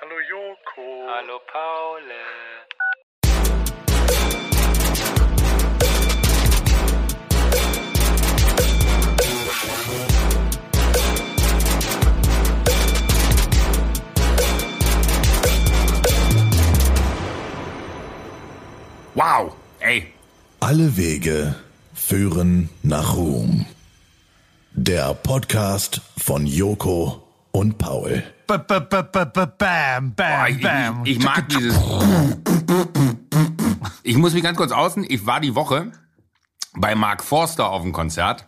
Hallo 0.00 0.18
Joko. 0.28 0.84
Hallo 1.08 1.40
Paul. 1.50 2.02
Wow, 19.14 19.54
ey. 19.80 20.12
Alle 20.60 20.96
Wege 20.98 21.54
führen 21.94 22.68
nach 22.82 23.16
Ruhm. 23.16 23.64
Der 24.86 25.14
Podcast 25.14 26.02
von 26.18 26.46
Joko 26.46 27.22
und 27.52 27.78
Paul. 27.78 28.22
B 28.46 28.52
-b 28.52 28.80
-b 28.80 29.02
-b 29.10 29.32
-b 29.32 29.46
Bam, 29.56 30.14
bam, 30.14 30.46
ich, 30.46 30.60
bam. 30.60 31.06
ich, 31.06 31.16
ich 31.16 31.24
mag 31.24 31.48
dieses. 31.48 31.74
Ich 34.02 34.18
muss 34.18 34.34
mich 34.34 34.42
ganz 34.42 34.58
kurz 34.58 34.72
außen. 34.72 35.06
Ich 35.08 35.24
war 35.24 35.40
die 35.40 35.54
Woche 35.54 35.90
bei 36.76 36.94
Mark 36.94 37.24
Forster 37.24 37.70
auf 37.70 37.80
dem 37.80 37.92
Konzert 37.92 38.46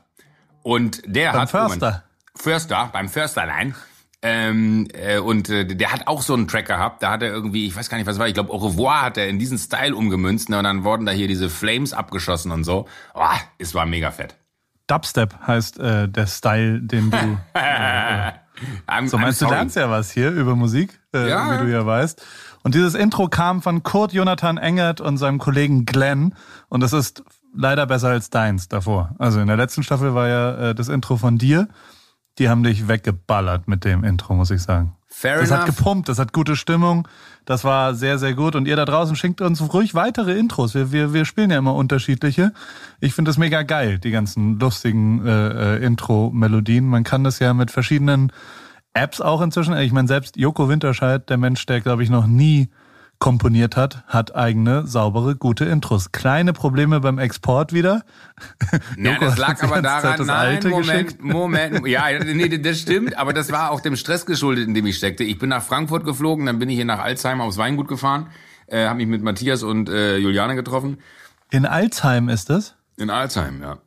und 0.62 1.00
der 1.06 1.32
Beim 1.32 1.40
hat 1.40 1.50
Förster. 1.50 2.04
Förster 2.34 2.90
beim 2.92 3.08
Försterlein. 3.08 3.74
Ähm, 4.20 4.88
äh, 4.92 5.18
und 5.18 5.48
äh, 5.48 5.64
der 5.64 5.90
hat 5.90 6.06
auch 6.06 6.20
so 6.20 6.34
einen 6.34 6.48
Track 6.48 6.66
gehabt. 6.66 7.02
Da 7.02 7.12
hat 7.12 7.22
er 7.22 7.30
irgendwie, 7.30 7.66
ich 7.66 7.74
weiß 7.74 7.88
gar 7.88 7.96
nicht, 7.96 8.06
was 8.06 8.18
war. 8.18 8.28
Ich 8.28 8.34
glaube, 8.34 8.52
Au 8.52 8.58
revoir 8.58 9.00
hat 9.00 9.16
er 9.16 9.28
in 9.28 9.38
diesen 9.38 9.56
Style 9.56 9.96
umgemünzt. 9.96 10.50
Ne? 10.50 10.58
Und 10.58 10.64
dann 10.64 10.84
wurden 10.84 11.06
da 11.06 11.12
hier 11.12 11.28
diese 11.28 11.48
Flames 11.48 11.94
abgeschossen 11.94 12.52
und 12.52 12.64
so. 12.64 12.86
Oh, 13.14 13.24
es 13.56 13.74
war 13.74 13.86
mega 13.86 14.10
fett. 14.10 14.36
Dubstep 14.86 15.34
heißt 15.46 15.78
äh, 15.78 16.08
der 16.08 16.26
Style, 16.26 16.80
den 16.80 17.10
du. 17.10 17.16
I'm, 18.86 19.08
So 19.08 19.18
meinst 19.18 19.42
I'm 19.42 19.46
du 19.48 19.50
lernst 19.52 19.76
ja 19.76 19.90
was 19.90 20.10
hier 20.10 20.30
über 20.30 20.56
Musik, 20.56 20.98
äh, 21.14 21.28
Ja. 21.28 21.52
wie 21.60 21.64
du 21.66 21.70
ja 21.72 21.84
weißt. 21.84 22.24
Und 22.62 22.74
dieses 22.74 22.94
Intro 22.94 23.28
kam 23.28 23.62
von 23.62 23.82
Kurt 23.82 24.12
Jonathan 24.12 24.56
Engert 24.58 25.00
und 25.00 25.18
seinem 25.18 25.38
Kollegen 25.38 25.84
Glenn. 25.86 26.34
Und 26.68 26.82
es 26.82 26.92
ist 26.92 27.22
leider 27.54 27.86
besser 27.86 28.08
als 28.08 28.30
deins 28.30 28.68
davor. 28.68 29.14
Also 29.18 29.40
in 29.40 29.46
der 29.46 29.56
letzten 29.56 29.82
Staffel 29.82 30.14
war 30.14 30.28
ja 30.28 30.70
äh, 30.70 30.74
das 30.74 30.88
Intro 30.88 31.16
von 31.16 31.38
dir. 31.38 31.68
Die 32.38 32.48
haben 32.48 32.62
dich 32.62 32.88
weggeballert 32.88 33.66
mit 33.68 33.84
dem 33.84 34.04
Intro, 34.04 34.34
muss 34.34 34.50
ich 34.50 34.62
sagen. 34.62 34.94
Fair 35.08 35.40
Das 35.40 35.50
hat 35.50 35.64
enough. 35.64 35.76
gepumpt, 35.76 36.08
das 36.10 36.18
hat 36.18 36.34
gute 36.34 36.56
Stimmung, 36.56 37.08
das 37.46 37.64
war 37.64 37.94
sehr, 37.94 38.18
sehr 38.18 38.34
gut. 38.34 38.54
Und 38.54 38.68
ihr 38.68 38.76
da 38.76 38.84
draußen 38.84 39.16
schickt 39.16 39.40
uns 39.40 39.72
ruhig 39.72 39.94
weitere 39.94 40.36
Intros. 40.38 40.74
Wir, 40.74 40.92
wir, 40.92 41.14
wir 41.14 41.24
spielen 41.24 41.50
ja 41.50 41.56
immer 41.56 41.74
unterschiedliche. 41.74 42.52
Ich 43.00 43.14
finde 43.14 43.30
das 43.30 43.38
mega 43.38 43.62
geil, 43.62 43.98
die 43.98 44.10
ganzen 44.10 44.58
lustigen 44.58 45.24
äh, 45.26 45.76
äh, 45.76 45.84
Intro-Melodien. 45.84 46.84
Man 46.84 47.04
kann 47.04 47.24
das 47.24 47.38
ja 47.38 47.54
mit 47.54 47.70
verschiedenen 47.70 48.30
Apps 48.92 49.22
auch 49.22 49.40
inzwischen. 49.40 49.74
Ich 49.78 49.92
meine, 49.92 50.08
selbst 50.08 50.36
Joko 50.36 50.68
Winterscheid, 50.68 51.30
der 51.30 51.38
Mensch, 51.38 51.64
der, 51.64 51.80
glaube 51.80 52.02
ich, 52.02 52.10
noch 52.10 52.26
nie 52.26 52.68
komponiert 53.18 53.76
hat, 53.76 54.04
hat 54.06 54.34
eigene, 54.34 54.86
saubere, 54.86 55.36
gute 55.36 55.64
Intros. 55.64 56.12
Kleine 56.12 56.52
Probleme 56.52 57.00
beim 57.00 57.18
Export 57.18 57.72
wieder. 57.72 58.04
Ja, 58.98 59.18
das 59.18 59.38
lag 59.38 59.62
aber 59.62 59.80
daran, 59.80 60.18
das 60.18 60.26
nein, 60.26 60.36
Alte 60.36 60.68
Moment, 60.68 60.86
geschickt. 61.06 61.22
Moment, 61.22 61.86
ja, 61.86 62.02
nee, 62.22 62.48
das 62.58 62.80
stimmt, 62.80 63.16
aber 63.16 63.32
das 63.32 63.50
war 63.50 63.70
auch 63.70 63.80
dem 63.80 63.96
Stress 63.96 64.26
geschuldet, 64.26 64.68
in 64.68 64.74
dem 64.74 64.84
ich 64.86 64.96
steckte. 64.98 65.24
Ich 65.24 65.38
bin 65.38 65.48
nach 65.48 65.62
Frankfurt 65.62 66.04
geflogen, 66.04 66.44
dann 66.46 66.58
bin 66.58 66.68
ich 66.68 66.76
hier 66.76 66.84
nach 66.84 66.98
Alzheim 66.98 67.40
aufs 67.40 67.56
Weingut 67.56 67.88
gefahren, 67.88 68.28
äh, 68.66 68.86
habe 68.86 68.96
mich 68.96 69.06
mit 69.06 69.22
Matthias 69.22 69.62
und 69.62 69.88
äh, 69.88 70.16
Juliane 70.18 70.54
getroffen. 70.54 70.98
In 71.50 71.64
Alzheim 71.64 72.28
ist 72.28 72.50
das? 72.50 72.74
In 72.98 73.08
Alzheim, 73.10 73.62
ja. 73.62 73.78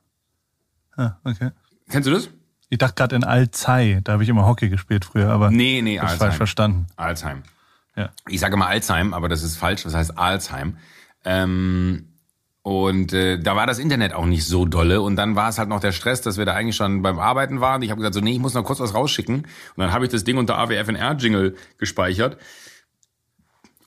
Ah, 0.97 1.17
okay. 1.23 1.51
Kennst 1.89 2.07
du 2.07 2.11
das? 2.13 2.29
Ich 2.69 2.77
dachte 2.77 2.95
gerade 2.95 3.15
in 3.15 3.23
Alzey, 3.23 3.99
da 4.03 4.13
habe 4.13 4.23
ich 4.23 4.29
immer 4.29 4.45
Hockey 4.45 4.69
gespielt 4.69 5.05
früher, 5.05 5.29
aber 5.29 5.51
Nee, 5.51 5.81
nee, 5.81 5.99
Alzheim. 5.99 6.17
falsch 6.19 6.35
verstanden. 6.35 6.87
Alzheim. 6.95 7.43
Ja. 7.99 8.11
Ich 8.29 8.39
sage 8.39 8.55
mal 8.55 8.67
Alzheim, 8.67 9.13
aber 9.13 9.27
das 9.27 9.43
ist 9.43 9.57
falsch, 9.57 9.83
das 9.83 9.93
heißt 9.93 10.17
Alzheim. 10.17 10.77
Ähm, 11.25 12.13
und 12.61 13.11
äh, 13.11 13.37
da 13.37 13.57
war 13.57 13.67
das 13.67 13.77
Internet 13.77 14.13
auch 14.13 14.25
nicht 14.25 14.45
so 14.45 14.65
dolle 14.65 15.01
und 15.01 15.17
dann 15.17 15.35
war 15.35 15.49
es 15.49 15.57
halt 15.57 15.67
noch 15.67 15.81
der 15.81 15.91
Stress, 15.91 16.21
dass 16.21 16.37
wir 16.37 16.45
da 16.45 16.53
eigentlich 16.53 16.77
schon 16.77 17.01
beim 17.01 17.19
Arbeiten 17.19 17.59
waren. 17.59 17.81
Ich 17.81 17.89
habe 17.89 17.99
gesagt, 17.99 18.13
so 18.13 18.21
nee, 18.21 18.31
ich 18.31 18.39
muss 18.39 18.53
noch 18.53 18.63
kurz 18.63 18.79
was 18.79 18.93
rausschicken 18.93 19.35
und 19.35 19.47
dann 19.75 19.91
habe 19.91 20.05
ich 20.05 20.11
das 20.11 20.23
Ding 20.23 20.37
unter 20.37 20.57
AWFNR-Jingle 20.57 21.57
gespeichert 21.77 22.37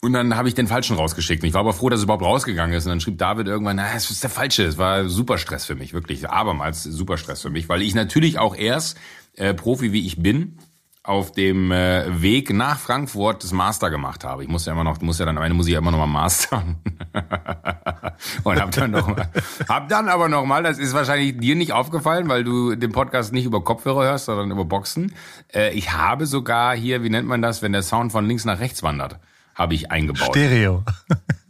und 0.01 0.13
dann 0.13 0.35
habe 0.35 0.47
ich 0.47 0.53
den 0.53 0.67
falschen 0.67 0.95
rausgeschickt. 0.95 1.41
Und 1.41 1.47
ich 1.47 1.55
war 1.55 1.61
aber 1.61 1.73
froh, 1.73 1.89
dass 1.89 1.99
es 1.99 2.03
überhaupt 2.03 2.23
rausgegangen 2.23 2.75
ist. 2.75 2.85
Und 2.85 2.89
dann 2.89 2.99
schrieb 2.99 3.17
David 3.17 3.47
irgendwann, 3.47 3.77
na, 3.77 3.95
es 3.95 4.11
ist 4.11 4.21
der 4.21 4.29
falsche. 4.29 4.63
Es 4.63 4.77
war 4.77 5.07
super 5.07 5.37
Stress 5.39 5.65
für 5.65 5.75
mich, 5.75 5.93
wirklich. 5.93 6.29
Abermals 6.29 6.83
super 6.83 7.17
Stress 7.17 7.41
für 7.41 7.49
mich, 7.49 7.69
weil 7.69 7.81
ich 7.81 7.95
natürlich 7.95 8.37
auch 8.37 8.53
erst, 8.53 8.97
äh, 9.37 9.53
Profi 9.53 9.93
wie 9.93 10.05
ich 10.05 10.21
bin, 10.21 10.59
auf 11.05 11.33
dem 11.33 11.69
äh, 11.71 12.21
Weg 12.21 12.53
nach 12.53 12.79
Frankfurt 12.79 13.43
das 13.43 13.51
Master 13.51 13.89
gemacht 13.89 14.23
habe. 14.23 14.41
Ich 14.43 14.49
muss 14.49 14.65
ja 14.65 14.71
immer 14.71 14.85
noch, 14.85 15.01
muss 15.01 15.19
ja 15.19 15.25
dann, 15.25 15.37
am 15.37 15.43
Ende 15.43 15.55
muss 15.55 15.67
ich 15.67 15.73
ja 15.73 15.79
immer 15.79 15.91
noch 15.91 15.97
mal 15.97 16.07
mastern. 16.07 16.77
Und 18.43 18.61
hab 18.61 18.71
dann 18.71 18.91
noch 18.91 19.07
mal, 19.07 19.29
hab 19.67 19.89
dann 19.89 20.07
aber 20.07 20.29
noch 20.29 20.45
mal, 20.45 20.63
das 20.63 20.79
ist 20.79 20.93
wahrscheinlich 20.93 21.37
dir 21.37 21.55
nicht 21.55 21.73
aufgefallen, 21.73 22.29
weil 22.29 22.45
du 22.45 22.75
den 22.75 22.93
Podcast 22.93 23.33
nicht 23.33 23.43
über 23.43 23.61
Kopfhörer 23.61 24.03
hörst, 24.05 24.25
sondern 24.25 24.51
über 24.51 24.63
Boxen. 24.63 25.13
Äh, 25.53 25.73
ich 25.73 25.91
habe 25.91 26.25
sogar 26.25 26.73
hier, 26.73 27.03
wie 27.03 27.09
nennt 27.09 27.27
man 27.27 27.41
das, 27.41 27.61
wenn 27.61 27.73
der 27.73 27.83
Sound 27.83 28.13
von 28.13 28.25
links 28.25 28.45
nach 28.45 28.61
rechts 28.61 28.81
wandert, 28.81 29.19
habe 29.55 29.73
ich 29.73 29.91
eingebaut. 29.91 30.29
Stereo. 30.29 30.83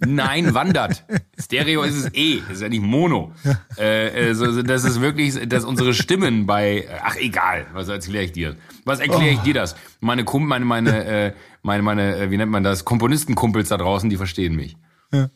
Nein, 0.05 0.53
wandert. 0.53 1.03
Stereo 1.39 1.83
ist 1.83 1.95
es 1.95 2.13
eh, 2.13 2.41
ist 2.51 2.61
ja 2.61 2.69
nicht 2.69 2.81
Mono. 2.81 3.33
Äh, 3.77 4.29
äh, 4.29 4.33
so, 4.33 4.51
so, 4.51 4.61
das 4.61 4.83
ist 4.83 5.01
wirklich, 5.01 5.47
dass 5.47 5.65
unsere 5.65 5.93
Stimmen 5.93 6.45
bei, 6.45 6.87
ach 7.03 7.15
egal, 7.17 7.65
was 7.73 7.87
erkläre 7.89 8.25
ich 8.25 8.31
dir? 8.31 8.55
Was 8.85 8.99
erkläre 8.99 9.31
ich 9.31 9.39
dir 9.39 9.53
das? 9.53 9.75
Meine 9.99 10.23
Kum, 10.23 10.47
meine, 10.47 10.65
meine, 10.65 11.05
äh, 11.05 11.33
meine, 11.61 11.83
meine, 11.83 12.17
äh, 12.17 12.31
wie 12.31 12.37
nennt 12.37 12.51
man 12.51 12.63
das? 12.63 12.85
Komponistenkumpels 12.85 13.69
da 13.69 13.77
draußen, 13.77 14.09
die 14.09 14.17
verstehen 14.17 14.55
mich. 14.55 14.77
Ja. 15.11 15.29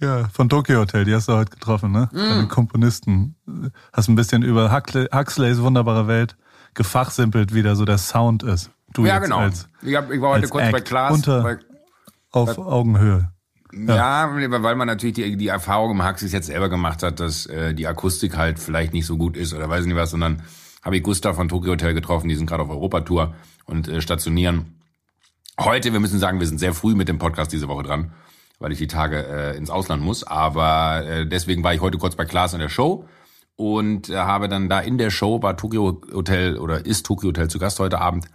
ja, 0.00 0.28
von 0.32 0.48
Tokyo 0.48 0.80
Hotel, 0.80 1.04
die 1.04 1.14
hast 1.14 1.28
du 1.28 1.32
heute 1.32 1.50
getroffen, 1.50 1.92
ne? 1.92 2.08
Mm. 2.12 2.16
Deine 2.16 2.48
Komponisten. 2.48 3.36
Hast 3.92 4.08
ein 4.08 4.16
bisschen 4.16 4.42
über 4.42 4.72
Huxley, 4.72 5.06
Huxleys 5.14 5.60
wunderbare 5.60 6.06
Welt 6.08 6.36
gefachsimpelt, 6.74 7.54
wie 7.54 7.62
da 7.62 7.74
so 7.74 7.84
der 7.84 7.98
Sound 7.98 8.42
ist. 8.42 8.70
Du 8.92 9.06
ja, 9.06 9.14
jetzt 9.14 9.24
genau. 9.24 9.38
als 9.38 9.68
ich, 9.82 9.94
hab, 9.94 10.10
ich 10.10 10.20
war 10.20 10.30
heute 10.30 10.48
kurz 10.48 10.70
bei 10.70 10.78
Act. 10.78 10.88
Klaas. 10.88 11.12
Unter- 11.12 11.42
bei, 11.42 11.58
auf 12.32 12.58
Augenhöhe. 12.58 13.30
Ja, 13.72 14.30
weil 14.32 14.76
man 14.76 14.86
natürlich 14.86 15.14
die, 15.14 15.36
die 15.36 15.48
Erfahrung 15.48 15.92
im 15.92 16.02
Haxis 16.02 16.32
jetzt 16.32 16.46
selber 16.46 16.68
gemacht 16.68 17.02
hat, 17.02 17.20
dass 17.20 17.46
äh, 17.46 17.74
die 17.74 17.86
Akustik 17.86 18.36
halt 18.36 18.58
vielleicht 18.58 18.92
nicht 18.92 19.06
so 19.06 19.16
gut 19.16 19.36
ist 19.36 19.54
oder 19.54 19.68
weiß 19.68 19.86
nicht 19.86 19.96
was, 19.96 20.10
sondern 20.10 20.42
habe 20.82 20.96
ich 20.96 21.02
Gustav 21.02 21.36
von 21.36 21.48
Tokyo 21.48 21.72
Hotel 21.72 21.94
getroffen, 21.94 22.28
die 22.28 22.34
sind 22.34 22.46
gerade 22.46 22.62
auf 22.62 22.70
Europatour 22.70 23.34
und 23.66 23.88
äh, 23.88 24.00
stationieren. 24.00 24.80
Heute, 25.58 25.92
wir 25.92 26.00
müssen 26.00 26.18
sagen, 26.18 26.40
wir 26.40 26.46
sind 26.46 26.58
sehr 26.58 26.74
früh 26.74 26.94
mit 26.94 27.08
dem 27.08 27.18
Podcast 27.18 27.52
diese 27.52 27.68
Woche 27.68 27.82
dran, 27.82 28.12
weil 28.58 28.72
ich 28.72 28.78
die 28.78 28.86
Tage 28.86 29.26
äh, 29.26 29.56
ins 29.56 29.70
Ausland 29.70 30.02
muss, 30.02 30.24
aber 30.24 31.04
äh, 31.06 31.26
deswegen 31.26 31.62
war 31.62 31.74
ich 31.74 31.80
heute 31.80 31.98
kurz 31.98 32.16
bei 32.16 32.24
Klaas 32.24 32.54
in 32.54 32.60
der 32.60 32.70
Show 32.70 33.06
und 33.56 34.08
äh, 34.08 34.16
habe 34.16 34.48
dann 34.48 34.68
da 34.68 34.80
in 34.80 34.98
der 34.98 35.10
Show 35.10 35.42
war 35.42 35.56
Tokyo 35.56 36.00
Hotel 36.12 36.56
oder 36.58 36.86
ist 36.86 37.06
Tokyo 37.06 37.28
Hotel 37.28 37.48
zu 37.48 37.58
Gast 37.58 37.78
heute 37.78 38.00
Abend 38.00 38.26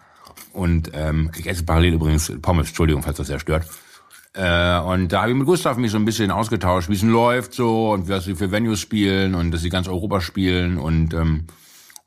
und 0.54 0.92
ähm, 0.94 1.32
ich 1.38 1.48
esse 1.48 1.64
parallel 1.64 1.96
übrigens 1.96 2.32
Pommes, 2.42 2.68
Entschuldigung, 2.68 3.04
falls 3.04 3.18
das 3.18 3.28
sehr 3.28 3.40
stört. 3.40 3.66
Äh, 4.36 4.80
und 4.80 5.14
da 5.14 5.22
habe 5.22 5.32
ich 5.32 5.38
mit 5.38 5.46
Gustav 5.46 5.78
mich 5.78 5.92
so 5.92 5.98
ein 5.98 6.06
bisschen 6.06 6.30
ausgetauscht, 6.30 6.90
wie 6.90 6.94
es 6.94 7.04
läuft 7.04 7.54
so 7.54 7.92
und 7.94 8.10
was 8.10 8.26
sie 8.26 8.36
für 8.36 8.52
Venues 8.52 8.82
spielen 8.82 9.34
und 9.34 9.52
dass 9.52 9.62
sie 9.62 9.70
ganz 9.70 9.88
Europa 9.88 10.20
spielen 10.20 10.78
und 10.78 11.14
ähm, 11.14 11.46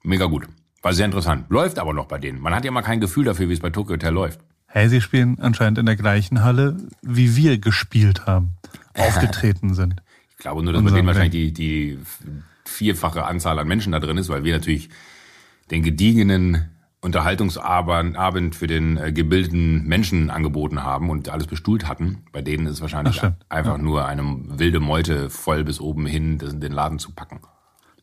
mega 0.02 0.26
gut. 0.26 0.46
War 0.82 0.92
sehr 0.92 1.06
interessant. 1.06 1.46
Läuft 1.48 1.78
aber 1.78 1.94
noch 1.94 2.06
bei 2.06 2.18
denen. 2.18 2.40
Man 2.40 2.54
hat 2.54 2.64
ja 2.64 2.70
mal 2.70 2.82
kein 2.82 3.00
Gefühl 3.00 3.24
dafür, 3.24 3.48
wie 3.48 3.54
es 3.54 3.60
bei 3.60 3.70
Tokyo 3.70 3.94
Hotel 3.94 4.12
läuft. 4.12 4.40
Hey, 4.66 4.88
sie 4.90 5.00
spielen 5.00 5.38
anscheinend 5.40 5.78
in 5.78 5.86
der 5.86 5.96
gleichen 5.96 6.44
Halle, 6.44 6.76
wie 7.00 7.34
wir 7.34 7.58
gespielt 7.58 8.26
haben, 8.26 8.56
aufgetreten 8.94 9.72
sind. 9.72 9.96
Ich 10.30 10.36
glaube 10.36 10.62
nur, 10.62 10.74
dass 10.74 10.84
bei 10.84 10.90
denen 10.90 11.06
wahrscheinlich 11.06 11.52
die, 11.52 11.52
die 11.52 11.98
vierfache 12.66 13.24
Anzahl 13.24 13.58
an 13.58 13.66
Menschen 13.66 13.92
da 13.92 14.00
drin 14.00 14.18
ist, 14.18 14.28
weil 14.28 14.44
wir 14.44 14.52
natürlich 14.52 14.90
den 15.70 15.82
gediegenen 15.82 16.68
Unterhaltungsabend 17.00 18.16
Abend 18.16 18.56
für 18.56 18.66
den 18.66 18.96
äh, 18.96 19.12
gebildeten 19.12 19.84
Menschen 19.86 20.30
angeboten 20.30 20.82
haben 20.82 21.10
und 21.10 21.28
alles 21.28 21.46
bestuhlt 21.46 21.86
hatten. 21.88 22.24
Bei 22.32 22.42
denen 22.42 22.66
ist 22.66 22.74
es 22.74 22.80
wahrscheinlich 22.80 23.22
einfach 23.48 23.78
nur 23.78 24.06
eine 24.06 24.22
wilde 24.58 24.80
Meute 24.80 25.30
voll 25.30 25.64
bis 25.64 25.80
oben 25.80 26.06
hin 26.06 26.38
das- 26.38 26.58
den 26.58 26.72
Laden 26.72 26.98
zu 26.98 27.12
packen. 27.12 27.40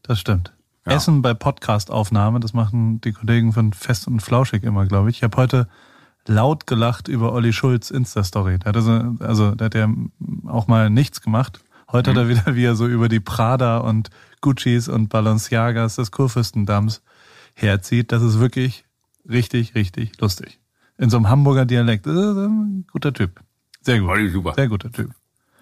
Das 0.04 0.20
stimmt. 0.20 0.54
Essen 0.86 1.22
bei 1.24 1.34
Podcastaufnahme, 1.34 2.40
das 2.40 2.54
machen 2.54 3.02
die 3.02 3.12
Kollegen 3.12 3.54
von 3.54 3.74
Fest 3.74 4.08
und 4.08 4.20
Flauschig 4.22 4.64
immer, 4.64 4.86
glaube 4.86 5.10
ich. 5.10 5.18
Ich 5.18 5.24
habe 5.24 5.36
heute 5.38 5.68
laut 6.28 6.68
gelacht 6.68 7.08
über 7.08 7.34
Olli 7.34 7.54
Schulz 7.54 7.90
Insta-Story. 7.90 8.60
Der 8.60 8.70
hat 8.70 8.76
also, 8.76 9.16
also 9.20 9.56
der 9.56 9.66
hat 9.66 9.76
ja 9.76 9.90
auch 10.46 10.68
mal 10.68 10.90
nichts 10.92 11.22
gemacht. 11.22 11.60
Heute 11.92 12.12
hat 12.12 12.18
er 12.18 12.30
wieder, 12.30 12.56
wie 12.56 12.64
er 12.66 12.76
so 12.76 12.88
über 12.88 13.10
die 13.10 13.20
Prada 13.20 13.80
und 13.80 14.10
Guccis 14.42 14.88
und 14.88 15.10
Balenciagas 15.10 15.96
des 15.96 16.12
Kurfürstendamms 16.12 17.02
herzieht. 17.56 18.12
Das 18.12 18.22
ist 18.22 18.40
wirklich 18.40 18.85
richtig, 19.30 19.76
richtig 19.76 20.20
lustig. 20.20 20.60
In 20.98 21.10
so 21.10 21.18
einem 21.18 21.30
Hamburger 21.30 21.66
Dialekt. 21.66 22.06
Guter 22.06 23.14
Typ. 23.14 23.42
Sehr 23.82 24.00
gut. 24.00 24.10
Olli, 24.10 24.30
super. 24.30 24.54
Sehr 24.56 24.68
guter 24.68 24.92
Typ. 24.92 25.12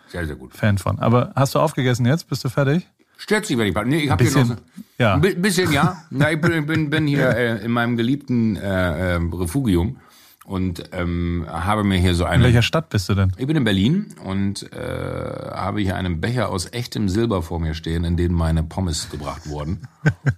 Sehr, 0.08 0.28
sehr 0.28 0.36
gut. 0.36 0.54
Fan 0.54 0.78
von. 0.78 1.00
Aber 1.00 1.34
hast 1.36 1.56
du 1.56 1.60
aufgegessen 1.60 2.06
jetzt? 2.06 2.30
Bist 2.30 2.44
du 2.44 2.50
fertig? 2.50 2.88
Stört 3.18 3.46
sich, 3.46 3.58
wenn 3.58 3.68
ich 3.68 3.76
nee, 3.86 4.00
ich 4.00 4.10
habe 4.10 4.24
hier 4.24 4.46
noch 4.46 4.58
ja. 4.98 5.14
ein 5.16 5.42
bisschen, 5.42 5.72
ja. 5.72 6.04
Na, 6.10 6.32
ich 6.32 6.42
bin, 6.42 6.66
bin, 6.66 6.90
bin 6.90 7.08
hier 7.08 7.30
äh, 7.36 7.64
in 7.64 7.72
meinem 7.72 7.96
geliebten 7.96 8.56
äh, 8.56 9.16
äh, 9.16 9.20
Refugium 9.32 9.98
und 10.46 10.84
ähm, 10.92 11.46
habe 11.50 11.84
mir 11.84 11.98
hier 11.98 12.16
so 12.16 12.26
eine. 12.26 12.38
In 12.38 12.44
welcher 12.44 12.62
Stadt 12.62 12.90
bist 12.90 13.08
du 13.10 13.16
denn? 13.16 13.32
Ich 13.38 13.48
bin 13.48 13.56
in 13.56 13.64
Berlin 13.64 14.08
und 14.24 14.72
äh, 14.74 14.78
habe 14.78 15.82
hier 15.82 15.96
einen 15.96 16.20
Becher 16.20 16.50
aus 16.50 16.72
echtem 16.74 17.08
Silber 17.08 17.42
vor 17.42 17.60
mir 17.60 17.74
stehen, 17.74 18.04
in 18.04 18.18
den 18.18 18.34
meine 18.34 18.64
Pommes 18.64 19.10
gebracht 19.10 19.48
wurden. 19.48 19.88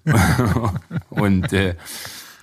und 1.09 1.51
äh, 1.53 1.75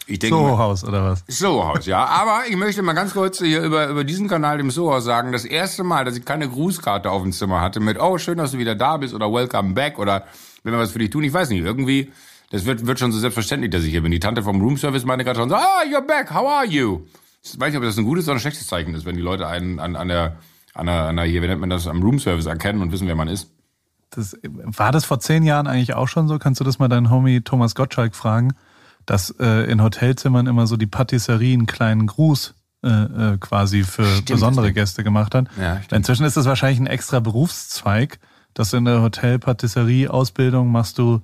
ich 0.06 0.18
denke, 0.18 0.36
Soho-Haus 0.36 0.84
oder 0.84 1.04
was? 1.04 1.24
Soho-Haus, 1.28 1.86
ja. 1.86 2.04
Aber 2.04 2.42
ich 2.48 2.56
möchte 2.56 2.82
mal 2.82 2.92
ganz 2.92 3.12
kurz 3.12 3.38
hier 3.38 3.62
über, 3.62 3.88
über 3.88 4.04
diesen 4.04 4.28
Kanal, 4.28 4.58
dem 4.58 4.70
Soho-Haus, 4.70 5.04
sagen, 5.04 5.32
das 5.32 5.44
erste 5.44 5.84
Mal, 5.84 6.04
dass 6.04 6.16
ich 6.16 6.24
keine 6.24 6.48
Grußkarte 6.48 7.10
auf 7.10 7.22
dem 7.22 7.32
Zimmer 7.32 7.60
hatte 7.60 7.80
mit, 7.80 8.00
oh, 8.00 8.18
schön, 8.18 8.38
dass 8.38 8.52
du 8.52 8.58
wieder 8.58 8.74
da 8.74 8.96
bist 8.96 9.14
oder 9.14 9.32
welcome 9.32 9.74
back 9.74 9.98
oder 9.98 10.24
wenn 10.64 10.72
wir 10.72 10.78
was 10.78 10.92
für 10.92 10.98
dich 10.98 11.10
tun, 11.10 11.22
ich 11.22 11.32
weiß 11.32 11.50
nicht, 11.50 11.64
irgendwie, 11.64 12.12
das 12.50 12.64
wird, 12.64 12.86
wird 12.86 12.98
schon 12.98 13.12
so 13.12 13.18
selbstverständlich, 13.18 13.70
dass 13.70 13.84
ich 13.84 13.90
hier 13.90 14.02
bin. 14.02 14.12
Die 14.12 14.20
Tante 14.20 14.42
vom 14.42 14.60
Roomservice 14.60 15.04
meine 15.04 15.24
gerade 15.24 15.38
schon 15.38 15.48
so, 15.48 15.54
ah, 15.54 15.82
you're 15.88 16.06
back, 16.06 16.32
how 16.32 16.48
are 16.48 16.66
you? 16.66 17.02
Ich 17.42 17.58
weiß 17.58 17.68
nicht, 17.68 17.78
ob 17.78 17.84
das 17.84 17.96
ein 17.96 18.04
gutes 18.04 18.26
oder 18.26 18.36
ein 18.36 18.40
schlechtes 18.40 18.66
Zeichen 18.66 18.94
ist, 18.94 19.04
wenn 19.04 19.16
die 19.16 19.22
Leute 19.22 19.46
einen 19.46 19.78
an, 19.78 19.96
an 19.96 20.08
der, 20.08 20.36
an 20.74 20.86
der, 20.86 21.02
an 21.04 21.16
der, 21.16 21.24
hier, 21.24 21.42
wie 21.42 21.46
nennt 21.46 21.60
man 21.60 21.70
das, 21.70 21.86
am 21.86 22.02
Roomservice 22.02 22.46
erkennen 22.46 22.82
und 22.82 22.92
wissen, 22.92 23.06
wer 23.06 23.16
man 23.16 23.28
ist. 23.28 23.50
Das, 24.10 24.36
war 24.42 24.92
das 24.92 25.04
vor 25.04 25.20
zehn 25.20 25.42
Jahren 25.42 25.66
eigentlich 25.66 25.94
auch 25.94 26.08
schon 26.08 26.28
so? 26.28 26.38
Kannst 26.38 26.60
du 26.60 26.64
das 26.64 26.78
mal 26.78 26.88
deinen 26.88 27.10
Homie 27.10 27.40
Thomas 27.40 27.74
Gottschalk 27.74 28.14
fragen? 28.14 28.52
Dass 29.06 29.30
äh, 29.38 29.70
in 29.70 29.82
Hotelzimmern 29.82 30.46
immer 30.46 30.66
so 30.66 30.76
die 30.76 30.86
Patisserie 30.86 31.54
einen 31.54 31.66
kleinen 31.66 32.06
Gruß 32.06 32.54
äh, 32.84 32.88
äh, 32.88 33.38
quasi 33.38 33.84
für 33.84 34.04
stimmt, 34.04 34.30
besondere 34.30 34.72
Gäste 34.72 35.04
gemacht 35.04 35.34
hat. 35.34 35.46
Ja, 35.60 35.80
Inzwischen 35.92 36.24
ist 36.24 36.36
das 36.36 36.46
wahrscheinlich 36.46 36.80
ein 36.80 36.86
extra 36.86 37.20
Berufszweig, 37.20 38.18
dass 38.54 38.70
du 38.70 38.76
in 38.78 38.84
der 38.84 39.02
Hotel-Patisserie-Ausbildung 39.02 40.70
machst 40.70 40.98
du, 40.98 41.22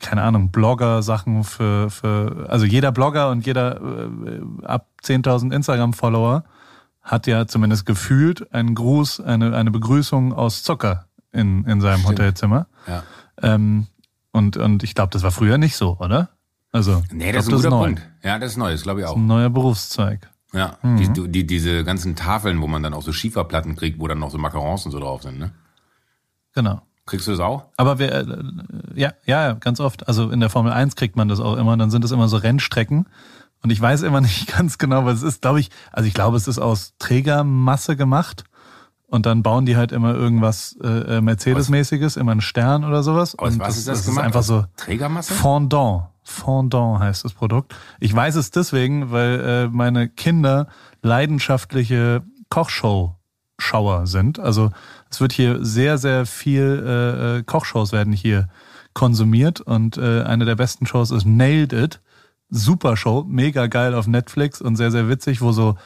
keine 0.00 0.22
Ahnung, 0.22 0.50
Blogger-Sachen 0.50 1.44
für, 1.44 1.90
für, 1.90 2.46
also 2.48 2.66
jeder 2.66 2.92
Blogger 2.92 3.30
und 3.30 3.46
jeder 3.46 3.80
äh, 3.80 4.40
ab 4.64 4.88
10.000 5.02 5.54
Instagram-Follower 5.54 6.44
hat 7.02 7.26
ja 7.26 7.46
zumindest 7.46 7.86
gefühlt 7.86 8.52
einen 8.52 8.74
Gruß, 8.74 9.20
eine, 9.20 9.56
eine 9.56 9.70
Begrüßung 9.70 10.32
aus 10.32 10.62
Zucker 10.62 11.06
in, 11.32 11.64
in 11.64 11.80
seinem 11.80 12.00
Stimmt. 12.00 12.18
Hotelzimmer. 12.18 12.66
Ja. 12.86 13.02
Ähm, 13.42 13.86
und, 14.32 14.56
und 14.56 14.82
ich 14.82 14.94
glaube, 14.94 15.10
das 15.10 15.22
war 15.22 15.30
früher 15.30 15.58
nicht 15.58 15.76
so, 15.76 15.96
oder? 15.98 16.30
Also, 16.74 17.04
nee, 17.12 17.30
das 17.30 17.46
ist 17.46 17.52
ein 17.52 17.56
guter 17.56 17.70
neu. 17.70 17.84
Punkt. 17.84 18.02
Ja, 18.24 18.36
das 18.36 18.50
ist 18.50 18.56
neu, 18.56 18.72
das 18.72 18.82
glaube 18.82 18.98
ich 18.98 19.06
auch. 19.06 19.10
Das 19.10 19.18
ist 19.18 19.22
ein 19.22 19.28
neuer 19.28 19.48
Berufszweig. 19.48 20.28
Ja, 20.52 20.76
mhm. 20.82 21.14
die, 21.14 21.28
die, 21.30 21.46
diese 21.46 21.84
ganzen 21.84 22.16
Tafeln, 22.16 22.60
wo 22.60 22.66
man 22.66 22.82
dann 22.82 22.94
auch 22.94 23.02
so 23.02 23.12
Schieferplatten 23.12 23.76
kriegt, 23.76 24.00
wo 24.00 24.08
dann 24.08 24.18
noch 24.18 24.32
so 24.32 24.38
Macarons 24.38 24.84
und 24.84 24.90
so 24.90 24.98
drauf 24.98 25.22
sind, 25.22 25.38
ne? 25.38 25.52
Genau. 26.52 26.82
Kriegst 27.06 27.28
du 27.28 27.30
das 27.30 27.38
auch? 27.38 27.66
Aber 27.76 28.00
wir, 28.00 28.12
äh, 28.12 28.26
ja, 28.96 29.12
ja, 29.24 29.52
ganz 29.52 29.78
oft. 29.78 30.08
Also 30.08 30.30
in 30.30 30.40
der 30.40 30.50
Formel 30.50 30.72
1 30.72 30.96
kriegt 30.96 31.14
man 31.14 31.28
das 31.28 31.38
auch 31.38 31.56
immer. 31.56 31.76
Dann 31.76 31.90
sind 31.90 32.04
es 32.04 32.10
immer 32.10 32.26
so 32.26 32.38
Rennstrecken. 32.38 33.06
Und 33.62 33.70
ich 33.70 33.80
weiß 33.80 34.02
immer 34.02 34.20
nicht 34.22 34.48
ganz 34.48 34.76
genau, 34.76 35.04
was 35.04 35.18
es 35.18 35.22
ist. 35.22 35.42
Glaube 35.42 35.60
ich, 35.60 35.70
also 35.92 36.08
ich 36.08 36.14
glaube, 36.14 36.36
es 36.36 36.48
ist 36.48 36.58
aus 36.58 36.94
Trägermasse 36.98 37.94
gemacht. 37.94 38.42
Und 39.06 39.26
dann 39.26 39.44
bauen 39.44 39.64
die 39.64 39.76
halt 39.76 39.92
immer 39.92 40.12
irgendwas 40.12 40.76
äh, 40.82 41.18
äh 41.18 41.20
Mercedes-mäßiges, 41.20 42.16
immer 42.16 42.32
einen 42.32 42.40
Stern 42.40 42.84
oder 42.84 43.04
sowas. 43.04 43.38
Aus 43.38 43.52
und 43.52 43.60
was 43.60 43.76
ist 43.76 43.86
das, 43.86 43.98
das 43.98 44.06
gemacht? 44.06 44.22
Ist 44.22 44.26
einfach 44.26 44.42
so 44.42 44.64
Trägermasse? 44.76 45.34
Fondant. 45.34 46.13
Fondant 46.24 47.00
heißt 47.00 47.24
das 47.24 47.34
Produkt. 47.34 47.74
Ich 48.00 48.14
weiß 48.14 48.36
es 48.36 48.50
deswegen, 48.50 49.10
weil 49.12 49.40
äh, 49.40 49.68
meine 49.68 50.08
Kinder 50.08 50.68
leidenschaftliche 51.02 52.22
Kochshow-Schauer 52.48 54.06
sind. 54.06 54.38
Also 54.38 54.70
es 55.10 55.20
wird 55.20 55.32
hier 55.32 55.64
sehr, 55.64 55.98
sehr 55.98 56.24
viel 56.26 56.82
äh, 56.84 57.38
äh, 57.38 57.42
Kochshows 57.44 57.92
werden 57.92 58.12
hier 58.12 58.48
konsumiert 58.94 59.60
und 59.60 59.98
äh, 59.98 60.22
eine 60.22 60.44
der 60.44 60.54
besten 60.56 60.86
Shows 60.86 61.10
ist 61.10 61.26
Nailed 61.26 61.72
It. 61.72 62.00
Super 62.48 62.96
Show, 62.96 63.24
mega 63.26 63.66
geil 63.66 63.94
auf 63.94 64.06
Netflix 64.06 64.60
und 64.60 64.76
sehr, 64.76 64.90
sehr 64.90 65.08
witzig, 65.08 65.40
wo 65.40 65.52
so 65.52 65.76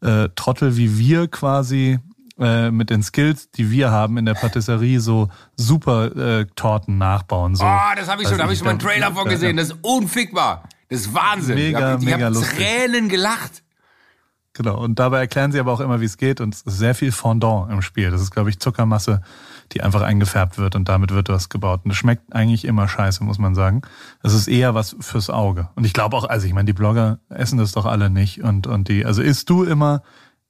äh, 0.00 0.28
Trottel 0.34 0.76
wie 0.76 0.98
wir 0.98 1.28
quasi 1.28 1.98
äh, 2.38 2.70
mit 2.70 2.90
den 2.90 3.02
Skills, 3.02 3.50
die 3.50 3.70
wir 3.70 3.90
haben 3.90 4.16
in 4.16 4.24
der 4.24 4.34
Patisserie, 4.34 5.00
so 5.00 5.28
super 5.56 6.16
äh, 6.16 6.46
Torten 6.56 6.98
nachbauen. 6.98 7.54
So. 7.54 7.64
Oh, 7.64 7.96
das 7.96 8.08
habe 8.08 8.22
ich 8.22 8.28
schon, 8.28 8.38
da 8.38 8.44
habe 8.44 8.52
ich 8.52 8.58
schon 8.58 8.66
mal 8.66 8.72
einen 8.72 8.80
Trailer 8.80 9.12
von 9.12 9.28
gesehen. 9.28 9.56
Das 9.56 9.68
ist 9.68 9.78
unfickbar. 9.82 10.64
Das 10.88 11.00
ist 11.00 11.14
Wahnsinn. 11.14 11.56
Mega, 11.56 11.96
ich 11.96 12.04
mega 12.04 12.26
hab 12.26 12.34
lustig. 12.34 12.58
Tränen 12.58 13.08
gelacht. 13.08 13.62
Genau. 14.56 14.78
Und 14.78 15.00
dabei 15.00 15.18
erklären 15.18 15.50
sie 15.50 15.58
aber 15.58 15.72
auch 15.72 15.80
immer, 15.80 16.00
wie 16.00 16.04
es 16.04 16.16
geht. 16.16 16.40
Und 16.40 16.54
es 16.54 16.62
ist 16.62 16.78
sehr 16.78 16.94
viel 16.94 17.10
Fondant 17.10 17.72
im 17.72 17.82
Spiel. 17.82 18.10
Das 18.10 18.22
ist, 18.22 18.30
glaube 18.30 18.50
ich, 18.50 18.60
Zuckermasse, 18.60 19.20
die 19.72 19.82
einfach 19.82 20.02
eingefärbt 20.02 20.58
wird 20.58 20.76
und 20.76 20.88
damit 20.88 21.10
wird 21.10 21.28
was 21.28 21.48
gebaut. 21.48 21.80
Und 21.84 21.90
es 21.90 21.96
schmeckt 21.96 22.32
eigentlich 22.32 22.64
immer 22.64 22.86
scheiße, 22.86 23.24
muss 23.24 23.38
man 23.38 23.56
sagen. 23.56 23.82
Es 24.22 24.32
ist 24.32 24.46
eher 24.46 24.74
was 24.74 24.94
fürs 25.00 25.28
Auge. 25.28 25.70
Und 25.74 25.84
ich 25.84 25.92
glaube 25.92 26.16
auch, 26.16 26.24
also 26.24 26.46
ich 26.46 26.54
meine, 26.54 26.66
die 26.66 26.72
Blogger 26.72 27.18
essen 27.28 27.58
das 27.58 27.72
doch 27.72 27.84
alle 27.84 28.10
nicht. 28.10 28.44
Und, 28.44 28.68
und 28.68 28.88
die, 28.88 29.04
also 29.04 29.22
isst 29.22 29.50
du 29.50 29.64
immer 29.64 30.02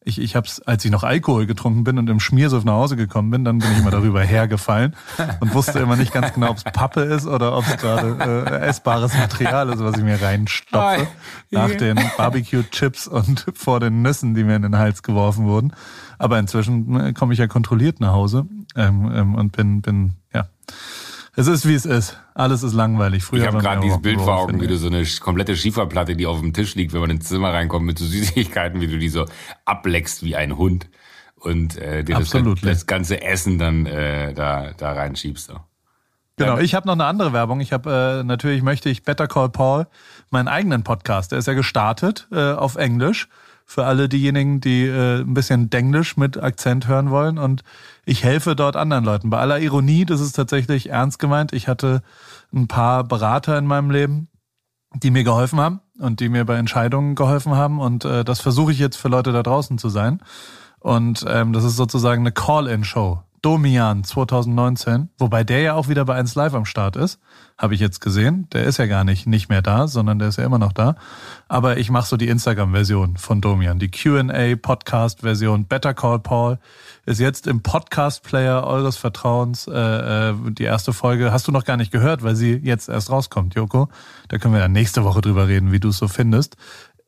ich, 0.05 0.21
ich 0.21 0.37
habe 0.37 0.47
es, 0.47 0.61
als 0.63 0.85
ich 0.85 0.91
noch 0.91 1.03
Alkohol 1.03 1.47
getrunken 1.47 1.83
bin 1.83 1.99
und 1.99 2.09
im 2.11 2.21
Schmiersuff 2.21 2.65
nach 2.65 2.75
Hause 2.75 2.97
gekommen 2.97 3.31
bin, 3.31 3.45
dann 3.45 3.59
bin 3.59 3.73
ich 3.73 3.79
immer 3.79 3.91
darüber 3.91 4.21
hergefallen 4.23 4.95
und 5.41 5.55
wusste 5.55 5.79
immer 5.79 5.97
nicht 5.97 6.13
ganz 6.13 6.35
genau, 6.35 6.51
ob 6.51 6.59
es 6.59 6.65
Pappe 6.65 7.01
ist 7.01 7.27
oder 7.27 7.57
ob 7.57 7.67
es 7.67 7.77
gerade 7.79 8.45
äh, 8.51 8.67
essbares 8.67 9.15
Material 9.15 9.71
ist, 9.71 9.83
was 9.83 9.97
ich 9.97 10.05
mir 10.05 10.21
reinstopfe. 10.21 11.07
Nach 11.51 11.71
den 11.71 11.99
Barbecue-Chips 12.17 13.09
und 13.09 13.47
vor 13.55 13.81
den 13.81 14.03
Nüssen, 14.03 14.35
die 14.35 14.45
mir 14.45 14.57
in 14.57 14.63
den 14.63 14.77
Hals 14.77 15.03
geworfen 15.03 15.47
wurden. 15.47 15.73
Aber 16.19 16.39
inzwischen 16.39 17.01
äh, 17.01 17.13
komme 17.13 17.33
ich 17.33 17.39
ja 17.39 17.47
kontrolliert 17.47 18.01
nach 18.01 18.13
Hause 18.13 18.47
ähm, 18.77 19.11
ähm, 19.15 19.35
und 19.35 19.53
bin, 19.53 19.81
bin, 19.81 20.13
ja. 20.33 20.47
Es 21.37 21.47
ist, 21.47 21.67
wie 21.67 21.75
es 21.75 21.85
ist. 21.85 22.19
Alles 22.35 22.63
ist 22.63 22.75
langweilig. 22.75 23.25
Früher 23.25 23.41
ich 23.41 23.47
habe 23.47 23.59
gerade 23.59 23.81
dieses 23.81 24.01
Bild 24.01 24.21
vor 24.21 24.37
Augen, 24.37 24.61
wie 24.61 24.67
du 24.67 24.77
so 24.77 24.87
eine 24.87 25.05
komplette 25.21 25.57
Schieferplatte, 25.57 26.15
die 26.17 26.27
auf 26.27 26.41
dem 26.41 26.53
Tisch 26.53 26.75
liegt, 26.75 26.93
wenn 26.93 27.01
man 27.01 27.11
ins 27.11 27.29
Zimmer 27.29 27.53
reinkommt 27.53 27.87
mit 27.87 27.99
so 27.99 28.05
Süßigkeiten, 28.07 28.81
wie 28.81 28.87
du 28.87 28.99
die 28.99 29.09
so 29.09 29.27
ableckst 29.65 30.23
wie 30.23 30.37
ein 30.37 30.57
Hund 30.57 30.89
und 31.37 31.77
äh, 31.77 32.05
das, 32.05 32.31
das, 32.63 32.87
ganze 32.87 33.23
Essen 33.23 33.59
dann 33.59 33.87
äh, 33.87 34.33
da, 34.33 34.73
da 34.77 34.93
reinschiebst. 34.93 35.49
So. 35.49 35.61
Genau, 36.37 36.59
ich 36.59 36.75
habe 36.75 36.87
noch 36.87 36.95
eine 36.95 37.05
andere 37.05 37.33
Werbung. 37.33 37.61
Ich 37.61 37.73
habe 37.73 38.21
äh, 38.21 38.25
natürlich 38.25 38.63
möchte 38.63 38.89
ich 38.89 39.03
Better 39.05 39.29
Call 39.29 39.51
Paul, 39.51 39.87
meinen 40.31 40.49
eigenen 40.49 40.83
Podcast. 40.83 41.33
Der 41.33 41.39
ist 41.39 41.47
ja 41.47 41.55
gestartet 41.55 42.27
äh, 42.33 42.53
auf 42.53 42.77
Englisch 42.77 43.29
für 43.67 43.85
alle 43.87 44.09
diejenigen, 44.09 44.61
die 44.61 44.85
äh, 44.85 45.21
ein 45.21 45.35
bisschen 45.35 45.71
Denglisch 45.71 46.17
mit 46.17 46.37
Akzent 46.37 46.89
hören 46.89 47.11
wollen. 47.11 47.39
Und 47.39 47.63
ich 48.05 48.25
helfe 48.25 48.55
dort 48.55 48.77
anderen 48.77 49.05
Leuten. 49.05 49.31
Bei 49.31 49.39
aller 49.39 49.61
Ironie, 49.61 50.05
das 50.05 50.21
ist 50.21 50.33
tatsächlich 50.33 50.91
ernst 50.91 51.19
gemeint. 51.19 51.53
Ich 51.53 51.69
hatte 51.69 52.03
ein 52.53 52.69
paar 52.69 53.05
Berater 53.05 53.59
in 53.59 53.67
meinem 53.67 53.91
Leben, 53.91 54.29
die 54.95 55.11
mir 55.11 55.25
geholfen 55.25 55.61
haben 55.61 55.81
und 55.99 56.21
die 56.21 56.29
mir 56.29 56.45
bei 56.45 56.57
Entscheidungen 56.57 57.15
geholfen 57.15 57.55
haben. 57.57 57.81
Und 57.81 58.05
äh, 58.05 58.25
das 58.25 58.41
versuche 58.41 58.73
ich 58.73 58.79
jetzt 58.79 58.97
für 58.97 59.09
Leute 59.09 59.33
da 59.33 59.43
draußen 59.43 59.79
zu 59.79 59.89
sein. 59.89 60.23
Und 60.81 61.25
ähm, 61.27 61.53
das 61.53 61.65
ist 61.65 61.77
sozusagen 61.77 62.23
eine 62.23 62.33
Call-in-Show. 62.33 63.24
Domian 63.45 64.05
2019, 64.05 65.11
wobei 65.19 65.45
der 65.45 65.61
ja 65.61 65.75
auch 65.75 65.89
wieder 65.89 66.07
bei 66.07 66.15
1 66.15 66.35
Live 66.35 66.55
am 66.55 66.65
Start 66.65 66.97
ist, 66.97 67.21
habe 67.59 67.75
ich 67.75 67.81
jetzt 67.81 68.01
gesehen. 68.01 68.49
Der 68.55 68.65
ist 68.65 68.79
ja 68.79 68.87
gar 68.87 69.05
nicht 69.05 69.27
nicht 69.27 69.51
mehr 69.51 69.61
da, 69.61 69.87
sondern 69.87 70.19
der 70.19 70.29
ist 70.29 70.39
ja 70.39 70.47
immer 70.47 70.59
noch 70.59 70.73
da. 70.73 70.97
Aber 71.47 71.77
ich 71.77 71.91
mache 71.91 72.09
so 72.09 72.17
die 72.17 72.29
Instagram-Version 72.29 73.19
von 73.19 73.43
Domian, 73.43 73.79
die 73.79 73.91
Q&A-Podcast-Version. 73.91 75.67
Better 75.67 75.93
Call 75.93 76.21
Paul 76.21 76.59
ist 77.05 77.21
jetzt 77.21 77.47
im 77.47 77.61
Podcast-Player 77.61 78.65
eures 78.65 78.97
Vertrauens 78.97 79.67
äh, 79.67 80.31
äh, 80.31 80.35
die 80.53 80.65
erste 80.65 80.95
Folge. 80.95 81.31
Hast 81.31 81.47
du 81.47 81.53
noch 81.53 81.67
gar 81.67 81.77
nicht 81.77 81.93
gehört, 81.93 82.23
weil 82.23 82.37
sie 82.37 82.55
jetzt 82.55 82.89
erst 82.89 83.11
rauskommt, 83.11 83.55
Joko. 83.57 83.91
Da 84.29 84.39
können 84.39 84.55
wir 84.55 84.61
dann 84.61 84.73
nächste 84.73 85.05
Woche 85.05 85.21
drüber 85.21 85.49
reden, 85.49 85.71
wie 85.71 85.81
du 85.81 85.91
es 85.91 85.99
so 85.99 86.09
findest. 86.09 86.57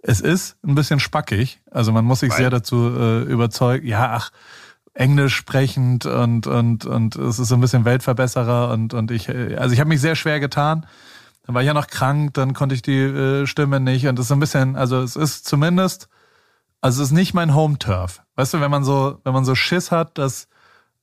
Es 0.03 0.21
ist 0.21 0.59
ein 0.63 0.75
bisschen 0.75 1.01
spackig, 1.01 1.63
also 1.71 1.93
man 1.93 2.05
muss 2.05 2.21
sich 2.21 2.31
weil? 2.31 2.37
sehr 2.37 2.51
dazu 2.51 2.95
äh, 2.95 3.23
überzeugen. 3.23 3.87
Ja, 3.87 4.13
ach 4.13 4.31
Englisch 4.97 5.37
sprechend 5.37 6.07
und, 6.07 6.47
und, 6.47 6.87
und 6.87 7.17
es 7.17 7.39
ist 7.39 7.49
so 7.49 7.55
ein 7.55 7.61
bisschen 7.61 7.85
Weltverbesserer 7.85 8.71
und, 8.71 8.95
und 8.95 9.11
ich, 9.11 9.29
also 9.29 9.73
ich 9.73 9.81
habe 9.81 9.89
mich 9.89 10.01
sehr 10.01 10.17
schwer 10.17 10.41
getan. 10.41 10.87
Dann 11.45 11.55
war 11.55 11.63
ich 11.63 11.67
ja 11.67 11.75
noch 11.75 11.87
krank, 11.87 12.35
dann 12.35 12.55
konnte 12.55 12.75
ich 12.75 12.83
die 12.83 12.99
äh, 12.99 13.47
Stimme 13.47 13.79
nicht 13.79 14.07
und 14.07 14.19
es 14.19 14.27
ist 14.27 14.33
ein 14.33 14.41
bisschen, 14.41 14.75
also 14.75 15.01
es 15.01 15.15
ist 15.15 15.47
zumindest, 15.47 16.09
also 16.81 17.03
es 17.03 17.11
ist 17.11 17.15
nicht 17.15 17.35
mein 17.35 17.55
Home-Turf. 17.55 18.23
Weißt 18.37 18.55
du, 18.55 18.61
wenn 18.61 18.71
man 18.71 18.85
so, 18.85 19.21
wenn 19.23 19.35
man 19.35 19.45
so 19.45 19.55
Schiss 19.55 19.93
hat, 19.93 20.19
dass, 20.19 20.49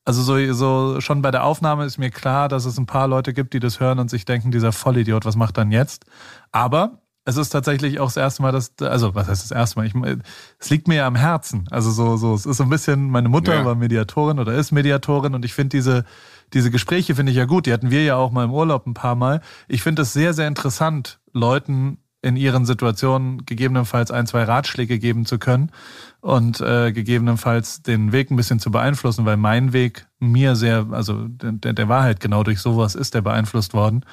also 0.05 0.21
so, 0.21 0.53
so 0.53 1.00
schon 1.00 1.21
bei 1.21 1.31
der 1.31 1.43
Aufnahme 1.43 1.85
ist 1.85 1.97
mir 1.97 2.09
klar, 2.09 2.50
dass 2.50 2.65
es 2.65 2.77
ein 2.77 2.88
paar 2.88 3.07
Leute 3.07 3.31
gibt, 3.31 3.53
die 3.53 3.59
das 3.59 3.79
hören 3.79 4.00
und 4.00 4.09
sich 4.09 4.25
denken, 4.25 4.51
dieser 4.51 4.71
Vollidiot, 4.71 5.23
was 5.23 5.35
macht 5.35 5.57
dann 5.57 5.71
jetzt? 5.71 6.05
Aber 6.51 7.02
es 7.25 7.38
ist 7.38 7.50
tatsächlich 7.50 8.00
auch 8.00 8.08
das 8.08 8.18
erste 8.18 8.42
Mal, 8.42 8.51
dass, 8.51 8.74
also 8.82 9.15
was 9.15 9.27
heißt 9.27 9.44
das 9.44 9.51
erste 9.51 9.80
Mal? 9.80 9.88
Ich, 9.88 9.94
es 10.60 10.70
liegt 10.70 10.88
mir 10.88 10.96
ja 10.96 11.08
am 11.08 11.15
Herzen. 11.15 11.65
Also 11.72 11.92
so, 11.92 12.18
so, 12.18 12.34
es 12.34 12.46
ist 12.46 12.58
so 12.58 12.63
ein 12.63 12.70
bisschen, 12.70 13.10
meine 13.10 13.30
Mutter 13.30 13.56
ja. 13.56 13.65
war 13.65 13.75
Mediatorin 13.75 14.39
oder 14.39 14.53
ist 14.53 14.72
Mediatorin 14.72 15.34
und 15.34 15.46
ich 15.46 15.53
finde 15.53 15.70
diese, 15.77 16.03
diese 16.53 16.70
Gespräche 16.70 17.15
finde 17.15 17.32
ich 17.32 17.38
ja 17.38 17.46
gut. 17.46 17.65
Die 17.65 17.74
hatten 17.74 17.92
wir 17.92 18.03
ja 18.03 18.18
auch 18.18 18.32
mal 18.32 18.44
im 18.44 18.51
Urlaub 18.51 18.86
ein 18.86 18.94
paar 18.94 19.15
Mal. 19.15 19.42
Ich 19.68 19.84
finde 19.84 20.01
es 20.01 20.12
sehr, 20.12 20.34
sehr 20.34 20.48
interessant, 20.48 21.20
Leuten 21.32 21.98
in 22.22 22.38
ihren 22.38 22.65
Situationen 22.65 23.46
gegebenenfalls 23.46 24.10
ein, 24.10 24.25
zwei 24.25 24.44
Ratschläge 24.44 24.98
geben 24.98 25.25
zu 25.25 25.38
können 25.38 25.72
und 26.22 26.62
äh, 26.62 26.94
gegebenenfalls 26.94 27.84
den 27.84 28.13
Weg 28.13 28.32
ein 28.32 28.38
bisschen 28.38 28.60
zu 28.60 28.72
beeinflussen, 28.72 29.25
weil 29.25 29.36
mein 29.36 29.74
Weg 29.74 30.08
mir 30.20 30.56
sehr, 30.56 30.88
also 30.92 31.27
der, 31.27 31.74
der 31.74 31.89
war 31.89 32.03
halt 32.03 32.22
genau 32.22 32.44
durch 32.44 32.60
sowas 32.60 32.96
ist 32.96 33.13
der 33.13 33.22
beeinflusst 33.22 33.74
worden. 33.74 34.06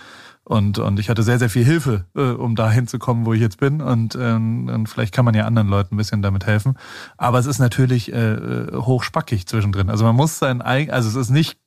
Und, 0.44 0.78
und 0.78 0.99
ich 0.99 1.11
hatte 1.11 1.23
sehr, 1.23 1.38
sehr 1.38 1.50
viel 1.50 1.64
Hilfe, 1.64 2.06
äh, 2.16 2.23
um 2.23 2.56
da 2.56 2.70
hinzukommen, 2.70 3.26
wo 3.26 3.35
ich 3.35 3.40
jetzt 3.40 3.59
bin. 3.59 3.80
Und, 3.80 4.16
ähm, 4.20 4.68
und 4.68 4.88
vielleicht 4.88 5.14
kann 5.14 5.25
man 5.25 5.35
ja 5.35 5.44
anderen 5.44 5.68
Leuten 5.68 5.94
ein 5.94 5.99
bisschen 5.99 6.23
damit 6.23 6.47
helfen. 6.47 6.76
Aber 7.18 7.38
es 7.38 7.47
ist 7.47 7.59
natürlich 7.59 8.12
äh, 8.12 8.35
äh 8.35 8.73
hochspackig 8.75 9.47
zwischendrin. 9.47 9.90
Also 9.90 10.04
man 10.04 10.16
muss 10.16 10.38
sein 10.38 10.62
eigen, 10.62 10.90
also 10.90 11.09
es 11.09 11.14
ist 11.14 11.30
nicht 11.30 11.59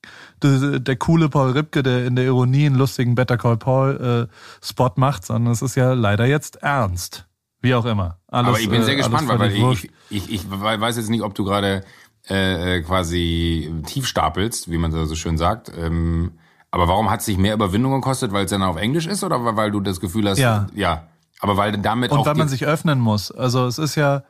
der, 0.41 0.79
der 0.79 0.95
coole 0.95 1.29
Paul 1.29 1.51
Ripke, 1.51 1.83
der 1.83 2.05
in 2.05 2.15
der 2.15 2.25
Ironie 2.25 2.65
einen 2.65 2.75
lustigen 2.75 3.15
Better 3.15 3.37
Call 3.37 3.57
Paul 3.57 4.27
äh, 4.29 4.65
Spot 4.65 4.91
macht, 4.95 5.25
sondern 5.25 5.53
es 5.53 5.61
ist 5.61 5.75
ja 5.75 5.93
leider 5.93 6.25
jetzt 6.25 6.57
ernst. 6.57 7.27
Wie 7.61 7.75
auch 7.75 7.85
immer. 7.85 8.19
Alles, 8.27 8.49
Aber 8.49 8.59
ich 8.59 8.69
bin 8.69 8.83
sehr 8.83 8.95
äh, 8.95 8.97
gespannt, 8.97 9.29
weil 9.29 9.51
ich, 9.51 9.85
ich, 9.85 9.91
ich, 10.09 10.29
ich 10.29 10.51
weiß 10.51 10.97
jetzt 10.97 11.09
nicht, 11.09 11.21
ob 11.21 11.35
du 11.35 11.45
gerade 11.45 11.85
äh, 12.27 12.81
quasi 12.81 13.73
tief 13.85 14.07
stapelst, 14.07 14.69
wie 14.69 14.77
man 14.77 14.91
so 14.91 15.15
schön 15.15 15.37
sagt. 15.37 15.71
Ähm, 15.77 16.33
aber 16.73 16.87
warum 16.87 17.11
hat 17.11 17.19
es 17.19 17.27
sich 17.27 17.37
mehr 17.37 17.53
Überwindung 17.53 17.91
gekostet, 17.91 18.31
weil 18.33 18.45
es 18.45 18.49
dann 18.49 18.63
auf 18.63 18.77
Englisch 18.77 19.05
ist 19.05 19.23
oder 19.23 19.55
weil 19.55 19.69
du 19.69 19.79
das 19.79 19.99
Gefühl 19.99 20.27
hast, 20.27 20.39
ja, 20.39 20.65
ja. 20.73 21.03
aber 21.39 21.55
weil 21.55 21.77
damit 21.77 22.09
und 22.09 22.17
auch 22.17 22.25
weil 22.25 22.33
man 22.33 22.49
sich 22.49 22.65
öffnen 22.65 22.99
muss. 22.99 23.29
Also 23.29 23.67
es 23.67 23.77
ist 23.77 23.93
ja, 23.93 24.23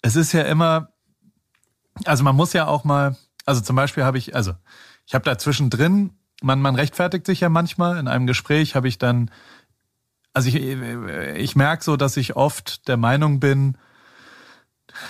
es 0.00 0.14
ist 0.14 0.30
ja 0.30 0.42
immer, 0.42 0.90
also 2.04 2.22
man 2.22 2.36
muss 2.36 2.52
ja 2.52 2.68
auch 2.68 2.84
mal, 2.84 3.16
also 3.46 3.60
zum 3.62 3.74
Beispiel 3.74 4.04
habe 4.04 4.16
ich, 4.16 4.36
also 4.36 4.52
ich 5.06 5.14
habe 5.14 5.24
da 5.24 5.36
zwischendrin, 5.38 6.12
man 6.40 6.60
man 6.60 6.76
rechtfertigt 6.76 7.26
sich 7.26 7.40
ja 7.40 7.48
manchmal 7.48 7.98
in 7.98 8.06
einem 8.06 8.28
Gespräch, 8.28 8.76
habe 8.76 8.86
ich 8.86 8.98
dann, 8.98 9.32
also 10.34 10.50
ich 10.50 10.54
ich 10.54 11.56
merke 11.56 11.82
so, 11.82 11.96
dass 11.96 12.16
ich 12.16 12.36
oft 12.36 12.86
der 12.86 12.96
Meinung 12.96 13.40
bin, 13.40 13.76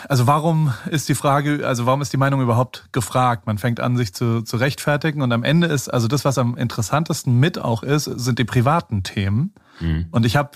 also 0.09 0.27
warum 0.27 0.73
ist 0.91 1.09
die 1.09 1.15
Frage, 1.15 1.67
also 1.67 1.87
warum 1.87 2.03
ist 2.03 2.12
die 2.12 2.17
Meinung 2.17 2.41
überhaupt 2.41 2.89
gefragt? 2.93 3.47
Man 3.47 3.59
fängt 3.59 3.81
an, 3.81 3.97
sich 3.97 4.15
zu, 4.15 4.43
zu 4.43 4.57
rechtfertigen 4.57 5.23
und 5.23 5.33
am 5.33 5.45
Ende 5.45 5.67
ist, 5.67 5.89
also 5.89 6.09
das, 6.09 6.25
was 6.25 6.39
am 6.39 6.57
interessantesten 6.57 7.39
mit 7.39 7.59
auch 7.59 7.83
ist, 7.83 8.05
sind 8.05 8.39
die 8.39 8.45
privaten 8.45 9.03
Themen. 9.03 9.53
Mhm. 9.81 10.07
Und 10.11 10.27
ich 10.27 10.37
habe 10.37 10.51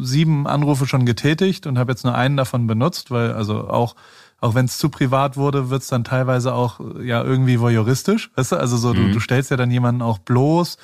sieben 0.00 0.46
Anrufe 0.46 0.86
schon 0.86 1.06
getätigt 1.06 1.66
und 1.66 1.78
habe 1.78 1.92
jetzt 1.92 2.04
nur 2.04 2.14
einen 2.14 2.36
davon 2.36 2.66
benutzt, 2.66 3.10
weil 3.10 3.32
also 3.32 3.68
auch 3.68 3.94
auch 4.40 4.54
wenn 4.54 4.66
es 4.66 4.78
zu 4.78 4.88
privat 4.88 5.36
wurde, 5.36 5.68
wird 5.68 5.82
es 5.82 5.88
dann 5.88 6.04
teilweise 6.04 6.54
auch 6.54 6.78
ja 7.02 7.24
irgendwie 7.24 7.60
voyeuristisch. 7.60 8.30
Weißt 8.36 8.52
du? 8.52 8.56
Also 8.56 8.76
so, 8.76 8.94
mhm. 8.94 9.08
du, 9.08 9.12
du 9.14 9.20
stellst 9.20 9.50
ja 9.50 9.56
dann 9.56 9.70
jemanden 9.70 10.00
auch 10.00 10.18
bloß 10.18 10.76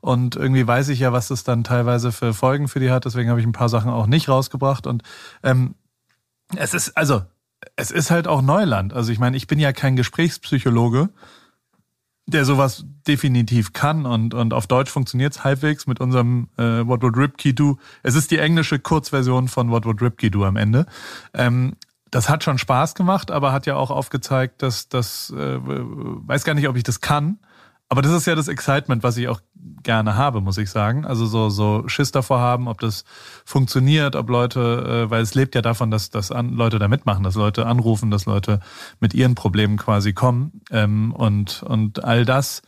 und 0.00 0.36
irgendwie 0.36 0.66
weiß 0.66 0.88
ich 0.90 1.00
ja, 1.00 1.12
was 1.12 1.30
es 1.30 1.42
dann 1.42 1.64
teilweise 1.64 2.12
für 2.12 2.32
Folgen 2.32 2.68
für 2.68 2.78
die 2.78 2.90
hat. 2.90 3.04
Deswegen 3.04 3.28
habe 3.28 3.40
ich 3.40 3.46
ein 3.46 3.52
paar 3.52 3.68
Sachen 3.68 3.90
auch 3.90 4.06
nicht 4.06 4.28
rausgebracht. 4.28 4.86
Und 4.86 5.02
ähm, 5.42 5.74
es 6.56 6.74
ist, 6.74 6.96
also, 6.96 7.22
es 7.76 7.90
ist 7.90 8.10
halt 8.10 8.26
auch 8.26 8.42
Neuland. 8.42 8.92
Also 8.92 9.12
ich 9.12 9.18
meine, 9.18 9.36
ich 9.36 9.46
bin 9.46 9.58
ja 9.58 9.72
kein 9.72 9.96
Gesprächspsychologe, 9.96 11.10
der 12.26 12.44
sowas 12.44 12.84
definitiv 13.06 13.72
kann 13.72 14.06
und, 14.06 14.34
und 14.34 14.54
auf 14.54 14.66
Deutsch 14.66 14.90
funktioniert 14.90 15.34
es 15.34 15.44
halbwegs 15.44 15.86
mit 15.86 16.00
unserem 16.00 16.48
äh, 16.56 16.86
What 16.86 17.02
Would 17.02 17.16
Ripkey 17.16 17.54
Do. 17.54 17.78
Es 18.02 18.14
ist 18.14 18.30
die 18.30 18.38
englische 18.38 18.78
Kurzversion 18.78 19.48
von 19.48 19.70
What 19.70 19.84
Would 19.84 20.00
Ripkey 20.00 20.30
Do 20.30 20.44
am 20.44 20.56
Ende. 20.56 20.86
Ähm, 21.34 21.76
das 22.10 22.28
hat 22.28 22.42
schon 22.42 22.58
Spaß 22.58 22.94
gemacht, 22.94 23.30
aber 23.30 23.52
hat 23.52 23.66
ja 23.66 23.76
auch 23.76 23.90
aufgezeigt, 23.90 24.62
dass 24.62 24.88
das, 24.88 25.30
äh, 25.30 25.58
weiß 25.60 26.44
gar 26.44 26.54
nicht, 26.54 26.68
ob 26.68 26.76
ich 26.76 26.82
das 26.82 27.00
kann, 27.00 27.38
aber 27.90 28.02
das 28.02 28.12
ist 28.12 28.26
ja 28.26 28.36
das 28.36 28.46
Excitement, 28.46 29.02
was 29.02 29.16
ich 29.16 29.26
auch 29.26 29.40
gerne 29.82 30.14
habe, 30.14 30.40
muss 30.40 30.58
ich 30.58 30.70
sagen. 30.70 31.04
Also 31.04 31.26
so, 31.26 31.50
so 31.50 31.88
Schiss 31.88 32.12
davor 32.12 32.38
haben, 32.38 32.68
ob 32.68 32.80
das 32.80 33.04
funktioniert, 33.44 34.14
ob 34.14 34.30
Leute, 34.30 35.06
äh, 35.06 35.10
weil 35.10 35.22
es 35.22 35.34
lebt 35.34 35.56
ja 35.56 35.60
davon, 35.60 35.90
dass, 35.90 36.08
dass 36.08 36.30
an, 36.30 36.50
Leute 36.50 36.78
da 36.78 36.86
mitmachen, 36.86 37.24
dass 37.24 37.34
Leute 37.34 37.66
anrufen, 37.66 38.12
dass 38.12 38.26
Leute 38.26 38.60
mit 39.00 39.12
ihren 39.12 39.34
Problemen 39.34 39.76
quasi 39.76 40.12
kommen. 40.12 40.60
Ähm, 40.70 41.12
und, 41.12 41.64
und 41.64 42.04
all 42.04 42.24
das 42.24 42.62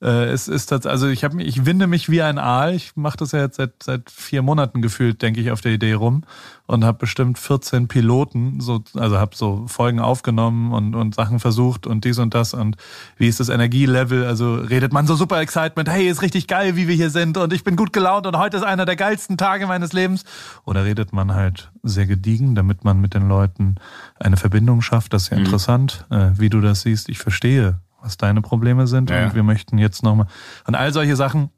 äh, 0.00 0.26
es 0.26 0.46
ist 0.46 0.70
das, 0.70 0.86
also 0.86 1.08
ich 1.08 1.24
habe 1.24 1.42
ich 1.42 1.66
winde 1.66 1.88
mich 1.88 2.08
wie 2.08 2.22
ein 2.22 2.38
Aal. 2.38 2.74
Ich 2.74 2.94
mache 2.94 3.16
das 3.16 3.32
ja 3.32 3.40
jetzt 3.40 3.56
seit 3.56 3.82
seit 3.82 4.10
vier 4.10 4.42
Monaten 4.42 4.80
gefühlt, 4.80 5.22
denke 5.22 5.40
ich, 5.40 5.50
auf 5.50 5.60
der 5.60 5.72
Idee 5.72 5.94
rum 5.94 6.22
und 6.66 6.84
habe 6.84 6.98
bestimmt 6.98 7.38
14 7.38 7.88
Piloten, 7.88 8.60
so 8.60 8.84
also 8.94 9.18
habe 9.18 9.34
so 9.34 9.66
Folgen 9.66 9.98
aufgenommen 9.98 10.72
und 10.72 10.94
und 10.94 11.16
Sachen 11.16 11.40
versucht 11.40 11.86
und 11.86 12.04
dies 12.04 12.18
und 12.18 12.34
das 12.34 12.54
und 12.54 12.76
wie 13.16 13.26
ist 13.26 13.40
das 13.40 13.48
Energielevel? 13.48 14.24
Also 14.24 14.54
redet 14.54 14.92
man 14.92 15.06
so 15.08 15.16
super 15.16 15.40
Excitement, 15.40 15.88
hey, 15.88 16.08
ist 16.08 16.22
richtig 16.22 16.46
geil, 16.46 16.76
wie 16.76 16.86
wir 16.86 16.94
hier 16.94 17.10
sind 17.10 17.36
und 17.36 17.52
ich 17.52 17.64
bin 17.64 17.74
gut 17.74 17.92
gelaunt 17.92 18.26
und 18.26 18.38
heute 18.38 18.56
ist 18.56 18.62
einer 18.62 18.84
der 18.84 18.96
geilsten 18.96 19.36
Tage 19.36 19.66
meines 19.66 19.92
Lebens. 19.92 20.24
Oder 20.64 20.84
redet 20.84 21.12
man 21.12 21.34
halt 21.34 21.72
sehr 21.82 22.06
gediegen, 22.06 22.54
damit 22.54 22.84
man 22.84 23.00
mit 23.00 23.14
den 23.14 23.28
Leuten 23.28 23.76
eine 24.20 24.36
Verbindung 24.36 24.80
schafft. 24.80 25.12
Das 25.12 25.22
ist 25.24 25.30
ja 25.30 25.38
mhm. 25.38 25.46
interessant, 25.46 26.06
äh, 26.10 26.30
wie 26.36 26.50
du 26.50 26.60
das 26.60 26.82
siehst. 26.82 27.08
Ich 27.08 27.18
verstehe 27.18 27.80
was 28.00 28.16
deine 28.16 28.42
Probleme 28.42 28.86
sind. 28.86 29.10
Ja. 29.10 29.26
Und 29.26 29.34
wir 29.34 29.42
möchten 29.42 29.78
jetzt 29.78 30.02
nochmal. 30.02 30.26
Und 30.66 30.74
all 30.74 30.92
solche 30.92 31.16
Sachen 31.16 31.50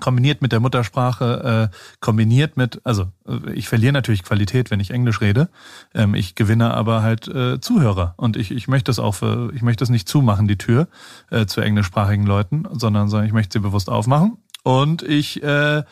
kombiniert 0.00 0.42
mit 0.42 0.52
der 0.52 0.60
Muttersprache, 0.60 1.70
äh, 1.72 1.76
kombiniert 2.00 2.56
mit, 2.56 2.80
also 2.84 3.10
äh, 3.26 3.52
ich 3.52 3.68
verliere 3.68 3.92
natürlich 3.92 4.22
Qualität, 4.22 4.70
wenn 4.70 4.80
ich 4.80 4.90
Englisch 4.90 5.20
rede. 5.20 5.48
Ähm, 5.94 6.14
ich 6.14 6.34
gewinne 6.34 6.74
aber 6.74 7.02
halt 7.02 7.28
äh, 7.28 7.60
Zuhörer. 7.60 8.14
Und 8.16 8.36
ich, 8.36 8.50
ich 8.50 8.68
möchte 8.68 8.90
es 8.90 8.98
auch 8.98 9.12
für, 9.12 9.52
ich 9.54 9.62
möchte 9.62 9.84
es 9.84 9.90
nicht 9.90 10.08
zumachen, 10.08 10.48
die 10.48 10.58
Tür 10.58 10.88
äh, 11.30 11.46
zu 11.46 11.60
englischsprachigen 11.60 12.26
Leuten, 12.26 12.64
sondern, 12.72 13.08
sondern 13.08 13.26
ich 13.26 13.32
möchte 13.32 13.58
sie 13.58 13.62
bewusst 13.62 13.88
aufmachen. 13.88 14.38
Und 14.62 15.02
ich 15.02 15.42
äh, 15.42 15.84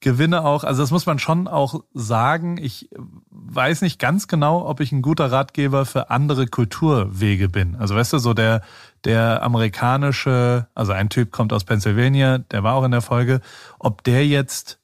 gewinne 0.00 0.44
auch, 0.44 0.64
also 0.64 0.82
das 0.82 0.90
muss 0.90 1.06
man 1.06 1.18
schon 1.18 1.48
auch 1.48 1.82
sagen, 1.92 2.58
ich 2.58 2.88
weiß 3.30 3.82
nicht 3.82 3.98
ganz 3.98 4.28
genau, 4.28 4.66
ob 4.66 4.80
ich 4.80 4.92
ein 4.92 5.02
guter 5.02 5.30
Ratgeber 5.30 5.86
für 5.86 6.10
andere 6.10 6.46
Kulturwege 6.46 7.48
bin. 7.48 7.76
Also 7.76 7.94
weißt 7.94 8.12
du, 8.12 8.18
so 8.18 8.34
der, 8.34 8.62
der 9.04 9.42
amerikanische, 9.42 10.66
also 10.74 10.92
ein 10.92 11.08
Typ 11.08 11.30
kommt 11.30 11.52
aus 11.52 11.64
Pennsylvania, 11.64 12.38
der 12.38 12.62
war 12.62 12.74
auch 12.74 12.84
in 12.84 12.90
der 12.90 13.02
Folge, 13.02 13.40
ob 13.78 14.02
der 14.04 14.26
jetzt 14.26 14.78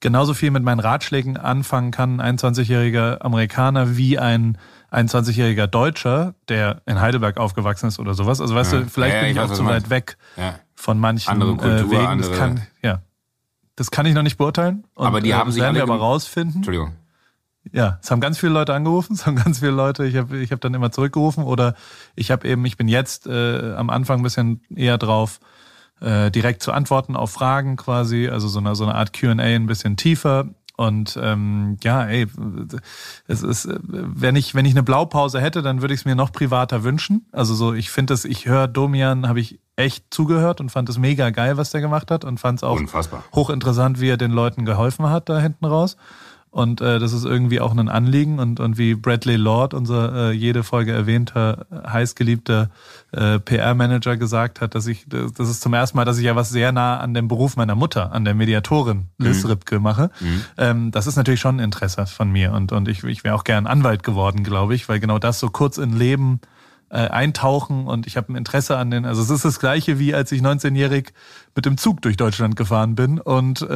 genauso 0.00 0.34
viel 0.34 0.50
mit 0.50 0.62
meinen 0.62 0.80
Ratschlägen 0.80 1.36
anfangen 1.36 1.90
kann, 1.90 2.20
ein 2.20 2.38
21-jähriger 2.38 3.22
Amerikaner, 3.22 3.96
wie 3.96 4.18
ein 4.18 4.58
21-jähriger 4.92 5.66
Deutscher, 5.66 6.34
der 6.48 6.82
in 6.86 7.00
Heidelberg 7.00 7.36
aufgewachsen 7.36 7.88
ist 7.88 7.98
oder 7.98 8.14
sowas. 8.14 8.40
Also 8.40 8.54
weißt 8.54 8.72
ja. 8.72 8.80
du, 8.80 8.86
vielleicht 8.86 9.16
ja, 9.16 9.20
bin 9.22 9.30
ich 9.30 9.40
auch 9.40 9.52
zu 9.52 9.64
weit 9.66 9.90
weg 9.90 10.16
ja. 10.36 10.54
von 10.74 10.98
manchen 10.98 11.30
andere 11.30 11.56
Kultur, 11.56 11.72
äh, 11.72 11.90
Wegen. 11.90 12.06
Andere... 12.06 12.30
Das 12.30 12.38
kann, 12.38 12.62
ja. 12.82 13.02
Das 13.76 13.90
kann 13.90 14.06
ich 14.06 14.14
noch 14.14 14.22
nicht 14.22 14.38
beurteilen. 14.38 14.84
Aber 14.96 15.20
die 15.20 15.34
haben 15.34 15.50
äh, 15.50 15.52
sich 15.52 15.62
werden 15.62 15.76
wir 15.76 15.82
aber 15.82 15.98
rausfinden. 15.98 16.56
Entschuldigung. 16.56 16.94
Ja, 17.72 17.98
es 18.02 18.10
haben 18.10 18.20
ganz 18.20 18.38
viele 18.38 18.52
Leute 18.52 18.74
angerufen, 18.74 19.14
es 19.14 19.26
haben 19.26 19.36
ganz 19.36 19.58
viele 19.60 19.72
Leute, 19.72 20.04
ich 20.06 20.16
habe 20.16 20.38
ich 20.38 20.52
hab 20.52 20.60
dann 20.60 20.74
immer 20.74 20.90
zurückgerufen 20.90 21.44
oder 21.44 21.74
ich 22.14 22.30
habe 22.30 22.46
eben, 22.48 22.64
ich 22.64 22.76
bin 22.76 22.88
jetzt 22.88 23.26
äh, 23.26 23.74
am 23.74 23.90
Anfang 23.90 24.20
ein 24.20 24.22
bisschen 24.22 24.60
eher 24.74 24.98
drauf, 24.98 25.40
äh, 26.00 26.30
direkt 26.30 26.62
zu 26.62 26.72
antworten 26.72 27.16
auf 27.16 27.30
Fragen 27.30 27.76
quasi, 27.76 28.28
also 28.28 28.48
so 28.48 28.58
eine, 28.60 28.74
so 28.74 28.84
eine 28.84 28.94
Art 28.94 29.12
QA 29.12 29.32
ein 29.34 29.66
bisschen 29.66 29.96
tiefer. 29.96 30.46
Und 30.76 31.18
ähm, 31.20 31.76
ja, 31.82 32.04
ey, 32.04 32.28
es 33.26 33.42
ist, 33.42 33.68
wenn 33.82 34.36
ich, 34.36 34.54
wenn 34.54 34.64
ich 34.64 34.74
eine 34.74 34.84
Blaupause 34.84 35.40
hätte, 35.40 35.60
dann 35.60 35.80
würde 35.80 35.92
ich 35.92 36.00
es 36.00 36.04
mir 36.06 36.14
noch 36.14 36.30
privater 36.30 36.84
wünschen. 36.84 37.26
Also 37.32 37.56
so, 37.56 37.74
ich 37.74 37.90
finde 37.90 38.14
es, 38.14 38.24
ich 38.24 38.46
höre 38.46 38.68
Domian, 38.68 39.26
habe 39.26 39.40
ich 39.40 39.58
echt 39.74 40.04
zugehört 40.14 40.60
und 40.60 40.70
fand 40.70 40.88
es 40.88 40.96
mega 40.96 41.30
geil, 41.30 41.56
was 41.56 41.70
der 41.70 41.80
gemacht 41.80 42.12
hat 42.12 42.24
und 42.24 42.38
fand 42.38 42.60
es 42.60 42.62
auch 42.62 42.76
Unfassbar. 42.76 43.24
hochinteressant, 43.34 44.00
wie 44.00 44.08
er 44.08 44.16
den 44.16 44.30
Leuten 44.30 44.64
geholfen 44.64 45.10
hat 45.10 45.28
da 45.28 45.40
hinten 45.40 45.64
raus. 45.64 45.96
Und 46.50 46.80
äh, 46.80 46.98
das 46.98 47.12
ist 47.12 47.24
irgendwie 47.24 47.60
auch 47.60 47.76
ein 47.76 47.88
Anliegen. 47.88 48.38
Und, 48.38 48.60
und 48.60 48.78
wie 48.78 48.94
Bradley 48.94 49.36
Lord, 49.36 49.74
unser 49.74 50.30
äh, 50.30 50.32
jede 50.32 50.62
Folge 50.62 50.92
erwähnter, 50.92 51.66
heißgeliebter 51.70 52.70
äh, 53.12 53.38
PR-Manager 53.38 54.16
gesagt 54.16 54.60
hat, 54.60 54.74
dass 54.74 54.86
ich, 54.86 55.06
das 55.08 55.48
ist 55.48 55.60
zum 55.60 55.74
ersten 55.74 55.96
Mal, 55.96 56.04
dass 56.04 56.18
ich 56.18 56.24
ja 56.24 56.36
was 56.36 56.50
sehr 56.50 56.72
nah 56.72 56.98
an 56.98 57.14
dem 57.14 57.28
Beruf 57.28 57.56
meiner 57.56 57.74
Mutter, 57.74 58.12
an 58.12 58.24
der 58.24 58.34
Mediatorin 58.34 59.06
Liz 59.18 59.44
mhm. 59.44 59.50
Ripke 59.50 59.78
mache. 59.78 60.10
Mhm. 60.20 60.44
Ähm, 60.56 60.90
das 60.90 61.06
ist 61.06 61.16
natürlich 61.16 61.40
schon 61.40 61.56
ein 61.56 61.64
Interesse 61.64 62.06
von 62.06 62.30
mir. 62.30 62.52
Und, 62.52 62.72
und 62.72 62.88
ich, 62.88 63.04
ich 63.04 63.24
wäre 63.24 63.34
auch 63.34 63.44
gern 63.44 63.66
Anwalt 63.66 64.02
geworden, 64.02 64.42
glaube 64.42 64.74
ich, 64.74 64.88
weil 64.88 65.00
genau 65.00 65.18
das 65.18 65.40
so 65.40 65.50
kurz 65.50 65.78
in 65.78 65.96
Leben 65.96 66.40
äh, 66.42 66.57
eintauchen 66.90 67.86
und 67.86 68.06
ich 68.06 68.16
habe 68.16 68.32
ein 68.32 68.36
Interesse 68.36 68.76
an 68.78 68.90
den, 68.90 69.04
also 69.04 69.20
es 69.20 69.30
ist 69.30 69.44
das 69.44 69.60
gleiche 69.60 69.98
wie 69.98 70.14
als 70.14 70.32
ich 70.32 70.40
19-jährig 70.40 71.12
mit 71.54 71.66
dem 71.66 71.76
Zug 71.76 72.02
durch 72.02 72.16
Deutschland 72.16 72.56
gefahren 72.56 72.94
bin 72.94 73.18
und 73.20 73.62
äh, 73.62 73.66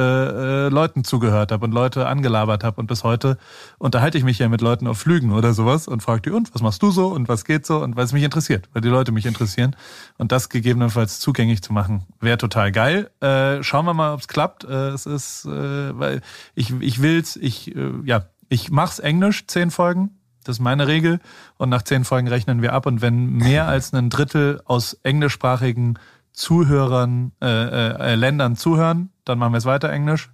äh, 0.65 0.69
Leuten 0.69 1.03
zugehört 1.03 1.51
habe 1.51 1.65
und 1.65 1.73
Leute 1.73 2.07
angelabert 2.07 2.63
habe 2.63 2.79
und 2.79 2.87
bis 2.87 3.03
heute 3.03 3.37
unterhalte 3.77 4.17
ich 4.17 4.23
mich 4.23 4.39
ja 4.39 4.47
mit 4.47 4.61
Leuten 4.61 4.87
auf 4.87 4.99
Flügen 4.99 5.33
oder 5.33 5.53
sowas 5.53 5.87
und 5.87 6.01
frage 6.01 6.21
die 6.21 6.29
und 6.31 6.53
was 6.53 6.61
machst 6.61 6.81
du 6.81 6.91
so 6.91 7.07
und 7.09 7.27
was 7.27 7.45
geht 7.45 7.65
so 7.65 7.83
und 7.83 7.95
weil 7.95 8.05
es 8.05 8.13
mich 8.13 8.23
interessiert, 8.23 8.69
weil 8.73 8.81
die 8.81 8.89
Leute 8.89 9.11
mich 9.11 9.25
interessieren 9.25 9.75
und 10.17 10.31
das 10.31 10.49
gegebenenfalls 10.49 11.19
zugänglich 11.19 11.61
zu 11.61 11.73
machen, 11.73 12.05
wäre 12.21 12.37
total 12.37 12.71
geil. 12.71 13.11
Äh, 13.19 13.61
schauen 13.63 13.85
wir 13.85 13.93
mal, 13.93 14.13
ob 14.13 14.21
es 14.21 14.27
klappt. 14.27 14.63
Äh, 14.63 14.89
es 14.89 15.05
ist, 15.05 15.45
äh, 15.45 15.99
weil 15.99 16.21
ich 16.55 16.71
ich 16.79 17.01
will's, 17.01 17.35
ich 17.35 17.75
äh, 17.75 17.91
ja, 18.05 18.27
ich 18.49 18.71
mach's 18.71 18.99
Englisch 18.99 19.45
zehn 19.47 19.71
Folgen 19.71 20.11
das 20.47 20.57
ist 20.57 20.59
meine 20.59 20.87
Regel. 20.87 21.19
Und 21.57 21.69
nach 21.69 21.81
zehn 21.81 22.05
Folgen 22.05 22.27
rechnen 22.27 22.61
wir 22.61 22.73
ab. 22.73 22.85
Und 22.85 23.01
wenn 23.01 23.33
mehr 23.33 23.67
als 23.67 23.93
ein 23.93 24.09
Drittel 24.09 24.61
aus 24.65 24.97
englischsprachigen 25.03 25.99
Zuhörern, 26.31 27.31
äh, 27.41 27.47
äh, 27.47 28.15
Ländern 28.15 28.55
zuhören, 28.55 29.11
dann 29.25 29.39
machen 29.39 29.53
wir 29.53 29.57
es 29.57 29.65
weiter 29.65 29.89
Englisch. 29.89 30.31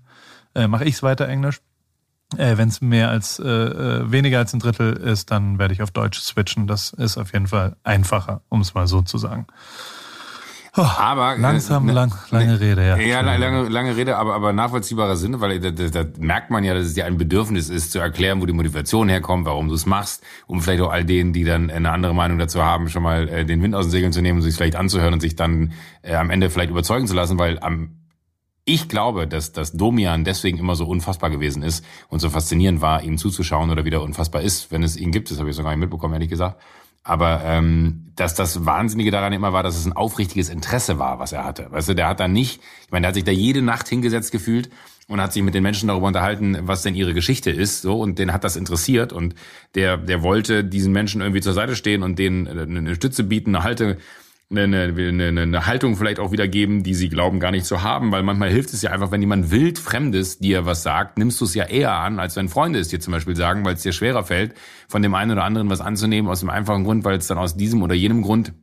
Äh, 0.56 0.68
Mache 0.68 0.86
ich 0.86 0.96
es 0.96 1.04
weiter 1.04 1.28
Englisch. 1.28 1.62
Äh, 2.38 2.58
Wenn 2.58 2.70
es 2.70 2.82
mehr 2.82 3.10
als 3.10 3.40
äh, 3.40 3.48
äh, 3.48 4.12
weniger 4.12 4.38
als 4.38 4.54
ein 4.54 4.60
Drittel 4.60 4.94
ist, 4.94 5.32
dann 5.32 5.58
werde 5.58 5.74
ich 5.74 5.82
auf 5.82 5.92
Deutsch 5.92 6.20
switchen. 6.20 6.68
Das 6.68 6.94
ist 6.94 7.18
auf 7.18 7.34
jeden 7.34 7.48
Fall 7.48 7.76
einfacher, 7.84 8.42
um 8.50 8.62
es 8.62 8.74
mal 8.74 8.88
so 8.88 9.02
zu 9.02 9.18
sagen. 9.18 9.48
Oh, 10.80 10.86
aber 10.98 11.36
langsam, 11.38 11.86
ne, 11.86 11.92
lang, 11.92 12.14
lange 12.32 12.54
ne, 12.54 12.60
Rede, 12.62 12.88
ja. 12.88 12.98
Ja, 12.98 13.20
lange, 13.20 13.68
lange 13.68 13.98
Rede, 13.98 14.16
aber, 14.16 14.34
aber 14.34 14.54
nachvollziehbarer 14.54 15.18
Sinne, 15.18 15.42
weil 15.42 15.60
da, 15.60 15.72
da, 15.72 16.04
da 16.04 16.06
merkt 16.20 16.52
man 16.52 16.64
ja, 16.64 16.74
dass 16.74 16.86
es 16.86 16.94
dir 16.94 17.06
ein 17.06 17.18
Bedürfnis 17.18 17.70
ist, 17.70 17.92
zu 17.92 18.00
erklären, 18.00 18.42
wo 18.42 18.46
die 18.46 18.54
Motivation 18.54 19.10
herkommt, 19.10 19.46
warum 19.46 19.68
du 19.68 19.74
es 19.74 19.86
machst, 19.86 20.24
um 20.48 20.62
vielleicht 20.62 20.82
auch 20.82 20.90
all 20.90 21.04
denen, 21.04 21.34
die 21.34 21.44
dann 21.44 21.70
eine 21.70 21.92
andere 21.92 22.16
Meinung 22.16 22.40
dazu 22.40 22.64
haben, 22.64 22.88
schon 22.88 23.04
mal 23.04 23.28
äh, 23.28 23.46
den 23.46 23.62
Wind 23.62 23.76
aus 23.76 23.88
den 23.88 23.92
Segeln 23.92 24.14
zu 24.14 24.22
nehmen 24.22 24.38
und 24.38 24.44
sich 24.44 24.56
vielleicht 24.56 24.78
anzuhören 24.78 25.14
und 25.14 25.20
sich 25.20 25.36
dann 25.36 25.74
äh, 26.02 26.16
am 26.16 26.30
Ende 26.30 26.50
vielleicht 26.50 26.72
überzeugen 26.72 27.08
zu 27.08 27.14
lassen, 27.14 27.38
weil 27.38 27.60
am 27.60 27.96
ich 28.66 28.88
glaube, 28.88 29.28
dass, 29.28 29.52
dass 29.52 29.74
Domian 29.74 30.24
deswegen 30.24 30.60
immer 30.60 30.76
so 30.76 30.86
unfassbar 30.86 31.32
gewesen 31.32 31.64
ist 31.64 31.84
und 32.08 32.20
so 32.20 32.30
faszinierend 32.30 32.82
war, 32.82 33.02
ihm 33.02 33.18
zuzuschauen 33.18 33.72
oder 33.72 33.84
wieder 33.84 34.04
unfassbar 34.04 34.44
ist, 34.44 34.72
wenn 34.72 34.84
es 34.84 34.96
ihn 34.96 35.12
gibt. 35.12 35.32
Das 35.32 35.40
habe 35.40 35.50
ich 35.50 35.56
so 35.56 35.64
gar 35.64 35.72
nicht 35.72 35.80
mitbekommen, 35.80 36.14
ehrlich 36.14 36.30
gesagt. 36.30 36.62
Aber 37.04 37.42
ähm, 37.44 38.12
dass 38.16 38.36
das 38.36 38.66
Wahnsinnige 38.66 39.12
daran 39.12 39.34
immer 39.34 39.54
war, 39.54 39.64
dass 39.64 39.78
es 39.78 39.86
ein 39.86 39.94
aufrichtiges 39.94 40.50
Interesse 40.50 41.00
war, 41.00 41.20
was 41.20 41.32
er 41.32 41.46
hatte. 41.46 41.72
Weißt 41.72 41.90
du, 41.90 41.94
der 41.94 42.08
hat 42.08 42.20
da 42.20 42.28
nicht, 42.28 42.62
ich 42.86 42.92
meine, 42.92 43.04
der 43.04 43.08
hat 43.10 43.16
sich 43.16 43.24
da 43.24 43.32
jede 43.32 43.62
Nacht 43.62 43.88
hingesetzt 43.88 44.32
gefühlt 44.32 44.70
und 45.08 45.22
hat 45.22 45.34
sich 45.34 45.42
mit 45.42 45.56
den 45.56 45.64
Menschen 45.64 45.88
darüber 45.88 46.08
unterhalten, 46.08 46.58
was 46.62 46.84
denn 46.84 46.96
ihre 46.96 47.14
Geschichte 47.14 47.50
ist, 47.50 47.82
so 47.82 48.00
und 48.00 48.20
den 48.20 48.34
hat 48.34 48.44
das 48.44 48.56
interessiert 48.56 49.14
und 49.14 49.36
der 49.76 49.98
der 49.98 50.22
wollte 50.22 50.64
diesen 50.64 50.92
Menschen 50.92 51.22
irgendwie 51.22 51.42
zur 51.42 51.54
Seite 51.54 51.76
stehen 51.76 52.04
und 52.04 52.20
denen 52.20 52.48
eine 52.48 52.96
Stütze 52.96 53.24
bieten, 53.24 53.56
eine 53.56 53.64
Halte 53.64 53.98
eine, 54.52 54.94
eine, 54.96 55.42
eine 55.42 55.66
Haltung 55.68 55.96
vielleicht 55.96 56.20
auch 56.20 56.32
wiedergeben, 56.32 56.82
die 56.82 56.96
sie 56.96 57.10
glauben 57.10 57.40
gar 57.40 57.52
nicht 57.52 57.66
zu 57.66 57.84
haben, 57.84 58.12
weil 58.12 58.24
manchmal 58.24 58.50
hilft 58.50 58.74
es 58.74 58.82
ja 58.82 58.90
einfach, 58.90 59.12
wenn 59.12 59.22
jemand 59.22 59.52
wild 59.52 59.78
Fremdes 59.78 60.40
dir 60.40 60.66
was 60.66 60.82
sagt, 60.82 61.20
nimmst 61.20 61.40
du 61.40 61.46
es 61.46 61.54
ja 61.54 61.66
eher 61.66 61.94
an, 61.94 62.20
als 62.20 62.36
wenn 62.36 62.50
Freunde 62.50 62.80
es 62.80 62.88
dir 62.88 63.00
zum 63.00 63.12
Beispiel 63.12 63.36
sagen, 63.36 63.64
weil 63.64 63.76
es 63.76 63.84
dir 63.84 63.94
schwerer 63.94 64.24
fällt, 64.24 64.56
von 64.88 65.04
dem 65.04 65.14
einen 65.14 65.32
oder 65.32 65.44
anderen 65.44 65.70
was 65.70 65.82
anzunehmen, 65.82 66.32
aus 66.32 66.40
dem 66.40 66.50
einfachen 66.50 66.84
Grund, 66.84 67.06
weil 67.06 67.18
es 67.18 67.28
dann 67.28 67.38
aus 67.38 67.58
diesem 67.58 67.84
oder 67.84 67.94
jenem 67.94 68.24
Grund 68.24 68.54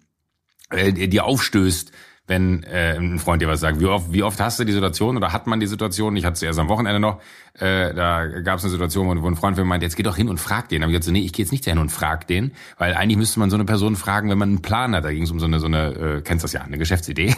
äh, 0.71 0.93
dir 0.93 1.25
aufstößt, 1.25 1.93
wenn 2.27 2.65
äh, 2.65 2.97
ein 2.97 3.21
Freund 3.21 3.41
dir 3.41 3.49
was 3.49 3.61
sagt. 3.61 3.79
Wie 3.79 3.87
oft, 3.87 4.13
wie 4.13 4.25
oft 4.25 4.41
hast 4.41 4.59
du 4.59 4.65
die 4.65 4.73
Situation 4.73 5.17
oder 5.17 5.33
hat 5.33 5.47
man 5.47 5.61
die 5.61 5.69
Situation? 5.69 6.17
Ich 6.17 6.25
hatte 6.25 6.35
es 6.35 6.43
erst 6.43 6.59
am 6.59 6.69
Wochenende 6.69 6.99
noch. 6.99 7.21
Äh, 7.59 7.95
da 7.95 8.27
gab 8.27 8.59
es 8.59 8.65
eine 8.65 8.71
Situation, 8.71 9.07
wo, 9.07 9.29
ein 9.29 9.37
Freund 9.37 9.57
von 9.57 9.65
mir 9.65 9.69
meinte, 9.69 9.87
jetzt 9.87 9.97
geh 9.97 10.03
doch 10.03 10.17
hin 10.17 10.29
und 10.29 10.39
frag 10.39 10.69
den. 10.69 10.81
Da 10.81 10.85
hab 10.85 10.91
ich 10.91 10.95
gesagt, 10.95 11.05
so, 11.05 11.13
nee, 11.13 11.21
ich 11.21 11.33
gehe 11.33 11.45
jetzt 11.45 11.53
nicht 11.53 11.65
hin 11.65 11.79
und 11.79 11.91
frag 11.91 12.27
den, 12.27 12.53
weil 12.79 12.95
eigentlich 12.95 13.17
müsste 13.17 13.41
man 13.41 13.51
so 13.51 13.57
eine 13.57 13.65
Person 13.65 13.97
fragen, 13.97 14.31
wenn 14.31 14.39
man 14.39 14.49
einen 14.51 14.63
Plan 14.63 14.95
hat. 14.95 15.05
Da 15.05 15.13
ging 15.13 15.23
es 15.23 15.31
um 15.31 15.41
so 15.41 15.47
eine, 15.47 15.61
so 15.61 15.67
eine, 15.67 16.19
äh, 16.19 16.21
kennst 16.23 16.45
das 16.45 16.53
ja, 16.53 16.63
eine 16.63 16.79
Geschäftsidee. 16.79 17.35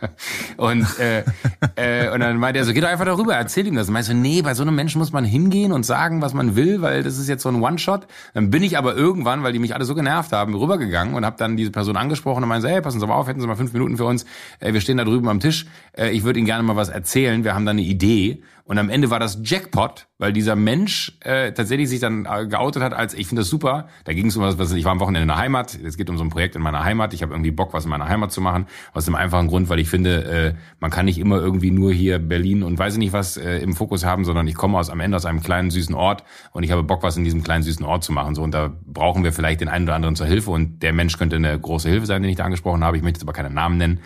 und 0.56 0.86
äh, 0.98 1.24
äh, 1.76 2.12
und 2.12 2.20
dann 2.20 2.38
meinte 2.38 2.58
er 2.58 2.64
so, 2.64 2.72
geh 2.72 2.80
doch 2.80 2.88
einfach 2.88 3.04
darüber, 3.04 3.34
erzähl 3.34 3.66
ihm 3.66 3.74
das. 3.74 3.88
Und 3.88 3.94
meinst 3.94 4.08
du, 4.10 4.14
nee, 4.14 4.42
bei 4.42 4.54
so 4.54 4.62
einem 4.62 4.74
Menschen 4.74 4.98
muss 4.98 5.12
man 5.12 5.24
hingehen 5.24 5.72
und 5.72 5.84
sagen, 5.84 6.22
was 6.22 6.34
man 6.34 6.56
will, 6.56 6.82
weil 6.82 7.02
das 7.02 7.18
ist 7.18 7.28
jetzt 7.28 7.42
so 7.42 7.48
ein 7.48 7.62
One-Shot. 7.62 8.06
Dann 8.34 8.50
bin 8.50 8.62
ich 8.62 8.78
aber 8.78 8.94
irgendwann, 8.94 9.42
weil 9.42 9.52
die 9.52 9.58
mich 9.58 9.74
alle 9.74 9.84
so 9.84 9.94
genervt 9.94 10.32
haben, 10.32 10.54
rübergegangen 10.54 11.14
und 11.14 11.24
habe 11.24 11.36
dann 11.38 11.56
diese 11.56 11.70
Person 11.70 11.96
angesprochen 11.96 12.42
und 12.42 12.48
meinte, 12.48 12.68
hey, 12.68 12.80
passen 12.80 13.00
Sie 13.00 13.06
mal 13.06 13.14
auf, 13.14 13.26
hätten 13.26 13.40
Sie 13.40 13.46
mal 13.46 13.56
fünf 13.56 13.72
Minuten 13.72 13.96
für 13.96 14.04
uns 14.04 14.26
äh, 14.60 14.72
wir 14.72 14.80
stehen 14.80 14.96
da 14.96 15.04
drüben 15.04 15.28
am 15.28 15.40
Tisch, 15.40 15.66
äh, 15.96 16.10
ich 16.10 16.24
würde 16.24 16.38
Ihnen 16.38 16.46
gerne 16.46 16.62
mal 16.62 16.76
was 16.76 16.88
erzählen, 16.88 17.44
wir 17.44 17.54
haben 17.54 17.64
da 17.64 17.70
eine 17.70 17.82
Idee. 17.82 18.42
Und 18.66 18.78
am 18.78 18.90
Ende 18.90 19.10
war 19.10 19.20
das 19.20 19.38
Jackpot, 19.44 20.08
weil 20.18 20.32
dieser 20.32 20.56
Mensch 20.56 21.16
äh, 21.20 21.52
tatsächlich 21.52 21.88
sich 21.88 22.00
dann 22.00 22.26
äh, 22.26 22.48
geoutet 22.48 22.82
hat 22.82 22.94
als, 22.94 23.14
ich 23.14 23.28
finde 23.28 23.42
das 23.42 23.48
super, 23.48 23.86
da 24.02 24.12
ging 24.12 24.26
es 24.26 24.36
um 24.36 24.42
was, 24.42 24.72
ich 24.72 24.84
war 24.84 24.90
am 24.90 24.98
Wochenende 24.98 25.22
in 25.22 25.28
der 25.28 25.36
Heimat, 25.36 25.78
es 25.80 25.96
geht 25.96 26.10
um 26.10 26.18
so 26.18 26.24
ein 26.24 26.30
Projekt 26.30 26.56
in 26.56 26.62
meiner 26.62 26.82
Heimat, 26.82 27.14
ich 27.14 27.22
habe 27.22 27.32
irgendwie 27.32 27.52
Bock, 27.52 27.72
was 27.74 27.84
in 27.84 27.90
meiner 27.90 28.08
Heimat 28.08 28.32
zu 28.32 28.40
machen, 28.40 28.66
aus 28.92 29.04
dem 29.04 29.14
einfachen 29.14 29.46
Grund, 29.46 29.68
weil 29.68 29.78
ich 29.78 29.88
finde, 29.88 30.24
äh, 30.24 30.54
man 30.80 30.90
kann 30.90 31.04
nicht 31.04 31.18
immer 31.18 31.36
irgendwie 31.36 31.70
nur 31.70 31.92
hier 31.92 32.18
Berlin 32.18 32.64
und 32.64 32.76
weiß 32.76 32.94
ich 32.94 32.98
nicht 32.98 33.12
was 33.12 33.36
äh, 33.36 33.58
im 33.58 33.76
Fokus 33.76 34.04
haben, 34.04 34.24
sondern 34.24 34.48
ich 34.48 34.56
komme 34.56 34.78
aus 34.78 34.90
am 34.90 34.98
Ende 34.98 35.16
aus 35.16 35.26
einem 35.26 35.44
kleinen 35.44 35.70
süßen 35.70 35.94
Ort 35.94 36.24
und 36.50 36.64
ich 36.64 36.72
habe 36.72 36.82
Bock, 36.82 37.04
was 37.04 37.16
in 37.16 37.22
diesem 37.22 37.44
kleinen 37.44 37.62
süßen 37.62 37.86
Ort 37.86 38.02
zu 38.02 38.10
machen. 38.10 38.34
So 38.34 38.42
und 38.42 38.50
da 38.50 38.72
brauchen 38.84 39.22
wir 39.22 39.32
vielleicht 39.32 39.60
den 39.60 39.68
einen 39.68 39.84
oder 39.84 39.94
anderen 39.94 40.16
zur 40.16 40.26
Hilfe 40.26 40.50
und 40.50 40.82
der 40.82 40.92
Mensch 40.92 41.16
könnte 41.18 41.36
eine 41.36 41.56
große 41.56 41.88
Hilfe 41.88 42.06
sein, 42.06 42.20
den 42.20 42.32
ich 42.32 42.36
da 42.36 42.44
angesprochen 42.44 42.82
habe. 42.82 42.96
Ich 42.96 43.04
möchte 43.04 43.18
jetzt 43.18 43.24
aber 43.24 43.32
keinen 43.32 43.54
Namen 43.54 43.76
nennen. 43.76 44.00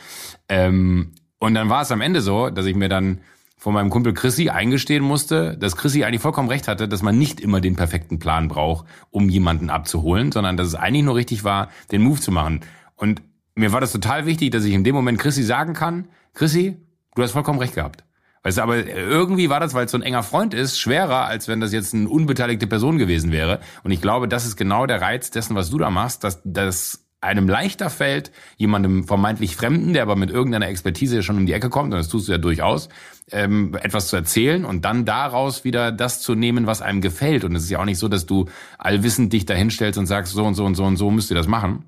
Ähm, 0.51 1.13
und 1.39 1.55
dann 1.55 1.71
war 1.71 1.81
es 1.81 1.91
am 1.91 2.03
Ende 2.03 2.21
so, 2.21 2.51
dass 2.51 2.67
ich 2.67 2.77
mir 2.77 2.91
dann 2.91 3.21
von 3.61 3.75
meinem 3.75 3.91
Kumpel 3.91 4.15
Chrissy 4.15 4.49
eingestehen 4.49 5.05
musste, 5.05 5.57
dass 5.59 5.77
Chrissy 5.77 6.03
eigentlich 6.03 6.23
vollkommen 6.23 6.49
recht 6.49 6.67
hatte, 6.67 6.89
dass 6.89 7.03
man 7.03 7.19
nicht 7.19 7.41
immer 7.41 7.61
den 7.61 7.77
perfekten 7.77 8.19
Plan 8.19 8.49
braucht, 8.49 8.87
um 9.11 9.29
jemanden 9.29 9.69
abzuholen, 9.69 10.33
sondern 10.33 10.57
dass 10.57 10.67
es 10.67 10.75
eigentlich 10.75 11.05
nur 11.05 11.15
richtig 11.15 11.45
war, 11.45 11.69
den 11.93 12.03
Move 12.03 12.19
zu 12.19 12.33
machen. 12.33 12.61
Und 12.97 13.21
mir 13.55 13.71
war 13.71 13.83
das 13.83 13.93
total 13.93 14.25
wichtig, 14.25 14.51
dass 14.51 14.65
ich 14.65 14.73
in 14.73 14.83
dem 14.83 14.95
Moment 14.95 15.19
Chrissy 15.19 15.43
sagen 15.43 15.75
kann, 15.75 16.09
Chrissy, 16.33 16.79
du 17.15 17.23
hast 17.23 17.33
vollkommen 17.33 17.59
recht 17.59 17.75
gehabt. 17.75 18.03
Weißt 18.43 18.57
du, 18.57 18.63
aber 18.63 18.87
irgendwie 18.87 19.51
war 19.51 19.61
das, 19.61 19.75
weil 19.75 19.85
es 19.85 19.93
so 19.93 19.99
ein 19.99 20.03
enger 20.03 20.23
Freund 20.23 20.55
ist, 20.55 20.81
schwerer, 20.81 21.27
als 21.27 21.47
wenn 21.47 21.61
das 21.61 21.71
jetzt 21.71 21.93
eine 21.93 22.09
unbeteiligte 22.09 22.67
Person 22.67 22.97
gewesen 22.97 23.31
wäre. 23.31 23.61
Und 23.85 23.91
ich 23.91 24.01
glaube, 24.01 24.27
das 24.27 24.47
ist 24.47 24.57
genau 24.57 24.87
der 24.87 25.03
Reiz 25.03 25.31
dessen, 25.31 25.55
was 25.55 25.69
du 25.69 25.77
da 25.77 25.91
machst, 25.91 26.25
dass 26.25 26.41
das 26.45 27.10
einem 27.21 27.49
leichter 27.49 27.91
fällt, 27.91 28.31
jemandem 28.57 29.05
vermeintlich 29.05 29.57
Fremden, 29.57 29.93
der 29.93 30.03
aber 30.03 30.17
mit 30.17 30.31
irgendeiner 30.31 30.69
Expertise 30.69 31.23
schon 31.23 31.37
um 31.37 31.47
die 31.47 31.53
Ecke 31.53 31.69
kommt, 31.69 31.93
und 31.93 31.99
das 31.99 32.09
tust 32.09 32.29
du 32.29 32.33
ja 32.33 32.39
durchaus, 32.39 32.89
ähm, 33.31 33.77
etwas 33.83 34.09
zu 34.09 34.17
erzählen 34.17 34.65
und 34.65 34.85
dann 34.85 35.05
daraus 35.05 35.65
wieder 35.65 35.93
das 35.93 36.21
zu 36.21 36.35
nehmen, 36.35 36.67
was 36.67 36.83
einem 36.83 37.01
gefällt. 37.01 37.45
Und 37.45 37.55
es 37.55 37.65
ist 37.65 37.71
ja 37.71 37.81
auch 37.81 37.85
nicht 37.85 37.99
so, 37.99 38.09
dass 38.09 38.27
du 38.27 38.47
allwissend 38.79 39.33
dich 39.33 39.45
dahinstellst 39.47 39.99
und 39.99 40.07
sagst, 40.07 40.33
so 40.33 40.45
und 40.45 40.55
so 40.55 40.65
und 40.65 40.75
so 40.75 40.85
und 40.85 40.97
so 40.97 41.11
müsst 41.11 41.31
ihr 41.31 41.37
das 41.37 41.47
machen. 41.47 41.85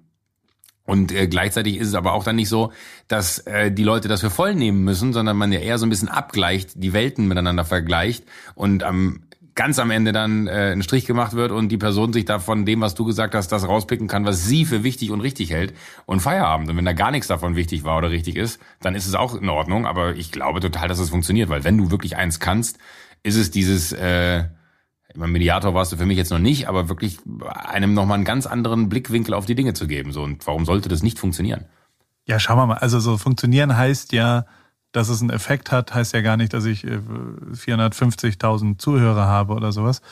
Und 0.84 1.12
äh, 1.12 1.28
gleichzeitig 1.28 1.76
ist 1.76 1.88
es 1.88 1.94
aber 1.94 2.12
auch 2.12 2.24
dann 2.24 2.36
nicht 2.36 2.48
so, 2.48 2.72
dass 3.08 3.38
äh, 3.40 3.70
die 3.70 3.84
Leute 3.84 4.08
das 4.08 4.20
für 4.20 4.30
voll 4.30 4.54
nehmen 4.54 4.82
müssen, 4.82 5.12
sondern 5.12 5.36
man 5.36 5.52
ja 5.52 5.60
eher 5.60 5.78
so 5.78 5.86
ein 5.86 5.90
bisschen 5.90 6.08
abgleicht, 6.08 6.72
die 6.74 6.92
Welten 6.92 7.28
miteinander 7.28 7.64
vergleicht 7.64 8.24
und 8.54 8.82
am 8.82 9.22
ganz 9.54 9.78
am 9.78 9.90
Ende 9.90 10.12
dann 10.12 10.46
äh, 10.46 10.72
ein 10.72 10.82
Strich 10.82 11.06
gemacht 11.06 11.34
wird 11.34 11.52
und 11.52 11.68
die 11.68 11.76
Person 11.76 12.12
sich 12.12 12.24
da 12.24 12.38
von 12.38 12.64
dem, 12.64 12.80
was 12.80 12.94
du 12.94 13.04
gesagt 13.04 13.34
hast, 13.34 13.48
das 13.48 13.66
rauspicken 13.66 14.08
kann, 14.08 14.24
was 14.24 14.44
sie 14.46 14.64
für 14.64 14.82
wichtig 14.82 15.10
und 15.10 15.20
richtig 15.20 15.50
hält 15.50 15.74
und 16.06 16.20
Feierabend. 16.20 16.70
Und 16.70 16.76
wenn 16.76 16.84
da 16.84 16.92
gar 16.92 17.10
nichts 17.10 17.26
davon 17.26 17.56
wichtig 17.56 17.84
war 17.84 17.98
oder 17.98 18.10
richtig 18.10 18.36
ist, 18.36 18.60
dann 18.80 18.94
ist 18.94 19.06
es 19.06 19.14
auch 19.14 19.34
in 19.34 19.48
Ordnung. 19.48 19.86
Aber 19.86 20.14
ich 20.16 20.32
glaube 20.32 20.60
total, 20.60 20.88
dass 20.88 20.98
es 20.98 21.10
funktioniert, 21.10 21.48
weil 21.48 21.64
wenn 21.64 21.76
du 21.76 21.90
wirklich 21.90 22.16
eins 22.16 22.40
kannst, 22.40 22.78
ist 23.22 23.36
es 23.36 23.50
dieses, 23.50 23.92
äh, 23.92 24.44
Mediator 25.14 25.74
warst 25.74 25.92
du 25.92 25.96
für 25.96 26.06
mich 26.06 26.16
jetzt 26.16 26.30
noch 26.30 26.38
nicht, 26.38 26.68
aber 26.68 26.88
wirklich 26.88 27.18
einem 27.48 27.94
nochmal 27.94 28.16
einen 28.16 28.24
ganz 28.24 28.46
anderen 28.46 28.88
Blickwinkel 28.88 29.34
auf 29.34 29.46
die 29.46 29.54
Dinge 29.54 29.74
zu 29.74 29.86
geben. 29.86 30.12
So, 30.12 30.22
und 30.22 30.46
warum 30.46 30.64
sollte 30.64 30.88
das 30.88 31.02
nicht 31.02 31.18
funktionieren? 31.18 31.66
Ja, 32.26 32.38
schauen 32.38 32.56
wir 32.56 32.66
mal. 32.66 32.78
Also 32.78 33.00
so 33.00 33.18
funktionieren 33.18 33.76
heißt 33.76 34.12
ja, 34.12 34.46
dass 34.92 35.08
es 35.08 35.20
einen 35.20 35.30
Effekt 35.30 35.72
hat, 35.72 35.94
heißt 35.94 36.12
ja 36.12 36.20
gar 36.20 36.36
nicht, 36.36 36.52
dass 36.52 36.64
ich 36.64 36.84
450.000 36.84 38.72
äh, 38.72 38.76
Zuhörer 38.76 39.26
habe 39.26 39.54
oder 39.54 39.72
sowas. 39.72 40.02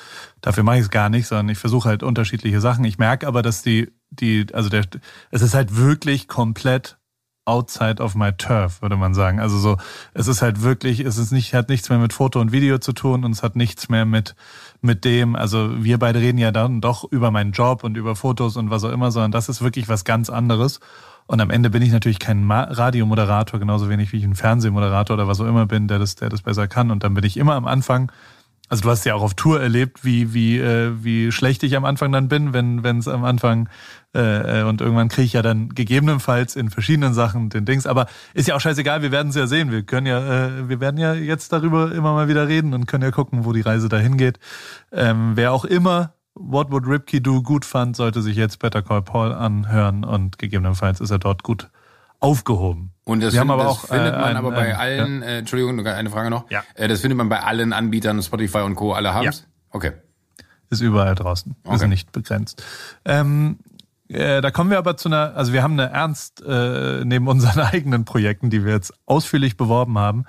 Dafür 0.40 0.64
mache 0.64 0.76
ich 0.76 0.82
es 0.82 0.90
gar 0.90 1.10
nicht, 1.10 1.26
sondern 1.26 1.50
ich 1.50 1.58
versuche 1.58 1.88
halt 1.88 2.02
unterschiedliche 2.02 2.60
Sachen. 2.60 2.84
Ich 2.84 2.98
merke 2.98 3.26
aber, 3.26 3.42
dass 3.42 3.62
die, 3.62 3.92
die, 4.10 4.46
also 4.52 4.68
der, 4.68 4.84
es 5.30 5.42
ist 5.42 5.54
halt 5.54 5.76
wirklich 5.76 6.28
komplett 6.28 6.96
outside 7.44 8.02
of 8.02 8.14
my 8.14 8.32
turf, 8.32 8.80
würde 8.80 8.96
man 8.96 9.12
sagen. 9.12 9.40
Also 9.40 9.58
so, 9.58 9.76
es 10.14 10.28
ist 10.28 10.40
halt 10.40 10.62
wirklich, 10.62 11.00
es 11.00 11.18
ist 11.18 11.32
nicht, 11.32 11.52
hat 11.54 11.68
nichts 11.68 11.88
mehr 11.88 11.98
mit 11.98 12.12
Foto 12.12 12.40
und 12.40 12.52
Video 12.52 12.78
zu 12.78 12.92
tun 12.92 13.24
und 13.24 13.32
es 13.32 13.42
hat 13.42 13.56
nichts 13.56 13.88
mehr 13.88 14.04
mit, 14.04 14.34
mit 14.80 15.04
dem, 15.04 15.34
also 15.36 15.82
wir 15.82 15.98
beide 15.98 16.20
reden 16.20 16.38
ja 16.38 16.52
dann 16.52 16.80
doch 16.80 17.04
über 17.10 17.30
meinen 17.30 17.52
Job 17.52 17.82
und 17.82 17.96
über 17.96 18.14
Fotos 18.14 18.56
und 18.56 18.70
was 18.70 18.84
auch 18.84 18.92
immer, 18.92 19.10
sondern 19.10 19.32
das 19.32 19.48
ist 19.48 19.62
wirklich 19.62 19.88
was 19.88 20.04
ganz 20.04 20.30
anderes. 20.30 20.80
Und 21.30 21.40
am 21.40 21.50
Ende 21.50 21.70
bin 21.70 21.80
ich 21.80 21.92
natürlich 21.92 22.18
kein 22.18 22.50
Radiomoderator, 22.50 23.60
genauso 23.60 23.88
wenig 23.88 24.12
wie 24.12 24.16
ich 24.16 24.24
ein 24.24 24.34
Fernsehmoderator 24.34 25.14
oder 25.14 25.28
was 25.28 25.40
auch 25.40 25.46
immer 25.46 25.64
bin, 25.64 25.86
der 25.86 26.00
das, 26.00 26.16
der 26.16 26.28
das 26.28 26.42
besser 26.42 26.66
kann. 26.66 26.90
Und 26.90 27.04
dann 27.04 27.14
bin 27.14 27.22
ich 27.22 27.36
immer 27.36 27.54
am 27.54 27.68
Anfang, 27.68 28.10
also 28.68 28.82
du 28.82 28.90
hast 28.90 29.04
ja 29.04 29.14
auch 29.14 29.22
auf 29.22 29.34
Tour 29.34 29.60
erlebt, 29.60 30.04
wie, 30.04 30.34
wie, 30.34 30.58
äh, 30.58 30.90
wie 31.04 31.30
schlecht 31.30 31.62
ich 31.62 31.76
am 31.76 31.84
Anfang 31.84 32.10
dann 32.10 32.26
bin, 32.26 32.52
wenn 32.52 32.82
wenn 32.82 32.98
es 32.98 33.06
am 33.06 33.22
Anfang 33.22 33.68
äh, 34.12 34.64
und 34.64 34.80
irgendwann 34.80 35.08
kriege 35.08 35.26
ich 35.26 35.34
ja 35.34 35.42
dann 35.42 35.68
gegebenenfalls 35.68 36.56
in 36.56 36.68
verschiedenen 36.68 37.14
Sachen 37.14 37.48
den 37.48 37.64
Dings. 37.64 37.86
Aber 37.86 38.06
ist 38.34 38.48
ja 38.48 38.56
auch 38.56 38.60
scheißegal, 38.60 39.02
wir 39.02 39.12
werden 39.12 39.28
es 39.28 39.36
ja 39.36 39.46
sehen. 39.46 39.70
Wir 39.70 39.84
können 39.84 40.08
ja, 40.08 40.48
äh, 40.48 40.68
wir 40.68 40.80
werden 40.80 40.98
ja 40.98 41.14
jetzt 41.14 41.52
darüber 41.52 41.92
immer 41.92 42.12
mal 42.12 42.26
wieder 42.26 42.48
reden 42.48 42.74
und 42.74 42.86
können 42.86 43.04
ja 43.04 43.12
gucken, 43.12 43.44
wo 43.44 43.52
die 43.52 43.60
Reise 43.60 43.88
dahin 43.88 44.16
geht. 44.16 44.40
Ähm, 44.90 45.36
wer 45.36 45.52
auch 45.52 45.64
immer 45.64 46.14
What 46.34 46.70
Would 46.70 46.86
Ripkey 46.86 47.22
Do 47.22 47.42
gut 47.42 47.64
fand, 47.64 47.96
sollte 47.96 48.22
sich 48.22 48.36
jetzt 48.36 48.58
Better 48.58 48.82
Call 48.82 49.02
Paul 49.02 49.32
anhören 49.32 50.04
und 50.04 50.38
gegebenenfalls 50.38 51.00
ist 51.00 51.10
er 51.10 51.18
dort 51.18 51.42
gut 51.42 51.68
aufgehoben. 52.20 52.92
Und 53.04 53.22
das, 53.22 53.34
find, 53.34 53.50
das 53.50 53.66
auch, 53.66 53.86
findet 53.86 54.14
man 54.14 54.36
äh, 54.36 54.38
aber 54.38 54.50
bei 54.52 54.76
allen, 54.76 55.22
ja. 55.22 55.28
äh, 55.28 55.38
Entschuldigung, 55.38 55.84
eine 55.84 56.10
Frage 56.10 56.30
noch. 56.30 56.50
Ja. 56.50 56.62
Äh, 56.74 56.86
das 56.86 57.00
findet 57.00 57.16
man 57.16 57.28
bei 57.28 57.40
allen 57.40 57.72
Anbietern, 57.72 58.22
Spotify 58.22 58.58
und 58.58 58.76
Co. 58.76 58.92
alle 58.92 59.14
haben's? 59.14 59.40
Ja. 59.40 59.46
Okay. 59.70 59.92
Ist 60.68 60.80
überall 60.80 61.14
draußen. 61.14 61.56
Okay. 61.64 61.76
Ist 61.76 61.86
nicht 61.88 62.12
begrenzt. 62.12 62.62
Ähm, 63.04 63.58
äh, 64.08 64.40
da 64.40 64.50
kommen 64.50 64.70
wir 64.70 64.78
aber 64.78 64.96
zu 64.96 65.08
einer, 65.08 65.34
also 65.34 65.52
wir 65.52 65.62
haben 65.62 65.78
eine 65.78 65.90
Ernst, 65.90 66.42
äh, 66.46 67.04
neben 67.04 67.26
unseren 67.26 67.60
eigenen 67.72 68.04
Projekten, 68.04 68.50
die 68.50 68.64
wir 68.64 68.72
jetzt 68.72 68.92
ausführlich 69.06 69.56
beworben 69.56 69.98
haben, 69.98 70.24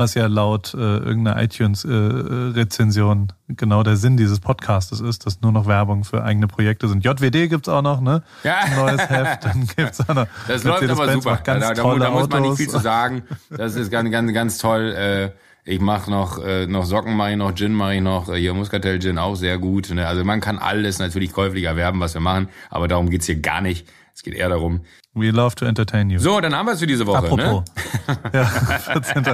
was 0.00 0.14
ja 0.14 0.26
laut 0.26 0.74
äh, 0.74 0.78
irgendeiner 0.78 1.40
iTunes-Rezension 1.42 3.32
äh, 3.48 3.54
genau 3.54 3.82
der 3.82 3.96
Sinn 3.96 4.16
dieses 4.16 4.40
Podcastes 4.40 5.00
ist, 5.00 5.26
dass 5.26 5.42
nur 5.42 5.52
noch 5.52 5.66
Werbung 5.66 6.04
für 6.04 6.24
eigene 6.24 6.48
Projekte 6.48 6.88
sind. 6.88 7.04
JWD 7.04 7.50
gibt's 7.50 7.68
auch 7.68 7.82
noch, 7.82 8.00
ne? 8.00 8.22
Ja. 8.42 8.60
Ein 8.60 8.76
neues 8.76 9.10
Heft, 9.10 9.44
dann 9.44 9.68
gibt's 9.76 10.00
auch 10.00 10.14
noch. 10.14 10.26
Das 10.48 10.64
läuft 10.64 10.88
aber 10.88 11.12
super. 11.12 11.36
Ganz 11.44 11.66
da, 11.68 11.74
da, 11.74 11.94
da, 11.96 12.10
muss 12.10 12.28
man 12.28 12.42
nicht 12.42 12.56
viel 12.56 12.68
zu 12.68 12.78
sagen. 12.78 13.22
Das 13.50 13.74
ist 13.76 13.90
ganz, 13.90 14.10
ganz, 14.10 14.32
ganz 14.32 14.58
toll. 14.58 14.94
Äh, 14.96 15.30
Ich 15.64 15.80
mache 15.80 16.10
noch, 16.10 16.42
äh, 16.42 16.66
noch 16.66 16.84
Socken 16.86 17.14
mache 17.16 17.32
ich 17.32 17.36
noch, 17.36 17.54
Gin 17.54 17.74
mache 17.74 17.96
ich 17.96 18.00
noch, 18.00 18.30
äh, 18.30 18.38
hier 18.38 18.54
Muscatel 18.54 18.98
Gin 18.98 19.18
auch 19.18 19.34
sehr 19.34 19.58
gut. 19.58 19.90
Ne? 19.90 20.06
Also 20.06 20.24
man 20.24 20.40
kann 20.40 20.58
alles 20.58 20.98
natürlich 20.98 21.32
käuflich 21.34 21.64
erwerben, 21.64 22.00
was 22.00 22.14
wir 22.14 22.22
machen, 22.22 22.48
aber 22.70 22.88
darum 22.88 23.10
geht's 23.10 23.26
hier 23.26 23.40
gar 23.40 23.60
nicht. 23.60 23.86
Es 24.14 24.22
geht 24.22 24.34
eher 24.34 24.48
darum. 24.48 24.80
We 25.14 25.30
love 25.30 25.56
to 25.56 25.64
entertain 25.66 26.08
you. 26.10 26.18
So, 26.20 26.40
dann 26.40 26.54
haben 26.54 26.66
wir 26.66 26.72
es 26.72 26.80
für 26.80 26.86
diese 26.86 27.06
Woche. 27.06 27.18
Apropos. 27.18 27.64
Ne? 28.06 28.18
ja, 28.32 28.44
14. 28.44 29.24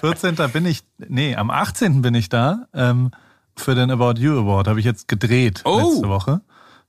14. 0.00 0.34
bin 0.52 0.64
ich, 0.66 0.82
nee, 0.98 1.36
am 1.36 1.50
18. 1.50 2.00
bin 2.02 2.14
ich 2.14 2.28
da. 2.30 2.66
Ähm, 2.72 3.10
für 3.56 3.74
den 3.74 3.90
About 3.90 4.14
You 4.18 4.38
Award 4.40 4.66
habe 4.68 4.78
ich 4.80 4.84
jetzt 4.86 5.06
gedreht 5.08 5.60
Oh. 5.64 5.78
letzte 5.92 6.08
Woche. 6.08 6.40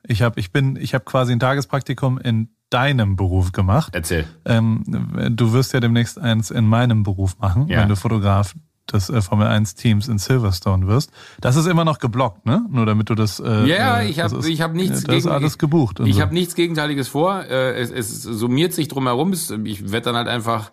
Ich 0.07 0.21
habe 0.21 0.39
ich 0.39 0.51
bin 0.51 0.75
ich 0.77 0.93
habe 0.93 1.03
quasi 1.03 1.31
ein 1.33 1.39
Tagespraktikum 1.39 2.17
in 2.19 2.49
deinem 2.69 3.15
Beruf 3.15 3.51
gemacht. 3.51 3.93
Erzähl. 3.95 4.25
Ähm, 4.45 4.83
du 5.35 5.53
wirst 5.53 5.73
ja 5.73 5.79
demnächst 5.79 6.17
eins 6.19 6.51
in 6.51 6.65
meinem 6.65 7.03
Beruf 7.03 7.37
machen, 7.39 7.67
Ja. 7.67 7.81
wenn 7.81 7.89
du 7.89 7.95
Fotograf 7.95 8.55
des 8.91 9.09
äh, 9.09 9.21
Formel 9.21 9.47
1 9.47 9.75
Teams 9.75 10.07
in 10.07 10.17
Silverstone 10.17 10.87
wirst. 10.87 11.11
Das 11.41 11.55
ist 11.55 11.65
immer 11.65 11.85
noch 11.85 11.99
geblockt, 11.99 12.45
ne? 12.45 12.65
Nur 12.69 12.85
damit 12.85 13.09
du 13.09 13.15
das 13.15 13.39
äh, 13.39 13.65
Ja, 13.65 13.99
äh, 14.01 14.07
ich 14.09 14.19
habe 14.19 14.47
ich 14.47 14.61
hab 14.61 14.73
nichts 14.73 15.03
das 15.03 15.15
ist 15.15 15.27
alles 15.27 15.57
gebucht. 15.57 15.99
und 15.99 16.07
Ich 16.07 16.15
so. 16.15 16.21
habe 16.21 16.33
nichts 16.33 16.55
Gegenteiliges 16.55 17.07
vor. 17.07 17.43
Äh, 17.43 17.73
Es, 17.79 17.89
es 17.91 18.21
summiert 18.23 18.73
sich 18.73 18.87
drumherum. 18.87 19.33
Ich 19.63 19.91
werde 19.91 20.05
dann 20.05 20.15
halt 20.15 20.27
einfach 20.27 20.71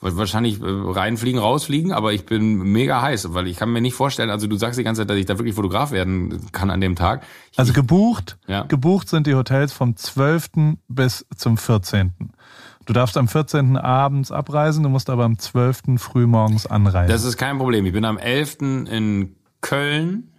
wahrscheinlich 0.00 0.60
äh, 0.60 0.64
reinfliegen, 0.66 1.40
rausfliegen, 1.40 1.90
aber 1.92 2.12
ich 2.12 2.26
bin 2.26 2.56
mega 2.72 3.00
heiß, 3.00 3.32
weil 3.32 3.46
ich 3.46 3.56
kann 3.56 3.70
mir 3.72 3.80
nicht 3.80 3.94
vorstellen, 3.94 4.28
also 4.28 4.46
du 4.46 4.56
sagst 4.56 4.78
die 4.78 4.84
ganze 4.84 5.00
Zeit, 5.02 5.08
dass 5.10 5.16
ich 5.16 5.24
da 5.24 5.38
wirklich 5.38 5.54
Fotograf 5.54 5.92
werden 5.92 6.40
kann 6.52 6.68
an 6.70 6.80
dem 6.82 6.94
Tag. 6.94 7.22
Ich, 7.52 7.58
Also 7.58 7.72
gebucht, 7.72 8.36
Ja. 8.46 8.64
gebucht 8.64 9.08
sind 9.08 9.26
die 9.26 9.34
Hotels 9.34 9.72
vom 9.72 9.96
12. 9.96 10.76
bis 10.88 11.24
zum 11.36 11.56
14. 11.56 12.12
Du 12.86 12.92
darfst 12.92 13.16
am 13.16 13.28
14. 13.28 13.76
abends 13.76 14.30
abreisen, 14.30 14.82
du 14.82 14.88
musst 14.88 15.08
aber 15.08 15.24
am 15.24 15.38
12. 15.38 15.98
frühmorgens 15.98 16.66
anreisen. 16.66 17.10
das 17.10 17.24
ist 17.24 17.36
kein 17.36 17.58
Problem. 17.58 17.86
Ich 17.86 17.92
bin 17.92 18.04
am 18.04 18.18
11. 18.18 18.58
in 18.90 19.36
Köln. 19.60 20.32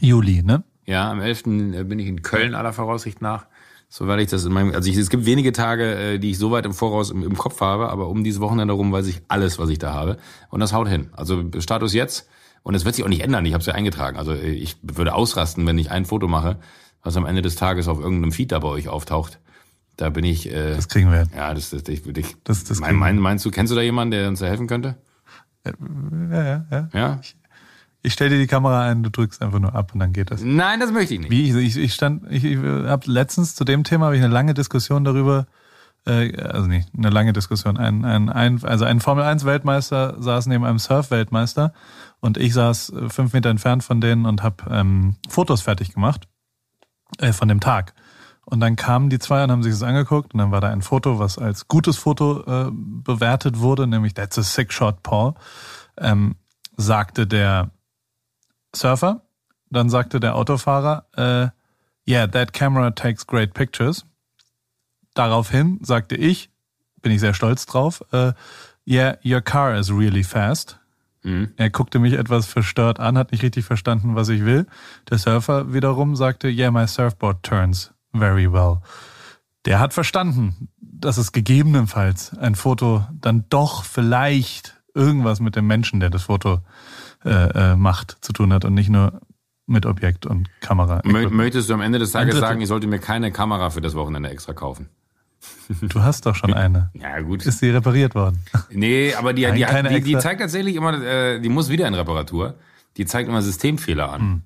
Juli, 0.00 0.42
ne? 0.42 0.64
Ja, 0.86 1.10
am 1.10 1.20
11. 1.20 1.42
bin 1.44 1.98
ich 1.98 2.06
in 2.06 2.22
Köln 2.22 2.54
aller 2.54 2.72
Voraussicht 2.72 3.20
nach. 3.20 3.46
So 3.88 4.08
weil 4.08 4.20
ich 4.20 4.28
das 4.28 4.44
in 4.44 4.52
meinem, 4.52 4.74
also 4.74 4.90
ich, 4.90 4.96
es 4.96 5.10
gibt 5.10 5.26
wenige 5.26 5.52
Tage, 5.52 5.94
äh, 5.94 6.18
die 6.18 6.30
ich 6.30 6.38
so 6.38 6.50
weit 6.50 6.66
im 6.66 6.74
Voraus 6.74 7.10
im, 7.10 7.22
im 7.22 7.36
Kopf 7.36 7.60
habe, 7.60 7.88
aber 7.88 8.08
um 8.08 8.24
dieses 8.24 8.40
Wochenende 8.40 8.74
herum 8.74 8.90
weiß 8.90 9.06
ich 9.06 9.22
alles, 9.28 9.58
was 9.58 9.68
ich 9.68 9.78
da 9.78 9.92
habe. 9.92 10.18
Und 10.50 10.60
das 10.60 10.72
haut 10.72 10.88
hin. 10.88 11.10
Also 11.12 11.44
Status 11.58 11.92
jetzt. 11.92 12.28
Und 12.62 12.74
es 12.74 12.84
wird 12.84 12.96
sich 12.96 13.04
auch 13.04 13.08
nicht 13.08 13.22
ändern. 13.22 13.46
Ich 13.46 13.52
habe 13.52 13.60
es 13.60 13.66
ja 13.66 13.74
eingetragen. 13.74 14.16
Also 14.16 14.32
äh, 14.32 14.50
ich 14.50 14.76
würde 14.82 15.14
ausrasten, 15.14 15.66
wenn 15.66 15.78
ich 15.78 15.90
ein 15.90 16.04
Foto 16.04 16.26
mache, 16.26 16.58
was 17.02 17.16
am 17.16 17.26
Ende 17.26 17.42
des 17.42 17.54
Tages 17.54 17.86
auf 17.86 18.00
irgendeinem 18.00 18.32
Feed 18.32 18.50
da 18.50 18.58
bei 18.58 18.68
euch 18.68 18.88
auftaucht. 18.88 19.38
Da 19.96 20.10
bin 20.10 20.24
ich, 20.24 20.50
äh, 20.50 20.74
Das 20.76 20.88
kriegen 20.88 21.10
wir 21.10 21.26
ja, 21.34 21.54
das, 21.54 21.70
das, 21.70 21.82
ich, 21.88 22.06
ich, 22.06 22.36
Das- 22.44 22.64
das 22.64 22.80
mein, 22.80 22.96
mein, 22.96 23.18
meinst 23.18 23.44
du, 23.44 23.50
kennst 23.50 23.70
du 23.72 23.76
da 23.76 23.82
jemanden, 23.82 24.10
der 24.12 24.28
uns 24.28 24.40
da 24.40 24.46
helfen 24.46 24.66
könnte? 24.66 24.96
Ja, 25.64 26.44
ja, 26.44 26.66
ja. 26.70 26.88
Ja? 26.92 27.20
Ich 28.02 28.12
stell 28.12 28.28
dir 28.28 28.38
die 28.38 28.46
Kamera 28.46 28.82
ein, 28.88 29.02
du 29.02 29.10
drückst 29.10 29.42
einfach 29.42 29.58
nur 29.58 29.74
ab 29.74 29.90
und 29.94 30.00
dann 30.00 30.12
geht 30.12 30.30
das. 30.30 30.42
Nein, 30.42 30.78
das 30.78 30.92
möchte 30.92 31.14
ich 31.14 31.20
nicht. 31.20 31.30
Wie 31.30 31.50
ich, 31.50 31.56
ich, 31.56 31.82
ich 31.82 31.94
stand, 31.94 32.30
ich, 32.30 32.44
ich 32.44 32.56
habe 32.58 33.10
letztens 33.10 33.54
zu 33.56 33.64
dem 33.64 33.82
Thema 33.82 34.06
habe 34.06 34.16
ich 34.16 34.22
eine 34.22 34.32
lange 34.32 34.54
Diskussion 34.54 35.02
darüber, 35.02 35.46
äh, 36.06 36.36
also 36.40 36.68
nicht 36.68 36.88
eine 36.96 37.10
lange 37.10 37.32
Diskussion, 37.32 37.76
ein, 37.78 38.04
ein, 38.04 38.28
ein 38.28 38.62
also 38.62 38.84
ein 38.84 39.00
Formel 39.00 39.24
1 39.24 39.44
Weltmeister 39.44 40.14
saß 40.22 40.46
neben 40.46 40.64
einem 40.64 40.78
Surf 40.78 41.10
Weltmeister 41.10 41.72
und 42.20 42.36
ich 42.36 42.54
saß 42.54 42.90
äh, 42.90 43.08
fünf 43.08 43.32
Meter 43.32 43.50
entfernt 43.50 43.82
von 43.82 44.00
denen 44.00 44.24
und 44.24 44.42
habe 44.44 44.62
ähm, 44.70 45.16
Fotos 45.28 45.62
fertig 45.62 45.92
gemacht 45.94 46.28
äh, 47.18 47.32
von 47.32 47.48
dem 47.48 47.58
Tag. 47.58 47.92
Und 48.48 48.60
dann 48.60 48.76
kamen 48.76 49.10
die 49.10 49.18
zwei 49.18 49.42
und 49.42 49.50
haben 49.50 49.64
sich 49.64 49.72
das 49.72 49.82
angeguckt 49.82 50.32
und 50.32 50.38
dann 50.38 50.52
war 50.52 50.60
da 50.60 50.68
ein 50.68 50.80
Foto, 50.80 51.18
was 51.18 51.36
als 51.36 51.66
gutes 51.66 51.96
Foto 51.96 52.42
äh, 52.46 52.70
bewertet 52.72 53.58
wurde, 53.58 53.88
nämlich 53.88 54.14
That's 54.14 54.38
a 54.38 54.42
Sick 54.42 54.72
Shot, 54.72 55.02
Paul. 55.02 55.34
Ähm, 55.98 56.36
sagte 56.76 57.26
der 57.26 57.72
Surfer, 58.74 59.22
dann 59.68 59.90
sagte 59.90 60.20
der 60.20 60.36
Autofahrer, 60.36 61.06
äh, 61.16 61.48
yeah, 62.08 62.28
that 62.28 62.52
camera 62.52 62.92
takes 62.92 63.26
great 63.26 63.52
pictures. 63.52 64.06
Daraufhin 65.14 65.80
sagte 65.82 66.14
ich, 66.14 66.48
bin 67.02 67.10
ich 67.10 67.18
sehr 67.18 67.34
stolz 67.34 67.66
drauf, 67.66 68.04
äh, 68.12 68.32
yeah, 68.86 69.18
your 69.24 69.40
car 69.40 69.74
is 69.74 69.90
really 69.90 70.22
fast. 70.22 70.78
Mhm. 71.24 71.52
Er 71.56 71.70
guckte 71.70 71.98
mich 71.98 72.12
etwas 72.12 72.46
verstört 72.46 73.00
an, 73.00 73.18
hat 73.18 73.32
nicht 73.32 73.42
richtig 73.42 73.64
verstanden, 73.64 74.14
was 74.14 74.28
ich 74.28 74.44
will. 74.44 74.66
Der 75.10 75.18
Surfer 75.18 75.72
wiederum 75.72 76.14
sagte, 76.14 76.46
yeah, 76.46 76.70
my 76.70 76.86
surfboard 76.86 77.42
turns 77.42 77.95
very 78.14 78.52
well. 78.52 78.78
Der 79.64 79.80
hat 79.80 79.92
verstanden, 79.92 80.68
dass 80.78 81.16
es 81.18 81.32
gegebenenfalls 81.32 82.36
ein 82.38 82.54
Foto 82.54 83.04
dann 83.12 83.44
doch 83.48 83.84
vielleicht 83.84 84.80
irgendwas 84.94 85.40
mit 85.40 85.56
dem 85.56 85.66
Menschen, 85.66 86.00
der 86.00 86.10
das 86.10 86.22
Foto 86.24 86.60
äh, 87.24 87.72
äh, 87.72 87.76
macht, 87.76 88.16
zu 88.20 88.32
tun 88.32 88.52
hat 88.52 88.64
und 88.64 88.74
nicht 88.74 88.88
nur 88.88 89.20
mit 89.66 89.84
Objekt 89.84 90.26
und 90.26 90.48
Kamera. 90.60 91.02
Mö 91.04 91.28
möchtest 91.28 91.68
du 91.68 91.74
am 91.74 91.80
Ende 91.80 91.98
des 91.98 92.12
Tages 92.12 92.38
sagen, 92.38 92.60
ich 92.60 92.68
sollte 92.68 92.86
mir 92.86 93.00
keine 93.00 93.32
Kamera 93.32 93.70
für 93.70 93.80
das 93.80 93.94
Wochenende 93.94 94.30
extra 94.30 94.52
kaufen? 94.52 94.88
Du 95.80 96.02
hast 96.02 96.26
doch 96.26 96.34
schon 96.34 96.54
eine. 96.54 96.90
Ja, 96.94 97.20
gut. 97.20 97.44
Ist 97.44 97.58
sie 97.58 97.70
repariert 97.70 98.14
worden? 98.14 98.38
Nee, 98.70 99.14
aber 99.14 99.32
die, 99.32 99.42
Nein, 99.42 99.56
die, 99.56 99.66
hat, 99.66 99.72
keine 99.72 99.88
die, 99.88 100.00
die 100.00 100.18
zeigt 100.18 100.40
tatsächlich 100.40 100.76
immer, 100.76 101.02
äh, 101.02 101.40
die 101.40 101.48
muss 101.48 101.68
wieder 101.68 101.86
in 101.88 101.94
Reparatur. 101.94 102.54
Die 102.96 103.04
zeigt 103.04 103.28
immer 103.28 103.42
Systemfehler 103.42 104.12
an. 104.12 104.20
Hm. 104.20 104.42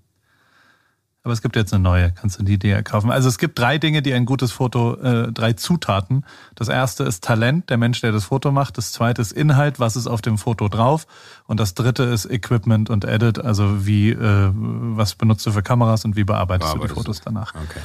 Aber 1.23 1.35
es 1.35 1.43
gibt 1.43 1.55
jetzt 1.55 1.75
eine 1.75 1.83
neue, 1.83 2.13
kannst 2.13 2.39
du 2.41 2.45
die 2.45 2.59
dir 2.59 2.83
kaufen. 2.83 3.11
Also 3.11 3.29
es 3.29 3.37
gibt 3.37 3.59
drei 3.59 3.77
Dinge, 3.77 4.01
die 4.01 4.15
ein 4.15 4.25
gutes 4.25 4.53
Foto, 4.53 4.95
äh, 4.97 5.31
drei 5.33 5.53
Zutaten. 5.53 6.25
Das 6.55 6.69
erste 6.69 7.05
ist 7.05 7.23
Talent, 7.23 7.69
der 7.69 7.77
Mensch, 7.77 8.01
der 8.01 8.11
das 8.11 8.25
Foto 8.25 8.53
macht. 8.53 8.79
Das 8.79 8.93
zweite 8.93 9.21
ist 9.21 9.33
Inhalt, 9.33 9.79
was 9.79 9.97
ist 9.97 10.07
auf 10.07 10.23
dem 10.23 10.39
Foto 10.39 10.69
drauf. 10.69 11.07
Und 11.47 11.61
das 11.61 11.75
dritte 11.75 12.05
ist 12.05 12.25
Equipment 12.25 12.89
und 12.89 13.05
Edit, 13.05 13.39
also 13.39 13.85
wie, 13.87 14.11
äh, 14.13 14.51
was 14.55 15.15
benutzt 15.15 15.45
du 15.45 15.53
für 15.53 15.63
Kameras 15.63 16.07
und 16.07 16.17
wie 16.17 16.25
bearbeitest, 16.25 16.73
Bearbeitest 16.73 16.91
du 16.91 17.01
die 17.01 17.05
Fotos 17.07 17.19
du. 17.19 17.25
danach. 17.27 17.55
Okay. 17.55 17.81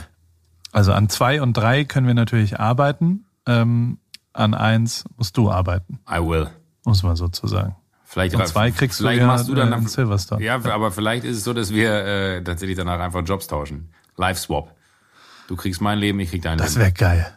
Also 0.72 0.94
an 0.94 1.10
zwei 1.10 1.42
und 1.42 1.54
drei 1.58 1.84
können 1.84 2.08
wir 2.08 2.14
natürlich 2.14 2.60
arbeiten. 2.60 3.26
Ähm, 3.46 3.98
an 4.32 4.54
eins 4.54 5.04
musst 5.18 5.36
du 5.38 5.52
arbeiten, 5.52 6.00
I 6.10 6.20
will. 6.20 6.50
muss 6.86 7.04
man 7.04 7.16
sozusagen. 7.16 7.76
Vielleicht, 8.16 8.34
Und 8.34 8.48
zwei 8.48 8.72
kriegst 8.72 9.00
vielleicht 9.00 9.18
du 9.20 9.24
ja 9.24 9.28
machst 9.28 9.50
du 9.50 9.56
dann 9.56 9.74
äh, 9.74 9.76
in 9.76 9.88
Silverstone. 9.88 10.42
Ja, 10.42 10.56
aber 10.56 10.90
vielleicht 10.94 11.26
ist 11.26 11.36
es 11.36 11.44
so, 11.44 11.52
dass 11.52 11.74
wir 11.74 11.92
äh, 12.06 12.42
tatsächlich 12.42 12.78
danach 12.78 12.98
einfach 13.02 13.22
Jobs 13.26 13.48
tauschen. 13.48 13.90
Live 14.16 14.40
Swap. 14.40 14.74
Du 15.50 15.58
kriegst 15.58 15.82
mein 15.82 16.00
Leben, 16.00 16.18
ich 16.22 16.30
krieg 16.30 16.42
dein 16.42 16.58
Das 16.58 16.76
Leben. 16.76 16.80
wäre 16.80 16.92
geil. 16.94 17.34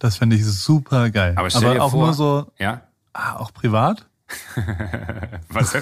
Das 0.00 0.16
finde 0.16 0.34
ich 0.34 0.44
super 0.44 1.10
geil. 1.10 1.34
Aber 1.36 1.48
stell 1.48 1.74
dir 1.74 1.80
auch 1.84 1.92
vor, 1.92 2.06
nur 2.06 2.14
so, 2.14 2.50
Ja? 2.58 2.80
ah, 3.12 3.36
auch 3.36 3.54
privat? 3.54 4.04
Was, 5.50 5.76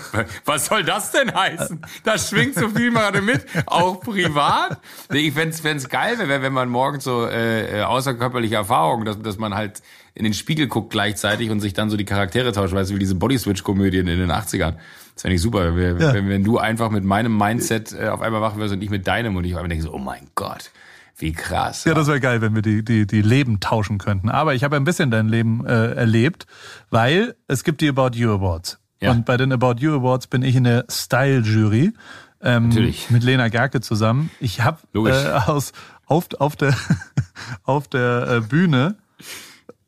was 0.45 0.67
soll 0.67 0.85
das 0.85 1.11
denn 1.13 1.35
heißen? 1.35 1.81
Das 2.05 2.29
schwingt 2.29 2.55
so 2.57 2.69
viel 2.69 2.93
gerade 2.93 3.23
mit, 3.23 3.47
auch 3.65 4.01
privat. 4.01 4.79
Ich 5.11 5.33
fänd's, 5.33 5.61
fänd's 5.61 5.89
geil, 5.89 6.17
wenn, 6.19 6.43
wenn 6.43 6.53
man 6.53 6.69
morgens 6.69 7.05
so 7.05 7.27
äh, 7.27 7.81
äh, 7.81 7.83
außerkörperliche 7.85 8.57
Erfahrungen, 8.57 9.07
dass, 9.07 9.19
dass 9.23 9.39
man 9.39 9.55
halt 9.55 9.83
in 10.15 10.25
den 10.25 10.35
Spiegel 10.35 10.69
guckt 10.69 10.91
gleichzeitig 10.91 11.51
und 11.51 11.61
sich 11.61 11.73
dann 11.73 11.91
so 11.91 11.97
die 11.97 12.05
Charaktere 12.05 12.53
tauscht, 12.53 12.73
weißt 12.73 12.91
du, 12.91 12.95
wie 12.95 12.99
diese 13.01 13.17
Bodyswitch-Komödien 13.17 14.07
in 14.07 14.19
den 14.19 14.31
80ern. 14.31 14.75
Das 15.15 15.23
fände 15.23 15.35
ich 15.37 15.43
super, 15.43 15.75
wenn, 15.77 15.99
Ja. 16.01 16.13
wenn, 16.15 16.29
wenn 16.29 16.45
du 16.45 16.59
einfach 16.59 16.91
mit 16.91 17.05
meinem 17.05 17.37
Mindset 17.37 17.93
äh, 17.93 18.09
auf 18.09 18.21
einmal 18.21 18.41
wach 18.41 18.57
wirst 18.57 18.75
und 18.75 18.83
ich 18.83 18.91
mit 18.91 19.07
deinem 19.07 19.35
und 19.37 19.45
ich 19.45 19.53
auf 19.55 19.59
einmal 19.59 19.69
denke 19.71 19.85
so, 19.85 19.93
oh 19.93 19.99
mein 19.99 20.29
Gott, 20.35 20.71
wie 21.19 21.33
krass. 21.33 21.85
Ja, 21.85 21.95
das 21.95 22.07
wäre 22.09 22.21
geil, 22.21 22.41
wenn 22.41 22.55
wir 22.55 22.63
die, 22.63 22.85
die, 22.85 23.07
die 23.07 23.23
Leben 23.23 23.61
tauschen 23.61 23.99
könnten. 23.99 24.29
Aber 24.29 24.55
ich 24.55 24.63
habe 24.65 24.77
ein 24.77 24.85
bisschen 24.85 25.11
dein 25.11 25.29
Leben 25.29 25.65
äh, 25.67 25.93
erlebt, 25.95 26.47
weil 26.91 27.35
es 27.49 27.65
gibt 27.65 27.81
die 27.81 27.89
About 27.89 28.11
You 28.17 28.31
Awards. 28.33 28.79
Ja. 29.01 29.11
Und 29.13 29.25
bei 29.27 29.37
den 29.37 29.53
About 29.53 29.77
You 29.79 29.95
Awards 29.97 30.27
bin 30.29 30.43
ich 30.43 30.55
in 30.57 30.65
der 30.65 30.85
Style-Jury. 30.89 31.93
Ähm, 32.41 32.69
Natürlich. 32.69 33.11
Mit 33.11 33.23
Lena 33.25 33.49
Gerke 33.49 33.81
zusammen. 33.81 34.31
Ich 34.41 34.61
habe 34.63 34.79
äh, 34.95 35.01
aus 35.47 35.73
auf, 36.07 36.27
auf 36.39 36.57
der 36.57 36.75
auf 37.65 37.89
der 37.89 38.29
äh, 38.29 38.41
Bühne 38.41 38.97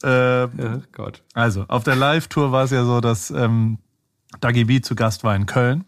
äh, 0.06 0.48
oh 0.76 0.82
Gott. 0.92 1.22
Also, 1.34 1.64
auf 1.68 1.84
der 1.84 1.96
Live-Tour 1.96 2.52
war 2.52 2.64
es 2.64 2.70
ja 2.70 2.84
so, 2.84 3.00
dass 3.00 3.30
ähm, 3.30 3.78
Dagi 4.40 4.64
B 4.64 4.80
zu 4.80 4.94
Gast 4.94 5.24
war 5.24 5.34
in 5.34 5.46
Köln, 5.46 5.84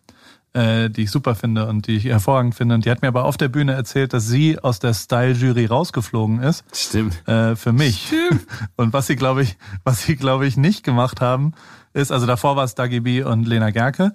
äh, 0.55 0.89
die 0.91 1.03
ich 1.03 1.11
super 1.11 1.35
finde 1.35 1.67
und 1.69 1.87
die 1.87 1.97
ich 1.97 2.05
hervorragend 2.07 2.55
finde. 2.55 2.75
Und 2.75 2.85
die 2.85 2.91
hat 2.91 3.03
mir 3.03 3.09
aber 3.09 3.25
auf 3.25 3.37
der 3.37 3.49
Bühne 3.49 3.73
erzählt, 3.75 4.13
dass 4.13 4.27
sie 4.27 4.59
aus 4.59 4.79
der 4.79 4.95
Style-Jury 4.95 5.67
rausgeflogen 5.67 6.41
ist 6.43 6.65
Stimmt. 6.75 7.27
äh, 7.29 7.55
für 7.57 7.73
mich. 7.73 8.13
Und 8.77 8.93
was 8.93 9.07
sie, 9.07 9.17
glaube 9.17 9.43
ich, 9.43 9.57
was 9.85 10.03
sie, 10.05 10.17
glaube 10.17 10.47
ich, 10.47 10.57
nicht 10.57 10.85
gemacht 10.85 11.21
haben, 11.21 11.53
ist, 11.93 12.11
also 12.13 12.27
davor 12.27 12.57
war 12.57 12.65
es 12.65 12.75
Dagi 12.75 13.01
B 13.01 13.23
und 13.23 13.47
Lena 13.47 13.71
Gerke. 13.71 14.13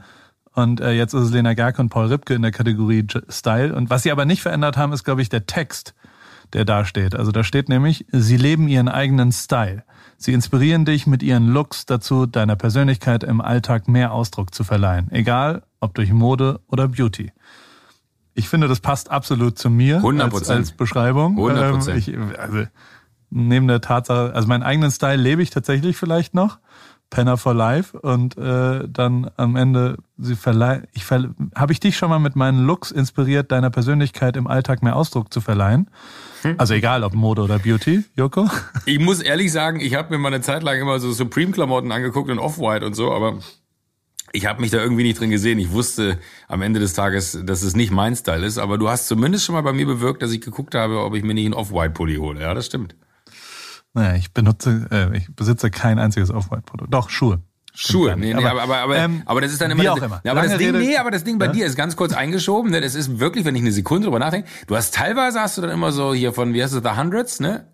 Und 0.53 0.81
äh, 0.81 0.91
jetzt 0.91 1.13
ist 1.13 1.21
es 1.23 1.31
Lena 1.31 1.53
Gerke 1.55 1.81
und 1.81 1.89
Paul 1.89 2.07
Ripke 2.07 2.33
in 2.35 2.41
der 2.43 2.51
Kategorie 2.51 2.99
J- 3.09 3.23
Style. 3.29 3.73
Und 3.75 3.89
was 3.89 4.03
sie 4.03 4.11
aber 4.11 4.25
nicht 4.25 4.41
verändert 4.41 4.77
haben, 4.77 4.93
ist, 4.93 5.03
glaube 5.03 5.21
ich, 5.21 5.29
der 5.29 5.45
Text, 5.47 5.93
der 6.53 6.65
da 6.65 6.85
steht. 6.85 7.15
Also 7.15 7.31
da 7.31 7.43
steht 7.43 7.69
nämlich, 7.69 8.05
sie 8.11 8.37
leben 8.37 8.67
ihren 8.67 8.87
eigenen 8.87 9.31
Style. 9.31 9.83
Sie 10.17 10.33
inspirieren 10.33 10.85
dich 10.85 11.07
mit 11.07 11.23
ihren 11.23 11.47
Looks 11.47 11.85
dazu, 11.85 12.25
deiner 12.25 12.55
Persönlichkeit 12.55 13.23
im 13.23 13.41
Alltag 13.41 13.87
mehr 13.87 14.13
Ausdruck 14.13 14.53
zu 14.53 14.63
verleihen. 14.63 15.11
Egal, 15.11 15.63
ob 15.79 15.95
durch 15.95 16.11
Mode 16.13 16.61
oder 16.67 16.87
Beauty. 16.87 17.31
Ich 18.33 18.49
finde, 18.49 18.67
das 18.67 18.79
passt 18.79 19.11
absolut 19.11 19.57
zu 19.57 19.69
mir 19.69 19.99
100%. 20.01 20.21
als, 20.21 20.49
als 20.49 20.71
Beschreibung. 20.71 21.37
100%. 21.37 21.89
Ähm, 21.89 21.97
ich, 21.97 22.39
also, 22.39 22.65
neben 23.29 23.67
der 23.67 23.81
Tatsache, 23.81 24.33
also 24.33 24.47
meinen 24.47 24.63
eigenen 24.63 24.91
Style 24.91 25.21
lebe 25.21 25.41
ich 25.41 25.49
tatsächlich 25.49 25.97
vielleicht 25.97 26.33
noch. 26.33 26.59
Penner 27.13 27.37
for 27.37 27.53
Life 27.53 27.95
und 27.99 28.35
äh, 28.39 28.87
dann 28.89 29.29
am 29.37 29.55
Ende 29.55 29.97
sie 30.17 30.35
verleihen. 30.35 30.87
Ich 30.93 31.05
verle 31.05 31.35
habe 31.55 31.71
ich 31.71 31.79
dich 31.79 31.95
schon 31.95 32.09
mal 32.09 32.17
mit 32.17 32.35
meinen 32.35 32.65
Looks 32.65 32.89
inspiriert, 32.89 33.51
deiner 33.51 33.69
Persönlichkeit 33.69 34.35
im 34.35 34.47
Alltag 34.47 34.81
mehr 34.81 34.95
Ausdruck 34.95 35.31
zu 35.31 35.39
verleihen? 35.39 35.91
Hm? 36.41 36.55
Also 36.57 36.73
egal 36.73 37.03
ob 37.03 37.13
Mode 37.13 37.43
oder 37.43 37.59
Beauty, 37.59 38.03
Joko? 38.15 38.49
Ich 38.85 38.99
muss 38.99 39.21
ehrlich 39.21 39.51
sagen, 39.51 39.79
ich 39.79 39.93
habe 39.93 40.09
mir 40.09 40.17
mal 40.17 40.33
eine 40.33 40.41
Zeit 40.41 40.63
lang 40.63 40.79
immer 40.79 40.99
so 40.99 41.11
Supreme-Klamotten 41.11 41.91
angeguckt 41.91 42.31
und 42.31 42.39
Off-White 42.39 42.83
und 42.83 42.95
so, 42.95 43.13
aber 43.13 43.37
ich 44.31 44.47
habe 44.47 44.61
mich 44.61 44.71
da 44.71 44.79
irgendwie 44.79 45.03
nicht 45.03 45.19
drin 45.19 45.29
gesehen. 45.29 45.59
Ich 45.59 45.71
wusste 45.71 46.17
am 46.47 46.63
Ende 46.63 46.79
des 46.79 46.93
Tages, 46.93 47.39
dass 47.43 47.61
es 47.61 47.75
nicht 47.75 47.91
mein 47.91 48.15
Style 48.15 48.43
ist, 48.43 48.57
aber 48.57 48.79
du 48.79 48.89
hast 48.89 49.07
zumindest 49.07 49.45
schon 49.45 49.53
mal 49.53 49.61
bei 49.61 49.73
mir 49.73 49.85
bewirkt, 49.85 50.23
dass 50.23 50.31
ich 50.31 50.41
geguckt 50.41 50.73
habe, 50.73 51.03
ob 51.03 51.13
ich 51.13 51.23
mir 51.23 51.35
nicht 51.35 51.45
einen 51.45 51.53
Off-White-Pulli 51.53 52.15
hole. 52.15 52.41
Ja, 52.41 52.55
das 52.55 52.65
stimmt. 52.65 52.95
Naja, 53.93 54.15
ich 54.15 54.33
benutze, 54.33 54.87
äh, 54.91 55.17
ich 55.17 55.33
besitze 55.35 55.69
kein 55.69 55.99
einziges 55.99 56.31
Off-White-Produkt. 56.31 56.93
Doch, 56.93 57.09
Schuhe. 57.09 57.41
Schuhe, 57.75 58.15
nee, 58.15 58.33
nee, 58.33 58.45
aber, 58.45 58.61
aber, 58.61 58.77
aber, 58.77 58.97
ähm, 58.97 59.23
aber 59.25 59.41
das 59.41 59.51
ist 59.51 59.59
dann 59.59 59.71
immer. 59.71 59.81
Wie 59.81 59.89
auch 59.89 60.01
immer. 60.01 60.21
Aber 60.25 60.43
das 60.43 60.57
Ding, 60.57 60.77
nee, 60.77 60.95
aber 60.95 61.09
das 61.09 61.23
Ding 61.23 61.39
bei 61.39 61.47
ja? 61.47 61.51
dir 61.51 61.65
ist 61.65 61.75
ganz 61.75 61.95
kurz 61.95 62.13
eingeschoben, 62.13 62.69
ne? 62.69 62.81
Das 62.81 62.93
ist 62.93 63.19
wirklich, 63.19 63.45
wenn 63.45 63.55
ich 63.55 63.61
eine 63.61 63.71
Sekunde 63.71 64.05
drüber 64.05 64.19
nachdenke, 64.19 64.47
du 64.67 64.75
hast 64.75 64.93
teilweise 64.93 65.39
hast 65.39 65.57
du 65.57 65.61
dann 65.63 65.71
immer 65.71 65.91
so 65.91 66.13
hier 66.13 66.33
von, 66.33 66.53
wie 66.53 66.61
heißt 66.61 66.73
es, 66.73 66.83
The 66.83 66.97
Hundreds, 66.97 67.39
ne? 67.39 67.67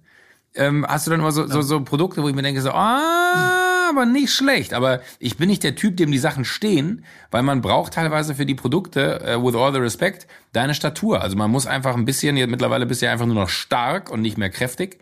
Ähm, 0.56 0.86
hast 0.88 1.06
du 1.06 1.12
dann 1.12 1.20
immer 1.20 1.34
so, 1.34 1.48
so, 1.48 1.62
so 1.62 1.82
Produkte, 1.82 2.24
wo 2.24 2.30
ich 2.30 2.36
mir 2.36 2.42
denke, 2.42 2.62
so, 2.62 2.72
ah, 2.72 3.90
aber 3.90 4.06
nicht 4.06 4.32
schlecht. 4.32 4.74
Aber 4.74 5.02
ich 5.20 5.38
bin 5.38 5.50
nicht 5.50 5.64
der 5.64 5.76
Typ, 5.76 5.98
dem 5.98 6.12
die 6.12 6.18
Sachen 6.18 6.46
stehen, 6.46 7.04
weil 7.30 7.44
man 7.44 7.62
braucht 7.62 7.94
teilweise 7.94 8.36
für 8.36 8.46
die 8.46 8.56
Produkte, 8.56 9.38
uh, 9.38 9.46
with 9.46 9.56
all 9.56 9.74
the 9.74 9.80
respect, 9.80 10.28
deine 10.54 10.74
Statur. 10.74 11.22
Also 11.22 11.36
man 11.36 11.52
muss 11.52 11.68
einfach 11.68 11.96
ein 11.96 12.06
bisschen, 12.06 12.36
mittlerweile 12.50 12.86
bist 12.86 13.02
du 13.02 13.08
ja 13.08 13.12
einfach 13.12 13.26
nur 13.26 13.36
noch 13.36 13.50
stark 13.50 14.10
und 14.10 14.22
nicht 14.22 14.38
mehr 14.38 14.50
kräftig. 14.50 15.00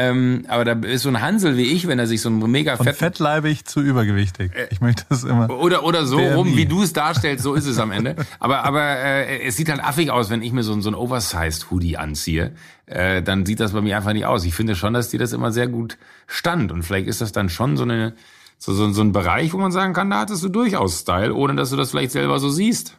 Ähm, 0.00 0.44
aber 0.46 0.64
da 0.64 0.72
ist 0.74 1.02
so 1.02 1.08
ein 1.08 1.20
Hansel 1.20 1.56
wie 1.56 1.72
ich, 1.72 1.88
wenn 1.88 1.98
er 1.98 2.06
sich 2.06 2.20
so 2.20 2.30
ein 2.30 2.38
mega 2.38 2.76
Von 2.76 2.86
fett 2.86 2.96
fettleibig 2.96 3.64
zu 3.64 3.80
übergewichtig. 3.80 4.52
Äh, 4.54 4.68
ich 4.70 4.80
möchte 4.80 5.04
das 5.08 5.24
immer. 5.24 5.50
Oder 5.50 5.82
oder 5.82 6.06
so 6.06 6.18
BMI. 6.18 6.34
rum, 6.34 6.56
wie 6.56 6.66
du 6.66 6.82
es 6.82 6.92
darstellst, 6.92 7.42
so 7.42 7.54
ist 7.54 7.66
es 7.66 7.80
am 7.80 7.90
Ende. 7.90 8.14
Aber 8.38 8.64
aber 8.64 8.80
äh, 8.80 9.42
es 9.44 9.56
sieht 9.56 9.68
halt 9.68 9.82
affig 9.82 10.12
aus, 10.12 10.30
wenn 10.30 10.40
ich 10.40 10.52
mir 10.52 10.62
so, 10.62 10.80
so 10.80 10.88
ein 10.88 10.94
Oversized 10.94 11.72
Hoodie 11.72 11.96
anziehe. 11.96 12.52
Äh, 12.86 13.24
dann 13.24 13.44
sieht 13.44 13.58
das 13.58 13.72
bei 13.72 13.80
mir 13.80 13.96
einfach 13.96 14.12
nicht 14.12 14.24
aus. 14.24 14.44
Ich 14.44 14.54
finde 14.54 14.76
schon, 14.76 14.94
dass 14.94 15.08
dir 15.08 15.18
das 15.18 15.32
immer 15.32 15.50
sehr 15.50 15.66
gut 15.66 15.98
stand 16.28 16.70
und 16.70 16.84
vielleicht 16.84 17.08
ist 17.08 17.20
das 17.20 17.32
dann 17.32 17.48
schon 17.48 17.76
so 17.76 17.82
eine 17.82 18.14
so, 18.56 18.72
so, 18.72 18.92
so 18.92 19.02
ein 19.02 19.10
Bereich, 19.10 19.52
wo 19.52 19.58
man 19.58 19.72
sagen 19.72 19.94
kann, 19.94 20.10
da 20.10 20.20
hattest 20.20 20.44
du 20.44 20.48
durchaus 20.48 21.00
Style, 21.00 21.34
ohne 21.34 21.56
dass 21.56 21.70
du 21.70 21.76
das 21.76 21.90
vielleicht 21.90 22.12
selber 22.12 22.38
so 22.38 22.50
siehst. 22.50 22.96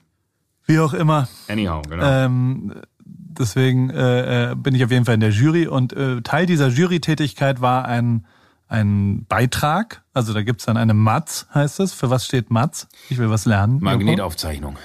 Wie 0.65 0.79
auch 0.79 0.93
immer. 0.93 1.29
Anyhow, 1.47 1.81
genau. 1.81 2.05
Ähm, 2.05 2.73
deswegen 3.09 3.89
äh, 3.89 4.51
äh, 4.51 4.55
bin 4.55 4.75
ich 4.75 4.83
auf 4.83 4.91
jeden 4.91 5.05
Fall 5.05 5.15
in 5.15 5.21
der 5.21 5.31
Jury 5.31 5.67
und 5.67 5.93
äh, 5.93 6.21
Teil 6.21 6.45
dieser 6.45 6.67
Jurytätigkeit 6.67 7.61
war 7.61 7.85
ein 7.85 8.25
ein 8.69 9.25
Beitrag, 9.25 10.03
also 10.13 10.31
da 10.31 10.43
gibt's 10.43 10.65
dann 10.65 10.77
eine 10.77 10.93
Matz, 10.93 11.47
heißt 11.53 11.79
es. 11.79 11.91
Für 11.91 12.11
was 12.11 12.25
steht 12.25 12.51
Matz? 12.51 12.87
Ich 13.09 13.17
will 13.17 13.31
was 13.31 13.45
lernen. 13.45 13.79
Magnetaufzeichnung. 13.81 14.77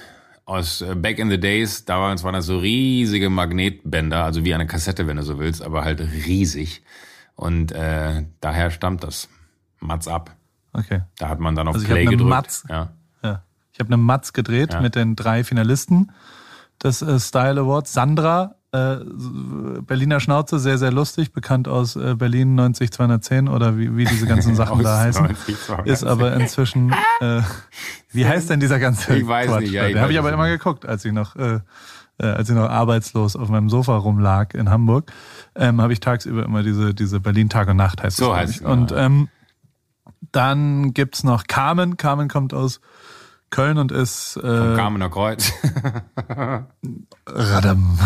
Aus 0.46 0.80
äh, 0.80 0.94
Back 0.94 1.18
in 1.18 1.28
the 1.28 1.38
Days, 1.38 1.84
da 1.84 2.00
waren, 2.00 2.20
waren 2.22 2.32
das 2.32 2.46
so 2.46 2.58
riesige 2.58 3.28
Magnetbänder, 3.28 4.24
also 4.24 4.42
wie 4.44 4.54
eine 4.54 4.66
Kassette, 4.66 5.06
wenn 5.06 5.18
du 5.18 5.22
so 5.22 5.38
willst, 5.38 5.62
aber 5.62 5.84
halt 5.84 6.00
riesig. 6.00 6.82
Und 7.34 7.72
äh, 7.72 8.24
daher 8.40 8.70
stammt 8.70 9.04
das. 9.04 9.28
Matz 9.80 10.08
ab. 10.08 10.34
Okay. 10.72 11.02
Da 11.18 11.28
hat 11.28 11.40
man 11.40 11.54
dann 11.54 11.68
auf 11.68 11.74
also 11.74 11.86
Play 11.86 12.06
gedrückt. 12.06 12.30
Matz, 12.30 12.64
ja. 12.68 12.92
ja. 13.22 13.42
Ich 13.72 13.80
habe 13.80 13.88
eine 13.88 13.98
Matz 13.98 14.32
gedreht 14.32 14.72
ja. 14.72 14.80
mit 14.80 14.94
den 14.94 15.14
drei 15.14 15.44
Finalisten 15.44 16.10
des 16.82 17.02
äh, 17.02 17.18
Style 17.18 17.60
Awards. 17.60 17.92
Sandra, 17.92 18.56
äh, 18.72 18.96
Berliner 19.82 20.20
Schnauze, 20.20 20.58
sehr, 20.58 20.78
sehr 20.78 20.92
lustig, 20.92 21.32
bekannt 21.32 21.68
aus 21.68 21.96
äh, 21.96 22.14
Berlin 22.14 22.54
90210 22.56 23.48
oder 23.48 23.78
wie, 23.78 23.96
wie 23.96 24.04
diese 24.04 24.26
ganzen 24.26 24.54
Sachen 24.56 24.82
da 24.82 24.98
heißen. 24.98 25.28
Ist 25.84 26.04
aber 26.04 26.34
inzwischen, 26.34 26.92
äh, 27.20 27.40
wie 28.10 28.26
heißt 28.26 28.50
denn 28.50 28.60
dieser 28.60 28.78
ganze 28.78 29.16
Ich 29.16 29.26
weiß 29.26 29.48
Quatsch? 29.48 29.60
nicht, 29.62 29.72
ja. 29.72 29.86
Den 29.86 30.00
habe 30.00 30.12
ich 30.12 30.18
aber 30.18 30.32
immer 30.32 30.48
geguckt, 30.48 30.86
als 30.86 31.04
ich 31.04 31.12
noch... 31.12 31.36
Äh, 31.36 31.60
äh, 32.16 32.26
als 32.26 32.48
ich 32.48 32.54
noch 32.54 32.70
arbeitslos 32.70 33.34
auf 33.34 33.48
meinem 33.48 33.68
Sofa 33.68 33.96
rumlag 33.96 34.54
in 34.54 34.70
Hamburg, 34.70 35.10
ähm, 35.56 35.80
habe 35.80 35.92
ich 35.92 35.98
tagsüber 35.98 36.44
immer 36.44 36.62
diese, 36.62 36.94
diese 36.94 37.18
Berlin 37.18 37.48
Tag 37.48 37.66
und 37.66 37.76
Nacht 37.76 38.04
heißt 38.04 38.18
so 38.18 38.30
es. 38.30 38.36
Heißt, 38.36 38.60
ja. 38.60 38.68
Und 38.68 38.94
ähm, 38.96 39.28
dann 40.30 40.94
gibt's 40.94 41.24
noch 41.24 41.48
Carmen. 41.48 41.96
Carmen 41.96 42.28
kommt 42.28 42.54
aus 42.54 42.80
Köln 43.54 43.78
und 43.78 43.92
ist. 43.92 44.36
Äh, 44.36 44.40
Vom 44.40 44.76
Kamener 44.76 45.08
Kreuz. 45.08 45.52
Radam. 47.26 47.98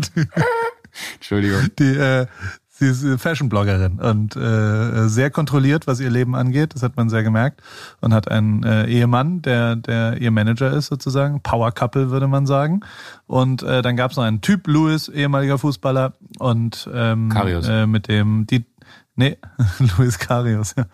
Entschuldigung. 1.14 1.68
Die, 1.76 1.96
äh, 1.96 2.26
sie 2.68 2.86
ist 2.86 3.20
Fashion-Bloggerin 3.20 3.98
und 3.98 4.36
äh, 4.36 5.08
sehr 5.08 5.30
kontrolliert, 5.30 5.88
was 5.88 5.98
ihr 5.98 6.08
Leben 6.08 6.36
angeht. 6.36 6.74
Das 6.74 6.84
hat 6.84 6.96
man 6.96 7.08
sehr 7.10 7.24
gemerkt. 7.24 7.62
Und 8.00 8.14
hat 8.14 8.30
einen 8.30 8.62
äh, 8.62 8.86
Ehemann, 8.86 9.42
der, 9.42 9.74
der 9.74 10.18
ihr 10.20 10.30
Manager 10.30 10.72
ist 10.72 10.86
sozusagen. 10.86 11.40
Power 11.42 11.72
Couple, 11.72 12.10
würde 12.10 12.28
man 12.28 12.46
sagen. 12.46 12.82
Und 13.26 13.64
äh, 13.64 13.82
dann 13.82 13.96
gab 13.96 14.12
es 14.12 14.16
noch 14.16 14.24
einen 14.24 14.40
Typ, 14.40 14.68
Louis, 14.68 15.08
ehemaliger 15.08 15.58
Fußballer. 15.58 16.12
Und 16.38 16.88
ähm, 16.94 17.28
Karius. 17.30 17.68
Äh, 17.68 17.88
mit 17.88 18.06
dem, 18.06 18.46
die, 18.46 18.64
nee, 19.16 19.36
Louis 19.98 20.16
Karius, 20.20 20.76
ja 20.76 20.84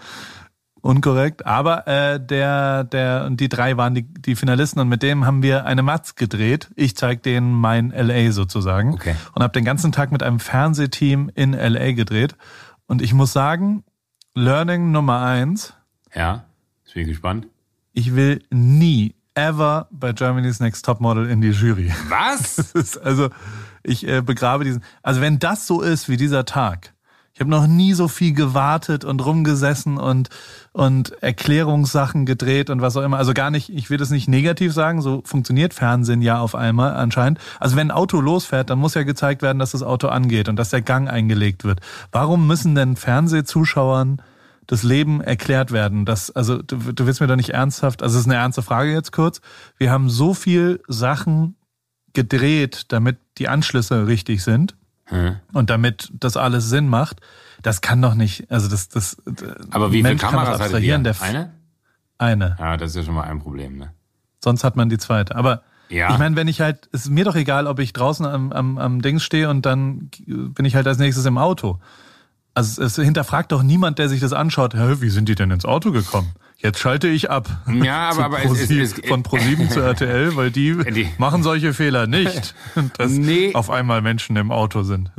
unkorrekt. 0.86 1.44
Aber 1.44 1.86
äh, 1.86 2.18
der, 2.24 2.84
der 2.84 3.24
und 3.26 3.38
die 3.40 3.48
drei 3.48 3.76
waren 3.76 3.94
die, 3.94 4.02
die 4.02 4.36
Finalisten 4.36 4.80
und 4.80 4.88
mit 4.88 5.02
dem 5.02 5.26
haben 5.26 5.42
wir 5.42 5.66
eine 5.66 5.82
Matz 5.82 6.14
gedreht. 6.14 6.70
Ich 6.76 6.96
zeig 6.96 7.22
denen 7.22 7.52
mein 7.52 7.90
LA 7.90 8.32
sozusagen 8.32 8.94
okay. 8.94 9.14
und 9.34 9.42
habe 9.42 9.52
den 9.52 9.64
ganzen 9.64 9.92
Tag 9.92 10.12
mit 10.12 10.22
einem 10.22 10.40
Fernsehteam 10.40 11.30
in 11.34 11.52
LA 11.52 11.92
gedreht. 11.92 12.36
Und 12.86 13.02
ich 13.02 13.12
muss 13.12 13.32
sagen, 13.32 13.84
Learning 14.34 14.92
Nummer 14.92 15.22
eins. 15.22 15.74
Ja, 16.14 16.44
ich 16.86 16.94
bin 16.94 17.08
gespannt. 17.08 17.48
Ich 17.92 18.14
will 18.14 18.42
nie 18.50 19.14
ever 19.34 19.88
bei 19.90 20.12
Germany's 20.12 20.60
Next 20.60 20.84
Topmodel 20.84 21.28
in 21.28 21.40
die 21.40 21.50
Jury. 21.50 21.92
Was? 22.08 22.98
also 23.02 23.30
ich 23.82 24.06
äh, 24.06 24.22
begrabe 24.22 24.64
diesen. 24.64 24.82
Also 25.02 25.20
wenn 25.20 25.38
das 25.38 25.66
so 25.66 25.82
ist 25.82 26.08
wie 26.08 26.16
dieser 26.16 26.44
Tag, 26.44 26.94
ich 27.36 27.40
habe 27.40 27.50
noch 27.50 27.66
nie 27.66 27.92
so 27.92 28.08
viel 28.08 28.32
gewartet 28.32 29.04
und 29.04 29.22
rumgesessen 29.22 29.98
und 29.98 30.30
und 30.72 31.22
Erklärungssachen 31.22 32.24
gedreht 32.24 32.70
und 32.70 32.80
was 32.80 32.96
auch 32.96 33.02
immer. 33.02 33.18
Also 33.18 33.34
gar 33.34 33.50
nicht, 33.50 33.68
ich 33.68 33.90
will 33.90 33.98
das 33.98 34.08
nicht 34.08 34.26
negativ 34.26 34.72
sagen, 34.72 35.02
so 35.02 35.20
funktioniert 35.26 35.74
Fernsehen 35.74 36.22
ja 36.22 36.40
auf 36.40 36.54
einmal 36.54 36.94
anscheinend. 36.94 37.38
Also 37.60 37.76
wenn 37.76 37.88
ein 37.88 37.96
Auto 37.96 38.22
losfährt, 38.22 38.70
dann 38.70 38.78
muss 38.78 38.94
ja 38.94 39.02
gezeigt 39.02 39.42
werden, 39.42 39.58
dass 39.58 39.72
das 39.72 39.82
Auto 39.82 40.08
angeht 40.08 40.48
und 40.48 40.56
dass 40.56 40.70
der 40.70 40.80
Gang 40.80 41.10
eingelegt 41.10 41.64
wird. 41.64 41.80
Warum 42.10 42.46
müssen 42.46 42.74
denn 42.74 42.96
Fernsehzuschauern 42.96 44.22
das 44.66 44.82
Leben 44.82 45.20
erklärt 45.20 45.72
werden? 45.72 46.06
Das, 46.06 46.30
also 46.30 46.62
du, 46.62 46.78
du 46.78 47.04
willst 47.04 47.20
mir 47.20 47.26
doch 47.26 47.36
nicht 47.36 47.50
ernsthaft, 47.50 48.02
also 48.02 48.14
es 48.14 48.22
ist 48.22 48.30
eine 48.30 48.40
ernste 48.40 48.62
Frage 48.62 48.92
jetzt 48.92 49.12
kurz. 49.12 49.42
Wir 49.76 49.90
haben 49.90 50.08
so 50.08 50.32
viel 50.32 50.80
Sachen 50.88 51.56
gedreht, 52.14 52.86
damit 52.88 53.18
die 53.36 53.48
Anschlüsse 53.48 54.06
richtig 54.06 54.42
sind 54.42 54.74
hm. 55.06 55.36
Und 55.52 55.70
damit 55.70 56.12
das 56.14 56.36
alles 56.36 56.68
Sinn 56.68 56.88
macht, 56.88 57.20
das 57.62 57.80
kann 57.80 58.02
doch 58.02 58.14
nicht, 58.14 58.50
also 58.50 58.68
das, 58.68 58.88
das. 58.88 59.16
Aber 59.70 59.92
wie 59.92 60.02
viele 60.02 60.16
Kameras 60.16 60.60
hattet 60.60 60.82
ihr? 60.82 60.98
Der 60.98 61.22
eine? 61.22 61.52
Eine. 62.18 62.56
Ja, 62.58 62.76
das 62.76 62.90
ist 62.90 62.96
ja 62.96 63.02
schon 63.04 63.14
mal 63.14 63.24
ein 63.24 63.40
Problem, 63.40 63.76
ne? 63.76 63.92
Sonst 64.42 64.64
hat 64.64 64.76
man 64.76 64.88
die 64.88 64.98
zweite. 64.98 65.36
Aber 65.36 65.62
ja. 65.88 66.10
ich 66.12 66.18
meine, 66.18 66.36
wenn 66.36 66.48
ich 66.48 66.60
halt, 66.60 66.88
es 66.92 67.02
ist 67.02 67.10
mir 67.10 67.24
doch 67.24 67.36
egal, 67.36 67.66
ob 67.66 67.78
ich 67.78 67.92
draußen 67.92 68.26
am, 68.26 68.52
am, 68.52 68.78
am 68.78 69.02
Dings 69.02 69.22
stehe 69.22 69.48
und 69.48 69.66
dann 69.66 70.10
bin 70.26 70.64
ich 70.64 70.74
halt 70.74 70.86
als 70.86 70.98
nächstes 70.98 71.24
im 71.24 71.38
Auto. 71.38 71.78
Also 72.54 72.82
es 72.82 72.96
hinterfragt 72.96 73.52
doch 73.52 73.62
niemand, 73.62 73.98
der 73.98 74.08
sich 74.08 74.20
das 74.20 74.32
anschaut, 74.32 74.74
Hä, 74.74 74.96
wie 75.00 75.10
sind 75.10 75.28
die 75.28 75.34
denn 75.34 75.50
ins 75.50 75.64
Auto 75.64 75.92
gekommen? 75.92 76.32
Jetzt 76.58 76.78
schalte 76.78 77.08
ich 77.08 77.30
ab. 77.30 77.48
Ja, 77.70 78.08
aber, 78.10 78.24
aber 78.24 78.44
es, 78.44 78.70
es, 78.70 78.70
es, 78.70 79.08
von 79.08 79.22
Pro7 79.22 79.68
zu 79.68 79.80
RTL, 79.80 80.36
weil 80.36 80.50
die, 80.50 80.76
die, 80.92 81.08
machen 81.18 81.42
solche 81.42 81.74
Fehler 81.74 82.06
nicht, 82.06 82.54
dass 82.98 83.10
nee. 83.12 83.54
auf 83.54 83.70
einmal 83.70 84.02
Menschen 84.02 84.36
im 84.36 84.50
Auto 84.50 84.82
sind. 84.82 85.10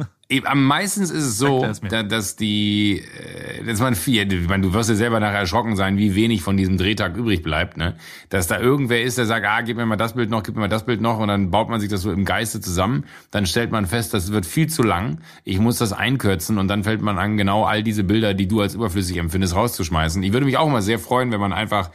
Am 0.44 0.66
meistens 0.66 1.10
ist 1.10 1.24
es 1.24 1.38
so, 1.38 1.66
dass 2.10 2.36
die, 2.36 3.00
äh, 3.00 3.64
dass 3.64 3.80
man 3.80 3.96
viel, 3.96 4.32
ich 4.34 4.50
meine, 4.50 4.64
du 4.64 4.74
wirst 4.74 4.90
ja 4.90 4.96
selber 4.96 5.22
nachher 5.22 5.40
erschrocken 5.40 5.78
sein, 5.78 5.98
wie 5.98 6.16
wenig 6.16 6.42
von 6.42 6.58
diesem 6.58 6.78
Drehtag 6.78 7.16
übrig 7.16 7.44
bleibt, 7.44 7.78
ne? 7.78 7.96
Dass 8.28 8.48
da 8.48 8.60
irgendwer 8.60 9.04
ist, 9.04 9.18
der 9.18 9.26
sagt, 9.26 9.46
ah, 9.46 9.62
gib 9.62 9.78
mir 9.78 9.86
mal 9.86 9.96
das 9.96 10.16
Bild 10.16 10.30
noch, 10.30 10.44
gib 10.44 10.56
mir 10.56 10.62
mal 10.62 10.68
das 10.68 10.86
Bild 10.86 11.00
noch, 11.00 11.20
und 11.20 11.30
dann 11.30 11.50
baut 11.50 11.70
man 11.70 11.80
sich 11.80 11.90
das 11.90 12.02
so 12.02 12.12
im 12.12 12.26
Geiste 12.26 12.60
zusammen. 12.60 13.06
Dann 13.32 13.46
stellt 13.46 13.72
man 13.72 13.86
fest, 13.86 14.14
das 14.14 14.34
wird 14.34 14.46
viel 14.46 14.68
zu 14.68 14.84
lang. 14.84 15.22
Ich 15.46 15.60
muss 15.60 15.78
das 15.78 15.94
einkürzen 15.94 16.58
und 16.58 16.68
dann 16.68 16.84
fällt 16.84 17.02
man 17.02 17.18
an, 17.18 17.38
genau 17.38 17.64
all 17.64 17.82
diese 17.82 18.04
Bilder, 18.04 18.34
die 18.34 18.50
du 18.50 18.60
als 18.60 18.76
überflüssig 18.76 19.16
empfindest, 19.16 19.56
rauszuschmeißen. 19.56 20.22
Ich 20.24 20.34
würde 20.34 20.46
mich 20.46 20.58
auch 20.58 20.68
mal 20.68 20.82
sehr 20.82 21.00
freuen, 21.00 21.32
wenn 21.32 21.40
man 21.40 21.54
einfach, 21.54 21.90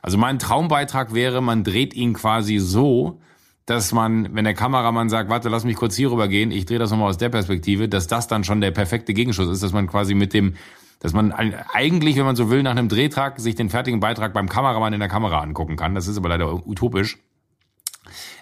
also 0.00 0.16
mein 0.16 0.38
Traumbeitrag 0.38 1.12
wäre, 1.12 1.42
man 1.42 1.64
dreht 1.64 1.92
ihn 1.92 2.14
quasi 2.14 2.58
so, 2.58 3.20
dass 3.66 3.92
man, 3.92 4.34
wenn 4.34 4.44
der 4.44 4.54
Kameramann 4.54 5.08
sagt, 5.08 5.30
warte, 5.30 5.48
lass 5.48 5.64
mich 5.64 5.76
kurz 5.76 5.94
hier 5.96 6.10
rüber 6.10 6.28
gehen, 6.28 6.50
ich 6.50 6.66
drehe 6.66 6.78
das 6.78 6.90
nochmal 6.90 7.08
aus 7.08 7.18
der 7.18 7.30
Perspektive, 7.30 7.88
dass 7.88 8.06
das 8.06 8.28
dann 8.28 8.44
schon 8.44 8.60
der 8.60 8.70
perfekte 8.70 9.14
Gegenschuss 9.14 9.48
ist, 9.48 9.62
dass 9.62 9.72
man 9.72 9.86
quasi 9.86 10.14
mit 10.14 10.34
dem, 10.34 10.54
dass 11.00 11.12
man 11.12 11.32
eigentlich, 11.32 12.16
wenn 12.16 12.26
man 12.26 12.36
so 12.36 12.50
will, 12.50 12.62
nach 12.62 12.72
einem 12.72 12.88
Drehtrag 12.88 13.40
sich 13.40 13.54
den 13.54 13.70
fertigen 13.70 14.00
Beitrag 14.00 14.34
beim 14.34 14.48
Kameramann 14.48 14.92
in 14.92 15.00
der 15.00 15.08
Kamera 15.08 15.40
angucken 15.40 15.76
kann. 15.76 15.94
Das 15.94 16.08
ist 16.08 16.18
aber 16.18 16.28
leider 16.28 16.66
utopisch. 16.66 17.18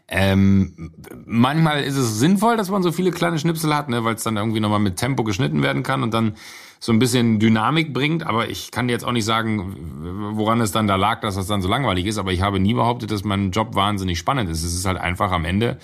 Ähm, 0.09 0.93
manchmal 1.25 1.85
ist 1.85 1.97
es 1.97 2.19
sinnvoll, 2.19 2.57
dass 2.57 2.71
man 2.71 2.83
so 2.83 2.91
viele 2.91 3.13
kleine 3.13 3.39
Schnipsel 3.39 3.75
hat, 3.75 3.89
ne, 3.89 4.05
weil 4.05 4.17
es 4.17 4.25
dann 4.25 4.37
irgendwie 4.37 4.61
nochmal 4.61 4.81
mit 4.81 4.97
Tempo 4.97 5.23
geschnitten 5.23 5.63
werden 5.63 5.85
kann 5.85 6.03
und 6.03 6.13
dann 6.13 6.35
so 6.85 6.91
ein 6.93 6.99
bisschen 6.99 7.39
Dynamik 7.39 7.95
bringt. 7.95 8.27
Aber 8.27 8.51
ich 8.51 8.73
kann 8.73 8.89
jetzt 8.89 9.05
auch 9.05 9.13
nicht 9.13 9.25
sagen, 9.25 10.33
woran 10.35 10.61
es 10.61 10.73
dann 10.73 10.89
da 10.89 10.97
lag, 10.97 11.21
dass 11.21 11.37
das 11.37 11.47
dann 11.47 11.63
so 11.63 11.69
langweilig 11.69 12.07
ist. 12.07 12.19
Aber 12.19 12.33
ich 12.33 12.43
habe 12.43 12.59
nie 12.59 12.75
behauptet, 12.75 13.13
dass 13.13 13.23
mein 13.23 13.53
Job 13.53 13.77
wahnsinnig 13.77 14.19
spannend 14.19 14.51
ist. 14.51 14.65
Es 14.65 14.75
ist 14.75 14.85
halt 14.85 14.99
einfach 14.99 15.31
am 15.31 15.45
Ende 15.45 15.79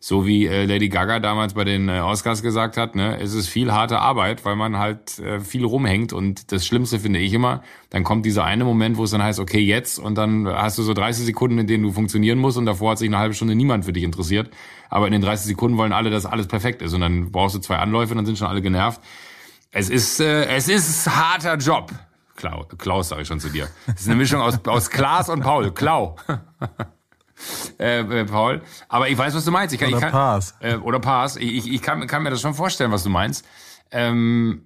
so 0.00 0.26
wie 0.26 0.46
äh, 0.46 0.64
Lady 0.64 0.88
Gaga 0.88 1.18
damals 1.18 1.54
bei 1.54 1.64
den 1.64 1.88
äh, 1.88 2.00
Oscars 2.00 2.40
gesagt 2.40 2.76
hat, 2.76 2.94
ne, 2.94 3.18
es 3.20 3.34
ist 3.34 3.48
viel 3.48 3.72
harte 3.72 3.98
Arbeit, 3.98 4.44
weil 4.44 4.54
man 4.54 4.78
halt 4.78 5.18
äh, 5.18 5.40
viel 5.40 5.64
rumhängt 5.64 6.12
und 6.12 6.52
das 6.52 6.64
Schlimmste 6.64 7.00
finde 7.00 7.18
ich 7.18 7.32
immer, 7.34 7.62
dann 7.90 8.04
kommt 8.04 8.24
dieser 8.24 8.44
eine 8.44 8.64
Moment, 8.64 8.96
wo 8.96 9.04
es 9.04 9.10
dann 9.10 9.22
heißt, 9.22 9.40
okay, 9.40 9.58
jetzt 9.58 9.98
und 9.98 10.14
dann 10.14 10.46
hast 10.46 10.78
du 10.78 10.84
so 10.84 10.94
30 10.94 11.26
Sekunden, 11.26 11.58
in 11.58 11.66
denen 11.66 11.82
du 11.82 11.90
funktionieren 11.90 12.38
musst 12.38 12.58
und 12.58 12.66
davor 12.66 12.92
hat 12.92 12.98
sich 12.98 13.08
eine 13.08 13.18
halbe 13.18 13.34
Stunde 13.34 13.56
niemand 13.56 13.84
für 13.84 13.92
dich 13.92 14.04
interessiert, 14.04 14.50
aber 14.88 15.06
in 15.06 15.12
den 15.12 15.20
30 15.20 15.46
Sekunden 15.46 15.76
wollen 15.76 15.92
alle, 15.92 16.10
dass 16.10 16.26
alles 16.26 16.46
perfekt 16.46 16.80
ist 16.80 16.94
und 16.94 17.00
dann 17.00 17.32
brauchst 17.32 17.56
du 17.56 17.58
zwei 17.58 17.78
Anläufe, 17.78 18.14
dann 18.14 18.24
sind 18.24 18.38
schon 18.38 18.48
alle 18.48 18.62
genervt. 18.62 19.00
Es 19.70 19.90
ist, 19.90 20.20
äh, 20.20 20.46
es 20.46 20.68
ist 20.68 21.08
harter 21.08 21.56
Job. 21.56 21.92
Klaus, 22.36 22.66
Klaus 22.78 23.08
sage 23.08 23.22
ich 23.22 23.28
schon 23.28 23.40
zu 23.40 23.48
dir. 23.48 23.68
Es 23.86 24.02
ist 24.02 24.06
eine 24.06 24.16
Mischung 24.16 24.40
aus, 24.40 24.58
aus 24.66 24.90
Klaas 24.90 25.28
und 25.28 25.42
Paul. 25.42 25.72
Klau. 25.72 26.16
äh, 27.78 28.00
äh, 28.00 28.24
Paul. 28.24 28.62
Aber 28.88 29.08
ich 29.08 29.18
weiß, 29.18 29.34
was 29.34 29.44
du 29.44 29.50
meinst. 29.50 29.74
Ich 29.74 29.80
kann, 29.80 29.88
oder 29.88 29.98
ich 29.98 30.02
kann, 30.02 30.12
Pass. 30.12 30.54
Äh, 30.60 30.76
oder 30.76 31.00
Pass. 31.00 31.36
Ich, 31.36 31.70
ich 31.70 31.82
kann, 31.82 32.06
kann 32.06 32.22
mir 32.22 32.30
das 32.30 32.40
schon 32.40 32.54
vorstellen, 32.54 32.92
was 32.92 33.02
du 33.02 33.10
meinst. 33.10 33.44
Ähm, 33.90 34.62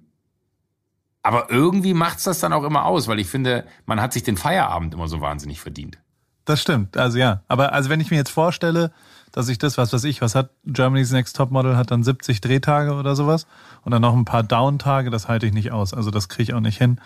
aber 1.23 1.49
irgendwie 1.49 1.93
macht's 1.93 2.25
das 2.25 2.39
dann 2.39 2.53
auch 2.53 2.63
immer 2.63 2.85
aus, 2.85 3.07
weil 3.07 3.19
ich 3.19 3.27
finde, 3.27 3.65
man 3.85 4.01
hat 4.01 4.13
sich 4.13 4.23
den 4.23 4.37
Feierabend 4.37 4.93
immer 4.93 5.07
so 5.07 5.21
wahnsinnig 5.21 5.61
verdient. 5.61 5.97
Das 6.45 6.61
stimmt, 6.61 6.97
also 6.97 7.17
ja. 7.17 7.43
Aber 7.47 7.71
also 7.71 7.89
wenn 7.89 8.01
ich 8.01 8.11
mir 8.11 8.17
jetzt 8.17 8.31
vorstelle, 8.31 8.91
dass 9.33 9.49
ich 9.49 9.57
das, 9.57 9.77
was 9.77 9.91
weiß 9.91 10.05
ich, 10.05 10.21
was 10.21 10.35
hat 10.35 10.51
Germany's 10.63 11.11
Next 11.11 11.35
Topmodel, 11.35 11.75
hat 11.75 11.91
dann 11.91 12.03
70 12.03 12.39
Drehtage 12.39 12.93
oder 12.93 13.15
sowas 13.15 13.47
und 13.81 13.91
dann 13.91 14.01
noch 14.01 14.15
ein 14.15 14.25
paar 14.25 14.43
Downtage, 14.43 15.09
das 15.09 15.27
halte 15.27 15.47
ich 15.47 15.53
nicht 15.53 15.71
aus. 15.71 15.93
Also 15.93 16.11
das 16.11 16.29
kriege 16.29 16.43
ich 16.43 16.53
auch 16.53 16.61
nicht 16.61 16.77
hin. 16.77 17.01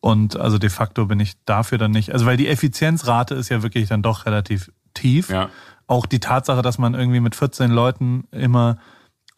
Und 0.00 0.36
also 0.36 0.58
de 0.58 0.70
facto 0.70 1.06
bin 1.06 1.20
ich 1.20 1.34
dafür 1.44 1.76
dann 1.76 1.90
nicht. 1.90 2.12
Also 2.12 2.24
weil 2.24 2.38
die 2.38 2.48
Effizienzrate 2.48 3.34
ist 3.34 3.50
ja 3.50 3.62
wirklich 3.62 3.88
dann 3.88 4.02
doch 4.02 4.26
relativ 4.26 4.72
tief. 4.94 5.28
Ja. 5.28 5.50
Auch 5.86 6.06
die 6.06 6.20
Tatsache, 6.20 6.62
dass 6.62 6.78
man 6.78 6.94
irgendwie 6.94 7.20
mit 7.20 7.36
14 7.36 7.70
Leuten 7.70 8.24
immer 8.30 8.78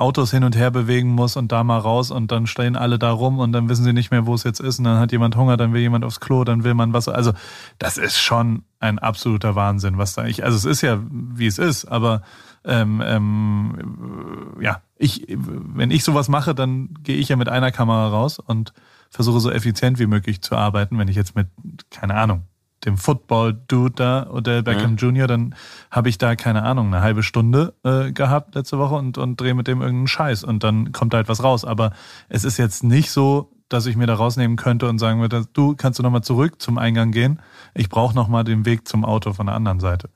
Autos 0.00 0.30
hin 0.30 0.44
und 0.44 0.56
her 0.56 0.70
bewegen 0.70 1.10
muss 1.10 1.36
und 1.36 1.52
da 1.52 1.62
mal 1.62 1.78
raus 1.78 2.10
und 2.10 2.32
dann 2.32 2.46
stehen 2.46 2.76
alle 2.76 2.98
da 2.98 3.10
rum 3.10 3.38
und 3.38 3.52
dann 3.52 3.68
wissen 3.68 3.84
sie 3.84 3.92
nicht 3.92 4.10
mehr, 4.10 4.26
wo 4.26 4.34
es 4.34 4.44
jetzt 4.44 4.60
ist 4.60 4.78
und 4.78 4.86
dann 4.86 4.98
hat 4.98 5.12
jemand 5.12 5.36
Hunger, 5.36 5.56
dann 5.56 5.72
will 5.72 5.80
jemand 5.80 6.04
aufs 6.04 6.20
Klo, 6.20 6.44
dann 6.44 6.64
will 6.64 6.74
man 6.74 6.92
was. 6.92 7.08
Also 7.08 7.32
das 7.78 7.98
ist 7.98 8.18
schon 8.18 8.62
ein 8.78 8.98
absoluter 8.98 9.54
Wahnsinn, 9.54 9.98
was 9.98 10.14
da 10.14 10.24
ich. 10.24 10.42
Also 10.42 10.56
es 10.56 10.64
ist 10.64 10.80
ja, 10.80 11.00
wie 11.10 11.46
es 11.46 11.58
ist, 11.58 11.84
aber 11.84 12.22
ähm, 12.64 13.02
ähm, 13.04 14.56
ja, 14.60 14.82
ich, 14.96 15.26
wenn 15.28 15.90
ich 15.90 16.04
sowas 16.04 16.28
mache, 16.28 16.54
dann 16.54 16.94
gehe 17.02 17.16
ich 17.16 17.28
ja 17.28 17.36
mit 17.36 17.48
einer 17.48 17.70
Kamera 17.70 18.08
raus 18.08 18.38
und 18.38 18.72
versuche 19.10 19.40
so 19.40 19.50
effizient 19.50 19.98
wie 19.98 20.06
möglich 20.06 20.42
zu 20.42 20.56
arbeiten. 20.56 20.98
Wenn 20.98 21.08
ich 21.08 21.16
jetzt 21.16 21.36
mit, 21.36 21.48
keine 21.90 22.14
Ahnung, 22.14 22.44
dem 22.84 22.96
Football-Dude 22.96 23.94
da, 23.94 24.30
Odell 24.30 24.62
Beckham 24.62 24.96
Ja. 24.96 25.08
Jr., 25.08 25.26
dann 25.26 25.54
habe 25.90 26.08
ich 26.08 26.18
da, 26.18 26.36
keine 26.36 26.62
Ahnung, 26.62 26.88
eine 26.88 27.02
halbe 27.02 27.22
Stunde 27.22 27.74
äh, 27.84 28.12
gehabt 28.12 28.54
letzte 28.54 28.78
Woche 28.78 28.94
und, 28.94 29.18
und 29.18 29.40
drehe 29.40 29.54
mit 29.54 29.68
dem 29.68 29.80
irgendeinen 29.80 30.08
Scheiß 30.08 30.44
und 30.44 30.64
dann 30.64 30.92
kommt 30.92 31.12
da 31.12 31.18
halt 31.18 31.28
was 31.28 31.42
raus. 31.42 31.64
Aber 31.64 31.92
es 32.28 32.44
ist 32.44 32.56
jetzt 32.56 32.82
nicht 32.82 33.10
so, 33.10 33.52
dass 33.70 33.86
ich 33.86 33.96
mir 33.96 34.06
da 34.06 34.14
rausnehmen 34.14 34.56
könnte 34.56 34.88
und 34.88 34.98
sagen 34.98 35.20
würde, 35.20 35.46
du 35.52 35.74
kannst 35.76 35.98
du 35.98 36.02
nochmal 36.02 36.22
zurück 36.22 36.60
zum 36.60 36.76
Eingang 36.76 37.12
gehen. 37.12 37.40
Ich 37.72 37.88
brauche 37.88 38.14
nochmal 38.14 38.42
den 38.42 38.66
Weg 38.66 38.86
zum 38.86 39.04
Auto 39.04 39.32
von 39.32 39.46
der 39.46 39.54
anderen 39.54 39.78
Seite. 39.78 40.10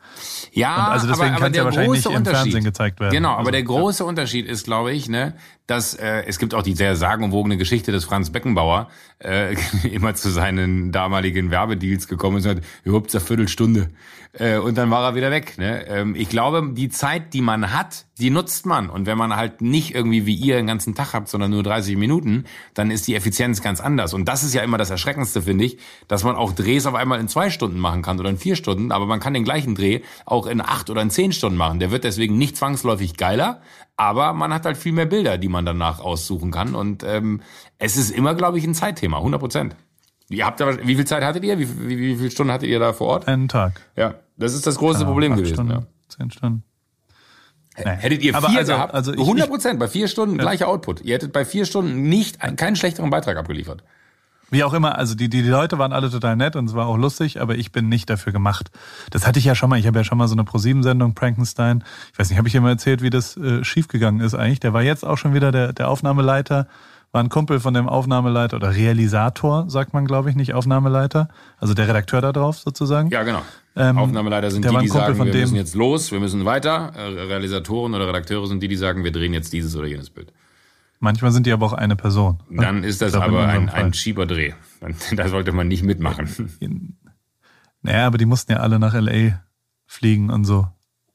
Ja, 0.53 0.87
Und 0.87 0.93
also 0.93 1.07
deswegen 1.07 1.31
aber 1.31 1.41
kann's 1.41 1.57
ja 1.57 1.63
der 1.63 1.65
wahrscheinlich 1.67 2.03
große 2.03 2.09
nicht 2.09 2.15
im 2.15 2.19
Unterschied, 2.19 2.43
Fernsehen 2.43 2.65
gezeigt 2.65 3.01
werden. 3.01 3.13
Genau, 3.13 3.31
aber 3.31 3.39
Also, 3.39 3.51
der 3.53 3.63
große 3.63 4.05
Unterschied 4.05 4.47
ist, 4.47 4.65
glaube 4.65 4.93
ich, 4.93 5.09
ne, 5.09 5.35
dass 5.69 5.95
äh, 5.95 6.25
es 6.27 6.39
gibt 6.39 6.53
auch 6.53 6.63
die 6.63 6.75
sehr 6.75 6.97
sagenumwogene 6.97 7.57
Geschichte, 7.57 7.93
dass 7.93 8.05
Franz 8.05 8.31
Beckenbauer 8.31 8.89
äh, 9.21 9.55
immer 9.89 10.15
zu 10.17 10.31
seinen 10.31 10.91
damaligen 10.91 11.53
Werbedeals 11.53 12.09
gekommen 12.09 12.39
ist 12.39 12.47
und 12.47 12.57
hat, 12.57 12.65
überhaupt 12.83 13.15
eine 13.15 13.25
Viertelstunde. 13.25 13.91
Äh, 14.37 14.59
und 14.59 14.77
dann 14.77 14.91
war 14.91 15.05
er 15.05 15.15
wieder 15.15 15.31
weg. 15.31 15.59
Ne? 15.59 15.87
Ähm, 15.87 16.15
ich 16.17 16.29
glaube, 16.29 16.71
die 16.73 16.89
Zeit, 16.89 17.35
die 17.35 17.41
man 17.41 17.73
hat, 17.73 18.07
die 18.19 18.31
nutzt 18.31 18.67
man. 18.67 18.91
Und 18.91 19.07
wenn 19.07 19.17
man 19.17 19.37
halt 19.37 19.61
nicht 19.61 19.95
irgendwie 19.95 20.27
wie 20.27 20.35
ihr 20.35 20.57
den 20.57 20.67
ganzen 20.67 20.95
Tag 20.95 21.13
habt, 21.13 21.29
sondern 21.29 21.53
nur 21.53 21.63
30 21.63 21.97
Minuten, 21.97 22.45
dann 22.75 22.91
ist 22.91 23.07
die 23.07 23.15
Effizienz 23.15 23.63
ganz 23.63 23.81
anders. 23.81 24.13
Und 24.13 24.27
das 24.27 24.43
ist 24.43 24.53
ja 24.53 24.63
immer 24.63 24.77
das 24.77 24.91
Erschreckendste, 24.91 25.43
finde 25.43 25.65
ich, 25.65 25.79
dass 26.09 26.25
man 26.25 26.35
auch 26.35 26.53
Drehs 26.53 26.87
auf 26.87 26.95
einmal 26.95 27.21
in 27.21 27.29
zwei 27.29 27.51
Stunden 27.51 27.79
machen 27.79 28.03
kann 28.03 28.19
oder 28.19 28.31
in 28.31 28.39
vier 28.39 28.57
Stunden, 28.57 28.91
aber 28.91 29.07
man 29.07 29.21
kann 29.21 29.35
den 29.35 29.45
gleichen 29.45 29.75
Dreh 29.75 30.01
auch 30.27 30.47
in 30.47 30.61
acht 30.61 30.91
oder 30.91 31.03
in 31.03 31.11
zehn 31.11 31.33
Stunden 31.33 31.57
machen. 31.57 31.79
Der 31.79 31.91
wird 31.91 32.05
deswegen 32.05 32.37
nicht 32.37 32.57
zwangsläufig 32.57 33.17
geiler, 33.17 33.63
aber 33.97 34.33
man 34.33 34.53
hat 34.53 34.65
halt 34.65 34.77
viel 34.77 34.93
mehr 34.93 35.07
Bilder, 35.07 35.39
die 35.39 35.49
man 35.49 35.65
danach 35.65 36.01
aussuchen 36.01 36.51
kann. 36.51 36.75
Und 36.75 37.05
ähm, 37.05 37.41
es 37.79 37.97
ist 37.97 38.11
immer, 38.11 38.35
glaube 38.35 38.59
ich, 38.59 38.65
ein 38.65 38.75
Zeitthema, 38.75 39.19
100 39.19 39.41
Prozent. 39.41 39.77
Ihr 40.31 40.47
habt 40.47 40.61
da, 40.61 40.79
wie 40.87 40.95
viel 40.97 41.05
Zeit 41.05 41.23
hattet 41.23 41.45
ihr? 41.45 41.59
Wie, 41.59 41.69
wie, 41.89 41.99
wie 41.99 42.17
viele 42.17 42.31
Stunden 42.31 42.53
hattet 42.53 42.69
ihr 42.69 42.79
da 42.79 42.93
vor 42.93 43.09
Ort? 43.09 43.29
Einen 43.29 43.49
Tag. 43.49 43.81
Ja, 43.97 44.15
das 44.37 44.55
ist 44.55 44.67
das 44.67 44.77
große 44.77 45.05
Problem 45.05 45.33
Acht 45.33 45.39
gewesen. 45.39 45.55
Stunden, 45.55 45.73
Ja. 45.73 45.83
Zehn 46.09 46.31
Stunden. 46.31 46.63
Nee. 47.77 47.85
Hättet 47.99 48.23
ihr 48.23 48.35
vier 48.35 48.59
also- 48.59 48.73
gehabt, 48.73 48.95
also 48.95 49.13
ich- 49.13 49.19
100 49.21 49.49
Prozent, 49.49 49.81
bei 49.81 49.89
vier 49.89 50.07
Stunden 50.09 50.39
gleicher 50.39 50.69
Output. 50.69 51.01
Ihr 51.03 51.15
hättet 51.15 51.33
bei 51.33 51.45
vier 51.45 51.65
Stunden 51.67 52.03
nicht 52.09 52.39
keinen 52.57 52.77
schlechteren 52.77 53.11
Beitrag 53.11 53.37
abgeliefert. 53.37 53.83
Wie 54.51 54.63
auch 54.63 54.75
immer, 54.75 54.97
also 54.97 55.17
die, 55.17 55.29
die, 55.29 55.43
die 55.43 55.49
Leute 55.49 55.79
waren 55.79 55.93
alle 55.93 56.09
total 56.11 56.37
nett 56.37 56.55
und 56.55 56.69
es 56.69 56.75
war 56.75 56.87
auch 56.87 56.97
lustig, 56.97 57.41
aber 57.41 57.57
ich 57.57 57.73
bin 57.73 57.89
nicht 57.89 58.09
dafür 58.09 58.33
gemacht. 58.33 58.71
Das 59.11 59.27
hatte 59.27 59.41
ich 59.41 59.45
ja 59.45 59.57
schon 59.57 59.69
mal, 59.71 59.79
ich 59.81 59.87
habe 59.89 59.99
ja 59.99 60.05
schon 60.05 60.19
mal 60.19 60.29
so 60.29 60.35
eine 60.37 60.45
Pro-7-Sendung, 60.45 61.15
Prankenstein. 61.15 61.83
Ich 62.13 62.19
weiß 62.19 62.29
nicht, 62.29 62.39
habe 62.39 62.47
ich 62.47 62.53
dir 62.53 62.61
mal 62.61 62.69
erzählt, 62.71 63.03
wie 63.03 63.11
das 63.11 63.37
äh, 63.37 63.65
schiefgegangen 63.65 64.21
ist 64.21 64.35
eigentlich? 64.35 64.61
Der 64.61 64.73
war 64.73 64.83
jetzt 64.83 65.05
auch 65.05 65.19
schon 65.19 65.35
wieder 65.35 65.51
der, 65.51 65.73
der 65.73 65.89
Aufnahmeleiter, 65.89 66.69
war 67.15 67.23
ein 67.23 67.29
Kumpel 67.29 67.61
von 67.61 67.75
dem 67.75 67.89
Aufnahmeleiter 67.89 68.57
oder 68.57 68.75
Realisator, 68.75 69.71
sagt 69.71 69.95
man, 69.95 70.05
glaube 70.05 70.31
ich, 70.31 70.37
nicht 70.37 70.53
Aufnahmeleiter. 70.53 71.29
Also 71.59 71.73
der 71.73 71.87
Redakteur 71.87 72.21
da 72.21 72.33
drauf 72.33 72.59
sozusagen. 72.59 73.09
Ja, 73.11 73.23
genau. 73.23 73.43
Ähm, 73.77 73.99
Aufnahmeleiter 73.99 74.51
sind 74.51 74.65
die, 74.65 74.77
die 74.79 74.89
sagen, 74.89 75.17
wir 75.17 75.33
müssen 75.33 75.55
jetzt 75.55 75.77
los, 75.77 76.11
wir 76.11 76.19
müssen 76.19 76.45
weiter. 76.45 76.93
Äh, 76.97 77.03
Realisatoren 77.27 77.95
oder 77.95 78.09
Redakteure 78.09 78.49
sind 78.49 78.65
die, 78.65 78.69
die 78.69 78.75
sagen, 78.75 79.05
wir 79.05 79.13
drehen 79.13 79.33
jetzt 79.33 79.53
dieses 79.53 79.77
oder 79.77 79.87
jenes 79.87 80.11
Bild. 80.11 80.33
Manchmal 80.99 81.31
sind 81.31 81.47
die 81.47 81.53
aber 81.53 81.67
auch 81.67 81.73
eine 81.73 81.95
Person. 81.95 82.43
Dann 82.51 82.83
ist 82.83 83.01
das 83.01 83.13
Ich 83.13 83.15
glaub, 83.15 83.29
in 83.29 83.35
aber 83.37 83.47
ein, 83.47 83.69
ein 83.69 83.95
Schieberdreh. 83.95 84.55
Da 85.15 85.29
sollte 85.29 85.53
man 85.53 85.69
nicht 85.69 85.85
mitmachen. 85.85 86.29
Naja, 87.83 88.09
aber 88.09 88.19
die 88.19 88.27
mussten 88.27 88.53
ja 88.53 88.59
alle 88.59 88.81
nach 88.81 88.93
L.A. 88.93 89.41
fliegen 89.87 90.31
und 90.31 90.45
so. 90.45 90.67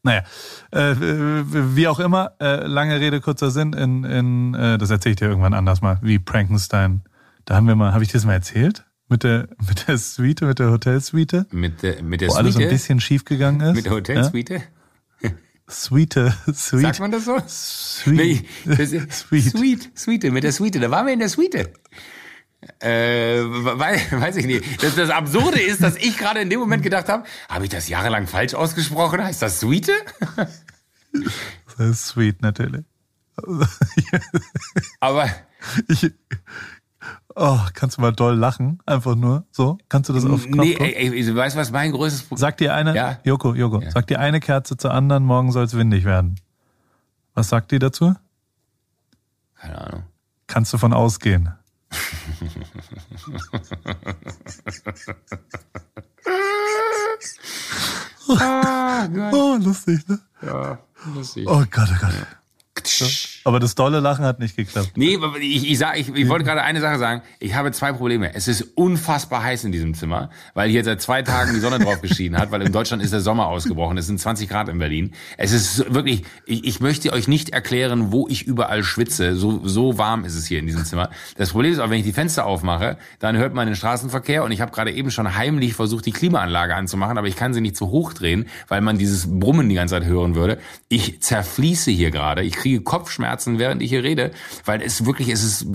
Naja, 0.03 0.23
äh, 0.71 0.95
wie 0.97 1.87
auch 1.87 1.99
immer, 1.99 2.31
äh, 2.39 2.65
lange 2.65 2.99
Rede, 2.99 3.19
kurzer 3.19 3.51
Sinn, 3.51 3.73
in, 3.73 4.03
in 4.05 4.53
äh, 4.53 4.77
das 4.77 4.89
erzähle 4.89 5.11
ich 5.11 5.17
dir 5.17 5.27
irgendwann 5.27 5.53
anders 5.53 5.81
mal, 5.81 5.99
wie 6.01 6.19
Prankenstein. 6.19 7.01
Da 7.45 7.55
haben 7.55 7.67
wir 7.67 7.75
mal, 7.75 7.93
habe 7.93 8.03
ich 8.03 8.09
dir 8.09 8.13
das 8.13 8.25
mal 8.25 8.33
erzählt? 8.33 8.85
Mit 9.09 9.23
der, 9.23 9.49
mit 9.67 9.87
der 9.87 9.97
Suite, 9.97 10.45
mit 10.45 10.59
der 10.59 10.69
Hotelsuite? 10.71 11.47
Mit 11.51 11.81
der, 11.83 12.03
mit 12.03 12.21
der 12.21 12.29
Wo 12.29 12.35
alles 12.35 12.53
so 12.53 12.59
ein 12.59 12.63
Suite. 12.63 12.69
bisschen 12.69 12.99
schief 13.01 13.25
gegangen 13.25 13.59
ist. 13.61 13.75
Mit 13.75 13.85
der 13.85 13.93
Hotelsuite. 13.93 14.61
Ja? 15.21 15.31
Suite, 15.67 16.31
Suite. 16.53 16.81
Sagt 16.81 16.99
man 16.99 17.11
das 17.11 17.25
so? 17.25 17.37
Suite. 17.47 18.15
Nee, 18.15 18.45
das 18.65 18.89
Suite. 18.91 19.49
Suite, 19.49 19.91
Suite, 19.95 20.31
mit 20.31 20.43
der 20.43 20.51
Suite. 20.51 20.81
Da 20.81 20.89
waren 20.91 21.05
wir 21.07 21.13
in 21.13 21.19
der 21.19 21.29
Suite. 21.29 21.69
Äh, 22.79 23.39
weiß, 23.41 24.11
weiß 24.11 24.35
ich 24.37 24.45
nicht. 24.45 24.83
Das, 24.83 24.95
das 24.95 25.09
Absurde 25.09 25.59
ist, 25.61 25.81
dass 25.81 25.95
ich 25.95 26.17
gerade 26.17 26.41
in 26.41 26.49
dem 26.49 26.59
Moment 26.59 26.83
gedacht 26.83 27.07
habe, 27.07 27.23
habe 27.47 27.63
ich 27.65 27.69
das 27.69 27.87
jahrelang 27.87 28.27
falsch 28.27 28.53
ausgesprochen? 28.53 29.23
Heißt 29.23 29.41
das 29.41 29.59
Suite? 29.59 29.91
Das 31.77 31.87
ist 31.87 32.07
Suite, 32.07 32.41
natürlich. 32.41 32.83
Aber 34.99 35.27
Ich, 35.87 36.11
oh, 37.35 37.59
kannst 37.73 37.97
du 37.97 38.01
mal 38.01 38.11
doll 38.11 38.35
lachen? 38.35 38.79
Einfach 38.85 39.15
nur 39.15 39.45
so? 39.51 39.77
Kannst 39.87 40.09
du 40.09 40.13
das 40.13 40.25
auf 40.25 40.45
nee, 40.45 40.51
Knopfdruck? 40.51 40.87
ey, 40.87 41.09
ey, 41.17 41.25
du 41.25 41.35
weißt, 41.35 41.55
was 41.55 41.71
mein 41.71 41.91
größtes 41.93 42.23
Problem 42.23 42.37
Sagt 42.39 42.59
dir 42.59 42.73
eine, 42.75 42.95
Ja. 42.95 43.19
Joko, 43.23 43.55
Joko, 43.55 43.81
Ja. 43.81 43.91
sagt 43.91 44.09
dir 44.09 44.19
eine 44.19 44.39
Kerze 44.39 44.77
zur 44.77 44.93
anderen, 44.93 45.23
morgen 45.23 45.51
soll 45.51 45.63
es 45.63 45.75
windig 45.75 46.03
werden. 46.03 46.35
Was 47.33 47.49
sagt 47.49 47.71
die 47.71 47.79
dazu? 47.79 48.13
Keine 49.55 49.79
Ahnung. 49.81 50.03
Kannst 50.47 50.73
du 50.73 50.77
von 50.77 50.93
ausgehen. 50.93 51.49
Ah. 58.39 59.07
Oh, 59.31 59.57
lustig, 59.59 60.07
ne? 60.07 60.19
Ja, 60.41 60.79
lustig. 61.15 61.47
Oh 61.47 61.63
Gott, 61.69 61.89
oh 61.91 61.97
Gott. 61.99 62.27
Aber 63.49 63.59
das 63.59 63.73
dolle 63.73 63.99
Lachen 63.99 64.25
hat 64.25 64.39
nicht 64.39 64.55
geklappt. 64.55 64.91
Nee, 64.95 65.17
ich, 65.41 65.71
ich, 65.71 65.79
sag, 65.79 65.97
ich, 65.97 66.13
ich 66.13 66.29
wollte 66.29 66.45
gerade 66.45 66.61
eine 66.61 66.81
Sache 66.81 66.99
sagen. 66.99 67.23
Ich 67.39 67.55
habe 67.55 67.71
zwei 67.71 67.91
Probleme. 67.91 68.31
Es 68.35 68.47
ist 68.47 68.61
unfassbar 68.75 69.41
heiß 69.41 69.63
in 69.63 69.71
diesem 69.71 69.95
Zimmer, 69.95 70.29
weil 70.53 70.69
hier 70.69 70.83
seit 70.83 71.01
zwei 71.01 71.23
Tagen 71.23 71.55
die 71.55 71.59
Sonne 71.59 71.79
drauf 71.83 71.99
geschienen 71.99 72.39
hat, 72.39 72.51
weil 72.51 72.61
in 72.61 72.71
Deutschland 72.71 73.01
ist 73.01 73.11
der 73.11 73.21
Sommer 73.21 73.47
ausgebrochen. 73.47 73.97
Es 73.97 74.05
sind 74.05 74.19
20 74.19 74.47
Grad 74.47 74.69
in 74.69 74.77
Berlin. 74.77 75.13
Es 75.35 75.51
ist 75.51 75.91
wirklich, 75.91 76.25
ich, 76.45 76.63
ich 76.63 76.79
möchte 76.79 77.11
euch 77.11 77.27
nicht 77.27 77.49
erklären, 77.49 78.11
wo 78.11 78.27
ich 78.27 78.43
überall 78.45 78.83
schwitze. 78.83 79.35
So, 79.35 79.67
so 79.67 79.97
warm 79.97 80.25
ist 80.25 80.35
es 80.35 80.45
hier 80.45 80.59
in 80.59 80.67
diesem 80.67 80.85
Zimmer. 80.85 81.09
Das 81.35 81.49
Problem 81.49 81.73
ist 81.73 81.79
auch, 81.79 81.89
wenn 81.89 81.97
ich 81.97 82.05
die 82.05 82.13
Fenster 82.13 82.45
aufmache, 82.45 82.97
dann 83.17 83.35
hört 83.35 83.55
man 83.55 83.65
den 83.65 83.75
Straßenverkehr 83.75 84.43
und 84.43 84.51
ich 84.51 84.61
habe 84.61 84.71
gerade 84.71 84.91
eben 84.91 85.09
schon 85.09 85.35
heimlich 85.35 85.73
versucht, 85.73 86.05
die 86.05 86.11
Klimaanlage 86.11 86.75
anzumachen, 86.75 87.17
aber 87.17 87.25
ich 87.25 87.35
kann 87.35 87.55
sie 87.55 87.61
nicht 87.61 87.75
zu 87.75 87.89
hoch 87.89 88.13
drehen, 88.13 88.45
weil 88.67 88.81
man 88.81 88.99
dieses 88.99 89.25
Brummen 89.27 89.69
die 89.69 89.75
ganze 89.75 89.95
Zeit 89.95 90.05
hören 90.05 90.35
würde. 90.35 90.59
Ich 90.87 91.23
zerfließe 91.23 91.89
hier 91.89 92.11
gerade. 92.11 92.43
Ich 92.43 92.53
kriege 92.53 92.81
Kopfschmerzen, 92.81 93.38
während 93.47 93.81
ich 93.81 93.89
hier 93.89 94.03
rede, 94.03 94.31
weil 94.65 94.81
es 94.81 95.05
wirklich, 95.05 95.29
es 95.29 95.43
ist, 95.43 95.67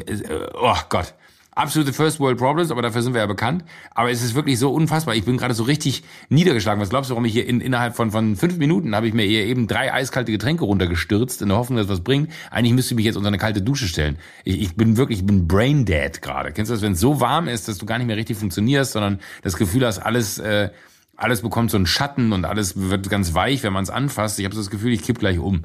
oh 0.54 0.76
Gott 0.88 1.14
absolute 1.54 1.92
First 1.92 2.20
World 2.20 2.38
Problems, 2.38 2.70
aber 2.70 2.82
dafür 2.82 3.02
sind 3.02 3.14
wir 3.14 3.20
ja 3.20 3.26
bekannt. 3.26 3.64
Aber 3.94 4.10
es 4.10 4.22
ist 4.22 4.34
wirklich 4.34 4.58
so 4.58 4.72
unfassbar. 4.72 5.14
Ich 5.14 5.24
bin 5.24 5.36
gerade 5.36 5.54
so 5.54 5.64
richtig 5.64 6.02
niedergeschlagen. 6.28 6.80
Was 6.80 6.90
glaubst 6.90 7.10
du, 7.10 7.14
warum 7.14 7.24
ich 7.24 7.32
hier 7.32 7.46
in, 7.46 7.60
innerhalb 7.60 7.96
von, 7.96 8.10
von 8.10 8.36
fünf 8.36 8.58
Minuten 8.58 8.94
habe 8.94 9.06
ich 9.08 9.14
mir 9.14 9.24
hier 9.24 9.44
eben 9.44 9.66
drei 9.66 9.92
eiskalte 9.92 10.32
Getränke 10.32 10.64
runtergestürzt, 10.64 11.42
in 11.42 11.48
der 11.48 11.58
Hoffnung, 11.58 11.78
dass 11.78 11.88
was 11.88 12.00
bringt. 12.00 12.30
Eigentlich 12.50 12.74
müsste 12.74 12.94
ich 12.94 12.96
mich 12.96 13.06
jetzt 13.06 13.16
unter 13.16 13.28
eine 13.28 13.38
kalte 13.38 13.62
Dusche 13.62 13.86
stellen. 13.86 14.18
Ich, 14.44 14.60
ich 14.60 14.76
bin 14.76 14.96
wirklich, 14.96 15.20
ich 15.20 15.26
bin 15.26 15.46
brain 15.46 15.84
dead 15.84 16.20
gerade. 16.20 16.52
Kennst 16.52 16.70
du 16.70 16.74
das, 16.74 16.82
wenn 16.82 16.92
es 16.92 17.00
so 17.00 17.20
warm 17.20 17.48
ist, 17.48 17.68
dass 17.68 17.78
du 17.78 17.86
gar 17.86 17.98
nicht 17.98 18.06
mehr 18.06 18.16
richtig 18.16 18.36
funktionierst, 18.36 18.92
sondern 18.92 19.20
das 19.42 19.56
Gefühl 19.56 19.86
hast, 19.86 19.98
alles, 19.98 20.38
äh, 20.38 20.70
alles 21.16 21.42
bekommt 21.42 21.70
so 21.70 21.76
einen 21.76 21.86
Schatten 21.86 22.32
und 22.32 22.44
alles 22.44 22.74
wird 22.76 23.08
ganz 23.08 23.34
weich, 23.34 23.62
wenn 23.62 23.72
man 23.72 23.84
es 23.84 23.90
anfasst. 23.90 24.38
Ich 24.38 24.44
habe 24.44 24.54
so 24.54 24.60
das 24.60 24.70
Gefühl, 24.70 24.92
ich 24.92 25.02
kipp 25.02 25.18
gleich 25.18 25.38
um. 25.38 25.64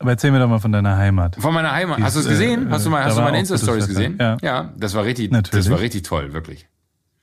Aber 0.00 0.10
erzähl 0.10 0.30
mir 0.30 0.38
doch 0.38 0.48
mal 0.48 0.60
von 0.60 0.72
deiner 0.72 0.96
Heimat. 0.96 1.36
Von 1.36 1.52
meiner 1.52 1.72
Heimat. 1.72 2.00
hast 2.00 2.16
du 2.16 2.20
es 2.20 2.28
gesehen? 2.28 2.68
Äh, 2.68 2.70
hast 2.70 2.86
du 2.86 2.90
mal, 2.90 3.04
hast 3.04 3.16
du 3.16 3.22
meine 3.22 3.40
Insta-Stories 3.40 3.88
gesehen? 3.88 4.16
Ja. 4.20 4.36
ja, 4.42 4.72
das 4.76 4.94
war 4.94 5.04
richtig, 5.04 5.30
Natürlich. 5.30 5.64
das 5.64 5.72
war 5.72 5.80
richtig 5.80 6.02
toll, 6.02 6.32
wirklich. 6.32 6.68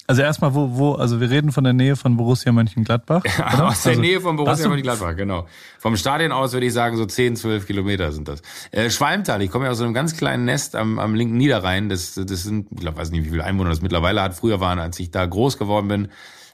Also 0.07 0.21
erstmal, 0.21 0.53
wo, 0.53 0.69
wo, 0.77 0.93
also 0.93 1.19
wir 1.19 1.31
reden 1.31 1.51
von 1.51 1.63
der 1.63 1.73
Nähe 1.73 1.95
von 1.95 2.15
Borussia 2.15 2.51
Mönchengladbach. 2.51 3.23
Ja, 3.25 3.45
aus 3.67 3.83
der 3.83 3.91
also, 3.91 4.01
Nähe 4.01 4.21
von 4.21 4.35
Borussia 4.35 4.67
Mönchengladbach, 4.67 5.15
genau. 5.15 5.47
Vom 5.79 5.97
Stadion 5.97 6.31
aus 6.31 6.53
würde 6.53 6.67
ich 6.67 6.73
sagen, 6.73 6.95
so 6.95 7.05
10, 7.05 7.35
12 7.37 7.65
Kilometer 7.65 8.11
sind 8.11 8.27
das. 8.27 8.41
Äh, 8.71 8.91
Schwalmtal, 8.91 9.41
ich 9.41 9.49
komme 9.49 9.65
ja 9.65 9.71
aus 9.71 9.79
so 9.79 9.83
einem 9.83 9.95
ganz 9.95 10.15
kleinen 10.15 10.45
Nest 10.45 10.75
am, 10.75 10.99
am 10.99 11.15
linken 11.15 11.37
Niederrhein. 11.37 11.89
Das, 11.89 12.13
das 12.13 12.43
sind, 12.43 12.67
ich 12.71 12.81
glaube, 12.81 12.97
weiß 12.97 13.09
nicht, 13.09 13.25
wie 13.25 13.29
viele 13.29 13.43
Einwohner 13.43 13.71
das 13.71 13.81
mittlerweile 13.81 14.21
hat. 14.21 14.35
Früher 14.35 14.59
waren, 14.59 14.77
als 14.77 14.99
ich 14.99 15.09
da 15.09 15.25
groß 15.25 15.57
geworden 15.57 15.87
bin, 15.87 16.09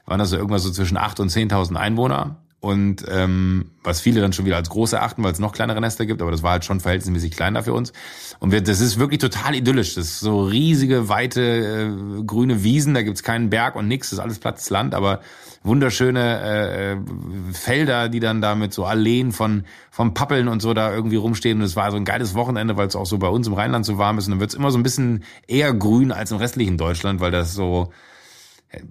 waren 0.06 0.18
das 0.18 0.30
so 0.30 0.36
irgendwas 0.36 0.62
so 0.62 0.70
zwischen 0.70 0.96
8 0.96 1.20
und 1.20 1.30
10.000 1.30 1.76
Einwohner. 1.76 2.41
Und 2.62 3.04
ähm, 3.08 3.72
was 3.82 4.00
viele 4.00 4.20
dann 4.20 4.32
schon 4.32 4.46
wieder 4.46 4.54
als 4.54 4.70
groß 4.70 4.92
erachten, 4.92 5.24
weil 5.24 5.32
es 5.32 5.40
noch 5.40 5.52
kleinere 5.52 5.80
Nester 5.80 6.06
gibt, 6.06 6.22
aber 6.22 6.30
das 6.30 6.44
war 6.44 6.52
halt 6.52 6.64
schon 6.64 6.78
verhältnismäßig 6.78 7.32
kleiner 7.32 7.64
für 7.64 7.72
uns. 7.72 7.92
Und 8.38 8.52
wir, 8.52 8.60
das 8.60 8.80
ist 8.80 9.00
wirklich 9.00 9.18
total 9.18 9.56
idyllisch. 9.56 9.96
Das 9.96 10.04
ist 10.04 10.20
so 10.20 10.44
riesige, 10.44 11.08
weite, 11.08 11.40
äh, 11.42 12.22
grüne 12.22 12.62
Wiesen, 12.62 12.94
da 12.94 13.02
gibt's 13.02 13.24
keinen 13.24 13.50
Berg 13.50 13.74
und 13.74 13.88
nix, 13.88 14.10
das 14.10 14.20
ist 14.20 14.22
alles 14.22 14.38
plattes 14.38 14.70
Land, 14.70 14.94
aber 14.94 15.22
wunderschöne 15.64 16.40
äh, 16.40 17.52
Felder, 17.52 18.08
die 18.08 18.20
dann 18.20 18.40
da 18.40 18.54
mit 18.54 18.72
so 18.72 18.84
Alleen 18.84 19.32
von, 19.32 19.64
von 19.90 20.14
Pappeln 20.14 20.46
und 20.46 20.62
so 20.62 20.72
da 20.72 20.94
irgendwie 20.94 21.16
rumstehen. 21.16 21.58
Und 21.58 21.64
es 21.64 21.74
war 21.74 21.90
so 21.90 21.96
ein 21.96 22.04
geiles 22.04 22.34
Wochenende, 22.36 22.76
weil 22.76 22.86
es 22.86 22.94
auch 22.94 23.06
so 23.06 23.18
bei 23.18 23.28
uns 23.28 23.48
im 23.48 23.54
Rheinland 23.54 23.84
so 23.84 23.98
warm 23.98 24.18
ist. 24.18 24.26
Und 24.26 24.34
dann 24.34 24.40
wird's 24.40 24.54
immer 24.54 24.70
so 24.70 24.78
ein 24.78 24.84
bisschen 24.84 25.24
eher 25.48 25.74
grün 25.74 26.12
als 26.12 26.30
im 26.30 26.36
restlichen 26.36 26.78
Deutschland, 26.78 27.18
weil 27.18 27.32
das 27.32 27.54
so 27.54 27.92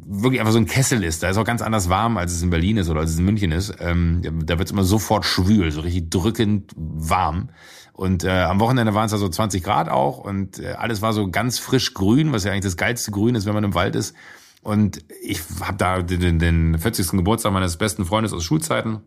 wirklich 0.05 0.39
einfach 0.39 0.53
so 0.53 0.59
ein 0.59 0.65
Kessel 0.65 1.03
ist. 1.03 1.23
Da 1.23 1.29
ist 1.29 1.37
auch 1.37 1.45
ganz 1.45 1.61
anders 1.61 1.89
warm, 1.89 2.17
als 2.17 2.33
es 2.33 2.41
in 2.41 2.49
Berlin 2.49 2.77
ist 2.77 2.89
oder 2.89 2.99
als 2.99 3.11
es 3.11 3.19
in 3.19 3.25
München 3.25 3.51
ist. 3.51 3.73
Ähm, 3.79 4.21
da 4.45 4.57
wird 4.57 4.67
es 4.67 4.71
immer 4.71 4.83
sofort 4.83 5.25
schwül, 5.25 5.71
so 5.71 5.81
richtig 5.81 6.09
drückend 6.09 6.71
warm. 6.75 7.49
Und 7.93 8.23
äh, 8.23 8.29
am 8.29 8.59
Wochenende 8.59 8.93
waren 8.93 9.05
es 9.05 9.11
da 9.11 9.17
so 9.17 9.27
20 9.27 9.63
Grad 9.63 9.89
auch 9.89 10.17
und 10.19 10.59
äh, 10.59 10.73
alles 10.73 11.01
war 11.01 11.13
so 11.13 11.29
ganz 11.29 11.59
frisch 11.59 11.93
grün, 11.93 12.31
was 12.31 12.43
ja 12.43 12.51
eigentlich 12.51 12.63
das 12.63 12.77
geilste 12.77 13.11
Grün 13.11 13.35
ist, 13.35 13.45
wenn 13.45 13.53
man 13.53 13.63
im 13.63 13.73
Wald 13.73 13.95
ist. 13.95 14.15
Und 14.63 15.03
ich 15.21 15.41
habe 15.61 15.77
da 15.77 16.01
den, 16.01 16.39
den 16.39 16.77
40. 16.77 17.11
Geburtstag 17.11 17.51
meines 17.51 17.77
besten 17.77 18.05
Freundes 18.05 18.31
aus 18.33 18.43
Schulzeiten 18.43 19.01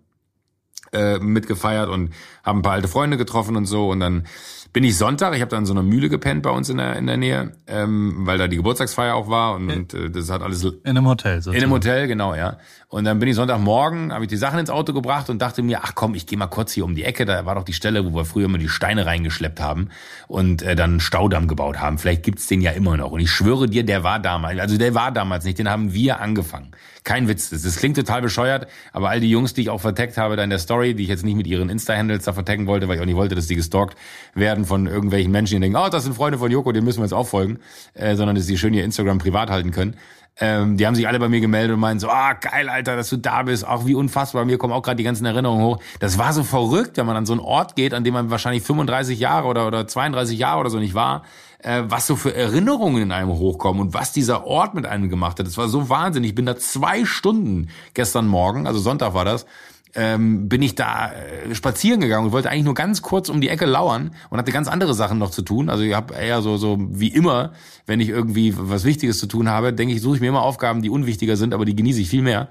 äh, 0.92 1.18
mitgefeiert 1.18 1.88
und 1.88 2.12
haben 2.42 2.58
ein 2.58 2.62
paar 2.62 2.72
alte 2.72 2.88
Freunde 2.88 3.16
getroffen 3.16 3.56
und 3.56 3.66
so. 3.66 3.88
Und 3.90 4.00
dann 4.00 4.26
bin 4.74 4.82
ich 4.82 4.98
Sonntag, 4.98 5.34
ich 5.36 5.40
habe 5.40 5.50
da 5.50 5.56
in 5.56 5.66
so 5.66 5.72
einer 5.72 5.84
Mühle 5.84 6.08
gepennt 6.08 6.42
bei 6.42 6.50
uns 6.50 6.68
in 6.68 6.78
der, 6.78 6.96
in 6.96 7.06
der 7.06 7.16
Nähe, 7.16 7.52
ähm, 7.68 8.26
weil 8.26 8.38
da 8.38 8.48
die 8.48 8.56
Geburtstagsfeier 8.56 9.14
auch 9.14 9.30
war 9.30 9.54
und, 9.54 9.70
und 9.70 9.94
äh, 9.94 10.10
das 10.10 10.30
hat 10.30 10.42
alles... 10.42 10.64
In 10.64 10.78
einem 10.84 11.06
Hotel 11.06 11.36
sozusagen. 11.36 11.56
In 11.56 11.62
einem 11.62 11.72
Hotel, 11.72 12.08
genau, 12.08 12.34
ja. 12.34 12.58
Und 12.88 13.04
dann 13.04 13.20
bin 13.20 13.28
ich 13.28 13.36
Sonntagmorgen, 13.36 14.12
habe 14.12 14.24
ich 14.24 14.28
die 14.28 14.36
Sachen 14.36 14.58
ins 14.58 14.70
Auto 14.70 14.92
gebracht 14.92 15.30
und 15.30 15.40
dachte 15.40 15.62
mir, 15.62 15.84
ach 15.84 15.94
komm, 15.94 16.16
ich 16.16 16.26
gehe 16.26 16.36
mal 16.36 16.48
kurz 16.48 16.72
hier 16.72 16.84
um 16.84 16.96
die 16.96 17.04
Ecke, 17.04 17.24
da 17.24 17.46
war 17.46 17.54
doch 17.54 17.62
die 17.62 17.72
Stelle, 17.72 18.04
wo 18.04 18.16
wir 18.16 18.24
früher 18.24 18.46
immer 18.46 18.58
die 18.58 18.68
Steine 18.68 19.06
reingeschleppt 19.06 19.60
haben 19.60 19.90
und 20.26 20.62
äh, 20.62 20.74
dann 20.74 20.90
einen 20.90 21.00
Staudamm 21.00 21.46
gebaut 21.46 21.78
haben. 21.78 21.98
Vielleicht 21.98 22.24
gibt's 22.24 22.48
den 22.48 22.60
ja 22.60 22.72
immer 22.72 22.96
noch. 22.96 23.12
Und 23.12 23.20
ich 23.20 23.30
schwöre 23.30 23.68
dir, 23.68 23.84
der 23.84 24.02
war 24.02 24.18
damals, 24.18 24.58
also 24.58 24.76
der 24.76 24.92
war 24.92 25.12
damals 25.12 25.44
nicht, 25.44 25.60
den 25.60 25.70
haben 25.70 25.94
wir 25.94 26.20
angefangen. 26.20 26.72
Kein 27.04 27.28
Witz, 27.28 27.50
das, 27.50 27.76
klingt 27.76 27.96
total 27.96 28.22
bescheuert, 28.22 28.66
aber 28.94 29.10
all 29.10 29.20
die 29.20 29.28
Jungs, 29.28 29.52
die 29.52 29.60
ich 29.60 29.68
auch 29.70 29.80
verteckt 29.82 30.16
habe 30.16 30.36
da 30.36 30.42
in 30.42 30.48
der 30.48 30.58
Story, 30.58 30.94
die 30.94 31.02
ich 31.02 31.10
jetzt 31.10 31.22
nicht 31.22 31.36
mit 31.36 31.46
ihren 31.46 31.68
Insta-Handles 31.68 32.24
da 32.24 32.32
vertecken 32.32 32.66
wollte, 32.66 32.88
weil 32.88 32.96
ich 32.96 33.02
auch 33.02 33.06
nicht 33.06 33.16
wollte, 33.16 33.34
dass 33.34 33.46
die 33.46 33.56
gestalkt 33.56 33.94
werden 34.34 34.64
von 34.64 34.86
irgendwelchen 34.86 35.30
Menschen, 35.30 35.56
die 35.56 35.60
denken, 35.60 35.76
oh, 35.76 35.90
das 35.90 36.04
sind 36.04 36.14
Freunde 36.14 36.38
von 36.38 36.50
Joko, 36.50 36.72
denen 36.72 36.86
müssen 36.86 37.00
wir 37.00 37.04
jetzt 37.04 37.12
auch 37.12 37.26
folgen, 37.26 37.58
äh, 37.92 38.16
sondern 38.16 38.36
dass 38.36 38.46
sie 38.46 38.56
schön 38.56 38.72
ihr 38.72 38.84
Instagram 38.84 39.18
privat 39.18 39.50
halten 39.50 39.70
können. 39.70 39.96
Ähm, 40.40 40.78
die 40.78 40.86
haben 40.86 40.94
sich 40.94 41.06
alle 41.06 41.20
bei 41.20 41.28
mir 41.28 41.40
gemeldet 41.40 41.74
und 41.74 41.80
meinen 41.80 42.00
so, 42.00 42.08
ah, 42.08 42.32
geil, 42.32 42.68
Alter, 42.68 42.96
dass 42.96 43.08
du 43.08 43.18
da 43.18 43.42
bist. 43.42 43.66
Auch 43.66 43.86
wie 43.86 43.94
unfassbar. 43.94 44.44
Mir 44.44 44.58
kommen 44.58 44.72
auch 44.72 44.82
gerade 44.82 44.96
die 44.96 45.04
ganzen 45.04 45.26
Erinnerungen 45.26 45.64
hoch. 45.64 45.80
Das 46.00 46.18
war 46.18 46.32
so 46.32 46.42
verrückt, 46.42 46.96
wenn 46.96 47.06
man 47.06 47.16
an 47.16 47.26
so 47.26 47.34
einen 47.34 47.40
Ort 47.40 47.76
geht, 47.76 47.94
an 47.94 48.02
dem 48.02 48.14
man 48.14 48.30
wahrscheinlich 48.30 48.64
35 48.64 49.20
Jahre 49.20 49.46
oder, 49.46 49.66
oder 49.66 49.86
32 49.86 50.36
Jahre 50.36 50.60
oder 50.60 50.70
so 50.70 50.78
nicht 50.80 50.94
war 50.94 51.22
was 51.64 52.06
so 52.06 52.16
für 52.16 52.34
Erinnerungen 52.34 53.02
in 53.02 53.12
einem 53.12 53.30
hochkommen 53.30 53.80
und 53.80 53.94
was 53.94 54.12
dieser 54.12 54.46
Ort 54.46 54.74
mit 54.74 54.86
einem 54.86 55.08
gemacht 55.08 55.38
hat. 55.38 55.46
Das 55.46 55.56
war 55.56 55.68
so 55.68 55.88
wahnsinnig. 55.88 56.30
Ich 56.30 56.34
bin 56.34 56.46
da 56.46 56.56
zwei 56.56 57.04
Stunden 57.04 57.68
gestern 57.94 58.26
Morgen, 58.26 58.66
also 58.66 58.78
Sonntag 58.78 59.14
war 59.14 59.24
das, 59.24 59.46
ähm, 59.94 60.48
bin 60.48 60.60
ich 60.60 60.74
da 60.74 61.12
äh, 61.12 61.54
spazieren 61.54 62.00
gegangen 62.00 62.26
und 62.26 62.32
wollte 62.32 62.50
eigentlich 62.50 62.64
nur 62.64 62.74
ganz 62.74 63.00
kurz 63.00 63.28
um 63.28 63.40
die 63.40 63.48
Ecke 63.48 63.64
lauern 63.64 64.14
und 64.28 64.38
hatte 64.38 64.52
ganz 64.52 64.68
andere 64.68 64.92
Sachen 64.92 65.18
noch 65.18 65.30
zu 65.30 65.42
tun. 65.42 65.68
Also 65.68 65.84
ich 65.84 65.94
habe 65.94 66.14
eher 66.14 66.42
so 66.42 66.56
so 66.56 66.78
wie 66.80 67.08
immer, 67.08 67.52
wenn 67.86 68.00
ich 68.00 68.08
irgendwie 68.08 68.54
was 68.56 68.84
Wichtiges 68.84 69.18
zu 69.18 69.26
tun 69.26 69.48
habe, 69.48 69.72
denke 69.72 69.94
ich, 69.94 70.02
suche 70.02 70.16
ich 70.16 70.20
mir 70.20 70.28
immer 70.28 70.42
Aufgaben, 70.42 70.82
die 70.82 70.90
unwichtiger 70.90 71.36
sind, 71.36 71.54
aber 71.54 71.64
die 71.64 71.76
genieße 71.76 72.00
ich 72.00 72.08
viel 72.08 72.22
mehr. 72.22 72.48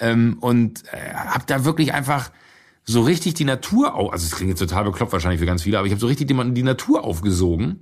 Ähm, 0.00 0.38
und 0.40 0.84
äh, 0.92 1.14
habe 1.14 1.44
da 1.46 1.64
wirklich 1.64 1.92
einfach 1.92 2.30
so 2.84 3.02
richtig 3.02 3.34
die 3.34 3.44
Natur, 3.44 3.94
also 3.94 4.24
es 4.24 4.30
klingt 4.30 4.50
jetzt 4.50 4.60
total 4.60 4.84
bekloppt 4.84 5.12
wahrscheinlich 5.12 5.40
für 5.40 5.46
ganz 5.46 5.62
viele, 5.62 5.78
aber 5.78 5.86
ich 5.86 5.92
habe 5.92 6.00
so 6.00 6.06
richtig 6.06 6.28
die, 6.28 6.52
die 6.52 6.62
Natur 6.62 7.04
aufgesogen 7.04 7.80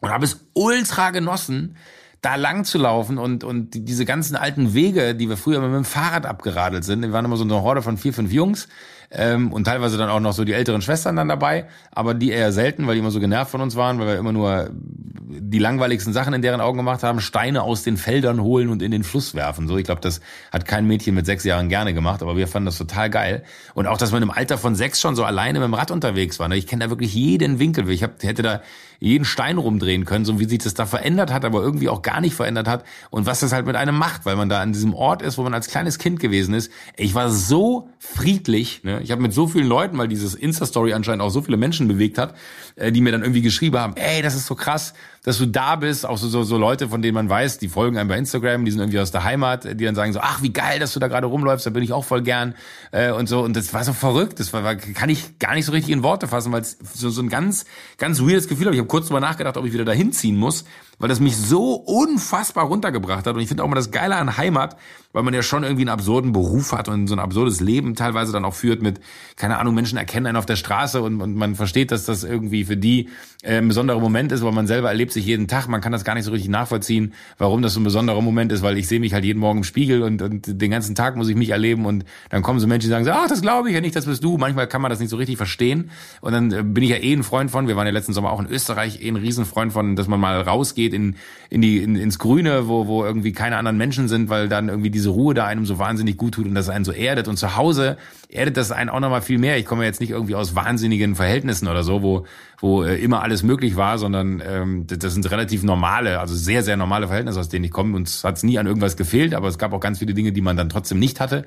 und 0.00 0.10
habe 0.10 0.24
es 0.24 0.46
ultra 0.54 1.10
genossen, 1.10 1.76
da 2.20 2.34
lang 2.34 2.64
zu 2.64 2.78
laufen 2.78 3.18
und, 3.18 3.44
und 3.44 3.70
diese 3.74 4.04
ganzen 4.04 4.34
alten 4.34 4.74
Wege, 4.74 5.14
die 5.14 5.28
wir 5.28 5.36
früher 5.36 5.60
mit 5.60 5.72
dem 5.72 5.84
Fahrrad 5.84 6.26
abgeradelt 6.26 6.84
sind, 6.84 7.02
die 7.02 7.12
waren 7.12 7.24
immer 7.24 7.36
so 7.36 7.44
eine 7.44 7.62
Horde 7.62 7.82
von 7.82 7.96
vier, 7.96 8.12
fünf 8.12 8.32
Jungs, 8.32 8.68
ähm, 9.10 9.52
und 9.52 9.64
teilweise 9.64 9.96
dann 9.96 10.10
auch 10.10 10.20
noch 10.20 10.32
so 10.32 10.44
die 10.44 10.52
älteren 10.52 10.82
Schwestern 10.82 11.16
dann 11.16 11.28
dabei, 11.28 11.66
aber 11.90 12.12
die 12.12 12.30
eher 12.30 12.52
selten, 12.52 12.86
weil 12.86 12.94
die 12.94 13.00
immer 13.00 13.10
so 13.10 13.20
genervt 13.20 13.50
von 13.50 13.60
uns 13.60 13.74
waren, 13.74 13.98
weil 13.98 14.06
wir 14.06 14.16
immer 14.16 14.32
nur 14.32 14.70
die 14.70 15.58
langweiligsten 15.58 16.12
Sachen 16.12 16.34
in 16.34 16.42
deren 16.42 16.60
Augen 16.60 16.76
gemacht 16.76 17.02
haben, 17.02 17.20
Steine 17.20 17.62
aus 17.62 17.82
den 17.82 17.96
Feldern 17.96 18.42
holen 18.42 18.68
und 18.68 18.82
in 18.82 18.90
den 18.90 19.04
Fluss 19.04 19.34
werfen. 19.34 19.66
So, 19.66 19.78
ich 19.78 19.84
glaube, 19.84 20.02
das 20.02 20.20
hat 20.52 20.66
kein 20.66 20.86
Mädchen 20.86 21.14
mit 21.14 21.24
sechs 21.24 21.44
Jahren 21.44 21.70
gerne 21.70 21.94
gemacht, 21.94 22.22
aber 22.22 22.36
wir 22.36 22.48
fanden 22.48 22.66
das 22.66 22.76
total 22.76 23.08
geil. 23.08 23.44
Und 23.74 23.86
auch, 23.86 23.96
dass 23.96 24.12
man 24.12 24.22
im 24.22 24.30
Alter 24.30 24.58
von 24.58 24.74
sechs 24.74 25.00
schon 25.00 25.16
so 25.16 25.24
alleine 25.24 25.58
mit 25.58 25.68
dem 25.68 25.74
Rad 25.74 25.90
unterwegs 25.90 26.38
war. 26.38 26.48
Ne? 26.48 26.56
Ich 26.56 26.66
kenne 26.66 26.84
da 26.84 26.90
wirklich 26.90 27.14
jeden 27.14 27.58
Winkel. 27.58 27.88
Ich 27.88 28.02
hab, 28.02 28.22
hätte 28.22 28.42
da 28.42 28.62
jeden 28.98 29.24
Stein 29.24 29.58
rumdrehen 29.58 30.04
können, 30.04 30.24
so 30.24 30.40
wie 30.40 30.44
sich 30.44 30.58
das 30.58 30.74
da 30.74 30.86
verändert 30.86 31.32
hat, 31.32 31.44
aber 31.44 31.60
irgendwie 31.62 31.88
auch 31.88 32.02
gar 32.02 32.20
nicht 32.20 32.34
verändert 32.34 32.66
hat 32.66 32.84
und 33.10 33.26
was 33.26 33.40
das 33.40 33.52
halt 33.52 33.66
mit 33.66 33.76
einem 33.76 33.96
macht, 33.96 34.26
weil 34.26 34.36
man 34.36 34.48
da 34.48 34.60
an 34.60 34.72
diesem 34.72 34.94
Ort 34.94 35.22
ist, 35.22 35.38
wo 35.38 35.42
man 35.42 35.54
als 35.54 35.68
kleines 35.68 35.98
Kind 35.98 36.20
gewesen 36.20 36.54
ist. 36.54 36.70
Ich 36.96 37.14
war 37.14 37.30
so 37.30 37.88
friedlich, 37.98 38.82
ne? 38.84 39.00
Ich 39.02 39.10
habe 39.10 39.22
mit 39.22 39.32
so 39.32 39.46
vielen 39.46 39.66
Leuten, 39.66 39.98
weil 39.98 40.08
dieses 40.08 40.34
Insta-Story 40.34 40.92
anscheinend 40.92 41.22
auch 41.22 41.30
so 41.30 41.42
viele 41.42 41.56
Menschen 41.56 41.88
bewegt 41.88 42.18
hat, 42.18 42.34
äh, 42.76 42.90
die 42.90 43.00
mir 43.00 43.12
dann 43.12 43.22
irgendwie 43.22 43.42
geschrieben 43.42 43.78
haben, 43.78 43.94
ey, 43.96 44.22
das 44.22 44.34
ist 44.34 44.46
so 44.46 44.54
krass, 44.54 44.94
dass 45.28 45.36
du 45.36 45.46
da 45.46 45.76
bist, 45.76 46.06
auch 46.06 46.16
so, 46.16 46.26
so, 46.26 46.42
so 46.42 46.56
Leute, 46.56 46.88
von 46.88 47.02
denen 47.02 47.12
man 47.12 47.28
weiß, 47.28 47.58
die 47.58 47.68
folgen 47.68 47.98
einem 47.98 48.08
bei 48.08 48.16
Instagram, 48.16 48.64
die 48.64 48.70
sind 48.70 48.80
irgendwie 48.80 48.98
aus 48.98 49.10
der 49.10 49.24
Heimat, 49.24 49.64
die 49.64 49.84
dann 49.84 49.94
sagen 49.94 50.14
so, 50.14 50.20
ach, 50.20 50.40
wie 50.40 50.54
geil, 50.54 50.78
dass 50.78 50.94
du 50.94 51.00
da 51.00 51.08
gerade 51.08 51.26
rumläufst, 51.26 51.66
da 51.66 51.70
bin 51.70 51.82
ich 51.82 51.92
auch 51.92 52.06
voll 52.06 52.22
gern 52.22 52.54
äh, 52.92 53.10
und 53.10 53.28
so. 53.28 53.40
Und 53.40 53.54
das 53.54 53.74
war 53.74 53.84
so 53.84 53.92
verrückt, 53.92 54.40
das 54.40 54.54
war, 54.54 54.74
kann 54.74 55.10
ich 55.10 55.38
gar 55.38 55.54
nicht 55.54 55.66
so 55.66 55.72
richtig 55.72 55.92
in 55.92 56.02
Worte 56.02 56.28
fassen, 56.28 56.50
weil 56.50 56.62
es 56.62 56.78
so, 56.94 57.10
so 57.10 57.20
ein 57.20 57.28
ganz, 57.28 57.66
ganz 57.98 58.22
weirdes 58.22 58.48
Gefühl 58.48 58.68
habe. 58.68 58.76
Ich 58.76 58.80
habe 58.80 58.88
kurz 58.88 59.08
drüber 59.08 59.20
nachgedacht, 59.20 59.58
ob 59.58 59.66
ich 59.66 59.74
wieder 59.74 59.84
dahin 59.84 60.12
ziehen 60.12 60.34
muss, 60.34 60.64
weil 60.98 61.08
das 61.08 61.20
mich 61.20 61.36
so 61.36 61.74
unfassbar 61.74 62.64
runtergebracht 62.66 63.26
hat. 63.26 63.34
Und 63.34 63.40
ich 63.40 63.48
finde 63.48 63.62
auch 63.62 63.68
mal 63.68 63.76
das 63.76 63.90
Geile 63.90 64.16
an 64.16 64.36
Heimat, 64.36 64.76
weil 65.12 65.22
man 65.22 65.32
ja 65.32 65.42
schon 65.42 65.62
irgendwie 65.62 65.82
einen 65.82 65.88
absurden 65.88 66.32
Beruf 66.32 66.72
hat 66.72 66.88
und 66.88 67.06
so 67.06 67.14
ein 67.14 67.18
absurdes 67.18 67.60
Leben 67.60 67.94
teilweise 67.94 68.32
dann 68.32 68.44
auch 68.44 68.54
führt 68.54 68.82
mit, 68.82 69.00
keine 69.36 69.58
Ahnung, 69.58 69.74
Menschen 69.74 69.96
erkennen 69.96 70.26
einen 70.26 70.36
auf 70.36 70.46
der 70.46 70.56
Straße 70.56 71.00
und, 71.00 71.20
und 71.20 71.34
man 71.34 71.54
versteht, 71.54 71.92
dass 71.92 72.04
das 72.04 72.24
irgendwie 72.24 72.64
für 72.64 72.76
die 72.76 73.08
äh, 73.42 73.58
ein 73.58 73.68
besonderer 73.68 74.00
Moment 74.00 74.32
ist, 74.32 74.42
weil 74.42 74.52
man 74.52 74.66
selber 74.66 74.88
erlebt 74.88 75.12
sich 75.12 75.24
jeden 75.24 75.48
Tag. 75.48 75.68
Man 75.68 75.80
kann 75.80 75.92
das 75.92 76.04
gar 76.04 76.14
nicht 76.14 76.24
so 76.24 76.30
richtig 76.30 76.50
nachvollziehen, 76.50 77.14
warum 77.38 77.62
das 77.62 77.74
so 77.74 77.80
ein 77.80 77.84
besonderer 77.84 78.20
Moment 78.20 78.52
ist, 78.52 78.62
weil 78.62 78.76
ich 78.76 78.86
sehe 78.86 79.00
mich 79.00 79.14
halt 79.14 79.24
jeden 79.24 79.38
Morgen 79.38 79.58
im 79.58 79.64
Spiegel 79.64 80.02
und, 80.02 80.20
und 80.20 80.60
den 80.60 80.70
ganzen 80.70 80.94
Tag 80.94 81.16
muss 81.16 81.28
ich 81.28 81.36
mich 81.36 81.50
erleben 81.50 81.86
und 81.86 82.04
dann 82.28 82.42
kommen 82.42 82.60
so 82.60 82.66
Menschen, 82.66 82.88
die 82.88 82.90
sagen 82.90 83.04
so, 83.04 83.12
ach, 83.12 83.28
das 83.28 83.40
glaube 83.40 83.68
ich 83.68 83.74
ja 83.74 83.80
nicht, 83.80 83.96
das 83.96 84.06
bist 84.06 84.22
du. 84.22 84.36
Manchmal 84.36 84.66
kann 84.66 84.82
man 84.82 84.90
das 84.90 85.00
nicht 85.00 85.10
so 85.10 85.16
richtig 85.16 85.36
verstehen 85.36 85.90
und 86.20 86.32
dann 86.32 86.52
äh, 86.52 86.62
bin 86.62 86.84
ich 86.84 86.90
ja 86.90 86.96
eh 86.96 87.12
ein 87.12 87.22
Freund 87.22 87.50
von, 87.50 87.66
wir 87.66 87.76
waren 87.76 87.86
ja 87.86 87.92
letzten 87.92 88.12
Sommer 88.12 88.30
auch 88.30 88.40
in 88.40 88.46
Österreich, 88.46 89.02
eh 89.02 89.08
ein 89.08 89.16
Riesenfreund 89.16 89.72
von, 89.72 89.96
dass 89.96 90.08
man 90.08 90.20
mal 90.20 90.40
rausgeht 90.40 90.87
in, 90.92 91.16
in 91.50 91.62
die, 91.62 91.78
in, 91.78 91.96
ins 91.96 92.18
Grüne, 92.18 92.68
wo, 92.68 92.86
wo 92.86 93.04
irgendwie 93.04 93.32
keine 93.32 93.56
anderen 93.56 93.76
Menschen 93.76 94.08
sind, 94.08 94.28
weil 94.28 94.48
dann 94.48 94.68
irgendwie 94.68 94.90
diese 94.90 95.10
Ruhe 95.10 95.34
da 95.34 95.46
einem 95.46 95.66
so 95.66 95.78
wahnsinnig 95.78 96.16
gut 96.16 96.34
tut 96.34 96.46
und 96.46 96.54
das 96.54 96.68
einen 96.68 96.84
so 96.84 96.92
erdet 96.92 97.28
und 97.28 97.36
zu 97.36 97.56
Hause 97.56 97.96
erdet 98.28 98.56
das 98.56 98.72
einen 98.72 98.90
auch 98.90 99.00
nochmal 99.00 99.22
viel 99.22 99.38
mehr. 99.38 99.58
Ich 99.58 99.66
komme 99.66 99.84
jetzt 99.84 100.00
nicht 100.00 100.10
irgendwie 100.10 100.34
aus 100.34 100.54
wahnsinnigen 100.54 101.14
Verhältnissen 101.14 101.68
oder 101.68 101.82
so, 101.82 102.02
wo, 102.02 102.26
wo 102.58 102.82
äh, 102.82 102.96
immer 102.96 103.22
alles 103.22 103.42
möglich 103.42 103.76
war, 103.76 103.98
sondern 103.98 104.42
ähm, 104.46 104.86
das 104.86 105.14
sind 105.14 105.30
relativ 105.30 105.62
normale, 105.62 106.20
also 106.20 106.34
sehr, 106.34 106.62
sehr 106.62 106.76
normale 106.76 107.06
Verhältnisse, 107.06 107.40
aus 107.40 107.48
denen 107.48 107.64
ich 107.64 107.70
komme. 107.70 107.96
Uns 107.96 108.24
hat 108.24 108.36
es 108.36 108.42
nie 108.42 108.58
an 108.58 108.66
irgendwas 108.66 108.96
gefehlt, 108.96 109.34
aber 109.34 109.48
es 109.48 109.58
gab 109.58 109.72
auch 109.72 109.80
ganz 109.80 109.98
viele 110.00 110.14
Dinge, 110.14 110.32
die 110.32 110.40
man 110.40 110.56
dann 110.56 110.68
trotzdem 110.68 110.98
nicht 110.98 111.20
hatte. 111.20 111.44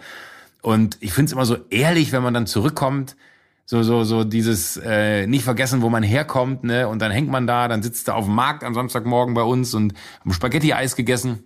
Und 0.61 0.97
ich 1.01 1.13
finde 1.13 1.27
es 1.27 1.33
immer 1.33 1.45
so 1.45 1.57
ehrlich, 1.69 2.11
wenn 2.11 2.23
man 2.23 2.33
dann 2.33 2.47
zurückkommt, 2.47 3.15
so 3.65 3.83
so 3.83 4.03
so 4.03 4.23
dieses 4.23 4.77
äh, 4.77 5.27
nicht 5.27 5.43
vergessen, 5.43 5.81
wo 5.81 5.89
man 5.89 6.03
herkommt, 6.03 6.63
ne? 6.63 6.87
Und 6.87 7.01
dann 7.01 7.11
hängt 7.11 7.29
man 7.29 7.47
da, 7.47 7.67
dann 7.67 7.83
sitzt 7.83 8.07
er 8.07 8.15
auf 8.15 8.25
dem 8.25 8.35
Markt 8.35 8.63
am 8.63 8.73
Samstagmorgen 8.73 9.33
bei 9.33 9.43
uns 9.43 9.73
und 9.73 9.93
haben 10.19 10.33
Spaghetti-Eis 10.33 10.95
gegessen 10.95 11.43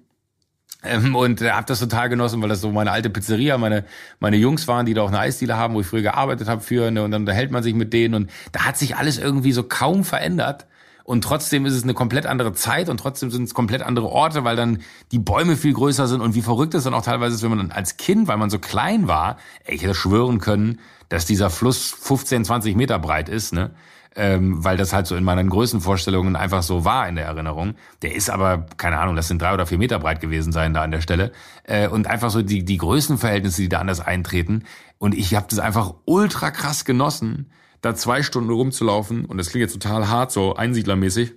ähm, 0.86 1.16
und 1.16 1.42
äh, 1.42 1.52
habe 1.52 1.66
das 1.66 1.80
total 1.80 2.10
genossen, 2.10 2.42
weil 2.42 2.50
das 2.50 2.62
so 2.62 2.72
meine 2.72 2.92
alte 2.92 3.10
Pizzeria, 3.10 3.58
meine 3.58 3.86
meine 4.20 4.38
Jungs 4.38 4.68
waren, 4.68 4.86
die 4.86 4.94
da 4.94 5.02
auch 5.02 5.10
eine 5.10 5.20
Eisdiele 5.20 5.58
haben, 5.58 5.74
wo 5.74 5.82
ich 5.82 5.88
früher 5.88 6.02
gearbeitet 6.02 6.48
habe 6.48 6.62
für, 6.62 6.92
ne, 6.92 7.04
und 7.04 7.12
dann 7.12 7.24
unterhält 7.24 7.52
man 7.52 7.64
sich 7.64 7.74
mit 7.74 7.94
denen 7.94 8.14
und 8.14 8.32
da 8.52 8.62
hat 8.66 8.78
sich 8.78 8.96
alles 8.96 9.18
irgendwie 9.18 9.52
so 9.52 9.64
kaum 9.64 10.04
verändert. 10.04 10.68
Und 11.04 11.24
trotzdem 11.24 11.68
ist 11.68 11.74
es 11.76 11.84
eine 11.84 11.94
komplett 11.94 12.26
andere 12.26 12.54
Zeit 12.54 12.90
und 12.90 13.00
trotzdem 13.00 13.30
sind 13.30 13.44
es 13.44 13.54
komplett 13.54 13.84
andere 13.84 14.08
Orte, 14.08 14.44
weil 14.44 14.56
dann 14.56 14.80
die 15.12 15.20
Bäume 15.20 15.56
viel 15.56 15.74
größer 15.74 16.08
sind 16.08 16.20
und 16.20 16.34
wie 16.34 16.42
verrückt 16.42 16.74
es 16.74 16.86
dann 16.86 16.96
auch 16.96 17.04
teilweise 17.04 17.36
ist, 17.36 17.44
wenn 17.44 17.56
man 17.56 17.72
als 17.72 17.98
Kind, 17.98 18.28
weil 18.28 18.38
man 18.38 18.50
so 18.50 18.58
klein 18.58 19.08
war, 19.08 19.38
ey, 19.66 19.76
ich 19.76 19.84
hätte 19.84 19.94
schwören 19.94 20.40
können, 20.40 20.80
dass 21.10 21.26
dieser 21.26 21.50
Fluss 21.50 21.92
15, 21.92 22.46
20 22.46 22.76
Meter 22.76 23.00
breit 23.00 23.30
ist, 23.30 23.54
ne? 23.54 23.72
ähm, 24.16 24.64
weil 24.64 24.78
das 24.78 24.94
halt 24.94 25.08
so 25.08 25.16
in 25.16 25.24
meinen 25.24 25.50
Größenvorstellungen 25.50 26.36
einfach 26.36 26.64
so 26.64 26.86
war 26.86 27.08
in 27.08 27.16
der 27.16 27.26
Erinnerung. 27.26 27.76
Der 28.02 28.16
ist 28.16 28.30
aber, 28.30 28.66
keine 28.78 29.00
Ahnung, 29.00 29.16
das 29.16 29.28
sind 29.28 29.42
drei 29.42 29.54
oder 29.54 29.66
vier 29.66 29.78
Meter 29.78 30.00
breit 30.00 30.22
gewesen 30.22 30.54
sein 30.54 30.74
da 30.74 30.84
an 30.84 30.92
der 30.92 31.02
Stelle. 31.02 31.32
Äh, 31.64 31.90
und 31.90 32.08
einfach 32.08 32.30
so 32.30 32.42
die, 32.42 32.64
die 32.64 32.78
Größenverhältnisse, 32.78 33.62
die 33.62 33.70
da 33.70 33.80
anders 33.80 34.00
eintreten. 34.00 34.64
Und 34.98 35.14
ich 35.14 35.36
habe 35.36 35.48
das 35.50 35.60
einfach 35.60 35.94
ultra 36.06 36.52
krass 36.52 36.86
genossen, 36.86 37.52
da 37.82 37.94
zwei 37.94 38.24
Stunden 38.24 38.50
rumzulaufen. 38.50 39.26
Und 39.26 39.38
das 39.38 39.50
klingt 39.50 39.64
jetzt 39.64 39.74
total 39.74 40.08
hart, 40.08 40.32
so 40.32 40.56
einsiedlermäßig 40.56 41.34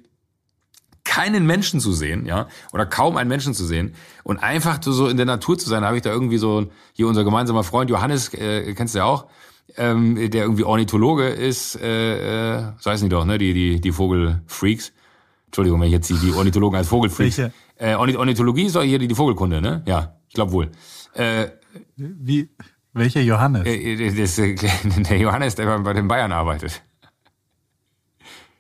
keinen 1.05 1.47
Menschen 1.47 1.81
zu 1.81 1.93
sehen, 1.93 2.27
ja, 2.27 2.49
oder 2.71 2.85
kaum 2.85 3.17
einen 3.17 3.31
Menschen 3.31 3.55
zu 3.55 3.65
sehen 3.65 3.95
und 4.25 4.39
einfach 4.39 4.79
so 4.83 5.09
in 5.09 5.17
der 5.17 5.25
Natur 5.25 5.59
zu 5.59 5.67
sein, 5.67 5.83
habe 5.83 5.97
ich 5.97 6.03
da 6.03 6.11
irgendwie 6.11 6.37
so 6.37 6.71
hier 6.93 7.09
unser 7.09 7.25
gemeinsamer 7.25 7.65
Freund 7.65 7.89
Johannes, 7.89 8.35
äh, 8.35 8.75
kennst 8.75 8.95
du 8.95 8.99
ja 8.99 9.05
auch, 9.07 9.27
ähm, 9.77 10.17
der 10.31 10.43
irgendwie 10.43 10.65
Ornithologe 10.65 11.29
ist, 11.29 11.77
äh, 11.81 12.57
äh, 12.57 12.73
so 12.79 12.91
heißen 12.91 13.09
die 13.09 13.15
doch, 13.15 13.25
ne, 13.25 13.39
die, 13.39 13.53
die, 13.53 13.81
die 13.81 13.93
Vogelfreaks. 13.93 14.93
Entschuldigung, 15.47 15.81
wenn 15.81 15.89
ich 15.89 15.93
jetzt 15.93 16.11
die, 16.11 16.15
die 16.15 16.33
Ornithologen 16.33 16.77
als 16.77 16.89
Vogelfreaks. 16.89 17.39
Welche? 17.39 17.53
Äh, 17.77 17.95
Ornithologie 17.95 18.65
ist 18.67 18.77
doch 18.77 18.83
hier 18.83 18.99
die, 18.99 19.09
die 19.09 19.15
Vogelkunde, 19.15 19.61
ne? 19.61 19.83
Ja, 19.87 20.17
ich 20.29 20.35
glaube 20.35 20.53
wohl. 20.53 20.71
Äh, 21.15 21.49
Wie, 21.97 22.51
welcher 22.93 23.21
Johannes? 23.21 23.67
Äh, 23.67 24.13
das, 24.15 24.39
äh, 24.39 24.55
der 25.09 25.19
Johannes, 25.19 25.55
der 25.55 25.79
bei 25.79 25.93
den 25.93 26.09
Bayern 26.09 26.33
arbeitet. 26.33 26.83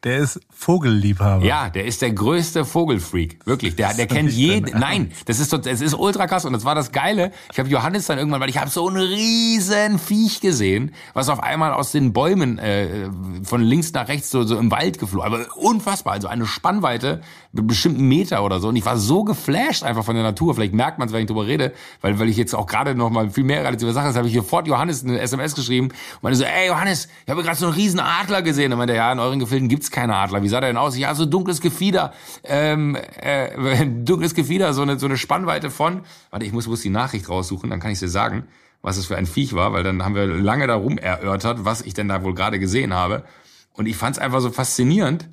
Der 0.04 0.18
ist 0.18 0.40
Vogelliebhaber. 0.50 1.44
Ja, 1.44 1.70
der 1.70 1.84
ist 1.84 2.02
der 2.02 2.12
größte 2.12 2.64
Vogelfreak. 2.64 3.44
Wirklich. 3.46 3.74
Der, 3.74 3.94
der 3.94 4.06
kennt 4.06 4.30
jeden. 4.32 4.78
Nein, 4.78 5.10
das 5.26 5.40
ist, 5.40 5.52
es 5.52 5.80
ist 5.80 5.94
ultra 5.94 6.28
krass. 6.28 6.44
Und 6.44 6.52
das 6.52 6.64
war 6.64 6.76
das 6.76 6.92
Geile. 6.92 7.32
Ich 7.52 7.58
habe 7.58 7.68
Johannes 7.68 8.06
dann 8.06 8.16
irgendwann, 8.16 8.40
weil 8.40 8.48
ich 8.48 8.58
habe 8.58 8.70
so 8.70 8.88
ein 8.88 8.96
riesen 8.96 9.98
Viech 9.98 10.40
gesehen, 10.40 10.94
was 11.14 11.28
auf 11.28 11.42
einmal 11.42 11.72
aus 11.72 11.90
den 11.90 12.12
Bäumen 12.12 12.58
äh, 12.58 13.10
von 13.42 13.60
links 13.60 13.92
nach 13.92 14.06
rechts 14.06 14.30
so, 14.30 14.44
so 14.44 14.56
im 14.56 14.70
Wald 14.70 15.00
geflogen. 15.00 15.26
Aber 15.26 15.56
unfassbar. 15.56 16.12
Also 16.12 16.28
eine 16.28 16.46
Spannweite, 16.46 17.20
bestimmten 17.52 18.06
Meter 18.06 18.44
oder 18.44 18.60
so. 18.60 18.68
Und 18.68 18.76
ich 18.76 18.86
war 18.86 18.98
so 18.98 19.24
geflasht 19.24 19.82
einfach 19.82 20.04
von 20.04 20.14
der 20.14 20.22
Natur. 20.22 20.54
Vielleicht 20.54 20.74
merkt 20.74 21.00
man 21.00 21.08
es, 21.08 21.14
wenn 21.14 21.22
ich 21.22 21.26
drüber 21.26 21.46
rede, 21.48 21.72
weil, 22.02 22.20
weil 22.20 22.28
ich 22.28 22.36
jetzt 22.36 22.54
auch 22.54 22.66
gerade 22.66 22.94
noch 22.94 23.10
mal 23.10 23.30
viel 23.30 23.44
mehr 23.44 23.64
relative 23.64 23.92
Sachen 23.92 24.14
habe 24.14 24.28
ich 24.28 24.34
sofort 24.34 24.66
Johannes 24.66 25.04
eine 25.04 25.20
SMS 25.20 25.54
geschrieben 25.54 25.88
und 25.88 26.22
meinte 26.22 26.38
so, 26.38 26.44
ey 26.44 26.68
Johannes, 26.68 27.08
ich 27.24 27.30
habe 27.30 27.42
gerade 27.42 27.56
so 27.56 27.66
einen 27.66 27.74
riesen 27.74 28.00
Adler 28.00 28.42
gesehen. 28.42 28.72
Und 28.72 28.78
meinte, 28.78 28.94
ja, 28.94 29.12
in 29.12 29.18
euren 29.18 29.38
Gefilden 29.38 29.68
gibt's 29.68 29.87
keine 29.90 30.16
Adler. 30.16 30.42
Wie 30.42 30.48
sah 30.48 30.60
der 30.60 30.70
denn 30.70 30.76
aus? 30.76 30.96
Ja, 30.96 31.14
so 31.14 31.26
dunkles 31.26 31.60
Gefieder, 31.60 32.12
ähm, 32.44 32.96
äh, 33.20 33.86
dunkles 34.04 34.34
Gefieder, 34.34 34.72
so 34.74 34.82
eine, 34.82 34.98
so 34.98 35.06
eine 35.06 35.16
Spannweite 35.16 35.70
von, 35.70 36.02
warte, 36.30 36.46
ich 36.46 36.52
muss 36.52 36.66
bloß 36.66 36.80
die 36.80 36.90
Nachricht 36.90 37.28
raussuchen, 37.28 37.70
dann 37.70 37.80
kann 37.80 37.90
ich 37.90 37.98
dir 37.98 38.08
sagen, 38.08 38.48
was 38.82 38.96
es 38.96 39.06
für 39.06 39.16
ein 39.16 39.26
Viech 39.26 39.54
war, 39.54 39.72
weil 39.72 39.82
dann 39.82 40.04
haben 40.04 40.14
wir 40.14 40.26
lange 40.26 40.66
darum 40.66 40.98
erörtert, 40.98 41.64
was 41.64 41.82
ich 41.82 41.94
denn 41.94 42.08
da 42.08 42.22
wohl 42.22 42.34
gerade 42.34 42.58
gesehen 42.58 42.94
habe. 42.94 43.24
Und 43.72 43.86
ich 43.86 43.96
fand 43.96 44.16
es 44.16 44.22
einfach 44.22 44.40
so 44.40 44.50
faszinierend, 44.50 45.28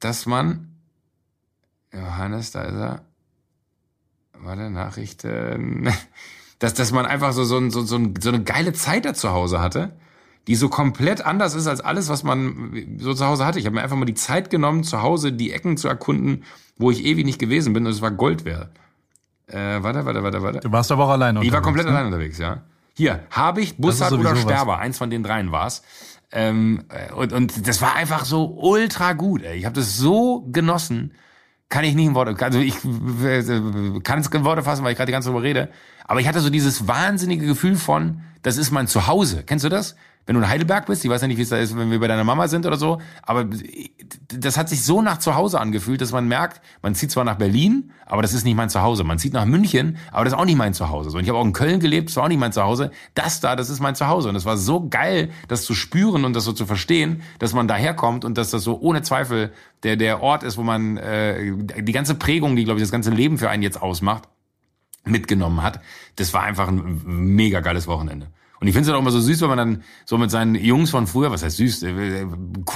dass 0.00 0.26
man, 0.26 0.76
Johannes, 1.92 2.52
da 2.52 2.62
ist 2.62 2.76
er, 2.76 3.02
warte, 4.34 4.70
Nachrichten, 4.70 5.92
dass, 6.58 6.74
dass 6.74 6.92
man 6.92 7.06
einfach 7.06 7.32
so, 7.32 7.44
so, 7.44 7.70
so, 7.70 7.82
so, 7.82 8.00
so 8.20 8.28
eine 8.28 8.42
geile 8.42 8.72
Zeit 8.72 9.04
da 9.04 9.14
zu 9.14 9.30
Hause 9.30 9.60
hatte 9.60 9.92
die 10.48 10.54
so 10.54 10.70
komplett 10.70 11.24
anders 11.24 11.54
ist 11.54 11.66
als 11.66 11.82
alles, 11.82 12.08
was 12.08 12.24
man 12.24 12.96
so 12.98 13.12
zu 13.12 13.26
Hause 13.26 13.44
hatte. 13.44 13.58
Ich 13.58 13.66
habe 13.66 13.76
mir 13.76 13.82
einfach 13.82 13.96
mal 13.96 14.06
die 14.06 14.14
Zeit 14.14 14.48
genommen, 14.48 14.82
zu 14.82 15.02
Hause 15.02 15.30
die 15.30 15.52
Ecken 15.52 15.76
zu 15.76 15.88
erkunden, 15.88 16.44
wo 16.78 16.90
ich 16.90 17.04
ewig 17.04 17.26
nicht 17.26 17.38
gewesen 17.38 17.74
bin 17.74 17.84
und 17.84 17.92
es 17.92 18.00
war 18.00 18.10
Gold 18.10 18.46
wert. 18.46 18.70
Äh, 19.46 19.82
warte, 19.82 20.06
warte, 20.06 20.22
warte, 20.22 20.42
warte. 20.42 20.60
Du 20.60 20.72
warst 20.72 20.90
aber 20.90 21.04
auch 21.04 21.10
alleine 21.10 21.38
unterwegs. 21.38 21.48
Ich 21.48 21.52
war 21.52 21.62
komplett 21.62 21.86
ne? 21.86 21.92
allein 21.92 22.06
unterwegs, 22.06 22.38
ja. 22.38 22.62
Hier, 22.94 23.20
Habicht, 23.30 23.76
Bussard 23.78 24.12
oder 24.12 24.34
Sterber, 24.36 24.72
was. 24.72 24.80
eins 24.80 24.98
von 24.98 25.10
den 25.10 25.22
dreien 25.22 25.52
war's. 25.52 25.82
Ähm, 26.32 26.84
und, 27.14 27.32
und 27.32 27.68
das 27.68 27.80
war 27.82 27.94
einfach 27.94 28.24
so 28.24 28.46
ultra 28.46 29.12
gut, 29.12 29.42
ey. 29.42 29.58
Ich 29.58 29.66
habe 29.66 29.76
das 29.76 29.98
so 29.98 30.46
genossen, 30.50 31.12
kann 31.68 31.84
ich 31.84 31.94
nicht 31.94 32.06
in 32.06 32.14
Worte, 32.14 32.42
also 32.42 32.58
ich 32.58 32.74
äh, 33.22 34.00
kann 34.02 34.20
es 34.20 34.28
in 34.28 34.44
Worte 34.44 34.62
fassen, 34.62 34.82
weil 34.82 34.92
ich 34.92 34.96
gerade 34.96 35.08
die 35.08 35.12
ganze 35.12 35.26
Zeit 35.26 35.34
darüber 35.34 35.46
rede. 35.46 35.68
Aber 36.06 36.20
ich 36.20 36.26
hatte 36.26 36.40
so 36.40 36.48
dieses 36.48 36.88
wahnsinnige 36.88 37.46
Gefühl 37.46 37.76
von, 37.76 38.22
das 38.42 38.56
ist 38.56 38.70
mein 38.70 38.86
Zuhause. 38.86 39.44
Kennst 39.44 39.64
du 39.64 39.68
das? 39.68 39.94
Wenn 40.28 40.34
du 40.34 40.42
in 40.42 40.48
Heidelberg 40.50 40.84
bist, 40.84 41.02
ich 41.06 41.10
weiß 41.10 41.22
ja 41.22 41.26
nicht, 41.26 41.38
wie 41.38 41.42
es 41.42 41.48
da 41.48 41.56
ist, 41.56 41.74
wenn 41.74 41.90
wir 41.90 41.98
bei 42.00 42.06
deiner 42.06 42.22
Mama 42.22 42.48
sind 42.48 42.66
oder 42.66 42.76
so, 42.76 43.00
aber 43.22 43.46
das 44.28 44.58
hat 44.58 44.68
sich 44.68 44.84
so 44.84 45.00
nach 45.00 45.16
Zuhause 45.16 45.58
angefühlt, 45.58 46.02
dass 46.02 46.12
man 46.12 46.28
merkt, 46.28 46.60
man 46.82 46.94
zieht 46.94 47.10
zwar 47.10 47.24
nach 47.24 47.36
Berlin, 47.36 47.92
aber 48.04 48.20
das 48.20 48.34
ist 48.34 48.44
nicht 48.44 48.54
mein 48.54 48.68
Zuhause. 48.68 49.04
Man 49.04 49.18
zieht 49.18 49.32
nach 49.32 49.46
München, 49.46 49.96
aber 50.12 50.24
das 50.24 50.34
ist 50.34 50.38
auch 50.38 50.44
nicht 50.44 50.58
mein 50.58 50.74
Zuhause. 50.74 51.16
Und 51.16 51.22
ich 51.22 51.30
habe 51.30 51.38
auch 51.38 51.44
in 51.46 51.54
Köln 51.54 51.80
gelebt, 51.80 52.10
das 52.10 52.16
war 52.16 52.24
auch 52.24 52.28
nicht 52.28 52.40
mein 52.40 52.52
Zuhause. 52.52 52.90
Das 53.14 53.40
da, 53.40 53.56
das 53.56 53.70
ist 53.70 53.80
mein 53.80 53.94
Zuhause. 53.94 54.28
Und 54.28 54.36
es 54.36 54.44
war 54.44 54.58
so 54.58 54.86
geil, 54.90 55.30
das 55.48 55.64
zu 55.64 55.74
spüren 55.74 56.26
und 56.26 56.36
das 56.36 56.44
so 56.44 56.52
zu 56.52 56.66
verstehen, 56.66 57.22
dass 57.38 57.54
man 57.54 57.66
daherkommt 57.66 58.26
und 58.26 58.36
dass 58.36 58.50
das 58.50 58.62
so 58.62 58.78
ohne 58.78 59.00
Zweifel 59.00 59.50
der, 59.82 59.96
der 59.96 60.22
Ort 60.22 60.42
ist, 60.42 60.58
wo 60.58 60.62
man 60.62 60.98
äh, 60.98 61.54
die 61.80 61.92
ganze 61.92 62.16
Prägung, 62.16 62.54
die, 62.54 62.64
glaube 62.64 62.80
ich, 62.80 62.84
das 62.84 62.92
ganze 62.92 63.12
Leben 63.12 63.38
für 63.38 63.48
einen 63.48 63.62
jetzt 63.62 63.80
ausmacht, 63.80 64.24
mitgenommen 65.04 65.62
hat. 65.62 65.80
Das 66.16 66.34
war 66.34 66.42
einfach 66.42 66.68
ein 66.68 67.00
mega 67.06 67.60
geiles 67.60 67.86
Wochenende. 67.86 68.26
Und 68.60 68.66
ich 68.66 68.74
finde 68.74 68.82
es 68.82 68.86
dann 68.88 68.96
auch 68.96 69.00
immer 69.00 69.10
so 69.10 69.20
süß, 69.20 69.40
wenn 69.42 69.48
man 69.48 69.58
dann 69.58 69.82
so 70.04 70.18
mit 70.18 70.30
seinen 70.30 70.54
Jungs 70.54 70.90
von 70.90 71.06
früher, 71.06 71.30
was 71.30 71.42
heißt 71.42 71.56
süß, 71.58 71.82
äh, 71.84 72.26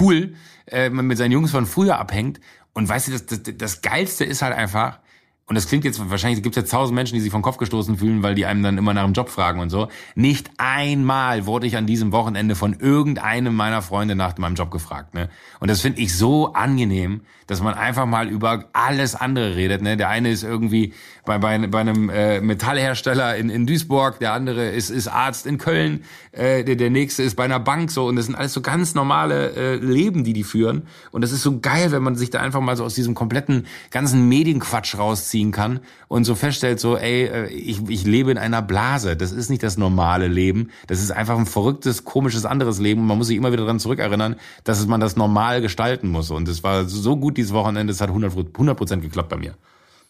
cool, 0.00 0.34
äh, 0.66 0.90
mit 0.90 1.18
seinen 1.18 1.32
Jungs 1.32 1.50
von 1.50 1.66
früher 1.66 1.98
abhängt. 1.98 2.40
Und 2.72 2.88
weißt 2.88 3.08
du, 3.08 3.12
das, 3.12 3.26
das, 3.26 3.40
das 3.56 3.82
Geilste 3.82 4.24
ist 4.24 4.42
halt 4.42 4.54
einfach, 4.54 5.00
und 5.46 5.56
das 5.56 5.66
klingt 5.66 5.84
jetzt, 5.84 6.08
wahrscheinlich 6.08 6.42
gibt 6.42 6.56
es 6.56 6.62
jetzt 6.62 6.70
tausend 6.70 6.94
Menschen, 6.94 7.14
die 7.14 7.20
sich 7.20 7.32
vom 7.32 7.42
Kopf 7.42 7.56
gestoßen 7.56 7.98
fühlen, 7.98 8.22
weil 8.22 8.34
die 8.36 8.46
einem 8.46 8.62
dann 8.62 8.78
immer 8.78 8.94
nach 8.94 9.04
dem 9.04 9.12
Job 9.12 9.28
fragen 9.28 9.60
und 9.60 9.70
so. 9.70 9.88
Nicht 10.14 10.50
einmal 10.56 11.46
wurde 11.46 11.66
ich 11.66 11.76
an 11.76 11.84
diesem 11.84 12.12
Wochenende 12.12 12.54
von 12.54 12.74
irgendeinem 12.78 13.54
meiner 13.54 13.82
Freunde 13.82 14.14
nach 14.14 14.38
meinem 14.38 14.54
Job 14.54 14.70
gefragt. 14.70 15.14
Ne? 15.14 15.28
Und 15.58 15.68
das 15.68 15.80
finde 15.80 16.00
ich 16.00 16.16
so 16.16 16.52
angenehm, 16.52 17.22
dass 17.48 17.60
man 17.60 17.74
einfach 17.74 18.06
mal 18.06 18.28
über 18.28 18.66
alles 18.72 19.16
andere 19.16 19.56
redet. 19.56 19.82
Ne? 19.82 19.96
Der 19.96 20.08
eine 20.08 20.30
ist 20.30 20.44
irgendwie 20.44 20.94
bei, 21.24 21.38
bei, 21.38 21.58
bei 21.58 21.80
einem 21.80 22.08
äh, 22.08 22.40
Metallhersteller 22.40 23.36
in, 23.36 23.50
in 23.50 23.66
Duisburg, 23.66 24.20
der 24.20 24.32
andere 24.32 24.68
ist, 24.68 24.90
ist 24.90 25.08
Arzt 25.08 25.46
in 25.46 25.58
Köln, 25.58 26.04
äh, 26.30 26.64
der, 26.64 26.76
der 26.76 26.88
nächste 26.88 27.24
ist 27.24 27.34
bei 27.34 27.44
einer 27.44 27.60
Bank 27.60 27.90
so. 27.90 28.06
Und 28.06 28.16
das 28.16 28.26
sind 28.26 28.36
alles 28.36 28.52
so 28.52 28.60
ganz 28.60 28.94
normale 28.94 29.54
äh, 29.54 29.74
Leben, 29.74 30.22
die 30.24 30.32
die 30.32 30.44
führen. 30.44 30.86
Und 31.10 31.20
das 31.20 31.32
ist 31.32 31.42
so 31.42 31.58
geil, 31.58 31.90
wenn 31.90 32.02
man 32.02 32.14
sich 32.14 32.30
da 32.30 32.40
einfach 32.40 32.60
mal 32.60 32.76
so 32.76 32.84
aus 32.84 32.94
diesem 32.94 33.14
kompletten 33.14 33.66
ganzen 33.90 34.28
Medienquatsch 34.28 34.96
rauszieht 34.96 35.31
ziehen 35.32 35.50
kann 35.50 35.80
und 36.08 36.24
so 36.24 36.34
feststellt, 36.34 36.78
so, 36.78 36.96
ey, 36.96 37.24
äh, 37.24 37.48
ich, 37.48 37.88
ich 37.88 38.04
lebe 38.04 38.30
in 38.30 38.38
einer 38.38 38.62
Blase. 38.62 39.16
Das 39.16 39.32
ist 39.32 39.48
nicht 39.48 39.62
das 39.62 39.78
normale 39.78 40.28
Leben. 40.28 40.70
Das 40.86 41.02
ist 41.02 41.10
einfach 41.10 41.38
ein 41.38 41.46
verrücktes, 41.46 42.04
komisches 42.04 42.44
anderes 42.44 42.78
Leben. 42.78 43.00
Und 43.00 43.06
man 43.06 43.18
muss 43.18 43.26
sich 43.26 43.36
immer 43.36 43.50
wieder 43.50 43.62
daran 43.62 43.80
zurückerinnern, 43.80 44.36
dass 44.64 44.86
man 44.86 45.00
das 45.00 45.16
normal 45.16 45.62
gestalten 45.62 46.08
muss. 46.08 46.30
Und 46.30 46.48
es 46.48 46.62
war 46.62 46.84
so 46.84 47.16
gut 47.16 47.36
dieses 47.36 47.52
Wochenende, 47.52 47.92
es 47.92 48.00
hat 48.00 48.10
100 48.10 48.76
Prozent 48.76 49.02
geklappt 49.02 49.30
bei 49.30 49.38
mir. 49.38 49.56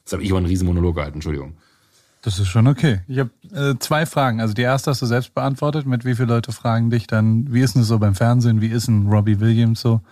Das 0.04 0.14
habe 0.14 0.24
ich 0.24 0.30
aber 0.30 0.38
einen 0.38 0.46
riesen 0.46 0.66
Monolog 0.66 0.96
gehalten, 0.96 1.18
Entschuldigung. 1.18 1.54
Das 2.24 2.38
ist 2.38 2.46
schon 2.46 2.68
okay. 2.68 3.00
Ich 3.08 3.18
habe 3.18 3.30
äh, 3.52 3.74
zwei 3.80 4.06
Fragen. 4.06 4.40
Also 4.40 4.54
die 4.54 4.62
erste 4.62 4.90
hast 4.92 5.02
du 5.02 5.06
selbst 5.06 5.34
beantwortet. 5.34 5.86
Mit 5.86 6.04
wie 6.04 6.14
viele 6.14 6.28
Leute 6.28 6.52
fragen 6.52 6.88
dich 6.88 7.08
dann, 7.08 7.52
wie 7.52 7.60
ist 7.60 7.74
denn 7.74 7.82
es 7.82 7.88
so 7.88 7.98
beim 7.98 8.14
Fernsehen? 8.14 8.60
Wie 8.60 8.68
ist 8.68 8.86
denn 8.86 9.08
Robbie 9.08 9.40
Williams 9.40 9.80
so? 9.80 10.02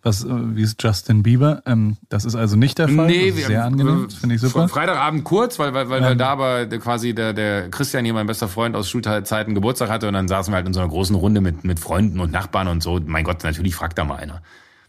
Was, 0.00 0.22
äh, 0.24 0.28
wie 0.30 0.62
ist 0.62 0.80
Justin 0.80 1.24
Bieber? 1.24 1.62
Ähm, 1.66 1.96
das 2.08 2.24
ist 2.24 2.36
also 2.36 2.54
nicht 2.54 2.78
der 2.78 2.86
Fall. 2.86 3.08
Nee, 3.08 3.30
das 3.30 3.38
ist 3.40 3.46
sehr 3.48 3.64
angenehm. 3.64 4.04
Das 4.08 4.14
finde 4.14 4.36
ich 4.36 4.40
super. 4.40 4.68
Freitagabend 4.68 5.24
kurz, 5.24 5.58
weil, 5.58 5.74
weil, 5.74 5.88
weil, 5.88 6.02
weil 6.02 6.16
da 6.16 6.28
aber 6.28 6.66
der- 6.66 6.78
quasi 6.78 7.14
der, 7.16 7.32
der 7.32 7.68
Christian 7.68 8.04
hier, 8.04 8.14
mein 8.14 8.28
bester 8.28 8.46
Freund 8.46 8.76
aus 8.76 8.88
Schulzeiten, 8.88 9.56
Geburtstag 9.56 9.90
hatte 9.90 10.06
und 10.06 10.14
dann 10.14 10.28
saßen 10.28 10.52
wir 10.52 10.56
halt 10.58 10.68
in 10.68 10.72
so 10.72 10.78
einer 10.78 10.88
großen 10.88 11.16
Runde 11.16 11.40
mit, 11.40 11.64
mit 11.64 11.80
Freunden 11.80 12.20
und 12.20 12.30
Nachbarn 12.30 12.68
und 12.68 12.80
so. 12.80 13.00
Mein 13.04 13.24
Gott, 13.24 13.42
natürlich 13.42 13.74
fragt 13.74 13.98
da 13.98 14.04
mal 14.04 14.18
einer. 14.18 14.40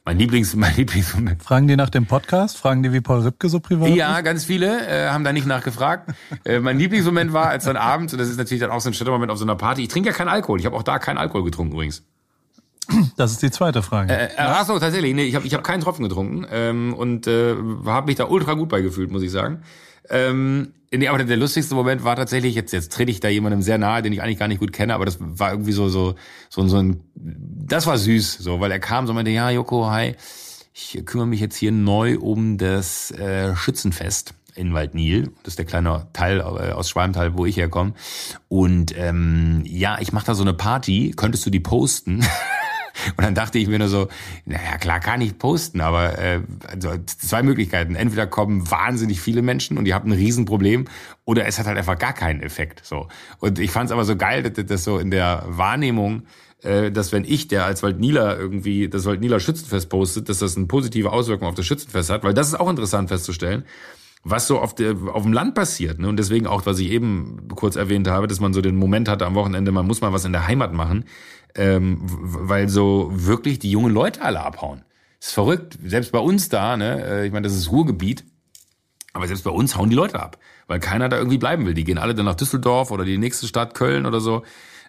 Mein 0.07 0.19
Lieblings, 0.19 0.55
mein 0.55 0.73
Lieblingsmoment. 0.73 1.43
Fragen 1.43 1.67
die 1.67 1.75
nach 1.75 1.89
dem 1.89 2.05
Podcast? 2.05 2.57
Fragen 2.57 2.81
die, 2.81 2.93
wie 2.93 3.01
Paul 3.01 3.23
Ripke 3.23 3.49
so 3.49 3.59
privat 3.59 3.89
Ja, 3.89 4.17
ist? 4.19 4.23
ganz 4.23 4.45
viele 4.45 4.87
äh, 4.87 5.09
haben 5.09 5.25
da 5.25 5.33
nicht 5.33 5.45
nachgefragt. 5.45 6.11
äh, 6.45 6.61
mein 6.61 6.79
Lieblingsmoment 6.79 7.33
war, 7.33 7.49
als 7.49 7.65
dann 7.65 7.75
abends, 7.75 8.13
und 8.13 8.19
das 8.19 8.29
ist 8.29 8.37
natürlich 8.37 8.61
dann 8.61 8.71
auch 8.71 8.79
so 8.79 8.89
ein 8.89 8.93
Städtermoment 8.93 9.29
auf 9.33 9.37
so 9.37 9.43
einer 9.43 9.57
Party, 9.57 9.81
ich 9.81 9.89
trinke 9.89 10.07
ja 10.11 10.15
keinen 10.15 10.29
Alkohol. 10.29 10.61
Ich 10.61 10.65
habe 10.65 10.77
auch 10.77 10.83
da 10.83 10.97
keinen 10.97 11.17
Alkohol 11.17 11.43
getrunken 11.43 11.73
übrigens. 11.73 12.03
Das 13.17 13.33
ist 13.33 13.41
die 13.41 13.51
zweite 13.51 13.81
Frage. 13.83 14.13
Äh, 14.13 14.29
ach 14.37 14.65
so, 14.65 14.79
tatsächlich. 14.79 15.13
Nee, 15.13 15.25
ich 15.25 15.35
habe 15.35 15.45
ich 15.45 15.53
hab 15.53 15.61
keinen 15.65 15.81
Tropfen 15.81 16.03
getrunken 16.03 16.47
ähm, 16.49 16.93
und 16.93 17.27
äh, 17.27 17.55
habe 17.85 18.05
mich 18.05 18.15
da 18.15 18.27
ultra 18.27 18.53
gut 18.53 18.69
bei 18.69 18.79
gefühlt, 18.79 19.11
muss 19.11 19.23
ich 19.23 19.31
sagen. 19.31 19.61
Ähm, 20.09 20.73
nee, 20.91 21.07
aber 21.07 21.23
der 21.23 21.37
lustigste 21.37 21.75
Moment 21.75 22.03
war 22.03 22.15
tatsächlich, 22.15 22.55
jetzt, 22.55 22.73
jetzt 22.73 22.91
trete 22.91 23.11
ich 23.11 23.19
da 23.19 23.27
jemandem 23.27 23.61
sehr 23.61 23.77
nahe, 23.77 24.01
den 24.01 24.13
ich 24.13 24.21
eigentlich 24.21 24.39
gar 24.39 24.47
nicht 24.47 24.59
gut 24.59 24.73
kenne, 24.73 24.93
aber 24.93 25.05
das 25.05 25.17
war 25.19 25.51
irgendwie 25.51 25.71
so, 25.71 25.89
so, 25.89 26.15
so, 26.49 26.67
so 26.67 26.77
ein, 26.77 27.01
das 27.15 27.87
war 27.87 27.97
süß, 27.97 28.37
so, 28.37 28.59
weil 28.59 28.71
er 28.71 28.79
kam 28.79 29.07
so 29.07 29.13
meinte, 29.13 29.31
ja, 29.31 29.49
Joko, 29.49 29.89
hi, 29.89 30.15
ich 30.73 31.01
kümmere 31.05 31.27
mich 31.27 31.39
jetzt 31.39 31.55
hier 31.55 31.71
neu 31.71 32.19
um 32.19 32.57
das 32.57 33.11
äh, 33.11 33.55
Schützenfest 33.55 34.33
in 34.57 34.73
Waldnil. 34.73 35.31
Das 35.43 35.53
ist 35.53 35.59
der 35.59 35.65
kleine 35.65 36.07
Teil 36.13 36.39
äh, 36.39 36.71
aus 36.71 36.89
Schwalmtal, 36.89 37.37
wo 37.37 37.45
ich 37.45 37.57
herkomme. 37.57 37.93
Und 38.47 38.97
ähm, 38.97 39.61
ja, 39.65 39.97
ich 39.99 40.13
mache 40.13 40.25
da 40.25 40.35
so 40.35 40.43
eine 40.43 40.53
Party. 40.53 41.13
Könntest 41.15 41.45
du 41.45 41.49
die 41.49 41.59
posten? 41.59 42.25
Und 43.15 43.23
dann 43.23 43.35
dachte 43.35 43.59
ich 43.59 43.67
mir 43.67 43.79
nur 43.79 43.87
so, 43.87 44.07
naja, 44.45 44.77
klar 44.77 44.99
kann 44.99 45.21
ich 45.21 45.37
posten, 45.37 45.81
aber 45.81 46.17
äh, 46.17 46.41
also 46.67 46.91
zwei 47.05 47.43
Möglichkeiten. 47.43 47.95
Entweder 47.95 48.27
kommen 48.27 48.69
wahnsinnig 48.69 49.21
viele 49.21 49.41
Menschen 49.41 49.77
und 49.77 49.85
ihr 49.85 49.95
habt 49.95 50.05
ein 50.05 50.11
Riesenproblem, 50.11 50.85
oder 51.25 51.45
es 51.45 51.59
hat 51.59 51.67
halt 51.67 51.77
einfach 51.77 51.99
gar 51.99 52.13
keinen 52.13 52.41
Effekt. 52.41 52.85
So. 52.85 53.07
Und 53.39 53.59
ich 53.59 53.71
fand 53.71 53.89
es 53.89 53.91
aber 53.91 54.05
so 54.05 54.15
geil, 54.15 54.43
dass 54.43 54.65
das 54.65 54.83
so 54.83 54.97
in 54.97 55.11
der 55.11 55.43
Wahrnehmung, 55.47 56.23
äh, 56.63 56.91
dass 56.91 57.11
wenn 57.11 57.25
ich, 57.25 57.47
der 57.47 57.65
als 57.65 57.83
Waldniler 57.83 58.37
irgendwie 58.37 58.89
das 58.89 59.05
Waldniler 59.05 59.39
Schützenfest 59.39 59.89
postet, 59.89 60.29
dass 60.29 60.39
das 60.39 60.57
eine 60.57 60.67
positive 60.67 61.11
Auswirkung 61.11 61.47
auf 61.47 61.55
das 61.55 61.65
Schützenfest 61.65 62.09
hat, 62.09 62.23
weil 62.23 62.33
das 62.33 62.47
ist 62.47 62.59
auch 62.59 62.69
interessant 62.69 63.09
festzustellen 63.09 63.65
was 64.29 64.47
so 64.47 64.59
auf, 64.59 64.75
der, 64.75 64.95
auf 65.13 65.23
dem 65.23 65.31
Land 65.31 65.55
passiert. 65.55 65.99
Ne? 65.99 66.09
Und 66.09 66.17
deswegen 66.17 66.47
auch, 66.47 66.65
was 66.65 66.79
ich 66.79 66.91
eben 66.91 67.47
kurz 67.55 67.75
erwähnt 67.75 68.07
habe, 68.07 68.27
dass 68.27 68.39
man 68.39 68.53
so 68.53 68.61
den 68.61 68.75
Moment 68.75 69.07
hatte 69.07 69.25
am 69.25 69.35
Wochenende, 69.35 69.71
man 69.71 69.87
muss 69.87 70.01
mal 70.01 70.11
was 70.11 70.25
in 70.25 70.33
der 70.33 70.47
Heimat 70.47 70.73
machen, 70.73 71.05
ähm, 71.57 71.99
weil 72.03 72.69
so 72.69 73.09
wirklich 73.11 73.59
die 73.59 73.71
jungen 73.71 73.93
Leute 73.93 74.21
alle 74.21 74.41
abhauen. 74.41 74.83
ist 75.19 75.33
verrückt. 75.33 75.77
Selbst 75.83 76.11
bei 76.11 76.19
uns 76.19 76.49
da, 76.49 76.77
ne, 76.77 77.03
äh, 77.03 77.25
ich 77.25 77.33
meine, 77.33 77.47
das 77.47 77.55
ist 77.55 77.71
Ruhrgebiet, 77.71 78.23
aber 79.13 79.27
selbst 79.27 79.43
bei 79.43 79.51
uns 79.51 79.75
hauen 79.75 79.89
die 79.89 79.95
Leute 79.95 80.19
ab, 80.19 80.37
weil 80.67 80.79
keiner 80.79 81.09
da 81.09 81.17
irgendwie 81.17 81.39
bleiben 81.39 81.65
will. 81.65 81.73
Die 81.73 81.83
gehen 81.83 81.97
alle 81.97 82.13
dann 82.13 82.25
nach 82.25 82.35
Düsseldorf 82.35 82.91
oder 82.91 83.03
die 83.03 83.17
nächste 83.17 83.47
Stadt 83.47 83.73
Köln 83.73 84.05
oder 84.05 84.21
so. 84.21 84.43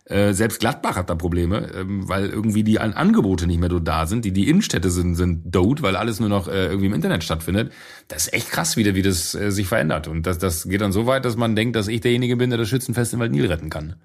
Äh, 0.09 0.33
selbst 0.33 0.61
Gladbach 0.61 0.97
hat 0.97 1.11
da 1.11 1.15
Probleme, 1.15 1.71
ähm, 1.75 2.09
weil 2.09 2.31
irgendwie 2.31 2.63
die 2.63 2.81
An 2.81 2.95
Angebote 2.95 3.47
nicht 3.47 3.61
mehr 3.61 3.69
so 3.69 3.79
da 3.79 4.07
sind. 4.07 4.25
Die, 4.25 4.33
die 4.33 4.49
Innenstädte 4.49 4.91
sind, 4.91 5.17
sind 5.17 5.55
dood, 5.55 5.83
weil 5.83 5.97
alles 5.97 6.19
nur 6.19 6.31
noch 6.31 6.49
äh, 6.49 6.67
irgendwie 6.67 6.87
im 6.87 6.95
Internet 6.95 7.25
stattfindet. 7.25 7.73
Das 8.09 8.27
ist 8.27 8.33
echt 8.33 8.51
krass 8.51 8.79
wieder, 8.79 8.95
wie 8.95 9.03
das 9.03 9.35
äh, 9.35 9.51
sich 9.51 9.69
verändert. 9.69 10.09
Und 10.09 10.27
das, 10.27 10.39
das 10.39 10.67
geht 10.67 10.81
dann 10.81 10.93
so 10.93 11.07
weit, 11.07 11.27
dass 11.27 11.37
man 11.37 11.55
denkt, 11.55 11.77
dass 11.77 11.89
ich 11.89 12.01
derjenige 12.01 12.37
bin, 12.37 12.49
der 12.49 12.59
das 12.59 12.71
Schützenfest 12.71 13.13
in 13.13 13.19
Waldnil 13.19 13.47
retten 13.47 13.69
kann. 13.69 13.97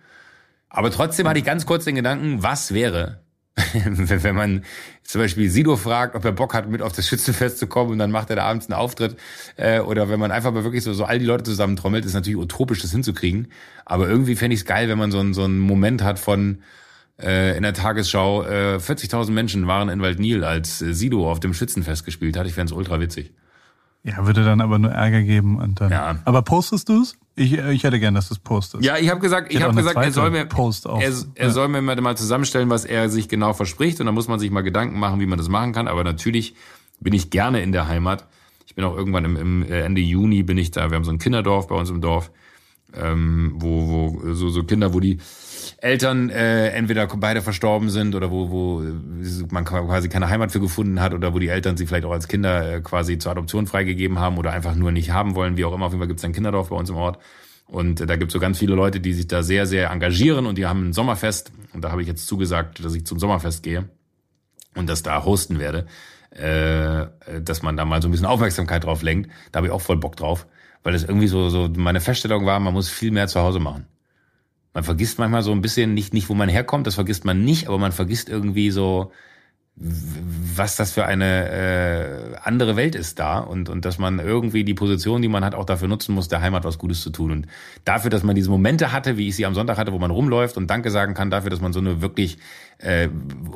Aber 0.74 0.92
trotzdem 0.92 1.28
hatte 1.28 1.40
ich 1.40 1.46
ganz 1.46 1.66
kurz 1.66 1.86
den 1.86 1.96
Gedanken, 1.96 2.42
was 2.42 2.74
wäre, 2.74 3.22
wenn 3.76 4.36
man 4.36 4.64
zum 5.04 5.22
Beispiel 5.22 5.48
Sido 5.50 5.78
fragt, 5.78 6.16
ob 6.16 6.26
er 6.26 6.32
Bock 6.32 6.56
hat, 6.56 6.68
mit 6.68 6.82
auf 6.82 6.94
das 6.94 7.08
Schützenfest 7.08 7.60
zu 7.60 7.68
kommen 7.68 7.92
und 7.92 8.00
dann 8.00 8.10
macht 8.10 8.32
er 8.32 8.38
da 8.38 8.46
abends 8.46 8.66
einen 8.66 8.74
Auftritt. 8.74 9.16
Äh, 9.56 9.82
oder 9.82 10.10
wenn 10.10 10.20
man 10.20 10.32
einfach 10.32 10.52
mal 10.52 10.64
wirklich 10.64 10.84
so, 10.84 10.92
so 10.94 11.06
all 11.06 11.20
die 11.20 11.26
Leute 11.26 11.44
zusammentrommelt, 11.44 12.06
ist 12.06 12.16
natürlich 12.16 12.38
utopisch, 12.38 12.82
das 12.82 12.92
hinzukriegen. 12.92 13.50
Aber 13.86 14.10
irgendwie 14.10 14.36
fände 14.36 14.56
ich 14.56 14.62
es 14.62 14.66
geil, 14.66 14.90
wenn 14.90 14.98
man 14.98 15.12
so, 15.12 15.20
einen 15.20 15.36
so 15.36 15.44
einen 15.44 15.60
Moment 15.60 16.04
hat 16.04 16.18
von 16.18 16.64
äh, 17.22 17.56
in 17.56 17.62
der 17.62 17.76
Tagesschau, 17.76 18.44
äh, 18.44 18.78
40.000 18.78 19.30
Menschen 19.30 19.68
waren 19.68 19.90
in 19.90 20.02
Waldnil, 20.02 20.44
als 20.44 20.82
äh, 20.82 20.94
Sido 20.94 21.30
auf 21.30 21.40
dem 21.40 21.54
Schützenfest 21.54 22.04
gespielt 22.04 22.36
hat. 22.36 22.48
Ich 22.48 22.54
fände 22.54 22.74
es 22.74 22.78
ultra 22.78 23.00
witzig. 23.00 23.32
Ja, 24.02 24.26
würde 24.26 24.44
dann 24.44 24.60
aber 24.60 24.80
nur 24.80 24.92
Ärger 24.92 25.22
geben 25.22 25.60
und 25.60 25.80
dann. 25.80 25.92
Ja. 25.92 26.20
Aber 26.26 26.42
postest 26.42 26.90
du 26.90 27.04
es? 27.04 27.16
Ich, 27.36 27.54
ich 27.54 27.84
hätte 27.84 28.00
gern, 28.00 28.14
dass 28.14 28.28
du 28.28 28.36
es 28.36 28.40
postest. 28.40 28.84
Ja, 28.84 28.98
ich 28.98 29.10
habe 29.10 29.20
gesagt, 29.20 29.52
ich 29.52 29.58
auch 29.58 29.64
habe 29.64 29.76
gesagt, 29.76 29.98
er 29.98 30.12
soll 30.12 30.30
mir 30.30 30.46
er, 31.02 31.12
er 31.36 31.46
Ja. 31.48 31.50
soll 31.50 31.68
mir 31.68 31.82
mal 31.82 32.00
mal 32.00 32.16
zusammenstellen, 32.16 32.70
was 32.70 32.86
er 32.86 33.10
sich 33.10 33.28
genau 33.28 33.54
verspricht 33.54 34.00
und 34.00 34.06
dann 34.06 34.14
muss 34.14 34.28
man 34.28 34.40
sich 34.40 34.52
mal 34.52 34.62
Gedanken 34.62 35.00
machen, 35.00 35.20
wie 35.20 35.26
man 35.26 35.40
das 35.40 35.50
machen 35.50 35.74
kann, 35.74 35.88
aber 35.88 36.04
natürlich 36.04 36.54
bin 37.00 37.14
ich 37.14 37.32
gerne 37.32 37.62
in 37.64 37.72
der 37.72 37.88
Heimat. 37.88 38.28
Ich 38.68 38.76
bin 38.76 38.86
auch 38.86 38.96
irgendwann 38.96 39.26
im, 39.26 39.36
im 39.36 39.64
äh, 39.64 39.82
Ende 39.82 40.02
Juni 40.02 40.44
bin 40.44 40.58
ich 40.58 40.72
da, 40.72 40.90
wir 40.92 40.96
haben 40.96 41.04
so 41.04 41.12
ein 41.12 41.18
Kinderdorf 41.18 41.68
bei 41.68 41.76
uns 41.76 41.90
im 41.90 42.02
Dorf, 42.02 42.30
ähm, 42.96 43.54
wo 43.56 43.90
wo 44.22 44.34
so 44.34 44.50
so 44.50 44.64
Kinder, 44.64 44.94
wo 44.94 45.00
die 45.00 45.20
Eltern 45.78 46.30
äh, 46.30 46.70
entweder 46.70 47.08
beide 47.08 47.42
verstorben 47.42 47.90
sind 47.90 48.16
oder 48.16 48.32
wo, 48.32 48.50
wo 48.50 48.84
man 49.52 49.66
quasi 49.66 50.10
keine 50.10 50.30
Heimat 50.30 50.52
für 50.52 50.60
gefunden 50.60 51.02
hat 51.02 51.14
oder 51.14 51.34
wo 51.34 51.40
die 51.40 51.50
Eltern 51.50 51.78
sie 51.78 51.86
vielleicht 51.86 52.06
auch 52.06 52.12
als 52.12 52.28
Kinder 52.28 52.76
äh, 52.76 52.82
quasi 52.82 53.18
zur 53.18 53.32
Adoption 53.32 53.68
freigegeben 53.68 54.20
haben 54.20 54.38
oder 54.38 54.52
einfach 54.52 54.76
nur 54.76 54.92
nicht 54.92 55.12
haben 55.12 55.36
wollen, 55.36 55.58
wie 55.58 55.66
auch 55.66 55.74
immer. 55.74 55.86
Auf 55.86 55.92
jeden 55.92 56.02
Fall 56.02 56.08
gibt 56.08 56.20
es 56.20 56.26
ein 56.26 56.34
Kinderdorf 56.34 56.70
bei 56.70 56.76
uns 56.76 56.90
im 56.90 56.96
Ort. 56.96 57.20
Und 57.68 58.02
äh, 58.02 58.06
da 58.06 58.16
gibt 58.16 58.30
es 58.30 58.34
so 58.34 58.40
ganz 58.40 58.60
viele 58.60 58.76
Leute, 58.76 59.00
die 59.00 59.14
sich 59.14 59.28
da 59.28 59.44
sehr, 59.44 59.66
sehr 59.66 59.90
engagieren 59.90 60.46
und 60.46 60.58
die 60.58 60.66
haben 60.66 60.90
ein 60.90 60.94
Sommerfest. 60.94 61.52
Und 61.74 61.84
da 61.84 61.92
habe 61.92 62.02
ich 62.02 62.08
jetzt 62.08 62.28
zugesagt, 62.28 62.84
dass 62.84 62.94
ich 62.96 63.06
zum 63.06 63.20
Sommerfest 63.20 63.64
gehe 63.64 63.90
und 64.76 64.88
das 64.88 65.04
da 65.04 65.24
hosten 65.24 65.60
werde, 65.60 65.88
äh, 66.32 67.08
dass 67.42 67.62
man 67.62 67.78
da 67.78 67.86
mal 67.86 68.02
so 68.02 68.08
ein 68.08 68.12
bisschen 68.12 68.26
Aufmerksamkeit 68.28 68.84
drauf 68.84 69.02
lenkt. 69.02 69.30
Da 69.52 69.58
habe 69.58 69.68
ich 69.68 69.74
auch 69.74 69.82
voll 69.82 69.98
Bock 69.98 70.16
drauf, 70.16 70.48
weil 70.84 70.94
das 70.94 71.04
irgendwie 71.04 71.28
so, 71.28 71.50
so 71.50 71.70
meine 71.76 72.02
Feststellung 72.02 72.46
war, 72.46 72.60
man 72.60 72.74
muss 72.74 72.90
viel 72.90 73.12
mehr 73.12 73.28
zu 73.28 73.40
Hause 73.40 73.60
machen. 73.60 73.86
Man 74.74 74.84
vergisst 74.84 75.20
manchmal 75.20 75.44
so 75.44 75.52
ein 75.52 75.62
bisschen 75.62 75.94
nicht, 75.94 76.14
nicht, 76.14 76.30
wo 76.30 76.34
man 76.34 76.50
herkommt, 76.50 76.88
das 76.88 76.96
vergisst 76.96 77.26
man 77.26 77.44
nicht, 77.44 77.68
aber 77.68 77.78
man 77.78 77.92
vergisst 77.92 78.28
irgendwie 78.28 78.72
so, 78.72 79.12
was 79.76 80.76
das 80.76 80.92
für 80.92 81.06
eine 81.06 81.50
äh, 81.50 82.36
andere 82.44 82.76
Welt 82.76 82.94
ist 82.94 83.18
da 83.18 83.40
und, 83.40 83.70
und 83.70 83.86
dass 83.86 83.98
man 83.98 84.20
irgendwie 84.20 84.64
die 84.64 84.76
Position, 84.76 85.24
die 85.24 85.28
man 85.28 85.44
hat, 85.44 85.56
auch 85.56 85.66
dafür 85.66 85.88
nutzen 85.88 86.14
muss, 86.14 86.28
der 86.28 86.42
Heimat 86.42 86.64
was 86.64 86.78
Gutes 86.78 87.02
zu 87.02 87.10
tun. 87.10 87.32
Und 87.32 87.48
dafür, 87.84 88.12
dass 88.12 88.22
man 88.22 88.36
diese 88.36 88.52
Momente 88.52 88.92
hatte, 88.92 89.18
wie 89.18 89.28
ich 89.28 89.36
sie 89.36 89.48
am 89.48 89.56
Sonntag 89.56 89.78
hatte, 89.78 89.92
wo 89.92 89.98
man 89.98 90.12
rumläuft 90.12 90.58
und 90.58 90.68
Danke 90.68 90.92
sagen 90.92 91.16
kann, 91.16 91.32
dafür, 91.32 91.50
dass 91.50 91.62
man 91.62 91.74
so 91.74 91.80
eine 91.80 92.02
wirklich 92.02 92.38
äh, 92.84 93.10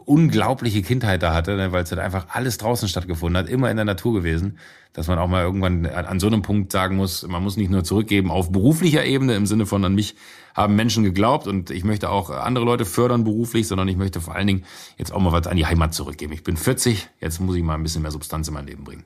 unglaubliche 0.06 0.82
Kindheit 0.82 1.22
da 1.22 1.34
hatte, 1.34 1.58
ne, 1.58 1.72
weil 1.72 1.84
es 1.84 1.92
halt 1.92 2.00
einfach 2.00 2.28
alles 2.30 2.58
draußen 2.58 2.88
stattgefunden 2.88 3.38
hat, 3.38 3.50
immer 3.50 3.70
in 3.70 3.76
der 3.76 3.86
Natur 3.86 4.14
gewesen, 4.14 4.58
dass 4.94 5.08
man 5.08 5.20
auch 5.20 5.28
mal 5.28 5.44
irgendwann 5.44 5.86
an, 5.86 6.06
an 6.06 6.20
so 6.20 6.28
einem 6.28 6.42
Punkt 6.42 6.72
sagen 6.72 6.96
muss, 6.96 7.28
man 7.28 7.44
muss 7.44 7.58
nicht 7.58 7.70
nur 7.70 7.84
zurückgeben 7.84 8.32
auf 8.32 8.52
beruflicher 8.52 9.04
Ebene 9.04 9.36
im 9.36 9.46
Sinne 9.46 9.66
von 9.66 9.84
an 9.84 9.96
mich 9.96 10.16
haben 10.56 10.76
Menschen 10.76 11.04
geglaubt 11.04 11.46
und 11.46 11.70
ich 11.70 11.84
möchte 11.84 12.10
auch 12.10 12.30
andere 12.30 12.66
Leute 12.66 12.86
fördern 12.86 13.24
beruflich, 13.24 13.68
sondern 13.68 13.88
ich 13.90 13.98
möchte 13.98 14.22
vor 14.22 14.34
allen 14.34 14.48
Dingen 14.48 14.64
jetzt 14.98 15.14
auch 15.14 15.20
mal 15.20 15.32
was 15.32 15.46
an 15.46 15.58
die 15.58 15.66
Heimat 15.66 15.94
zurückgeben. 15.94 16.34
Ich 16.34 16.44
bin 16.44 16.58
40, 16.58 17.10
jetzt 17.20 17.40
muss 17.42 17.56
ich 17.56 17.64
mal 17.64 17.76
ein 17.76 17.84
bisschen 17.84 18.02
mehr 18.02 18.12
Substanz 18.12 18.48
in 18.48 18.54
mein 18.54 18.66
Leben 18.66 18.86
bringen. 18.86 19.04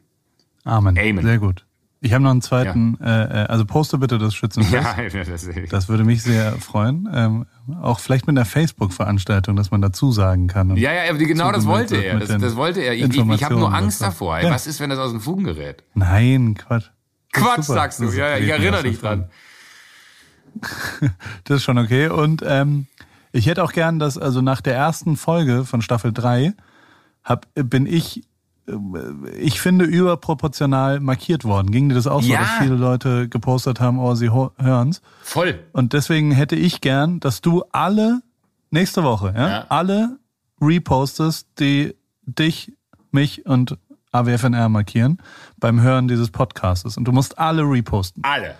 Amen. 0.63 0.97
Amen. 0.97 1.25
Sehr 1.25 1.39
gut. 1.39 1.65
Ich 2.03 2.13
habe 2.13 2.23
noch 2.23 2.31
einen 2.31 2.41
zweiten, 2.41 2.99
äh, 2.99 3.43
äh, 3.43 3.45
also 3.45 3.63
poste 3.63 3.99
bitte 3.99 4.17
das 4.17 4.33
Schützenfest. 4.33 4.73
Ja, 5.13 5.23
das, 5.23 5.47
Das 5.69 5.87
würde 5.87 6.03
mich 6.03 6.23
sehr 6.23 6.53
freuen. 6.53 7.07
Ähm, 7.13 7.45
auch 7.79 7.99
vielleicht 7.99 8.25
mit 8.25 8.35
einer 8.35 8.45
Facebook-Veranstaltung, 8.45 9.55
dass 9.55 9.69
man 9.69 9.81
dazu 9.81 10.11
sagen 10.11 10.47
kann. 10.47 10.75
Ja, 10.77 10.91
ja, 10.91 11.13
genau 11.13 11.51
das 11.51 11.67
wollte 11.67 11.97
er. 11.97 12.19
Das, 12.19 12.29
das 12.29 12.55
wollte 12.55 12.81
er. 12.81 12.95
Ich, 12.95 13.03
ich, 13.03 13.17
ich 13.17 13.43
habe 13.43 13.55
nur 13.55 13.71
Angst 13.71 14.01
davor. 14.01 14.39
Ja. 14.39 14.49
Was 14.49 14.65
ist, 14.65 14.79
wenn 14.79 14.89
das 14.89 14.97
aus 14.97 15.11
dem 15.11 15.21
Fugen 15.21 15.43
gerät? 15.43 15.83
Nein, 15.93 16.55
Quatsch. 16.55 16.89
Quatsch, 17.33 17.63
super. 17.65 17.79
sagst 17.79 17.99
du. 17.99 18.05
Ja, 18.05 18.29
ja, 18.29 18.37
ich 18.37 18.49
erinnere 18.49 18.83
dich 18.83 18.99
dran. 18.99 19.29
Das 21.45 21.57
ist 21.57 21.63
schon 21.63 21.77
okay. 21.77 22.09
Und 22.09 22.43
ähm, 22.45 22.87
ich 23.31 23.45
hätte 23.45 23.63
auch 23.63 23.71
gern, 23.71 23.99
dass, 23.99 24.17
also 24.17 24.41
nach 24.41 24.59
der 24.59 24.75
ersten 24.75 25.15
Folge 25.15 25.65
von 25.65 25.81
Staffel 25.81 26.11
3 26.11 26.53
hab, 27.23 27.47
bin 27.53 27.85
ich, 27.85 28.23
ich 29.37 29.59
finde, 29.59 29.85
überproportional 29.85 30.99
markiert 30.99 31.43
worden. 31.45 31.71
Ging 31.71 31.89
dir 31.89 31.95
das 31.95 32.07
auch 32.07 32.21
so, 32.21 32.31
Ja. 32.31 32.39
dass 32.41 32.49
viele 32.59 32.75
Leute 32.75 33.27
gepostet 33.27 33.79
haben, 33.79 33.99
oh, 33.99 34.13
sie 34.15 34.29
hören's? 34.29 35.01
Voll. 35.23 35.59
Und 35.73 35.93
deswegen 35.93 36.31
hätte 36.31 36.55
ich 36.55 36.81
gern, 36.81 37.19
dass 37.19 37.41
du 37.41 37.63
alle 37.71 38.21
nächste 38.69 39.03
Woche, 39.03 39.33
ja, 39.35 39.49
Ja. 39.49 39.65
alle 39.69 40.17
repostest, 40.61 41.47
die 41.59 41.95
dich, 42.25 42.71
mich 43.11 43.45
und 43.45 43.77
AWFNR 44.11 44.69
markieren 44.69 45.17
beim 45.57 45.81
Hören 45.81 46.07
dieses 46.07 46.29
Podcastes. 46.29 46.97
Und 46.97 47.05
du 47.05 47.11
musst 47.11 47.39
alle 47.39 47.63
reposten. 47.63 48.23
Alle. 48.23 48.55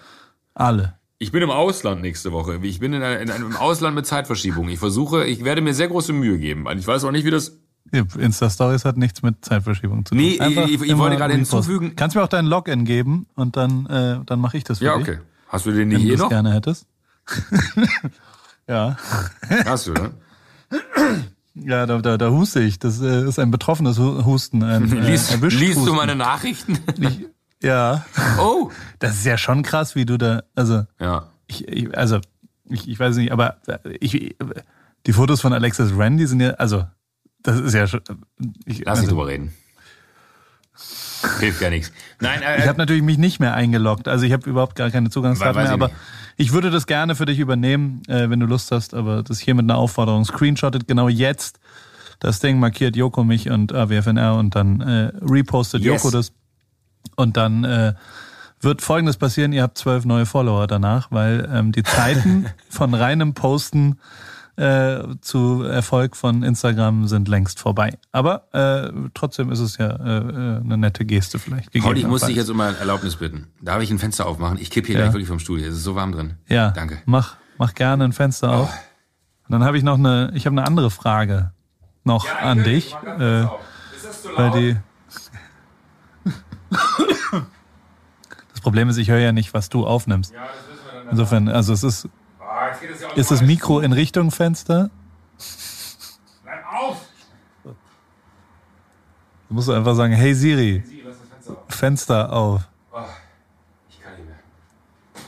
Alle. 0.53 0.95
Ich 1.19 1.31
bin 1.31 1.43
im 1.43 1.51
Ausland 1.51 2.01
nächste 2.01 2.31
Woche. 2.31 2.59
Ich 2.63 2.79
bin 2.79 2.93
in, 2.93 3.01
in 3.03 3.29
einem 3.29 3.55
Ausland 3.55 3.95
mit 3.95 4.05
Zeitverschiebung. 4.07 4.67
Ich 4.69 4.79
versuche, 4.79 5.25
ich 5.25 5.43
werde 5.43 5.61
mir 5.61 5.73
sehr 5.73 5.87
große 5.87 6.13
Mühe 6.13 6.39
geben. 6.39 6.65
Ich 6.77 6.87
weiß 6.87 7.03
auch 7.03 7.11
nicht, 7.11 7.25
wie 7.25 7.31
das. 7.31 7.57
Insta-Stories 7.91 8.86
hat 8.86 8.95
nichts 8.97 9.21
mit 9.21 9.43
Zeitverschiebung 9.43 10.05
zu 10.05 10.15
tun. 10.15 10.23
Nee, 10.23 10.39
Einfach 10.39 10.65
ich- 10.67 10.82
ich 10.82 10.97
wollte 10.97 11.17
gerade 11.17 11.34
hinzufügen- 11.34 11.95
Kannst 11.95 12.15
mir 12.15 12.23
auch 12.23 12.27
deinen 12.29 12.47
Login 12.47 12.86
geben 12.86 13.27
und 13.36 13.57
dann, 13.57 13.86
äh, 13.88 14.19
dann 14.25 14.39
mache 14.39 14.57
ich 14.57 14.63
das 14.63 14.79
für 14.79 14.86
Ja, 14.86 14.97
dich. 14.97 15.07
okay. 15.09 15.19
Hast 15.49 15.65
du 15.65 15.71
den 15.71 15.79
wenn 15.79 15.88
nicht 15.89 16.03
du 16.05 16.09
eh 16.11 16.13
es 16.13 16.19
noch? 16.21 16.29
gerne 16.29 16.53
hättest. 16.53 16.86
ja. 18.67 18.95
Hast 19.65 19.88
du, 19.88 19.93
ne? 19.93 20.11
Ja, 21.55 21.86
da, 21.86 21.97
da, 21.99 22.17
da 22.17 22.29
huste 22.29 22.61
ich. 22.61 22.79
Das 22.79 23.01
äh, 23.01 23.27
ist 23.27 23.38
ein 23.39 23.51
betroffenes 23.51 23.97
Hu- 23.99 24.23
Husten. 24.23 24.63
Ein, 24.63 24.89
äh, 24.91 25.09
Liest, 25.11 25.32
erwischt 25.32 25.59
liest 25.59 25.75
du 25.75 25.82
Husten. 25.82 25.95
meine 25.97 26.15
Nachrichten? 26.15 26.79
Ich, 26.97 27.25
ja. 27.61 28.05
Oh. 28.39 28.71
Das 28.99 29.15
ist 29.15 29.25
ja 29.25 29.38
schon 29.38 29.61
krass, 29.63 29.95
wie 29.95 30.05
du 30.05 30.17
da, 30.17 30.43
also, 30.55 30.86
Ja. 30.99 31.27
ich, 31.47 31.67
ich 31.67 31.97
also, 31.97 32.19
ich, 32.69 32.88
ich 32.88 32.97
weiß 32.99 33.17
nicht, 33.17 33.32
aber 33.34 33.57
ich, 33.99 34.36
die 35.05 35.13
Fotos 35.13 35.41
von 35.41 35.51
Alexis 35.51 35.91
Randy 35.95 36.25
sind 36.25 36.39
ja, 36.39 36.51
also, 36.51 36.86
das 37.43 37.59
ist 37.59 37.73
ja 37.73 37.87
schon, 37.87 38.01
ich, 38.65 38.83
Lass 38.85 38.99
nicht 38.99 39.07
also, 39.07 39.07
drüber 39.07 39.27
reden. 39.27 39.53
Hilft 41.39 41.61
ja 41.61 41.69
nichts. 41.69 41.91
Nein, 42.19 42.41
äh, 42.41 42.59
ich 42.59 42.67
habe 42.67 42.77
natürlich 42.77 43.03
mich 43.03 43.17
nicht 43.17 43.39
mehr 43.39 43.53
eingeloggt, 43.53 44.07
also 44.07 44.25
ich 44.25 44.33
habe 44.33 44.49
überhaupt 44.49 44.75
gar 44.75 44.89
keine 44.89 45.09
Zugangsdaten 45.09 45.55
mehr, 45.55 45.65
ich 45.65 45.71
aber 45.71 45.87
nicht. 45.87 45.97
ich 46.37 46.53
würde 46.53 46.71
das 46.71 46.87
gerne 46.87 47.15
für 47.15 47.25
dich 47.25 47.39
übernehmen, 47.39 48.01
äh, 48.07 48.29
wenn 48.29 48.39
du 48.39 48.45
Lust 48.45 48.71
hast, 48.71 48.93
aber 48.93 49.21
das 49.21 49.39
hier 49.39 49.53
mit 49.53 49.65
einer 49.65 49.77
Aufforderung, 49.77 50.25
screenshottet 50.25 50.87
genau 50.87 51.09
jetzt 51.09 51.59
das 52.19 52.39
Ding, 52.39 52.59
markiert 52.59 52.95
Joko 52.95 53.23
mich 53.23 53.49
und 53.49 53.73
AWFNR 53.73 54.35
und 54.35 54.55
dann 54.55 54.81
äh, 54.81 55.11
repostet 55.21 55.81
Yes. 55.81 56.03
Joko 56.03 56.11
das 56.11 56.31
und 57.15 57.37
dann 57.37 57.63
äh, 57.63 57.93
wird 58.59 58.81
Folgendes 58.81 59.17
passieren, 59.17 59.53
ihr 59.53 59.63
habt 59.63 59.77
zwölf 59.77 60.05
neue 60.05 60.25
Follower 60.25 60.67
danach, 60.67 61.11
weil 61.11 61.49
ähm, 61.51 61.71
die 61.71 61.83
Zeiten 61.83 62.45
von 62.69 62.93
reinem 62.93 63.33
Posten 63.33 63.97
äh, 64.62 65.03
zu 65.22 65.64
Erfolg 65.64 66.16
von 66.16 66.43
Instagram 66.43 67.07
sind 67.07 67.28
längst 67.28 67.59
vorbei. 67.59 67.97
Aber 68.12 68.47
äh, 68.53 68.91
trotzdem 69.14 69.51
ist 69.51 69.59
es 69.59 69.78
ja 69.78 69.88
äh, 69.88 70.18
äh, 70.20 70.57
eine 70.64 70.78
nette 70.78 71.03
Geste 71.03 71.39
vielleicht. 71.39 71.74
Pauli, 71.74 72.01
ich 72.01 72.07
muss 72.07 72.22
dich 72.22 72.36
jetzt 72.36 72.49
um 72.49 72.59
eine 72.62 72.78
Erlaubnis 72.78 73.16
bitten. 73.16 73.47
Darf 73.62 73.82
ich 73.82 73.89
ein 73.91 73.99
Fenster 73.99 74.28
aufmachen? 74.28 74.57
Ich 74.59 74.70
kipp 74.70 74.86
hier 74.86 74.95
Ja. 74.95 75.01
gleich 75.01 75.14
wirklich 75.14 75.28
vom 75.28 75.39
Studio. 75.39 75.68
Es 75.68 75.74
ist 75.76 75.84
so 75.84 75.95
warm 75.95 76.12
drin. 76.12 76.36
Ja, 76.47 76.70
Danke. 76.72 77.01
Mach, 77.05 77.36
mach 77.57 77.74
gerne 77.74 78.03
ein 78.05 78.14
Fenster 78.14 78.51
auf. 78.51 78.70
Und 79.47 79.51
dann 79.53 79.64
habe 79.64 79.78
ich 79.78 79.84
noch 79.84 79.97
eine, 79.97 80.32
ich 80.36 80.45
habe 80.45 80.55
eine 80.57 80.66
andere 80.68 80.91
Frage 80.91 81.51
noch 82.03 82.26
an 82.41 82.64
dich, 82.64 82.95
äh, 83.20 83.45
weil 84.38 84.51
die. 84.51 84.78
Das 88.53 88.62
Problem 88.62 88.89
ist, 88.89 88.97
ich 88.97 89.09
höre 89.09 89.20
ja 89.20 89.32
nicht, 89.32 89.53
was 89.53 89.70
du 89.70 89.86
aufnimmst. 89.86 90.34
Insofern, 91.09 91.47
also 91.49 91.74
es 91.74 91.84
ist, 91.84 92.07
ist 93.15 93.32
das 93.32 93.41
Mikro 93.41 93.80
in 93.80 93.93
Richtung 93.93 94.32
Fenster? 94.32 94.89
Du 99.47 99.55
musst 99.55 99.69
einfach 99.69 99.95
sagen, 99.95 100.13
hey 100.13 100.34
Siri, 100.34 100.84
Fenster 101.67 102.32
auf. 102.32 102.61
Ich 103.89 104.01
kann 104.01 104.13
nicht 104.15 104.26
mehr. 104.26 104.36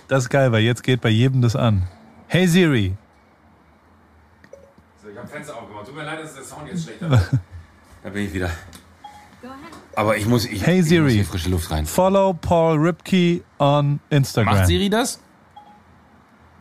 Das 0.08 0.24
ist 0.24 0.30
geil, 0.30 0.52
weil 0.52 0.62
jetzt 0.64 0.84
geht 0.84 1.02
bei 1.02 1.10
jedem 1.10 1.42
das 1.42 1.56
an. 1.56 1.88
Hey 2.28 2.48
Siri, 2.48 2.96
So, 5.02 5.10
ich 5.10 5.18
habe 5.18 5.28
Fenster 5.28 5.56
aufgemacht. 5.58 5.86
Tut 5.86 5.96
mir 5.96 6.04
leid, 6.06 6.22
dass 6.24 6.36
der 6.36 6.44
Sound 6.44 6.68
jetzt 6.68 6.84
schlechter 6.84 7.10
wird. 7.10 7.30
Da 8.04 8.10
bin 8.10 8.26
ich 8.26 8.34
wieder. 8.34 8.50
Aber 9.96 10.18
ich 10.18 10.26
muss, 10.26 10.44
ich, 10.46 10.66
Hey 10.66 10.80
ich 10.82 10.86
Siri. 10.88 11.04
muss 11.04 11.14
hier 11.14 11.26
frische 11.26 11.50
Luft 11.50 11.72
rein. 11.72 11.86
follow 11.86 12.34
Paul 12.34 12.78
Ripke 12.78 13.42
on 13.60 14.02
Instagram. 14.10 14.56
Macht 14.56 14.68
Siri 14.68 14.90
das? 14.90 15.22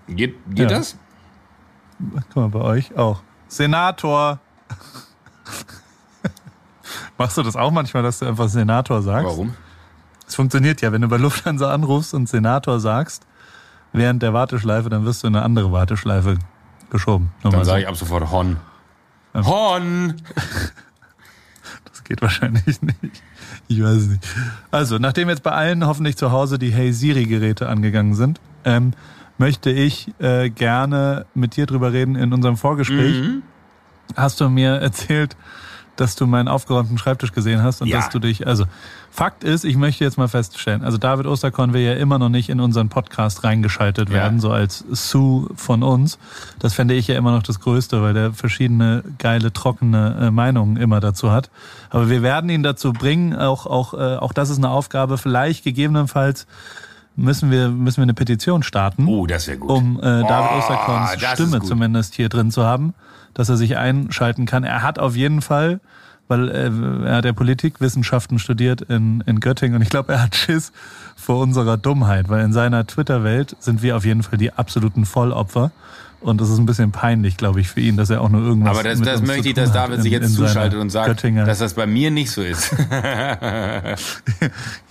Geht, 0.09 0.36
geht 0.48 0.70
Ja. 0.70 0.78
das? 0.78 0.96
Guck 2.28 2.36
mal, 2.36 2.48
bei 2.48 2.61
euch 2.61 2.96
auch. 2.96 3.22
Senator. 3.48 4.38
Machst 7.18 7.36
du 7.36 7.42
das 7.42 7.57
auch 7.57 7.70
manchmal, 7.70 8.03
dass 8.03 8.18
du 8.18 8.26
einfach 8.26 8.48
Senator 8.48 9.03
sagst? 9.03 9.26
Warum? 9.26 9.55
Es 10.26 10.34
funktioniert 10.34 10.80
ja, 10.80 10.92
wenn 10.92 11.03
du 11.03 11.09
bei 11.09 11.18
Lufthansa 11.18 11.72
anrufst 11.72 12.14
und 12.14 12.28
Senator 12.28 12.80
sagst, 12.80 13.26
während 13.92 14.22
der 14.22 14.32
Warteschleife, 14.32 14.88
dann 14.88 15.05
wirst 15.05 15.22
du 15.22 15.28
in 15.28 15.36
eine 15.36 15.44
andere 15.44 15.70
Warteschleife 15.72 16.38
geschoben. 16.90 17.30
Nur 17.42 17.53
Dann 17.53 17.64
sage 17.64 17.82
ich 17.82 17.88
ab 17.88 17.96
sofort 17.96 18.30
Hon. 18.30 18.57
Hon! 19.34 20.20
Das 21.84 22.05
geht 22.05 22.22
wahrscheinlich 22.22 22.80
nicht. 22.82 23.22
Ich 23.68 23.82
weiß 23.82 23.92
es 23.96 24.07
nicht. 24.09 24.26
Also, 24.70 24.98
nachdem 24.98 25.28
jetzt 25.28 25.42
bei 25.42 25.53
allen 25.53 25.86
hoffentlich 25.86 26.16
zu 26.16 26.32
Hause 26.32 26.59
die 26.59 26.72
Hey 26.72 26.92
Siri-Geräte 26.92 27.68
angegangen 27.68 28.14
sind, 28.14 28.40
ähm, 28.64 28.92
möchte 29.39 29.70
ich 29.70 30.12
äh, 30.18 30.51
gerne 30.51 31.26
mit 31.35 31.57
dir 31.57 31.66
drüber 31.66 31.93
reden 31.93 32.16
in 32.16 32.33
unserem 32.33 32.57
Vorgespräch. 32.57 33.20
Mhm. 33.20 33.43
Hast 34.16 34.41
du 34.41 34.49
mir 34.49 34.72
erzählt, 34.76 35.37
dass 35.97 36.16
du 36.16 36.26
meinen 36.26 36.49
aufgeräumten 36.49 36.97
Schreibtisch 36.97 37.33
gesehen 37.33 37.62
hast 37.62 37.83
und 37.83 37.89
Ja. 37.89 37.99
dass 37.99 38.09
du 38.09 38.18
dich, 38.18 38.47
also 38.47 38.64
Fakt 39.11 39.45
ist, 39.45 39.64
ich 39.64 39.76
möchte 39.76 40.03
jetzt 40.05 40.16
mal 40.16 40.26
feststellen, 40.26 40.83
also 40.83 40.97
David 40.97 41.26
Osterkorn 41.26 41.74
will 41.74 41.83
ja 41.83 41.93
immer 41.93 42.18
noch 42.18 42.30
nicht 42.30 42.49
in 42.49 42.61
unseren 42.61 42.89
Podcast 42.89 43.45
reingeschaltet 43.45 44.09
Ja. 44.09 44.14
werden, 44.14 44.41
so 44.41 44.51
als 44.51 44.85
Sue 44.91 45.51
von 45.55 45.83
uns. 45.83 46.18
Das 46.59 46.72
fände 46.72 46.95
ich 46.95 47.09
ja 47.09 47.16
immer 47.18 47.30
noch 47.33 47.43
das 47.43 47.61
Größte, 47.61 48.01
weil 48.01 48.14
der 48.14 48.33
verschiedene 48.33 49.05
geile, 49.18 49.53
trockene 49.53 50.16
äh, 50.18 50.30
Meinungen 50.30 50.78
immer 50.78 51.01
dazu 51.01 51.30
hat. 51.30 51.51
Aber 51.91 52.09
wir 52.09 52.22
werden 52.22 52.49
ihn 52.49 52.62
dazu 52.62 52.95
bringen, 52.95 53.37
auch, 53.37 53.66
auch, 53.66 53.93
äh, 53.93 54.16
auch 54.16 54.33
das 54.33 54.49
ist 54.49 54.59
eine 54.59 54.70
Aufgabe, 54.70 55.18
vielleicht 55.18 55.62
gegebenenfalls 55.62 56.47
müssen 57.16 57.50
wir, 57.50 57.68
müssen 57.68 57.98
wir 57.98 58.02
eine 58.04 58.14
Petition 58.14 58.62
starten 58.62 59.06
Oh, 59.06 59.26
das 59.26 59.46
wäre 59.48 59.58
gut. 59.58 59.70
um 59.70 59.98
äh, 59.98 60.02
David 60.02 60.50
Oh, 60.54 60.58
Osterkorns 60.58 61.10
Stimme 61.34 61.60
zumindest 61.62 62.14
hier 62.14 62.28
drin 62.28 62.50
zu 62.50 62.64
haben, 62.64 62.94
dass 63.34 63.48
er 63.48 63.56
sich 63.56 63.76
einschalten 63.76 64.46
kann. 64.46 64.64
Er 64.64 64.82
hat 64.82 64.98
auf 64.98 65.16
jeden 65.16 65.42
Fall, 65.42 65.80
weil 66.28 66.48
äh, 66.48 67.06
er 67.08 67.16
hat 67.16 67.24
ja 67.24 67.32
Politikwissenschaften 67.32 68.38
studiert 68.38 68.80
in, 68.82 69.22
in 69.26 69.40
Göttingen 69.40 69.76
und 69.76 69.82
ich 69.82 69.90
glaube, 69.90 70.12
er 70.12 70.22
hat 70.22 70.34
Schiss 70.34 70.72
vor 71.16 71.40
unserer 71.40 71.76
Dummheit, 71.76 72.28
weil 72.28 72.44
in 72.44 72.52
seiner 72.52 72.86
Twitter-Welt 72.86 73.56
sind 73.60 73.82
wir 73.82 73.96
auf 73.96 74.04
jeden 74.04 74.22
Fall 74.22 74.38
die 74.38 74.52
absoluten 74.52 75.04
Vollopfer. 75.04 75.70
Und 76.23 76.41
das 76.41 76.51
ist 76.51 76.59
ein 76.59 76.66
bisschen 76.66 76.93
peinlich, 76.93 77.37
glaube 77.37 77.61
ich, 77.61 77.68
für 77.68 77.81
ihn, 77.81 77.97
dass 77.97 78.09
er 78.11 78.20
auch 78.20 78.29
nur 78.29 78.43
irgendwas. 78.43 78.79
Aber 78.79 78.89
das, 78.89 79.01
das 79.01 79.23
möchte 79.23 79.49
ich, 79.49 79.55
dass 79.55 79.73
David 79.73 79.97
in- 79.97 80.03
sich 80.03 80.12
jetzt 80.12 80.35
zuschaltet 80.35 80.79
und 80.79 80.91
sagt, 80.91 81.09
Göttinger. 81.09 81.45
dass 81.45 81.59
das 81.59 81.75
bei 81.75 81.87
mir 81.87 82.11
nicht 82.12 82.31
so 82.31 82.43
ist. 82.43 82.73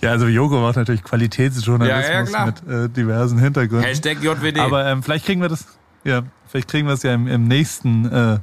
ja, 0.00 0.10
also 0.10 0.26
Jogo 0.26 0.60
macht 0.60 0.76
natürlich 0.76 1.02
Qualitätsjournalismus 1.02 2.30
Ja, 2.32 2.38
ja, 2.38 2.46
mit 2.46 2.68
äh, 2.68 2.88
diversen 2.88 3.38
Hintergründen. 3.38 3.86
Hashtag 3.88 4.22
JWD. 4.22 4.58
Aber 4.58 4.86
ähm, 4.86 5.02
vielleicht 5.02 5.24
kriegen 5.26 5.40
wir 5.40 5.48
das, 5.48 5.66
ja, 6.04 6.22
vielleicht 6.48 6.68
kriegen 6.68 6.86
wir 6.86 6.94
es 6.94 7.02
ja 7.02 7.14
im, 7.14 7.26
im 7.26 7.48
nächsten, 7.48 8.10
äh, 8.10 8.38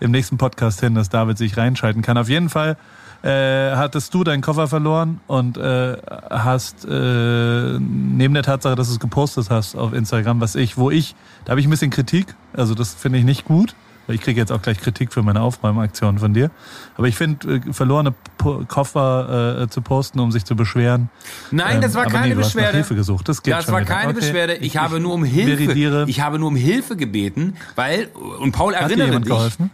im 0.00 0.10
nächsten 0.10 0.36
Podcast 0.36 0.80
hin, 0.80 0.94
dass 0.94 1.08
David 1.08 1.38
sich 1.38 1.56
reinschalten 1.56 2.02
kann. 2.02 2.18
Auf 2.18 2.28
jeden 2.28 2.50
Fall 2.50 2.76
äh, 3.24 3.74
hattest 3.74 4.12
du 4.12 4.22
deinen 4.22 4.42
Koffer 4.42 4.68
verloren 4.68 5.20
und 5.26 5.56
äh, 5.56 5.96
hast 6.30 6.84
äh, 6.84 7.78
neben 7.78 8.34
der 8.34 8.42
Tatsache, 8.42 8.74
dass 8.74 8.88
du 8.88 8.94
es 8.94 9.00
gepostet 9.00 9.48
hast 9.48 9.76
auf 9.76 9.94
Instagram, 9.94 10.42
was 10.42 10.54
ich, 10.54 10.76
wo 10.76 10.90
ich, 10.90 11.16
da 11.44 11.52
habe 11.52 11.60
ich 11.60 11.66
ein 11.66 11.70
bisschen 11.70 11.90
Kritik. 11.90 12.34
Also 12.52 12.74
das 12.74 12.92
finde 12.92 13.18
ich 13.18 13.24
nicht 13.24 13.46
gut. 13.46 13.74
Ich 14.08 14.20
kriege 14.20 14.40
jetzt 14.40 14.52
auch 14.52 14.60
gleich 14.60 14.78
Kritik 14.78 15.12
für 15.12 15.22
meine 15.22 15.40
Aufräumaktion 15.40 16.18
von 16.18 16.34
dir. 16.34 16.50
Aber 16.96 17.08
ich 17.08 17.16
finde, 17.16 17.56
äh, 17.56 17.72
verlorene 17.72 18.14
po 18.38 18.64
Koffer 18.68 19.62
äh, 19.62 19.68
zu 19.68 19.80
posten, 19.80 20.20
um 20.20 20.30
sich 20.30 20.44
zu 20.44 20.56
beschweren. 20.56 21.08
Nein, 21.50 21.80
das 21.80 21.92
ähm, 21.92 22.00
war 22.00 22.06
keine 22.06 22.34
nee, 22.34 22.42
Beschwerde. 22.42 22.76
Hilfe 22.76 22.94
gesucht. 22.94 23.28
Das 23.28 23.42
geht 23.42 23.54
Das 23.54 23.70
war 23.72 23.80
wieder. 23.80 23.90
keine 23.90 24.10
Okay. 24.10 24.20
Beschwerde. 24.20 24.54
Ich, 24.56 24.76
habe 24.76 25.00
nur 25.00 25.14
um 25.14 25.24
Hilfe. 25.24 25.58
validiere. 25.64 26.04
Ich 26.08 26.20
habe 26.20 26.38
nur 26.38 26.48
um 26.48 26.56
Hilfe 26.56 26.96
gebeten, 26.96 27.56
weil 27.74 28.08
und 28.40 28.52
Paul 28.52 28.74
erinnere 28.74 29.06
jemand 29.06 29.24
dich. 29.24 29.32
geholfen? 29.32 29.70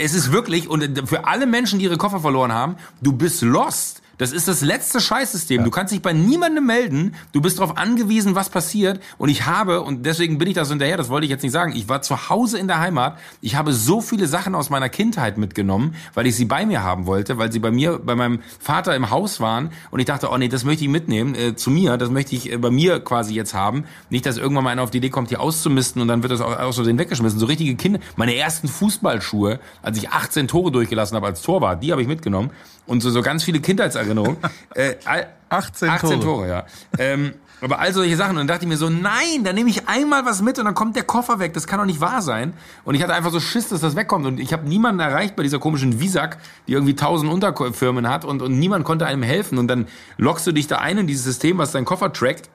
Es 0.00 0.14
ist 0.14 0.32
wirklich 0.32 0.68
und 0.68 1.08
für 1.08 1.26
alle 1.26 1.46
Menschen, 1.46 1.78
die 1.78 1.84
ihre 1.84 1.96
Koffer 1.96 2.20
verloren 2.20 2.52
haben, 2.52 2.76
du 3.00 3.12
bist 3.12 3.42
lost. 3.42 4.02
Das 4.20 4.32
ist 4.32 4.48
das 4.48 4.60
letzte 4.60 5.00
Scheißsystem. 5.00 5.64
Du 5.64 5.70
kannst 5.70 5.94
dich 5.94 6.02
bei 6.02 6.12
niemandem 6.12 6.66
melden. 6.66 7.14
Du 7.32 7.40
bist 7.40 7.58
darauf 7.58 7.78
angewiesen, 7.78 8.34
was 8.34 8.50
passiert. 8.50 9.00
Und 9.16 9.30
ich 9.30 9.46
habe, 9.46 9.80
und 9.80 10.04
deswegen 10.04 10.36
bin 10.36 10.46
ich 10.46 10.52
das 10.52 10.68
hinterher, 10.68 10.98
das 10.98 11.08
wollte 11.08 11.24
ich 11.24 11.30
jetzt 11.30 11.42
nicht 11.42 11.52
sagen, 11.52 11.74
ich 11.74 11.88
war 11.88 12.02
zu 12.02 12.28
Hause 12.28 12.58
in 12.58 12.68
der 12.68 12.80
Heimat. 12.80 13.16
Ich 13.40 13.54
habe 13.54 13.72
so 13.72 14.02
viele 14.02 14.26
Sachen 14.26 14.54
aus 14.54 14.68
meiner 14.68 14.90
Kindheit 14.90 15.38
mitgenommen, 15.38 15.94
weil 16.12 16.26
ich 16.26 16.36
sie 16.36 16.44
bei 16.44 16.66
mir 16.66 16.82
haben 16.82 17.06
wollte, 17.06 17.38
weil 17.38 17.50
sie 17.50 17.60
bei 17.60 17.70
mir, 17.70 17.98
bei 17.98 18.14
meinem 18.14 18.40
Vater 18.58 18.94
im 18.94 19.08
Haus 19.08 19.40
waren. 19.40 19.70
Und 19.90 20.00
ich 20.00 20.06
dachte, 20.06 20.28
oh 20.30 20.36
nee, 20.36 20.48
das 20.48 20.64
möchte 20.64 20.84
ich 20.84 20.90
mitnehmen 20.90 21.34
äh, 21.34 21.56
zu 21.56 21.70
mir. 21.70 21.96
Das 21.96 22.10
möchte 22.10 22.36
ich 22.36 22.52
äh, 22.52 22.58
bei 22.58 22.70
mir 22.70 23.00
quasi 23.00 23.32
jetzt 23.32 23.54
haben. 23.54 23.84
Nicht, 24.10 24.26
dass 24.26 24.36
irgendwann 24.36 24.64
mal 24.64 24.70
einer 24.70 24.82
auf 24.82 24.90
die 24.90 24.98
Idee 24.98 25.08
kommt, 25.08 25.30
hier 25.30 25.40
auszumisten 25.40 26.02
und 26.02 26.08
dann 26.08 26.22
wird 26.22 26.30
das 26.30 26.42
auch 26.42 26.58
aus 26.58 26.74
Versehen 26.74 26.98
weggeschmissen. 26.98 27.38
So 27.38 27.46
richtige 27.46 27.74
Kinder. 27.74 28.00
Meine 28.16 28.36
ersten 28.36 28.68
Fußballschuhe, 28.68 29.60
als 29.80 29.96
ich 29.96 30.10
18 30.10 30.46
Tore 30.46 30.70
durchgelassen 30.70 31.16
habe 31.16 31.26
als 31.26 31.40
Torwart, 31.40 31.82
die 31.82 31.90
habe 31.90 32.02
ich 32.02 32.08
mitgenommen. 32.08 32.50
Und 32.86 33.02
so, 33.02 33.10
so 33.10 33.22
ganz 33.22 33.44
viele 33.44 33.60
Kindheitserinnerungen. 33.60 34.09
äh, 34.74 34.96
all- 35.04 35.28
18 35.50 35.88
18 35.90 36.08
Tore. 36.08 36.20
Tore, 36.20 36.48
ja. 36.48 36.64
Ähm, 36.98 37.34
aber 37.60 37.78
all 37.78 37.92
solche 37.92 38.16
Sachen. 38.16 38.30
Und 38.30 38.36
dann 38.38 38.46
dachte 38.46 38.64
ich 38.64 38.68
mir 38.68 38.76
so, 38.76 38.88
nein, 38.88 39.44
dann 39.44 39.54
nehme 39.54 39.68
ich 39.68 39.88
einmal 39.88 40.24
was 40.24 40.40
mit 40.42 40.58
und 40.58 40.64
dann 40.64 40.74
kommt 40.74 40.96
der 40.96 41.02
Koffer 41.02 41.40
weg. 41.40 41.52
Das 41.54 41.66
kann 41.66 41.78
doch 41.78 41.86
nicht 41.86 42.00
wahr 42.00 42.22
sein. 42.22 42.54
Und 42.84 42.94
ich 42.94 43.02
hatte 43.02 43.12
einfach 43.14 43.32
so 43.32 43.40
Schiss, 43.40 43.68
dass 43.68 43.80
das 43.80 43.96
wegkommt. 43.96 44.26
Und 44.26 44.40
ich 44.40 44.52
habe 44.52 44.66
niemanden 44.68 45.00
erreicht 45.00 45.36
bei 45.36 45.42
dieser 45.42 45.58
komischen 45.58 46.00
Visak, 46.00 46.38
die 46.68 46.72
irgendwie 46.72 46.94
tausend 46.96 47.30
Unterfirmen 47.30 48.08
hat 48.08 48.24
und, 48.24 48.40
und 48.42 48.58
niemand 48.58 48.84
konnte 48.84 49.06
einem 49.06 49.22
helfen. 49.22 49.58
Und 49.58 49.68
dann 49.68 49.88
lockst 50.16 50.46
du 50.46 50.52
dich 50.52 50.68
da 50.68 50.78
ein 50.78 50.98
in 50.98 51.06
dieses 51.06 51.24
System, 51.24 51.58
was 51.58 51.72
deinen 51.72 51.84
Koffer 51.84 52.12
trackt 52.12 52.48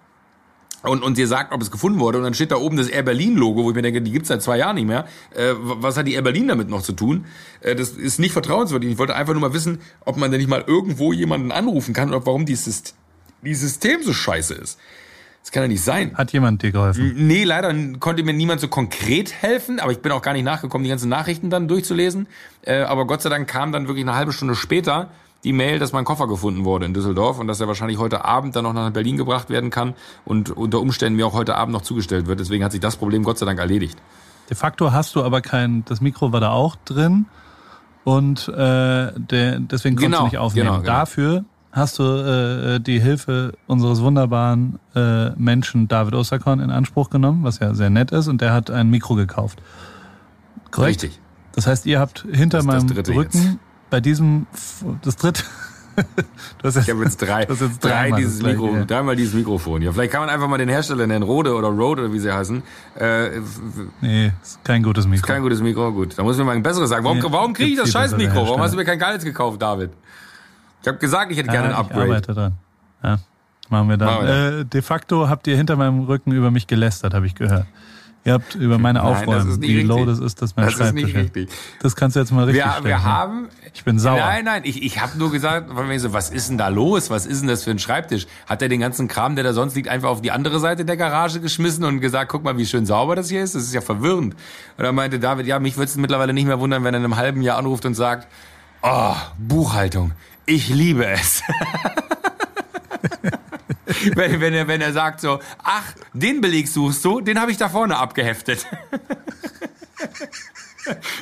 und, 0.87 1.03
und 1.03 1.17
dir 1.17 1.27
sagt, 1.27 1.53
ob 1.53 1.61
es 1.61 1.71
gefunden 1.71 1.99
wurde. 1.99 2.17
Und 2.17 2.23
dann 2.23 2.33
steht 2.33 2.51
da 2.51 2.57
oben 2.57 2.77
das 2.77 2.87
Air 2.87 3.03
Berlin 3.03 3.35
Logo, 3.35 3.63
wo 3.63 3.69
ich 3.69 3.75
mir 3.75 3.81
denke, 3.81 4.01
die 4.01 4.11
gibt's 4.11 4.29
seit 4.29 4.41
zwei 4.41 4.57
Jahren 4.57 4.75
nicht 4.75 4.87
mehr. 4.87 5.05
Äh, 5.35 5.53
was 5.59 5.97
hat 5.97 6.07
die 6.07 6.13
Air 6.13 6.21
Berlin 6.21 6.47
damit 6.47 6.69
noch 6.69 6.81
zu 6.81 6.93
tun? 6.93 7.25
Äh, 7.61 7.75
das 7.75 7.89
ist 7.89 8.19
nicht 8.19 8.33
vertrauenswürdig. 8.33 8.91
Ich 8.91 8.97
wollte 8.97 9.15
einfach 9.15 9.33
nur 9.33 9.41
mal 9.41 9.53
wissen, 9.53 9.79
ob 10.01 10.17
man 10.17 10.31
denn 10.31 10.39
nicht 10.39 10.49
mal 10.49 10.63
irgendwo 10.65 11.13
jemanden 11.13 11.51
anrufen 11.51 11.93
kann 11.93 12.09
oder 12.09 12.25
warum 12.25 12.45
dieses, 12.45 12.95
dieses 13.43 13.61
System 13.61 14.03
so 14.03 14.13
scheiße 14.13 14.53
ist. 14.53 14.79
Das 15.45 15.51
kann 15.51 15.61
ja 15.61 15.67
nicht 15.67 15.83
sein. 15.83 16.17
Hat 16.17 16.31
jemand 16.31 16.63
dir 16.63 16.71
geholfen? 16.71 17.13
Nee, 17.27 17.43
leider 17.43 17.71
konnte 17.99 18.23
mir 18.23 18.33
niemand 18.33 18.61
so 18.61 18.67
konkret 18.67 19.31
helfen, 19.31 19.79
aber 19.79 19.91
ich 19.91 19.99
bin 19.99 20.11
auch 20.11 20.23
gar 20.23 20.33
nicht 20.33 20.43
nachgekommen, 20.43 20.83
die 20.83 20.89
ganzen 20.89 21.09
Nachrichten 21.09 21.51
dann 21.51 21.67
durchzulesen. 21.67 22.25
Äh, 22.63 22.77
aber 22.79 23.05
Gott 23.05 23.21
sei 23.21 23.29
Dank 23.29 23.47
kam 23.47 23.71
dann 23.71 23.87
wirklich 23.87 24.03
eine 24.03 24.15
halbe 24.15 24.33
Stunde 24.33 24.55
später 24.55 25.11
die 25.45 25.53
Mail, 25.53 25.79
dass 25.79 25.93
mein 25.93 26.03
Koffer 26.03 26.27
gefunden 26.27 26.65
wurde 26.65 26.85
in 26.87 26.93
Düsseldorf 26.93 27.39
und 27.39 27.47
dass 27.47 27.61
er 27.61 27.67
wahrscheinlich 27.67 27.99
heute 27.99 28.25
Abend 28.25 28.55
dann 28.55 28.63
noch 28.63 28.73
nach 28.73 28.89
Berlin 28.89 29.15
gebracht 29.15 29.49
werden 29.49 29.69
kann 29.69 29.93
und 30.25 30.49
unter 30.49 30.81
Umständen 30.81 31.15
mir 31.15 31.27
auch 31.27 31.33
heute 31.33 31.55
Abend 31.55 31.71
noch 31.71 31.83
zugestellt 31.83 32.25
wird. 32.27 32.39
Deswegen 32.39 32.63
hat 32.63 32.71
sich 32.71 32.81
das 32.81 32.97
Problem 32.97 33.23
Gott 33.23 33.37
sei 33.37 33.45
Dank 33.45 33.59
erledigt. 33.59 33.97
De 34.49 34.57
facto 34.57 34.91
hast 34.91 35.15
du 35.15 35.23
aber 35.23 35.41
kein, 35.41 35.85
das 35.85 36.01
Mikro 36.01 36.31
war 36.33 36.39
da 36.41 36.49
auch 36.51 36.75
drin 36.83 37.27
und 38.03 38.47
äh, 38.49 38.53
der, 38.53 39.59
deswegen 39.59 39.95
konntest 39.95 39.99
Genau, 39.99 40.17
du 40.19 40.23
nicht 40.25 40.37
aufnehmen. 40.37 40.65
genau, 40.67 40.79
genau. 40.79 40.91
Dafür 40.91 41.45
hast 41.71 41.99
du 41.99 42.03
äh, 42.03 42.79
die 42.79 42.99
Hilfe 42.99 43.53
unseres 43.67 44.01
wunderbaren 44.01 44.79
äh, 44.95 45.29
Menschen 45.31 45.87
David 45.87 46.15
Osterkorn 46.15 46.59
in 46.59 46.71
Anspruch 46.71 47.09
genommen, 47.11 47.43
was 47.43 47.59
ja 47.59 47.73
sehr 47.75 47.89
nett 47.91 48.11
ist, 48.11 48.27
und 48.27 48.41
der 48.41 48.51
hat 48.53 48.71
ein 48.71 48.89
Mikro 48.89 49.13
gekauft. 49.15 49.61
Korrekt? 50.71 51.03
Richtig. 51.03 51.19
Das 51.53 51.67
heißt, 51.67 51.85
ihr 51.85 51.99
habt 51.99 52.25
hinter 52.31 52.63
meinem 52.63 52.87
Rücken 52.89 53.21
jetzt. 53.21 53.57
Bei 53.95 54.01
diesem, 54.01 54.45
das 55.03 55.15
dritte, 55.15 55.41
hast 56.63 56.75
Ich 56.75 56.89
habe 56.89 57.01
jetzt 57.05 57.15
drei, 57.21 57.45
Das 57.45 57.61
ist 57.61 57.69
jetzt 57.71 57.83
drei 57.85 57.89
dreimal 58.09 58.19
dieses 58.19 58.41
Mikro, 58.41 58.75
ja. 58.75 58.83
dreimal 58.83 59.15
dieses 59.15 59.33
Mikrofon. 59.33 59.81
Ja, 59.81 59.93
vielleicht 59.93 60.11
kann 60.11 60.19
man 60.19 60.29
einfach 60.29 60.49
mal 60.49 60.57
den 60.57 60.67
Hersteller 60.67 61.07
nennen, 61.07 61.23
Rode 61.23 61.55
oder 61.55 61.69
Rode 61.69 62.01
oder 62.03 62.11
wie 62.13 62.19
sie 62.19 62.29
heißen. 62.33 62.61
Äh, 62.99 63.29
Nee, 64.01 64.33
ist 64.43 64.59
kein 64.65 64.83
gutes 64.83 65.07
Mikro. 65.07 65.25
kein 65.25 65.41
gutes 65.41 65.61
Mikro, 65.61 65.93
gut. 65.93 66.17
Da 66.17 66.23
muss 66.23 66.35
ich 66.35 66.39
mir 66.39 66.45
mal 66.45 66.57
ein 66.57 66.63
besseres 66.63 66.89
sagen. 66.89 67.05
Warum, 67.05 67.19
Nee, 67.19 67.25
warum 67.29 67.53
kriege 67.53 67.71
ich 67.71 67.77
das 67.77 67.89
scheiß 67.89 68.17
Mikro? 68.17 68.45
Warum 68.45 68.59
hast 68.61 68.71
du 68.73 68.77
mir 68.77 68.83
kein 68.83 68.99
geiles 68.99 69.23
gekauft, 69.23 69.61
David? 69.61 69.91
Ich 70.81 70.87
habe 70.89 70.97
gesagt, 70.97 71.31
ich 71.31 71.37
hätte 71.37 71.49
gerne 71.49 71.67
ein 71.69 71.71
Ja, 71.71 71.79
Ich 71.79 71.85
Upgrade. 71.85 72.01
arbeite 72.03 72.33
dran. 72.33 72.53
Ja, 73.01 73.19
machen 73.69 73.87
wir 73.89 73.95
dann. 73.97 74.07
Machen 74.13 74.27
wir 74.27 74.59
Äh, 74.59 74.65
de 74.65 74.81
facto 74.81 75.29
habt 75.29 75.47
ihr 75.47 75.55
hinter 75.55 75.77
meinem 75.77 76.01
Rücken 76.03 76.33
über 76.33 76.51
mich 76.51 76.67
gelästert, 76.67 77.13
habe 77.13 77.25
ich 77.25 77.35
gehört. 77.35 77.67
Ihr 78.25 78.33
habt 78.33 78.55
über 78.55 78.79
meine 78.79 79.03
Aufräumen, 79.03 79.51
ist 79.51 79.59
nicht 79.59 79.69
wie 79.69 79.73
richtig. 79.75 79.87
low 79.87 80.03
das 80.03 80.17
ist, 80.17 80.41
dass 80.41 80.55
mein 80.55 80.65
Das 80.65 80.73
ist 80.73 80.79
Schreibtisch 80.79 81.03
nicht 81.03 81.15
ist. 81.15 81.21
richtig. 81.21 81.49
Das 81.79 81.95
kannst 81.95 82.15
du 82.15 82.19
jetzt 82.21 82.31
mal 82.31 82.45
richtig 82.45 82.65
Wir, 82.65 82.71
stellen. 82.71 82.85
wir 82.85 83.03
haben. 83.03 83.49
Ich 83.71 83.83
bin 83.83 83.99
sauer. 83.99 84.17
Nein, 84.17 84.45
nein, 84.45 84.61
ich, 84.65 84.81
ich 84.81 84.99
habe 84.99 85.15
nur 85.19 85.31
gesagt, 85.31 85.69
so, 85.99 86.11
was 86.13 86.31
ist 86.31 86.49
denn 86.49 86.57
da 86.57 86.69
los? 86.69 87.11
Was 87.11 87.27
ist 87.27 87.41
denn 87.41 87.49
das 87.49 87.63
für 87.63 87.69
ein 87.71 87.77
Schreibtisch? 87.77 88.25
Hat 88.47 88.63
er 88.63 88.67
den 88.69 88.79
ganzen 88.79 89.07
Kram, 89.07 89.35
der 89.35 89.43
da 89.43 89.53
sonst 89.53 89.75
liegt, 89.75 89.89
einfach 89.89 90.09
auf 90.09 90.21
die 90.21 90.31
andere 90.31 90.59
Seite 90.59 90.85
der 90.85 90.97
Garage 90.97 91.39
geschmissen 91.39 91.83
und 91.83 91.99
gesagt, 92.01 92.31
guck 92.31 92.43
mal, 92.43 92.57
wie 92.57 92.65
schön 92.65 92.87
sauber 92.87 93.15
das 93.15 93.29
hier 93.29 93.43
ist? 93.43 93.53
Das 93.53 93.61
ist 93.61 93.73
ja 93.75 93.81
verwirrend. 93.81 94.33
Und 94.77 94.83
dann 94.83 94.95
meinte 94.95 95.19
David, 95.19 95.45
ja, 95.45 95.59
mich 95.59 95.77
würde 95.77 95.89
es 95.89 95.95
mittlerweile 95.95 96.33
nicht 96.33 96.47
mehr 96.47 96.59
wundern, 96.59 96.83
wenn 96.83 96.95
er 96.95 96.97
in 96.99 97.03
einem 97.03 97.17
halben 97.17 97.43
Jahr 97.43 97.59
anruft 97.59 97.85
und 97.85 97.93
sagt, 97.93 98.27
oh, 98.81 99.13
Buchhaltung, 99.37 100.13
ich 100.47 100.69
liebe 100.69 101.05
es. 101.05 101.43
wenn, 104.15 104.41
wenn, 104.41 104.53
er, 104.53 104.67
wenn 104.67 104.81
er 104.81 104.93
sagt 104.93 105.21
so, 105.21 105.39
ach, 105.63 105.83
den 106.13 106.41
Beleg 106.41 106.67
suchst 106.67 107.03
du, 107.05 107.21
den 107.21 107.39
habe 107.39 107.51
ich 107.51 107.57
da 107.57 107.69
vorne 107.69 107.97
abgeheftet. 107.97 108.65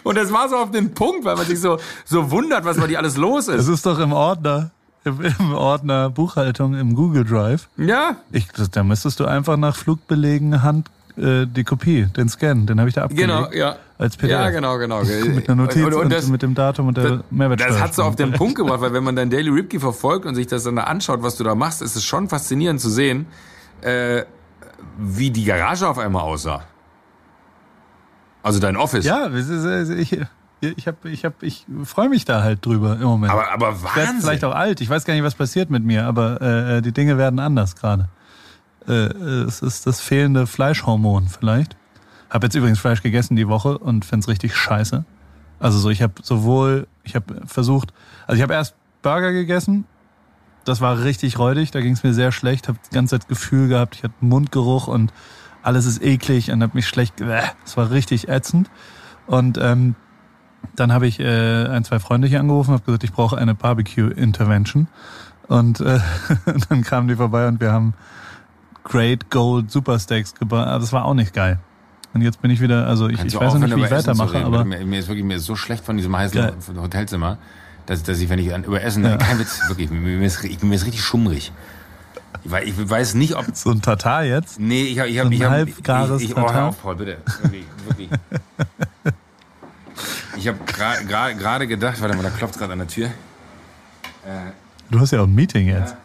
Und 0.04 0.18
das 0.18 0.32
war 0.34 0.50
so 0.50 0.58
auf 0.58 0.72
den 0.72 0.94
Punkt, 0.94 1.24
weil 1.26 1.36
man 1.36 1.46
sich 1.46 1.60
so, 1.60 1.80
so 2.06 2.32
wundert, 2.32 2.66
was 2.66 2.78
bei 2.78 2.88
dir 2.88 2.98
alles 3.00 3.18
los 3.18 3.48
Es 3.48 3.62
ist. 3.62 3.68
ist 3.76 3.86
doch 3.86 4.00
im 4.00 4.12
Ordner, 4.12 4.72
im, 5.06 5.22
im 5.22 5.54
Ordner 5.54 6.10
Buchhaltung 6.10 6.74
im 6.74 6.96
Google 6.96 7.24
Drive. 7.24 7.70
Ja, 7.78 8.18
Ich, 8.32 8.48
das, 8.48 8.72
da 8.72 8.84
müsstest 8.84 9.20
du 9.20 9.26
einfach 9.26 9.56
nach 9.58 9.76
Flugbelegen 9.76 10.64
Hand 10.64 10.90
äh, 11.18 11.46
die 11.46 11.64
Kopie, 11.64 12.08
den 12.18 12.28
Scan, 12.28 12.66
den 12.66 12.80
habe 12.80 12.90
ich 12.90 12.96
da 12.96 13.04
abgelegt. 13.04 13.28
genau, 13.28 13.52
ja. 13.52 13.78
Als 14.04 14.18
PDF. 14.18 14.32
Ja, 14.32 14.50
genau, 14.50 14.78
genau. 14.78 15.02
Mit 15.34 15.48
einer 15.48 15.64
Notiz 15.64 15.78
und, 15.78 15.94
und, 15.94 16.02
und 16.02 16.12
das, 16.12 16.28
mit 16.28 16.42
dem 16.42 16.54
Datum 16.54 16.90
und 16.90 16.98
der 16.98 17.24
Mehrwertsteuer. 17.32 17.70
das 17.70 17.82
hat 17.82 17.96
so 17.96 18.04
auf 18.04 18.18
den 18.18 18.34
Punkt 18.34 18.56
gebracht, 18.56 18.82
weil 18.82 18.92
wenn 18.92 19.04
man 19.06 19.16
dein 19.16 19.30
Daily 19.30 19.50
Ripkey 19.50 19.80
verfolgt 19.80 20.26
und 20.26 20.36
sich 20.36 20.46
das 20.46 20.66
dann 20.66 20.76
da 20.76 20.84
anschaut, 20.84 21.24
was 21.24 21.38
du 21.38 21.46
da 21.46 21.56
machst, 21.56 21.82
ist 21.82 21.96
es 21.96 22.04
schon 22.04 22.28
faszinierend 22.28 22.82
zu 22.82 22.90
sehen, 22.90 23.28
äh, 23.80 24.24
wie 24.98 25.32
die 25.32 25.46
Garage 25.46 25.88
auf 25.88 25.98
einmal 25.98 26.24
aussah. 26.24 26.66
Also 28.42 28.60
dein 28.60 28.76
Office. 28.76 29.06
Ja, 29.06 29.30
ich, 29.34 30.20
ich, 30.60 30.86
hab, 30.86 31.06
ich, 31.06 31.24
hab, 31.24 31.42
ich 31.42 31.66
freue 31.86 32.10
mich 32.10 32.26
da 32.26 32.44
halt 32.44 32.66
drüber 32.66 32.96
im 32.96 33.04
Moment. 33.04 33.32
Aber, 33.32 33.54
aber 33.54 33.84
Wahnsinn. 33.84 34.20
vielleicht 34.20 34.44
auch 34.44 34.54
alt. 34.54 34.82
Ich 34.82 34.90
weiß 34.90 35.06
gar 35.06 35.14
nicht, 35.14 35.24
was 35.24 35.36
passiert 35.36 35.70
mit 35.70 35.86
mir, 35.86 36.04
aber 36.08 36.42
äh, 36.42 36.82
die 36.82 36.92
Dinge 36.92 37.18
werden 37.18 37.40
anders 37.40 37.78
gerade. 37.78 38.10
Äh, 38.86 38.92
es 39.46 39.62
ist 39.62 39.88
das 39.88 40.02
fehlende 40.02 40.46
Fleischhormon 40.46 41.30
vielleicht. 41.30 41.78
Habe 42.34 42.48
jetzt 42.48 42.56
übrigens 42.56 42.80
Fleisch 42.80 43.04
gegessen 43.04 43.36
die 43.36 43.48
Woche 43.48 43.78
und 43.78 44.06
find's 44.06 44.28
richtig 44.28 44.56
scheiße. 44.56 45.06
Also 45.60 45.78
so, 45.78 45.92
ich 45.92 46.02
habe 46.02 46.14
sowohl, 46.24 46.88
ich 47.04 47.16
habe 47.16 47.42
versucht, 47.46 47.94
also 48.26 48.38
ich 48.38 48.42
habe 48.42 48.56
erst 48.56 48.76
Burger 49.04 49.32
gegessen. 49.32 49.86
Das 50.66 50.82
war 50.82 51.04
richtig 51.04 51.38
räudig, 51.38 51.70
da 51.70 51.80
ging's 51.80 52.04
mir 52.04 52.14
sehr 52.14 52.32
schlecht. 52.32 52.68
Habe 52.68 52.80
die 52.90 52.96
ganze 52.96 53.20
Zeit 53.20 53.28
Gefühl 53.28 53.68
gehabt, 53.68 53.96
ich 53.96 54.04
hatte 54.04 54.16
Mundgeruch 54.22 54.88
und 54.88 55.14
alles 55.62 55.86
ist 55.86 56.02
eklig 56.02 56.52
und 56.52 56.64
habe 56.64 56.74
mich 56.74 56.88
schlecht. 56.88 57.22
Es 57.66 57.78
war 57.78 57.92
richtig 57.92 58.30
ätzend. 58.30 58.72
Und 59.28 59.60
ähm, 59.60 59.96
dann 60.76 60.92
habe 60.92 61.06
ich 61.06 61.20
äh, 61.20 61.68
ein, 61.68 61.84
zwei 61.84 62.00
Freunde 62.00 62.28
hier 62.28 62.40
angerufen 62.40 62.74
habe 62.74 62.84
gesagt, 62.84 63.04
ich 63.04 63.14
brauche 63.14 63.38
eine 63.38 63.54
Barbecue-Intervention. 63.54 64.88
Und 65.48 65.82
äh, 65.82 66.00
dann 66.70 66.84
kamen 66.84 67.08
die 67.08 67.16
vorbei 67.16 67.48
und 67.48 67.62
wir 67.62 67.72
haben 67.72 67.94
Great 68.84 69.30
Gold 69.30 69.70
Super 69.70 70.00
Steaks 70.00 70.34
gebracht. 70.34 70.82
Das 70.82 70.92
war 70.94 71.06
auch 71.06 71.14
nicht 71.14 71.34
geil. 71.34 71.60
Und 72.14 72.22
jetzt 72.22 72.42
bin 72.42 72.52
ich 72.52 72.62
wieder, 72.62 72.88
also 72.88 73.10
ich, 73.10 73.24
ich 73.24 73.36
weiß 73.36 73.54
noch 73.56 73.62
nicht, 73.62 73.76
wie 73.76 73.84
ich 73.84 73.92
weitermache, 73.92 74.36
reden? 74.36 74.46
aber 74.46 74.66
mir, 74.66 74.86
mir 74.86 75.00
ist 75.00 75.08
wirklich 75.08 75.26
mir 75.26 75.36
ist 75.36 75.46
so 75.46 75.56
schlecht 75.56 75.84
von 75.84 75.98
diesem 75.98 76.16
heißen 76.16 76.40
Geil. 76.40 76.54
Hotelzimmer, 76.78 77.38
dass, 77.88 78.04
dass 78.04 78.20
ich, 78.20 78.30
wenn 78.30 78.40
ich 78.40 78.54
an, 78.54 78.64
über 78.64 78.82
Essen, 78.82 79.04
Ja. 79.04 79.18
kein 79.18 79.40
Witz, 79.40 79.62
wirklich, 79.68 79.90
mir, 79.90 80.22
ist, 80.26 80.44
ich, 80.44 80.62
mir 80.62 80.76
ist 80.76 80.86
richtig 80.86 81.02
schummrig. 81.02 81.52
Ich 82.44 82.52
weiß, 82.52 82.66
ich 82.68 82.90
weiß 82.90 83.14
nicht, 83.16 83.36
ob 83.36 83.46
so 83.54 83.72
ein 83.72 83.82
Tatar 83.82 84.26
jetzt. 84.26 84.60
Nee, 84.60 84.84
ich 84.84 85.00
habe 85.00 85.10
ich 85.10 85.18
So 85.18 85.22
hab, 85.22 85.26
ein 85.28 85.32
ich 85.32 85.44
hab, 85.44 85.52
halbgares 85.52 86.22
ich, 86.22 86.30
ich, 86.32 86.38
oh, 86.38 86.54
hör 86.54 86.66
auf, 86.66 86.82
Paul, 86.82 86.96
bitte. 86.96 87.18
Wirklich, 87.42 87.66
wirklich. 87.88 88.10
Ich 90.36 90.48
habe 90.48 90.58
gerade 90.66 91.36
gra, 91.36 91.58
gedacht, 91.60 92.02
warte 92.02 92.18
mal, 92.18 92.24
da 92.24 92.30
klopft 92.30 92.58
gerade 92.58 92.74
an 92.74 92.80
der 92.80 92.88
Tür. 92.88 93.10
Du 94.90 95.00
hast 95.00 95.12
ja 95.12 95.22
auch 95.22 95.28
ein 95.28 95.36
Meeting. 95.36 95.68
Jetzt 95.68 95.96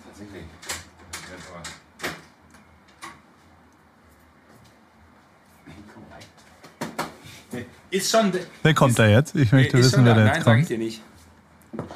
Ist 7.91 8.11
schon. 8.11 8.33
Wer 8.63 8.75
kommt 8.75 8.99
da 8.99 9.07
jetzt? 9.07 9.35
Ich 9.35 9.51
möchte 9.53 9.79
ist 9.79 9.87
wissen, 9.93 10.05
wer 10.05 10.15
da. 10.15 10.21
da 10.21 10.27
Nein, 10.27 10.35
jetzt 10.37 10.45
sag 10.45 10.55
ich 10.57 10.61
kommt. 10.63 10.71
dir 10.71 10.79
nicht. 10.79 11.03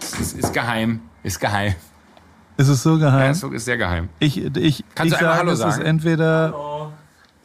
Es 0.01 0.21
ist, 0.21 0.39
ist 0.39 0.53
geheim. 0.55 1.01
Ist 1.23 1.41
geheim. 1.41 1.75
Ist 2.57 2.69
es 2.69 2.83
so 2.83 2.93
Ja, 2.97 3.11
geheim? 3.11 3.31
ist, 3.33 3.43
ist 3.43 3.65
sehr 3.65 3.77
geheim. 3.79 4.09
Ich, 4.19 4.37
ich, 4.39 4.85
Kannst 4.95 5.13
ich 5.15 5.19
du 5.19 5.25
sage, 5.25 5.39
Hallo 5.39 5.53
es 5.53 5.59
ist 5.61 5.65
sagen? 5.77 5.85
entweder 5.87 6.91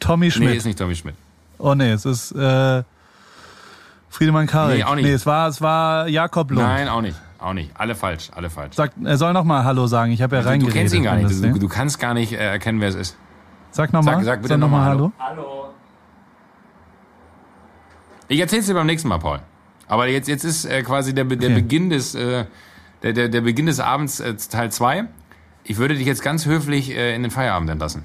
Tommy 0.00 0.30
Schmidt. 0.30 0.50
Nee, 0.50 0.56
ist 0.56 0.64
nicht 0.66 0.78
Tommy 0.78 0.94
Schmidt. 0.94 1.14
Oh 1.58 1.74
nee, 1.74 1.90
es 1.92 2.04
ist 2.04 2.32
äh, 2.32 2.82
Friedemann 4.10 4.46
Karik. 4.46 4.78
Nee, 4.78 4.84
auch 4.84 4.94
nicht. 4.94 5.04
Nee, 5.04 5.12
es 5.12 5.26
war, 5.26 5.48
es 5.48 5.60
war 5.60 6.08
Jakob 6.08 6.50
Lund. 6.50 6.62
Nein, 6.62 6.88
auch 6.88 7.00
nicht. 7.02 7.16
Auch 7.38 7.52
nicht. 7.52 7.70
Alle 7.74 7.94
falsch. 7.94 8.30
Alle 8.34 8.50
falsch. 8.50 8.74
Sag, 8.76 8.92
er 9.04 9.16
soll 9.16 9.32
noch 9.32 9.44
mal 9.44 9.64
Hallo 9.64 9.86
sagen. 9.86 10.12
Ich 10.12 10.22
habe 10.22 10.36
ja 10.36 10.42
du, 10.42 10.46
du 10.46 10.50
reingeredet. 10.50 10.74
kennst 10.76 10.94
ihn 10.94 11.02
gar 11.04 11.16
nicht. 11.16 11.42
Du, 11.42 11.58
du 11.58 11.68
kannst 11.68 11.98
gar 11.98 12.14
nicht 12.14 12.32
äh, 12.32 12.36
erkennen, 12.36 12.80
wer 12.80 12.88
es 12.88 12.94
ist. 12.94 13.16
Sag 13.70 13.92
noch 13.92 14.02
mal. 14.02 14.14
Sag- 14.16 14.24
sag 14.24 14.42
bitte 14.42 14.58
noch 14.58 14.70
noch 14.70 14.80
Hallo. 14.80 15.12
Hallo. 15.18 15.70
Ich 18.28 18.40
erzähl's 18.40 18.66
dir 18.66 18.74
beim 18.74 18.86
nächsten 18.86 19.08
Mal, 19.08 19.18
Paul. 19.18 19.40
Aber 19.86 20.06
jetzt, 20.06 20.28
jetzt 20.28 20.44
ist 20.44 20.64
äh, 20.66 20.82
quasi 20.82 21.14
der, 21.14 21.24
der 21.24 21.36
Okay. 21.36 21.54
Beginn 21.54 21.90
des 21.90 22.14
äh, 22.14 22.44
der, 23.02 23.12
der, 23.12 23.28
der 23.28 23.40
Beginn 23.40 23.66
des 23.66 23.80
Abends 23.80 24.20
äh, 24.20 24.34
Teil 24.34 24.70
2. 24.70 25.06
Ich 25.64 25.78
würde 25.78 25.94
dich 25.94 26.06
jetzt 26.06 26.22
ganz 26.22 26.46
höflich 26.46 26.90
äh, 26.90 27.14
in 27.14 27.22
den 27.22 27.30
Feierabend 27.30 27.70
entlassen. 27.70 28.04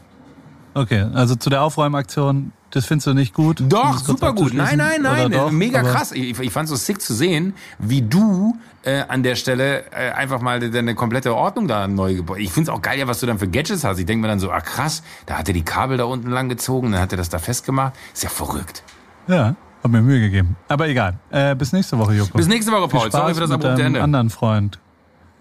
Okay, 0.76 1.06
also 1.14 1.36
zu 1.36 1.50
der 1.50 1.62
Aufräumaktion, 1.62 2.52
das 2.72 2.86
findest 2.88 3.06
du 3.06 3.14
nicht 3.14 3.34
gut? 3.36 3.64
Doch, 3.70 4.00
super 4.00 4.34
gut. 4.34 4.54
Nein, 4.56 4.80
nein, 4.80 5.02
nein. 5.04 5.32
Doch? 5.32 5.52
Mega 5.52 5.84
krass. 5.84 6.12
Ich, 6.12 6.40
ich 6.40 6.52
fand's 6.52 6.72
so 6.72 6.76
sick 6.76 7.00
zu 7.00 7.14
sehen, 7.14 7.54
wie 7.78 8.02
du 8.02 8.58
äh, 8.84 9.04
an 9.08 9.22
der 9.22 9.36
Stelle 9.36 9.84
äh, 9.92 10.12
einfach 10.12 10.42
mal 10.42 10.60
deine 10.72 10.96
komplette 10.96 11.36
Ordnung 11.36 11.68
da 11.68 11.88
neu 11.88 12.16
gebaut. 12.16 12.38
Ich 12.40 12.52
find's 12.52 12.70
auch 12.70 12.82
geil, 12.82 12.98
ja, 12.98 13.08
was 13.08 13.20
du 13.20 13.28
dann 13.28 13.38
für 13.38 13.48
Gadgets 13.48 13.84
hast. 13.84 14.00
Ich 14.00 14.08
denke 14.08 14.24
mir 14.24 14.30
dann 14.30 14.40
so, 14.40 14.50
ah 14.52 14.62
krass, 14.62 15.04
da 15.28 15.38
hat 15.38 15.48
er 15.48 15.54
die 15.54 15.64
Kabel 15.64 15.98
da 15.98 16.06
unten 16.06 16.32
lang 16.32 16.50
gezogen, 16.50 16.92
dann 16.92 17.02
hat 17.02 17.12
er 17.14 17.18
das 17.18 17.30
da 17.30 17.38
festgemacht. 17.38 17.94
Ist 18.14 18.24
ja 18.24 18.30
verrückt. 18.30 18.82
Ja, 19.28 19.56
hab 19.84 19.92
mir 19.92 20.02
Mühe 20.02 20.20
gegeben. 20.20 20.56
Aber 20.70 20.88
egal. 20.88 21.16
Äh, 21.30 21.56
bis 21.56 21.74
nächste 21.74 21.98
Woche, 22.00 22.14
Joko. 22.14 22.38
Bis 22.38 22.48
nächste 22.48 22.72
Woche, 22.72 22.90
Viel 22.90 23.00
Paul. 23.00 23.08
Spaß 23.10 23.22
Sorry 23.22 23.34
für 23.34 23.42
das 23.42 23.52
abrupte 23.52 23.84
Ende. 23.84 24.02
anderen 24.02 24.30
Freund. 24.30 24.80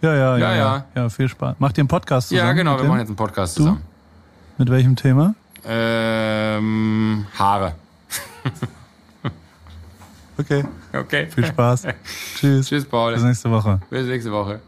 Ja, 0.00 0.14
ja, 0.14 0.36
ja, 0.36 0.38
Ja, 0.38 0.54
ja. 0.56 0.84
ja. 0.96 1.08
Viel 1.08 1.28
Spaß. 1.28 1.56
Macht 1.60 1.78
ihr 1.78 1.82
einen 1.82 1.88
Podcast 1.88 2.28
zusammen? 2.28 2.48
Ja, 2.48 2.52
genau, 2.54 2.72
wir 2.72 2.78
dem? 2.82 2.88
machen 2.88 2.98
jetzt 2.98 3.08
einen 3.08 3.16
Podcast 3.16 3.56
Du? 3.56 3.60
zusammen. 3.62 3.82
Mit 4.58 4.68
welchem 4.70 4.96
Thema? 4.96 5.34
Ähm, 5.66 7.26
Haare. 7.38 7.74
Okay, 10.38 10.64
Okay. 10.94 11.26
viel 11.28 11.44
Spaß. 11.46 11.86
Tschüss. 12.36 12.66
Tschüss, 12.66 12.84
Paul. 12.86 13.12
Bis 13.14 13.22
nächste 13.22 13.50
Woche. 13.50 13.80
Bis 13.90 14.06
nächste 14.06 14.32
Woche. 14.32 14.60